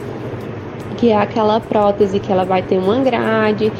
que 0.95 1.10
é 1.10 1.18
aquela 1.18 1.60
prótese 1.60 2.19
que 2.19 2.31
ela 2.31 2.45
vai 2.45 2.61
ter 2.61 2.77
uma 2.77 2.99
grade. 2.99 3.73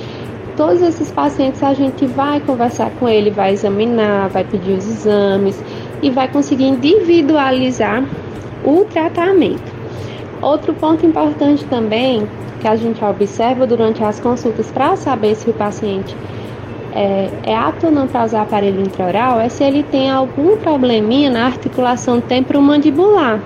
Todos 0.58 0.82
esses 0.82 1.12
pacientes 1.12 1.62
a 1.62 1.76
gente 1.76 2.08
vai 2.08 2.40
conversar 2.40 2.90
com 3.00 3.08
ele, 3.08 3.30
vai 3.30 3.54
examinar, 3.54 4.30
vai 4.30 4.44
pedir 4.44 4.72
os 4.72 4.88
exames 4.88 5.64
e 6.02 6.10
vai 6.10 6.28
conseguir 6.28 6.66
individualizar 6.66 8.04
o 8.66 8.84
tratamento. 8.86 9.72
Outro 10.42 10.74
ponto 10.74 11.06
importante 11.06 11.64
também 11.66 12.28
que 12.60 12.68
a 12.68 12.76
gente 12.76 13.04
observa 13.06 13.68
durante 13.68 14.04
as 14.04 14.20
consultas 14.20 14.72
para 14.72 14.96
saber 14.96 15.36
se 15.36 15.48
o 15.48 15.54
paciente 15.54 16.16
é, 16.98 17.30
é 17.44 17.56
apto 17.56 17.86
ou 17.86 17.92
não 17.92 18.08
para 18.08 18.26
usar 18.26 18.42
aparelho 18.42 18.82
intraoral 18.82 19.40
é 19.40 19.50
se 19.50 19.64
ele 19.64 19.84
tem 19.84 20.10
algum 20.10 20.58
probleminha 20.58 21.30
na 21.30 21.46
articulação 21.46 22.20
temporomandibular, 22.20 23.40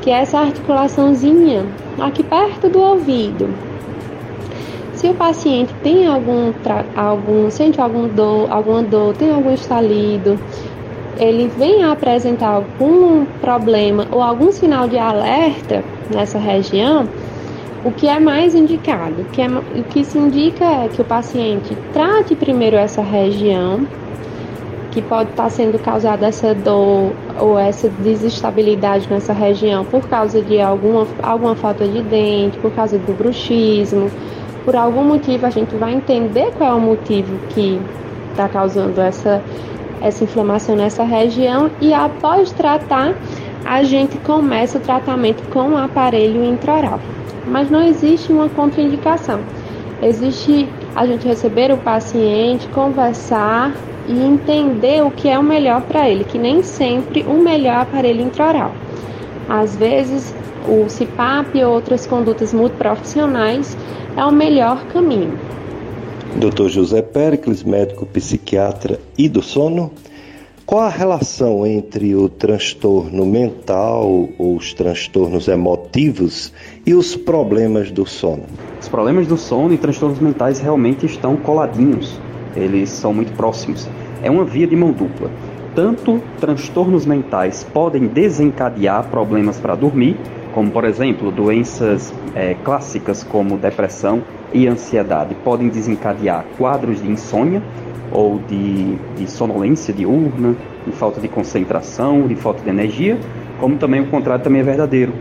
que 0.00 0.10
é 0.10 0.14
essa 0.22 0.38
articulaçãozinha 0.38 1.66
aqui 2.00 2.22
perto 2.22 2.70
do 2.70 2.80
ouvido. 2.80 3.50
Se 4.94 5.08
o 5.08 5.14
paciente 5.14 5.74
tem 5.82 6.06
algum, 6.06 6.54
algum 6.96 7.50
sente 7.50 7.78
algum 7.78 8.08
dor, 8.08 8.50
alguma 8.50 8.82
dor, 8.82 9.14
tem 9.14 9.30
algum 9.30 9.52
estalido, 9.52 10.38
ele 11.18 11.48
vem 11.48 11.84
a 11.84 11.92
apresentar 11.92 12.48
algum 12.48 13.26
problema 13.42 14.06
ou 14.10 14.22
algum 14.22 14.50
sinal 14.50 14.88
de 14.88 14.96
alerta 14.96 15.84
nessa 16.10 16.38
região, 16.38 17.06
o 17.86 17.92
que 17.92 18.08
é 18.08 18.18
mais 18.18 18.52
indicado? 18.52 19.22
O 19.22 19.24
que, 19.26 19.40
é, 19.40 19.46
o 19.46 19.84
que 19.84 20.04
se 20.04 20.18
indica 20.18 20.64
é 20.64 20.88
que 20.88 21.00
o 21.00 21.04
paciente 21.04 21.78
trate 21.92 22.34
primeiro 22.34 22.74
essa 22.74 23.00
região, 23.00 23.86
que 24.90 25.00
pode 25.00 25.30
estar 25.30 25.48
sendo 25.50 25.78
causada 25.78 26.26
essa 26.26 26.52
dor 26.52 27.12
ou 27.38 27.56
essa 27.56 27.88
desestabilidade 27.88 29.06
nessa 29.08 29.32
região 29.32 29.84
por 29.84 30.08
causa 30.08 30.42
de 30.42 30.60
alguma, 30.60 31.06
alguma 31.22 31.54
falta 31.54 31.86
de 31.86 32.02
dente, 32.02 32.58
por 32.58 32.72
causa 32.72 32.98
do 32.98 33.12
bruxismo. 33.12 34.10
Por 34.64 34.74
algum 34.74 35.04
motivo, 35.04 35.46
a 35.46 35.50
gente 35.50 35.76
vai 35.76 35.94
entender 35.94 36.50
qual 36.58 36.70
é 36.70 36.74
o 36.74 36.80
motivo 36.80 37.38
que 37.50 37.80
está 38.32 38.48
causando 38.48 39.00
essa, 39.00 39.40
essa 40.00 40.24
inflamação 40.24 40.74
nessa 40.74 41.04
região 41.04 41.70
e 41.80 41.94
após 41.94 42.50
tratar, 42.50 43.14
a 43.64 43.82
gente 43.82 44.16
começa 44.18 44.78
o 44.78 44.80
tratamento 44.80 45.42
com 45.50 45.70
o 45.70 45.76
aparelho 45.76 46.44
intraoral 46.44 47.00
mas 47.46 47.70
não 47.70 47.82
existe 47.82 48.32
uma 48.32 48.48
contraindicação. 48.48 49.40
Existe 50.02 50.68
a 50.94 51.06
gente 51.06 51.26
receber 51.26 51.72
o 51.72 51.78
paciente, 51.78 52.68
conversar 52.68 53.74
e 54.08 54.12
entender 54.12 55.02
o 55.02 55.10
que 55.10 55.28
é 55.28 55.38
o 55.38 55.42
melhor 55.42 55.82
para 55.82 56.08
ele, 56.08 56.24
que 56.24 56.38
nem 56.38 56.62
sempre 56.62 57.22
o 57.22 57.42
melhor 57.42 57.76
aparelho 57.82 58.22
intraoral. 58.22 58.72
Às 59.48 59.76
vezes, 59.76 60.34
o 60.68 60.86
CPAP 60.86 61.56
e 61.56 61.64
outras 61.64 62.06
condutas 62.06 62.52
multiprofissionais 62.52 63.76
é 64.16 64.24
o 64.24 64.32
melhor 64.32 64.84
caminho. 64.86 65.38
Dr. 66.36 66.68
José 66.68 67.00
Pericles, 67.00 67.62
médico 67.62 68.04
psiquiatra 68.06 69.00
e 69.16 69.28
do 69.28 69.40
sono, 69.40 69.90
qual 70.66 70.82
a 70.82 70.88
relação 70.88 71.64
entre 71.64 72.16
o 72.16 72.28
transtorno 72.28 73.24
mental 73.24 74.28
ou 74.36 74.56
os 74.56 74.74
transtornos 74.74 75.46
emotivos 75.46 76.52
e 76.84 76.92
os 76.92 77.14
problemas 77.14 77.92
do 77.92 78.04
sono? 78.04 78.42
Os 78.80 78.88
problemas 78.88 79.28
do 79.28 79.36
sono 79.36 79.72
e 79.72 79.78
transtornos 79.78 80.18
mentais 80.18 80.58
realmente 80.58 81.06
estão 81.06 81.36
coladinhos, 81.36 82.20
eles 82.56 82.90
são 82.90 83.14
muito 83.14 83.32
próximos. 83.34 83.88
É 84.20 84.28
uma 84.28 84.44
via 84.44 84.66
de 84.66 84.74
mão 84.74 84.90
dupla. 84.90 85.30
Tanto 85.72 86.20
transtornos 86.40 87.06
mentais 87.06 87.62
podem 87.62 88.08
desencadear 88.08 89.08
problemas 89.08 89.60
para 89.60 89.76
dormir, 89.76 90.16
como 90.52 90.72
por 90.72 90.84
exemplo 90.84 91.30
doenças 91.30 92.12
é, 92.34 92.54
clássicas 92.54 93.22
como 93.22 93.56
depressão 93.56 94.20
e 94.52 94.66
ansiedade, 94.66 95.36
podem 95.44 95.68
desencadear 95.68 96.44
quadros 96.56 97.02
de 97.02 97.08
insônia 97.08 97.62
ou 98.12 98.40
de, 98.48 98.96
de 99.16 99.30
sonolência 99.30 99.92
diurna, 99.92 100.54
de 100.86 100.92
falta 100.92 101.20
de 101.20 101.28
concentração, 101.28 102.26
de 102.26 102.34
falta 102.34 102.62
de 102.62 102.68
energia, 102.68 103.18
como 103.60 103.76
também 103.76 104.00
o 104.00 104.06
contrário 104.06 104.42
também 104.44 104.60
é 104.60 104.64
verdadeiro. 104.64 105.12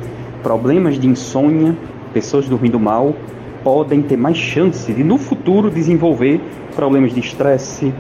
problemas 0.44 1.00
de 1.00 1.08
insônia, 1.08 1.76
pessoas 2.14 2.48
dormindo 2.48 2.80
mal, 2.80 3.16
podem 3.64 4.02
ter 4.02 4.16
mais 4.16 4.38
chance 4.38 4.94
de 4.94 5.04
no 5.04 5.18
futuro 5.18 5.72
desenvolver 5.72 6.40
problemas 6.76 7.14
de 7.14 7.20
estresse, 7.20 7.92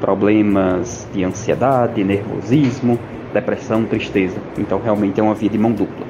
problemas 0.00 1.06
de 1.14 1.22
ansiedade, 1.22 2.02
nervosismo, 2.02 2.98
depressão, 3.32 3.84
tristeza. 3.84 4.38
Então 4.58 4.80
realmente 4.82 5.20
é 5.20 5.22
uma 5.22 5.34
via 5.34 5.48
de 5.48 5.56
mão 5.56 5.70
dupla. 5.70 6.04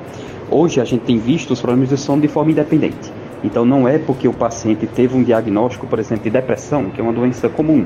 Hoje 0.50 0.80
a 0.80 0.84
gente 0.84 1.02
tem 1.02 1.18
visto 1.18 1.52
os 1.52 1.60
problemas 1.60 1.90
de 1.90 1.98
sono 1.98 2.22
de 2.22 2.28
forma 2.28 2.50
independente. 2.50 3.11
Então 3.42 3.64
não 3.64 3.88
é 3.88 3.98
porque 3.98 4.28
o 4.28 4.32
paciente 4.32 4.86
teve 4.86 5.16
um 5.16 5.22
diagnóstico, 5.22 5.86
por 5.86 5.98
exemplo, 5.98 6.24
de 6.24 6.30
depressão, 6.30 6.90
que 6.90 7.00
é 7.00 7.04
uma 7.04 7.12
doença 7.12 7.48
comum, 7.48 7.84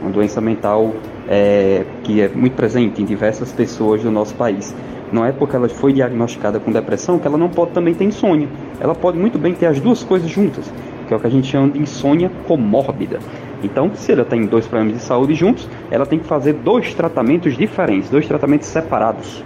uma 0.00 0.10
doença 0.10 0.40
mental 0.40 0.92
é, 1.28 1.84
que 2.02 2.20
é 2.20 2.28
muito 2.28 2.54
presente 2.54 3.00
em 3.00 3.04
diversas 3.04 3.52
pessoas 3.52 4.02
do 4.02 4.10
nosso 4.10 4.34
país. 4.34 4.74
Não 5.12 5.24
é 5.24 5.30
porque 5.30 5.54
ela 5.54 5.68
foi 5.68 5.92
diagnosticada 5.92 6.58
com 6.58 6.72
depressão 6.72 7.18
que 7.18 7.26
ela 7.26 7.38
não 7.38 7.48
pode 7.48 7.70
também 7.70 7.94
ter 7.94 8.04
insônia. 8.04 8.48
Ela 8.80 8.94
pode 8.94 9.18
muito 9.18 9.38
bem 9.38 9.54
ter 9.54 9.66
as 9.66 9.80
duas 9.80 10.02
coisas 10.02 10.28
juntas, 10.28 10.70
que 11.06 11.14
é 11.14 11.16
o 11.16 11.20
que 11.20 11.26
a 11.26 11.30
gente 11.30 11.46
chama 11.46 11.70
de 11.70 11.78
insônia 11.78 12.30
comórbida. 12.46 13.20
Então, 13.62 13.90
se 13.94 14.12
ela 14.12 14.24
tem 14.24 14.46
dois 14.46 14.66
problemas 14.66 14.98
de 14.98 15.02
saúde 15.02 15.34
juntos, 15.34 15.68
ela 15.90 16.04
tem 16.04 16.18
que 16.18 16.26
fazer 16.26 16.54
dois 16.54 16.92
tratamentos 16.92 17.56
diferentes, 17.56 18.10
dois 18.10 18.26
tratamentos 18.26 18.66
separados. 18.66 19.44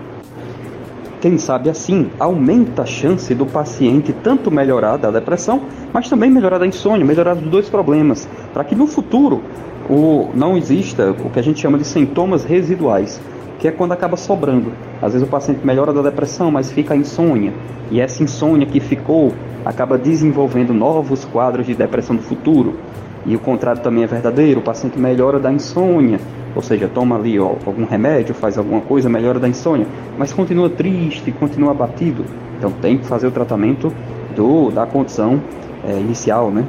Quem 1.21 1.37
sabe 1.37 1.69
assim 1.69 2.11
aumenta 2.19 2.81
a 2.81 2.87
chance 2.87 3.35
do 3.35 3.45
paciente 3.45 4.11
tanto 4.25 4.51
melhorar 4.51 4.97
da 4.97 5.11
depressão, 5.11 5.61
mas 5.93 6.09
também 6.09 6.31
melhorar 6.31 6.57
da 6.57 6.67
insônia, 6.67 7.05
melhorar 7.05 7.35
dos 7.35 7.51
dois 7.51 7.69
problemas, 7.69 8.27
para 8.55 8.65
que 8.65 8.75
no 8.75 8.87
futuro 8.87 9.43
o, 9.89 10.31
não 10.35 10.57
exista 10.57 11.11
o 11.11 11.29
que 11.29 11.39
a 11.39 11.43
gente 11.43 11.61
chama 11.61 11.77
de 11.77 11.85
sintomas 11.85 12.43
residuais, 12.43 13.21
que 13.59 13.69
é 13.69 13.71
quando 13.71 13.93
acaba 13.93 14.17
sobrando. 14.17 14.73
Às 15.03 15.13
vezes 15.13 15.29
o 15.29 15.31
paciente 15.31 15.61
melhora 15.63 15.93
da 15.93 16.01
depressão, 16.01 16.51
mas 16.51 16.73
fica 16.73 16.95
a 16.95 16.97
insônia, 16.97 17.53
e 17.91 18.01
essa 18.01 18.23
insônia 18.23 18.67
que 18.67 18.81
ficou 18.81 19.35
acaba 19.63 19.99
desenvolvendo 19.99 20.73
novos 20.73 21.27
quadros 21.27 21.67
de 21.67 21.75
depressão 21.75 22.17
no 22.17 22.23
futuro. 22.23 22.79
E 23.27 23.37
o 23.37 23.39
contrário 23.39 23.83
também 23.83 24.03
é 24.03 24.07
verdadeiro, 24.07 24.61
o 24.61 24.63
paciente 24.63 24.99
melhora 24.99 25.39
da 25.39 25.53
insônia, 25.53 26.19
ou 26.55 26.63
seja, 26.63 26.89
toma 26.89 27.17
ali 27.17 27.39
ó, 27.39 27.55
algum 27.67 27.85
remédio, 27.85 28.35
faz 28.35 28.59
alguma 28.59 28.81
coisa, 28.81 29.09
melhora 29.09 29.39
da 29.39 29.49
insônia, 29.49 29.87
mas 30.19 30.33
continua 30.33 30.69
triste, 30.69 31.31
continua 31.33 31.71
abatido. 31.73 32.25
Então 32.59 32.71
tem 32.73 32.99
que 32.99 33.07
fazer 33.07 33.27
o 33.27 33.31
tratamento 33.31 33.93
do, 34.35 34.71
da 34.71 34.87
condição 34.87 35.41
é, 35.87 35.99
inicial, 35.99 36.51
né? 36.51 36.65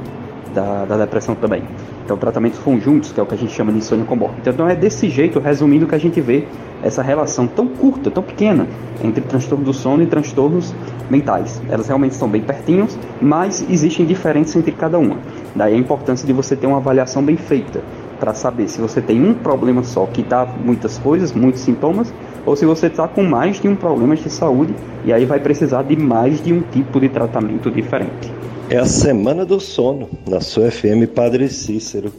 Da, 0.54 0.84
da 0.84 0.98
depressão 0.98 1.34
também. 1.34 1.62
Então 2.04 2.16
tratamentos 2.16 2.58
conjuntos, 2.58 3.10
que 3.10 3.18
é 3.18 3.22
o 3.22 3.26
que 3.26 3.34
a 3.34 3.38
gente 3.38 3.52
chama 3.52 3.72
de 3.72 3.78
insônia 3.78 4.04
comórbica. 4.04 4.50
Então 4.50 4.68
é 4.68 4.76
desse 4.76 5.08
jeito, 5.08 5.40
resumindo, 5.40 5.86
que 5.86 5.94
a 5.94 5.98
gente 5.98 6.20
vê 6.20 6.46
essa 6.82 7.02
relação 7.02 7.46
tão 7.46 7.66
curta, 7.66 8.10
tão 8.10 8.22
pequena, 8.22 8.66
entre 9.02 9.22
transtorno 9.22 9.64
do 9.64 9.72
sono 9.72 10.02
e 10.02 10.06
transtornos 10.06 10.74
mentais. 11.08 11.62
Elas 11.70 11.86
realmente 11.86 12.12
estão 12.12 12.28
bem 12.28 12.42
pertinhos, 12.42 12.98
mas 13.20 13.64
existem 13.70 14.04
diferenças 14.04 14.56
entre 14.56 14.72
cada 14.72 14.98
uma. 14.98 15.16
Daí 15.54 15.74
a 15.74 15.76
importância 15.76 16.26
de 16.26 16.32
você 16.32 16.56
ter 16.56 16.66
uma 16.66 16.78
avaliação 16.78 17.22
bem 17.22 17.36
feita 17.36 17.82
para 18.18 18.32
saber 18.34 18.68
se 18.68 18.80
você 18.80 19.00
tem 19.00 19.22
um 19.22 19.34
problema 19.34 19.82
só 19.82 20.06
que 20.06 20.22
dá 20.22 20.46
muitas 20.46 20.98
coisas, 20.98 21.32
muitos 21.32 21.60
sintomas, 21.60 22.12
ou 22.46 22.56
se 22.56 22.64
você 22.64 22.86
está 22.86 23.06
com 23.08 23.22
mais 23.22 23.60
de 23.60 23.68
um 23.68 23.76
problema 23.76 24.16
de 24.16 24.30
saúde 24.30 24.74
e 25.04 25.12
aí 25.12 25.24
vai 25.24 25.40
precisar 25.40 25.82
de 25.82 25.96
mais 25.96 26.42
de 26.42 26.52
um 26.52 26.60
tipo 26.60 27.00
de 27.00 27.08
tratamento 27.08 27.70
diferente. 27.70 28.32
É 28.70 28.78
a 28.78 28.86
Semana 28.86 29.44
do 29.44 29.60
Sono, 29.60 30.08
na 30.26 30.40
sua 30.40 30.70
FM 30.70 31.06
Padre 31.14 31.48
Cícero. 31.48 32.12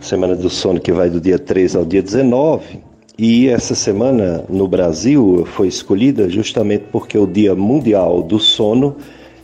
Semana 0.00 0.34
do 0.34 0.50
Sono 0.50 0.80
que 0.80 0.92
vai 0.92 1.10
do 1.10 1.20
dia 1.20 1.38
3 1.38 1.76
ao 1.76 1.84
dia 1.84 2.02
19. 2.02 2.80
E 3.18 3.48
essa 3.48 3.74
semana 3.74 4.44
no 4.48 4.68
Brasil 4.68 5.46
foi 5.46 5.68
escolhida 5.68 6.28
justamente 6.28 6.84
porque 6.92 7.16
o 7.16 7.26
Dia 7.26 7.54
Mundial 7.54 8.22
do 8.22 8.38
Sono 8.38 8.96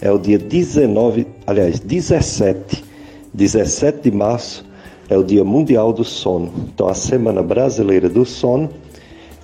é 0.03 0.11
o 0.11 0.19
dia 0.19 0.37
19, 0.37 1.27
aliás, 1.47 1.79
17, 1.79 2.85
17 3.33 4.11
de 4.11 4.11
março 4.11 4.67
é 5.09 5.17
o 5.17 5.23
Dia 5.23 5.45
Mundial 5.45 5.93
do 5.93 6.05
Sono. 6.05 6.53
Então, 6.75 6.89
a 6.89 6.95
Semana 6.95 7.43
Brasileira 7.43 8.09
do 8.09 8.25
Sono 8.25 8.69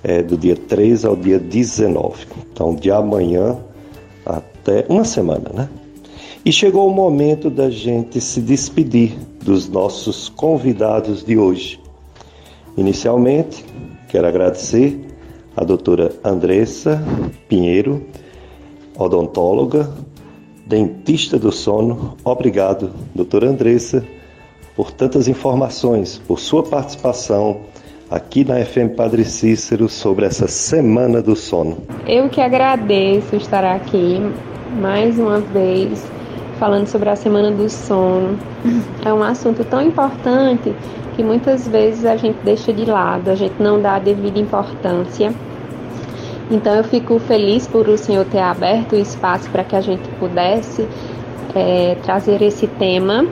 é 0.03 0.21
do 0.21 0.37
dia 0.37 0.55
3 0.55 1.05
ao 1.05 1.15
dia 1.15 1.39
19. 1.39 2.25
Então, 2.51 2.75
de 2.75 2.91
amanhã 2.91 3.57
até 4.25 4.85
uma 4.89 5.05
semana, 5.05 5.49
né? 5.53 5.69
E 6.43 6.51
chegou 6.51 6.87
o 6.87 6.93
momento 6.93 7.49
da 7.49 7.69
gente 7.69 8.19
se 8.19 8.41
despedir 8.41 9.17
dos 9.41 9.69
nossos 9.69 10.27
convidados 10.27 11.23
de 11.23 11.37
hoje. 11.37 11.79
Inicialmente, 12.77 13.63
quero 14.09 14.27
agradecer 14.27 14.99
a 15.55 15.63
doutora 15.63 16.11
Andressa 16.23 17.01
Pinheiro, 17.47 18.05
odontóloga, 18.97 19.89
dentista 20.69 21.39
do 21.39 21.51
sono. 21.51 22.15
Obrigado, 22.23 22.91
doutora 23.15 23.49
Andressa 23.49 24.05
por 24.75 24.91
tantas 24.91 25.27
informações, 25.27 26.21
por 26.25 26.39
sua 26.39 26.63
participação 26.63 27.61
aqui 28.09 28.45
na 28.45 28.63
FM 28.63 28.95
Padre 28.95 29.25
Cícero 29.25 29.89
sobre 29.89 30.25
essa 30.25 30.47
Semana 30.47 31.21
do 31.21 31.35
Sono. 31.35 31.79
Eu 32.07 32.29
que 32.29 32.39
agradeço 32.39 33.35
estar 33.35 33.63
aqui 33.65 34.21
mais 34.79 35.19
uma 35.19 35.39
vez 35.39 36.01
falando 36.59 36.87
sobre 36.87 37.09
a 37.09 37.15
Semana 37.15 37.51
do 37.51 37.67
Sono. 37.69 38.37
É 39.03 39.11
um 39.11 39.23
assunto 39.23 39.65
tão 39.65 39.81
importante 39.81 40.73
que 41.15 41.23
muitas 41.23 41.67
vezes 41.67 42.05
a 42.05 42.15
gente 42.15 42.37
deixa 42.45 42.71
de 42.71 42.85
lado, 42.85 43.29
a 43.29 43.35
gente 43.35 43.55
não 43.59 43.81
dá 43.81 43.95
a 43.95 43.99
devida 43.99 44.39
importância. 44.39 45.33
Então 46.49 46.73
eu 46.75 46.83
fico 46.83 47.19
feliz 47.19 47.67
por 47.67 47.87
o 47.87 47.97
senhor 47.97 48.25
ter 48.25 48.39
aberto 48.39 48.93
o 48.93 48.95
espaço 48.95 49.49
para 49.51 49.63
que 49.63 49.75
a 49.75 49.81
gente 49.81 50.07
pudesse 50.19 50.87
é, 51.55 51.95
trazer 52.03 52.41
esse 52.41 52.65
tema 52.67 53.25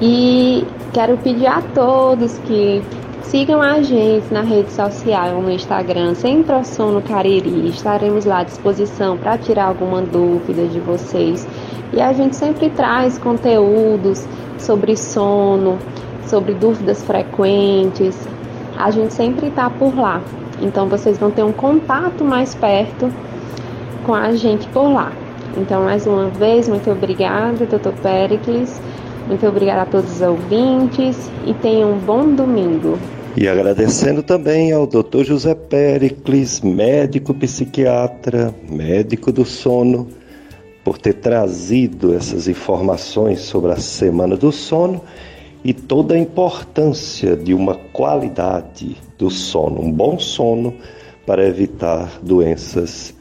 e 0.00 0.64
quero 0.92 1.16
pedir 1.18 1.46
a 1.46 1.62
todos 1.62 2.36
que 2.38 2.82
sigam 3.22 3.62
a 3.62 3.80
gente 3.80 4.32
na 4.32 4.42
rede 4.42 4.72
social, 4.72 5.40
no 5.40 5.50
Instagram, 5.50 6.14
Sempre 6.14 6.52
ao 6.52 6.64
Sono 6.64 7.00
Cariri. 7.00 7.68
Estaremos 7.68 8.24
lá 8.24 8.40
à 8.40 8.44
disposição 8.44 9.16
para 9.16 9.38
tirar 9.38 9.66
alguma 9.66 10.02
dúvida 10.02 10.66
de 10.66 10.80
vocês. 10.80 11.46
E 11.92 12.00
a 12.00 12.12
gente 12.12 12.34
sempre 12.34 12.70
traz 12.70 13.18
conteúdos 13.18 14.26
sobre 14.58 14.96
sono, 14.96 15.78
sobre 16.26 16.54
dúvidas 16.54 17.02
frequentes. 17.04 18.16
A 18.76 18.90
gente 18.90 19.14
sempre 19.14 19.46
está 19.48 19.70
por 19.70 19.96
lá. 19.96 20.20
Então 20.60 20.88
vocês 20.88 21.18
vão 21.18 21.30
ter 21.30 21.42
um 21.42 21.52
contato 21.52 22.24
mais 22.24 22.54
perto 22.54 23.12
com 24.04 24.14
a 24.14 24.34
gente 24.34 24.66
por 24.68 24.88
lá. 24.88 25.12
Então, 25.56 25.84
mais 25.84 26.06
uma 26.06 26.28
vez, 26.28 26.68
muito 26.68 26.90
obrigada, 26.90 27.64
Dr. 27.64 27.92
Pericles. 28.02 28.80
Muito 29.26 29.46
obrigada 29.46 29.82
a 29.82 29.86
todos 29.86 30.12
os 30.12 30.20
ouvintes 30.20 31.30
e 31.46 31.54
tenham 31.54 31.92
um 31.92 31.98
bom 31.98 32.28
domingo. 32.34 32.98
E 33.36 33.48
agradecendo 33.48 34.22
também 34.22 34.72
ao 34.72 34.86
Dr. 34.86 35.24
José 35.24 35.54
Pericles, 35.54 36.60
médico 36.60 37.34
psiquiatra, 37.34 38.54
médico 38.68 39.32
do 39.32 39.44
sono, 39.44 40.08
por 40.84 40.98
ter 40.98 41.14
trazido 41.14 42.14
essas 42.14 42.46
informações 42.46 43.40
sobre 43.40 43.72
a 43.72 43.76
Semana 43.76 44.36
do 44.36 44.52
Sono 44.52 45.02
e 45.66 45.74
toda 45.74 46.14
a 46.14 46.18
importância 46.18 47.34
de 47.34 47.52
uma 47.52 47.74
qualidade 47.74 48.96
do 49.18 49.28
sono, 49.28 49.80
um 49.80 49.90
bom 49.90 50.16
sono 50.16 50.72
para 51.26 51.44
evitar 51.44 52.20
doenças 52.22 53.12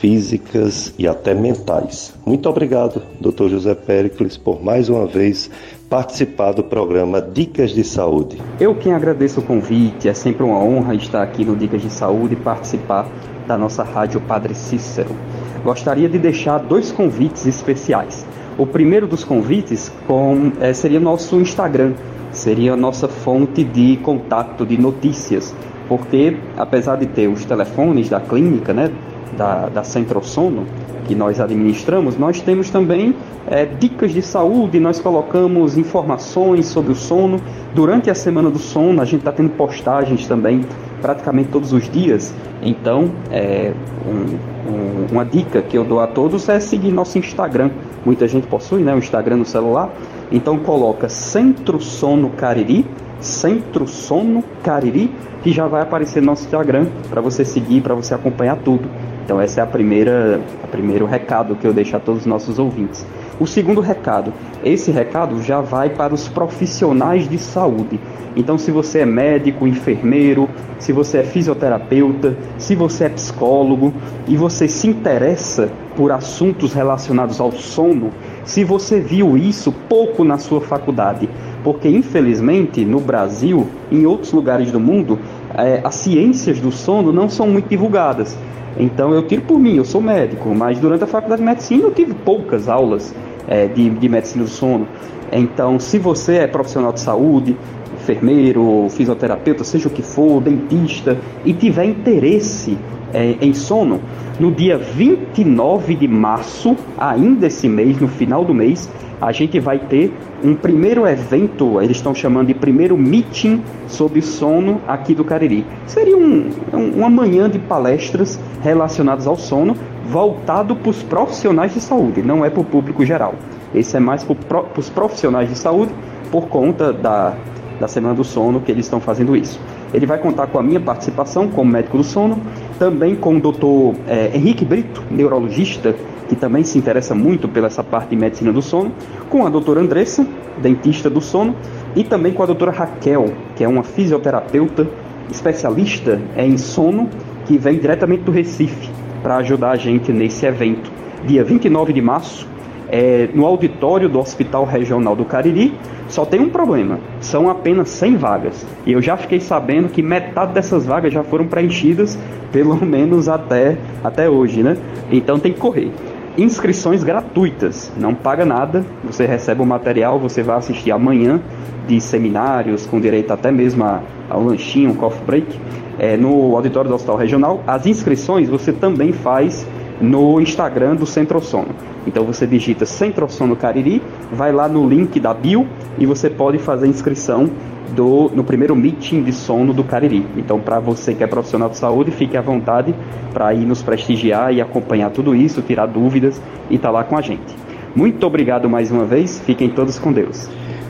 físicas 0.00 0.94
e 0.98 1.06
até 1.06 1.34
mentais. 1.34 2.14
Muito 2.24 2.48
obrigado, 2.48 3.02
Dr. 3.20 3.48
José 3.48 3.74
Pericles, 3.74 4.38
por 4.38 4.64
mais 4.64 4.88
uma 4.88 5.06
vez 5.06 5.50
participar 5.90 6.52
do 6.52 6.64
programa 6.64 7.20
Dicas 7.20 7.72
de 7.72 7.84
Saúde. 7.84 8.40
Eu 8.58 8.74
quem 8.74 8.94
agradeço 8.94 9.40
o 9.40 9.42
convite, 9.42 10.08
é 10.08 10.14
sempre 10.14 10.42
uma 10.42 10.58
honra 10.58 10.94
estar 10.94 11.22
aqui 11.22 11.44
no 11.44 11.54
Dicas 11.54 11.82
de 11.82 11.90
Saúde 11.90 12.32
e 12.32 12.36
participar 12.38 13.06
da 13.46 13.58
nossa 13.58 13.82
rádio 13.82 14.22
Padre 14.22 14.54
Cícero. 14.54 15.14
Gostaria 15.62 16.08
de 16.08 16.18
deixar 16.18 16.60
dois 16.60 16.90
convites 16.90 17.44
especiais. 17.44 18.26
O 18.56 18.66
primeiro 18.66 19.06
dos 19.06 19.24
convites 19.24 19.92
com, 20.06 20.52
é, 20.60 20.72
seria 20.72 21.00
nosso 21.00 21.40
Instagram, 21.40 21.94
seria 22.30 22.74
a 22.74 22.76
nossa 22.76 23.08
fonte 23.08 23.64
de 23.64 23.96
contato, 23.96 24.64
de 24.64 24.78
notícias, 24.78 25.54
porque 25.88 26.36
apesar 26.56 26.96
de 26.96 27.06
ter 27.06 27.28
os 27.28 27.44
telefones 27.44 28.08
da 28.08 28.20
clínica, 28.20 28.72
né, 28.72 28.90
da, 29.36 29.68
da 29.68 29.82
Centrosono, 29.82 30.66
que 31.04 31.14
nós 31.14 31.40
administramos, 31.40 32.16
nós 32.16 32.40
temos 32.40 32.70
também 32.70 33.14
é, 33.46 33.66
dicas 33.66 34.12
de 34.12 34.22
saúde, 34.22 34.80
nós 34.80 35.00
colocamos 35.00 35.76
informações 35.76 36.66
sobre 36.66 36.92
o 36.92 36.94
sono. 36.94 37.40
Durante 37.74 38.08
a 38.08 38.14
semana 38.14 38.50
do 38.50 38.58
sono, 38.58 39.02
a 39.02 39.04
gente 39.04 39.20
está 39.20 39.32
tendo 39.32 39.50
postagens 39.50 40.26
também 40.26 40.64
praticamente 41.02 41.50
todos 41.50 41.72
os 41.72 41.90
dias. 41.90 42.32
Então, 42.62 43.10
é, 43.30 43.74
um, 44.06 44.53
um, 44.66 45.12
uma 45.12 45.24
dica 45.24 45.62
que 45.62 45.76
eu 45.76 45.84
dou 45.84 46.00
a 46.00 46.06
todos 46.06 46.48
é 46.48 46.58
seguir 46.60 46.92
nosso 46.92 47.18
Instagram. 47.18 47.70
Muita 48.04 48.26
gente 48.26 48.46
possui 48.46 48.82
né, 48.82 48.94
o 48.94 48.98
Instagram 48.98 49.36
no 49.36 49.44
celular. 49.44 49.90
Então, 50.30 50.58
coloca 50.58 51.08
Centro 51.08 51.80
Sono 51.80 52.30
Cariri, 52.30 52.86
Centro 53.20 53.86
Sono 53.86 54.42
Cariri, 54.62 55.10
que 55.42 55.52
já 55.52 55.66
vai 55.66 55.82
aparecer 55.82 56.20
no 56.20 56.26
nosso 56.26 56.44
Instagram 56.44 56.86
para 57.10 57.20
você 57.20 57.44
seguir, 57.44 57.82
para 57.82 57.94
você 57.94 58.14
acompanhar 58.14 58.56
tudo 58.56 58.88
Então 59.24 59.40
essa 59.40 59.60
é 59.60 59.64
a 59.64 59.66
primeira, 59.66 60.40
a 60.62 60.66
primeiro 60.66 61.06
recado 61.06 61.54
que 61.54 61.66
eu 61.66 61.72
deixo 61.72 61.96
a 61.96 62.00
todos 62.00 62.22
os 62.22 62.26
nossos 62.26 62.58
ouvintes. 62.58 63.06
O 63.40 63.48
segundo 63.48 63.80
recado, 63.80 64.32
esse 64.64 64.92
recado 64.92 65.42
já 65.42 65.60
vai 65.60 65.90
para 65.90 66.14
os 66.14 66.28
profissionais 66.28 67.28
de 67.28 67.36
saúde. 67.36 67.98
Então, 68.36 68.56
se 68.56 68.70
você 68.70 69.00
é 69.00 69.06
médico, 69.06 69.66
enfermeiro, 69.66 70.48
se 70.78 70.92
você 70.92 71.18
é 71.18 71.22
fisioterapeuta, 71.24 72.36
se 72.58 72.76
você 72.76 73.04
é 73.04 73.08
psicólogo 73.08 73.92
e 74.28 74.36
você 74.36 74.68
se 74.68 74.86
interessa 74.86 75.68
por 75.96 76.12
assuntos 76.12 76.72
relacionados 76.72 77.40
ao 77.40 77.50
sono, 77.50 78.10
se 78.44 78.62
você 78.62 79.00
viu 79.00 79.36
isso 79.36 79.72
pouco 79.88 80.22
na 80.22 80.38
sua 80.38 80.60
faculdade, 80.60 81.28
porque 81.64 81.88
infelizmente 81.88 82.84
no 82.84 83.00
Brasil, 83.00 83.66
em 83.90 84.04
outros 84.06 84.32
lugares 84.32 84.70
do 84.70 84.78
mundo, 84.78 85.18
é, 85.56 85.80
as 85.84 85.94
ciências 85.94 86.58
do 86.60 86.72
sono 86.72 87.12
não 87.12 87.28
são 87.28 87.46
muito 87.46 87.68
divulgadas. 87.68 88.36
Então 88.76 89.12
eu 89.12 89.26
tiro 89.26 89.42
por 89.42 89.58
mim, 89.58 89.76
eu 89.76 89.84
sou 89.84 90.00
médico, 90.00 90.54
mas 90.54 90.78
durante 90.78 91.04
a 91.04 91.06
faculdade 91.06 91.40
de 91.40 91.46
medicina 91.46 91.84
eu 91.84 91.92
tive 91.92 92.12
poucas 92.12 92.68
aulas 92.68 93.14
é, 93.46 93.66
de, 93.66 93.88
de 93.90 94.08
medicina 94.08 94.44
do 94.44 94.50
sono. 94.50 94.86
Então, 95.32 95.80
se 95.80 95.98
você 95.98 96.36
é 96.36 96.46
profissional 96.46 96.92
de 96.92 97.00
saúde, 97.00 97.56
enfermeiro, 98.04 98.86
fisioterapeuta, 98.90 99.64
seja 99.64 99.88
o 99.88 99.90
que 99.90 100.02
for, 100.02 100.42
dentista, 100.42 101.18
e 101.44 101.54
tiver 101.54 101.86
interesse 101.86 102.76
é, 103.12 103.36
em 103.40 103.54
sono, 103.54 104.00
no 104.38 104.50
dia 104.50 104.76
29 104.76 105.94
de 105.94 106.08
março, 106.08 106.76
ainda 106.98 107.46
esse 107.46 107.68
mês, 107.68 107.98
no 107.98 108.08
final 108.08 108.44
do 108.44 108.52
mês, 108.52 108.90
a 109.20 109.32
gente 109.32 109.58
vai 109.58 109.78
ter 109.78 110.12
um 110.42 110.54
primeiro 110.54 111.06
evento, 111.06 111.80
eles 111.80 111.96
estão 111.96 112.14
chamando 112.14 112.48
de 112.48 112.54
primeiro 112.54 112.98
meeting 112.98 113.62
sobre 113.86 114.20
sono 114.20 114.80
aqui 114.86 115.14
do 115.14 115.24
Cariri. 115.24 115.64
Seria 115.86 116.16
um, 116.16 116.50
um, 116.72 116.90
uma 116.96 117.08
manhã 117.08 117.48
de 117.48 117.58
palestras 117.58 118.38
relacionadas 118.60 119.26
ao 119.26 119.36
sono, 119.36 119.76
voltado 120.10 120.76
para 120.76 120.90
os 120.90 121.02
profissionais 121.02 121.72
de 121.72 121.80
saúde, 121.80 122.22
não 122.22 122.44
é 122.44 122.50
para 122.50 122.60
o 122.60 122.64
público 122.64 123.04
geral. 123.04 123.34
Esse 123.74 123.96
é 123.96 124.00
mais 124.00 124.24
para 124.24 124.64
os 124.76 124.90
profissionais 124.90 125.48
de 125.48 125.56
saúde, 125.56 125.92
por 126.30 126.48
conta 126.48 126.92
da, 126.92 127.34
da 127.80 127.88
Semana 127.88 128.14
do 128.14 128.24
Sono 128.24 128.60
que 128.60 128.70
eles 128.70 128.86
estão 128.86 129.00
fazendo 129.00 129.36
isso. 129.36 129.60
Ele 129.92 130.06
vai 130.06 130.18
contar 130.18 130.46
com 130.46 130.58
a 130.58 130.62
minha 130.62 130.80
participação 130.80 131.48
como 131.48 131.70
médico 131.70 131.96
do 131.96 132.04
sono, 132.04 132.38
também 132.78 133.14
com 133.14 133.36
o 133.36 133.40
doutor 133.40 133.94
é, 134.06 134.30
Henrique 134.34 134.64
Brito, 134.64 135.02
neurologista, 135.10 135.94
que 136.28 136.34
também 136.34 136.64
se 136.64 136.78
interessa 136.78 137.14
muito 137.14 137.48
pela 137.48 137.66
essa 137.66 137.82
parte 137.82 138.10
de 138.10 138.16
medicina 138.16 138.52
do 138.52 138.62
sono, 138.62 138.92
com 139.28 139.46
a 139.46 139.48
doutora 139.48 139.80
Andressa, 139.80 140.26
dentista 140.60 141.10
do 141.10 141.20
sono, 141.20 141.54
e 141.94 142.02
também 142.02 142.32
com 142.32 142.42
a 142.42 142.46
doutora 142.46 142.70
Raquel, 142.70 143.32
que 143.54 143.62
é 143.62 143.68
uma 143.68 143.82
fisioterapeuta 143.82 144.86
especialista 145.30 146.20
em 146.36 146.56
sono, 146.56 147.08
que 147.46 147.58
vem 147.58 147.78
diretamente 147.78 148.22
do 148.22 148.32
Recife 148.32 148.90
para 149.22 149.36
ajudar 149.36 149.70
a 149.70 149.76
gente 149.76 150.12
nesse 150.12 150.44
evento. 150.44 150.90
Dia 151.26 151.44
29 151.44 151.92
de 151.92 152.02
março, 152.02 152.46
é, 152.90 153.28
no 153.34 153.46
auditório 153.46 154.08
do 154.08 154.18
Hospital 154.18 154.64
Regional 154.64 155.16
do 155.16 155.24
Cariri, 155.24 155.74
só 156.08 156.24
tem 156.24 156.40
um 156.40 156.48
problema: 156.48 156.98
são 157.20 157.48
apenas 157.48 157.88
100 157.90 158.16
vagas. 158.16 158.66
E 158.86 158.92
eu 158.92 159.02
já 159.02 159.16
fiquei 159.16 159.40
sabendo 159.40 159.88
que 159.88 160.02
metade 160.02 160.52
dessas 160.52 160.86
vagas 160.86 161.12
já 161.12 161.22
foram 161.22 161.46
preenchidas, 161.46 162.18
pelo 162.52 162.76
menos 162.84 163.28
até, 163.28 163.76
até 164.02 164.28
hoje, 164.28 164.62
né? 164.62 164.76
Então 165.10 165.38
tem 165.38 165.52
que 165.52 165.58
correr. 165.58 165.90
Inscrições 166.36 167.04
gratuitas, 167.04 167.92
não 167.96 168.12
paga 168.12 168.44
nada, 168.44 168.84
você 169.04 169.24
recebe 169.24 169.62
o 169.62 169.66
material, 169.66 170.18
você 170.18 170.42
vai 170.42 170.56
assistir 170.56 170.90
amanhã 170.90 171.40
de 171.86 172.00
seminários, 172.00 172.86
com 172.86 173.00
direito 173.00 173.32
até 173.32 173.52
mesmo 173.52 173.84
a, 173.84 174.00
um 174.32 174.46
lanchinho, 174.46 174.90
um 174.90 174.94
coffee 174.94 175.24
break, 175.24 175.60
é, 175.96 176.16
no 176.16 176.56
auditório 176.56 176.88
do 176.88 176.94
Hospital 176.94 177.16
Regional. 177.16 177.62
As 177.66 177.86
inscrições 177.86 178.48
você 178.48 178.72
também 178.72 179.12
faz 179.12 179.64
no 180.00 180.40
Instagram 180.40 180.96
do 180.96 181.06
Centro 181.06 181.40
Sono. 181.40 181.74
Então 182.06 182.24
você 182.24 182.46
digita 182.46 182.84
Centro 182.84 183.28
Sono 183.30 183.56
Cariri, 183.56 184.02
vai 184.32 184.52
lá 184.52 184.68
no 184.68 184.88
link 184.88 185.18
da 185.18 185.32
bio 185.32 185.66
e 185.98 186.06
você 186.06 186.28
pode 186.28 186.58
fazer 186.58 186.86
inscrição 186.86 187.50
do, 187.94 188.30
no 188.34 188.44
primeiro 188.44 188.74
meeting 188.74 189.22
de 189.22 189.32
sono 189.32 189.72
do 189.72 189.84
Cariri. 189.84 190.26
Então, 190.36 190.58
para 190.58 190.80
você 190.80 191.14
que 191.14 191.22
é 191.22 191.26
profissional 191.26 191.68
de 191.68 191.76
saúde, 191.76 192.10
fique 192.10 192.36
à 192.36 192.40
vontade 192.40 192.94
para 193.32 193.54
ir 193.54 193.64
nos 193.64 193.82
prestigiar 193.82 194.52
e 194.52 194.60
acompanhar 194.60 195.10
tudo 195.10 195.34
isso, 195.34 195.62
tirar 195.62 195.86
dúvidas 195.86 196.40
e 196.68 196.74
estar 196.74 196.88
tá 196.88 196.92
lá 196.92 197.04
com 197.04 197.16
a 197.16 197.20
gente. 197.20 197.54
Muito 197.94 198.26
obrigado 198.26 198.68
mais 198.68 198.90
uma 198.90 199.04
vez, 199.04 199.40
fiquem 199.40 199.70
todos 199.70 199.98
com 199.98 200.12
Deus. 200.12 200.48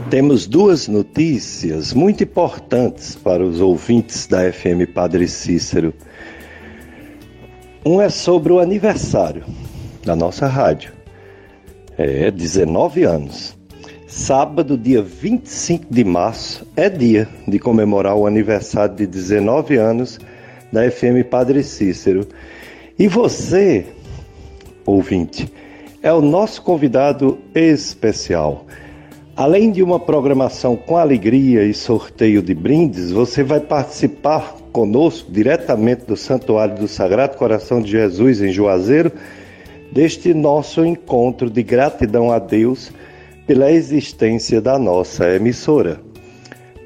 Temos 0.08 0.46
duas 0.46 0.86
notícias 0.86 1.92
muito 1.92 2.22
importantes 2.22 3.16
para 3.16 3.42
os 3.42 3.60
ouvintes 3.60 4.26
da 4.26 4.50
FM 4.52 4.88
Padre 4.94 5.26
Cícero. 5.26 5.92
Um 7.86 8.00
é 8.00 8.08
sobre 8.08 8.50
o 8.50 8.60
aniversário 8.60 9.44
da 10.02 10.16
nossa 10.16 10.46
rádio. 10.46 10.90
É 11.98 12.30
19 12.30 13.04
anos. 13.04 13.54
Sábado, 14.08 14.78
dia 14.78 15.02
25 15.02 15.92
de 15.92 16.02
março, 16.02 16.66
é 16.74 16.88
dia 16.88 17.28
de 17.46 17.58
comemorar 17.58 18.16
o 18.16 18.26
aniversário 18.26 18.94
de 18.94 19.06
19 19.06 19.76
anos 19.76 20.18
da 20.72 20.90
FM 20.90 21.28
Padre 21.28 21.62
Cícero. 21.62 22.26
E 22.98 23.06
você, 23.06 23.84
ouvinte, 24.86 25.52
é 26.02 26.10
o 26.10 26.22
nosso 26.22 26.62
convidado 26.62 27.38
especial. 27.54 28.64
Além 29.36 29.70
de 29.70 29.82
uma 29.82 30.00
programação 30.00 30.74
com 30.74 30.96
alegria 30.96 31.64
e 31.64 31.74
sorteio 31.74 32.40
de 32.40 32.54
brindes, 32.54 33.10
você 33.10 33.42
vai 33.42 33.60
participar 33.60 34.56
conosco 34.74 35.30
diretamente 35.30 36.04
do 36.04 36.16
Santuário 36.16 36.74
do 36.74 36.88
Sagrado 36.88 37.36
Coração 37.36 37.80
de 37.80 37.92
Jesus 37.92 38.42
em 38.42 38.50
Juazeiro 38.50 39.12
deste 39.92 40.34
nosso 40.34 40.84
encontro 40.84 41.48
de 41.48 41.62
gratidão 41.62 42.32
a 42.32 42.40
Deus 42.40 42.90
pela 43.46 43.70
existência 43.70 44.60
da 44.60 44.76
nossa 44.76 45.32
emissora. 45.32 46.00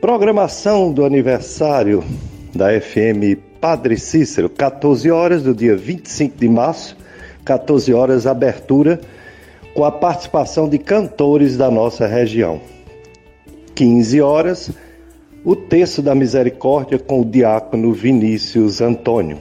Programação 0.02 0.92
do 0.92 1.02
aniversário 1.02 2.04
da 2.54 2.78
FM 2.78 3.40
Padre 3.58 3.96
Cícero, 3.96 4.50
14 4.50 5.10
horas 5.10 5.42
do 5.42 5.54
dia 5.54 5.74
25 5.74 6.36
de 6.36 6.48
março, 6.48 6.94
14 7.42 7.94
horas 7.94 8.26
abertura 8.26 9.00
com 9.72 9.82
a 9.82 9.90
participação 9.90 10.68
de 10.68 10.76
cantores 10.76 11.56
da 11.56 11.70
nossa 11.70 12.06
região. 12.06 12.60
15 13.74 14.20
horas, 14.20 14.70
o 15.44 15.54
Terço 15.54 16.02
da 16.02 16.14
Misericórdia 16.14 16.98
com 16.98 17.20
o 17.20 17.24
diácono 17.24 17.92
Vinícius 17.92 18.80
Antônio. 18.80 19.38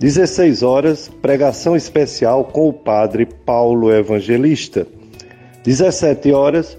16 0.00 0.62
horas, 0.62 1.10
pregação 1.20 1.76
especial 1.76 2.44
com 2.44 2.68
o 2.68 2.72
padre 2.72 3.26
Paulo 3.26 3.92
Evangelista. 3.92 4.86
17 5.64 6.32
horas, 6.32 6.78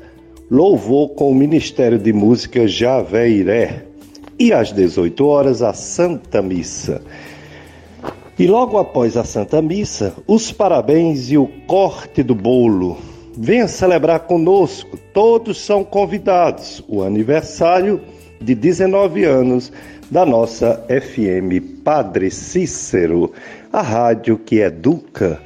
louvor 0.49 1.09
com 1.09 1.29
o 1.29 1.35
Ministério 1.35 1.99
de 1.99 2.13
Música 2.13 2.67
Javeiré. 2.67 3.85
E 4.39 4.53
às 4.53 4.71
18 4.71 5.25
horas, 5.25 5.61
a 5.61 5.73
Santa 5.73 6.41
Missa. 6.41 7.01
E 8.37 8.47
logo 8.47 8.77
após 8.77 9.17
a 9.17 9.23
Santa 9.25 9.61
Missa, 9.61 10.13
os 10.25 10.49
parabéns 10.49 11.29
e 11.29 11.37
o 11.37 11.45
corte 11.67 12.23
do 12.23 12.33
bolo. 12.33 12.97
Venha 13.37 13.67
celebrar 13.67 14.21
conosco, 14.21 14.97
todos 15.13 15.59
são 15.59 15.83
convidados. 15.83 16.81
O 16.87 17.03
aniversário 17.03 18.01
de 18.41 18.55
19 18.55 19.23
anos 19.25 19.71
da 20.09 20.25
nossa 20.25 20.83
FM 20.87 21.81
Padre 21.83 22.31
Cícero, 22.31 23.31
a 23.71 23.81
rádio 23.81 24.37
que 24.37 24.59
educa 24.59 25.41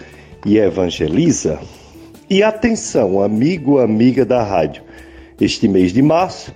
e 0.45 0.57
evangeliza. 0.57 1.59
E 2.29 2.41
atenção, 2.41 3.21
amigo, 3.21 3.79
amiga 3.79 4.25
da 4.25 4.41
rádio, 4.41 4.83
este 5.39 5.67
mês 5.67 5.91
de 5.91 6.01
março, 6.01 6.53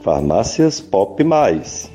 Farmácias 0.01 0.81
Pop 0.81 1.23
Mais. 1.23 1.91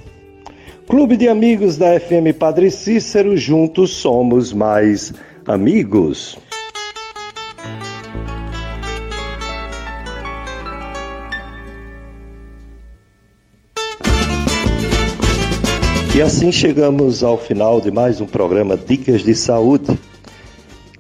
Clube 0.87 1.17
de 1.17 1.27
Amigos 1.27 1.77
da 1.77 1.99
FM 1.99 2.33
Padre 2.39 2.71
Cícero, 2.71 3.37
juntos 3.37 3.91
somos 3.91 4.53
mais 4.53 5.13
amigos. 5.45 6.39
E 16.21 16.23
assim 16.23 16.53
chegamos 16.53 17.25
ao 17.25 17.39
final 17.39 17.81
de 17.81 17.91
mais 17.91 18.21
um 18.21 18.27
programa 18.27 18.77
Dicas 18.77 19.23
de 19.23 19.35
Saúde. 19.35 19.99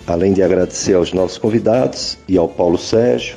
Além 0.06 0.32
de 0.32 0.42
agradecer 0.42 0.94
aos 0.94 1.12
nossos 1.12 1.36
convidados 1.36 2.16
e 2.26 2.38
ao 2.38 2.48
Paulo 2.48 2.78
Sérgio, 2.78 3.36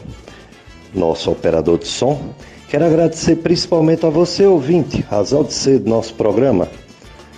nosso 0.96 1.30
operador 1.30 1.78
de 1.78 1.90
som, 1.90 2.34
quero 2.70 2.86
agradecer 2.86 3.36
principalmente 3.36 4.06
a 4.06 4.10
você, 4.10 4.46
ouvinte, 4.46 5.02
razão 5.02 5.44
de 5.44 5.52
ser 5.52 5.80
do 5.80 5.90
nosso 5.90 6.14
programa. 6.14 6.70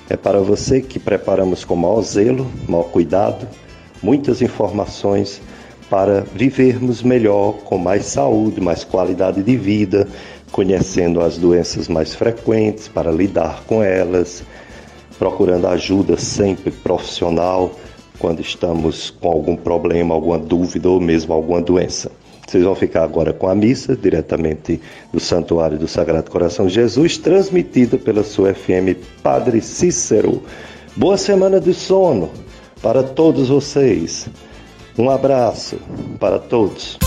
É 0.07 0.15
para 0.15 0.39
você 0.39 0.79
que 0.79 0.99
preparamos 0.99 1.65
com 1.65 1.75
maior 1.75 2.03
zelo, 2.03 2.45
maior 2.69 2.91
cuidado, 2.91 3.47
muitas 3.99 4.43
informações 4.43 5.41
para 5.89 6.21
vivermos 6.35 7.01
melhor, 7.01 7.53
com 7.63 7.79
mais 7.79 8.05
saúde, 8.05 8.61
mais 8.61 8.83
qualidade 8.83 9.41
de 9.41 9.57
vida, 9.57 10.07
conhecendo 10.55 11.19
as 11.19 11.37
doenças 11.37 11.89
mais 11.89 12.15
frequentes 12.15 12.87
para 12.87 13.11
lidar 13.11 13.65
com 13.67 13.83
elas, 13.83 14.41
procurando 15.19 15.67
ajuda 15.67 16.15
sempre 16.15 16.71
profissional 16.71 17.75
quando 18.19 18.39
estamos 18.39 19.09
com 19.09 19.27
algum 19.27 19.57
problema, 19.57 20.15
alguma 20.15 20.39
dúvida 20.39 20.89
ou 20.89 21.01
mesmo 21.01 21.33
alguma 21.33 21.61
doença. 21.61 22.09
Vocês 22.47 22.63
vão 22.63 22.73
ficar 22.73 23.03
agora 23.03 23.33
com 23.33 23.49
a 23.49 23.53
missa 23.53 23.97
diretamente 23.97 24.79
do 25.11 25.19
Santuário 25.19 25.77
do 25.77 25.89
Sagrado 25.89 26.31
Coração 26.31 26.67
de 26.67 26.75
Jesus, 26.75 27.17
transmitida 27.17 27.97
pela 27.97 28.23
sua 28.23 28.53
FM 28.53 28.95
Padre 29.21 29.59
Cícero. 29.59 30.41
Boa 30.95 31.17
semana 31.17 31.59
de 31.59 31.73
sono 31.73 32.31
para 32.81 33.03
todos 33.03 33.49
vocês. 33.49 34.29
Um 34.97 35.09
abraço 35.09 35.75
para 36.17 36.39
todos. 36.39 36.97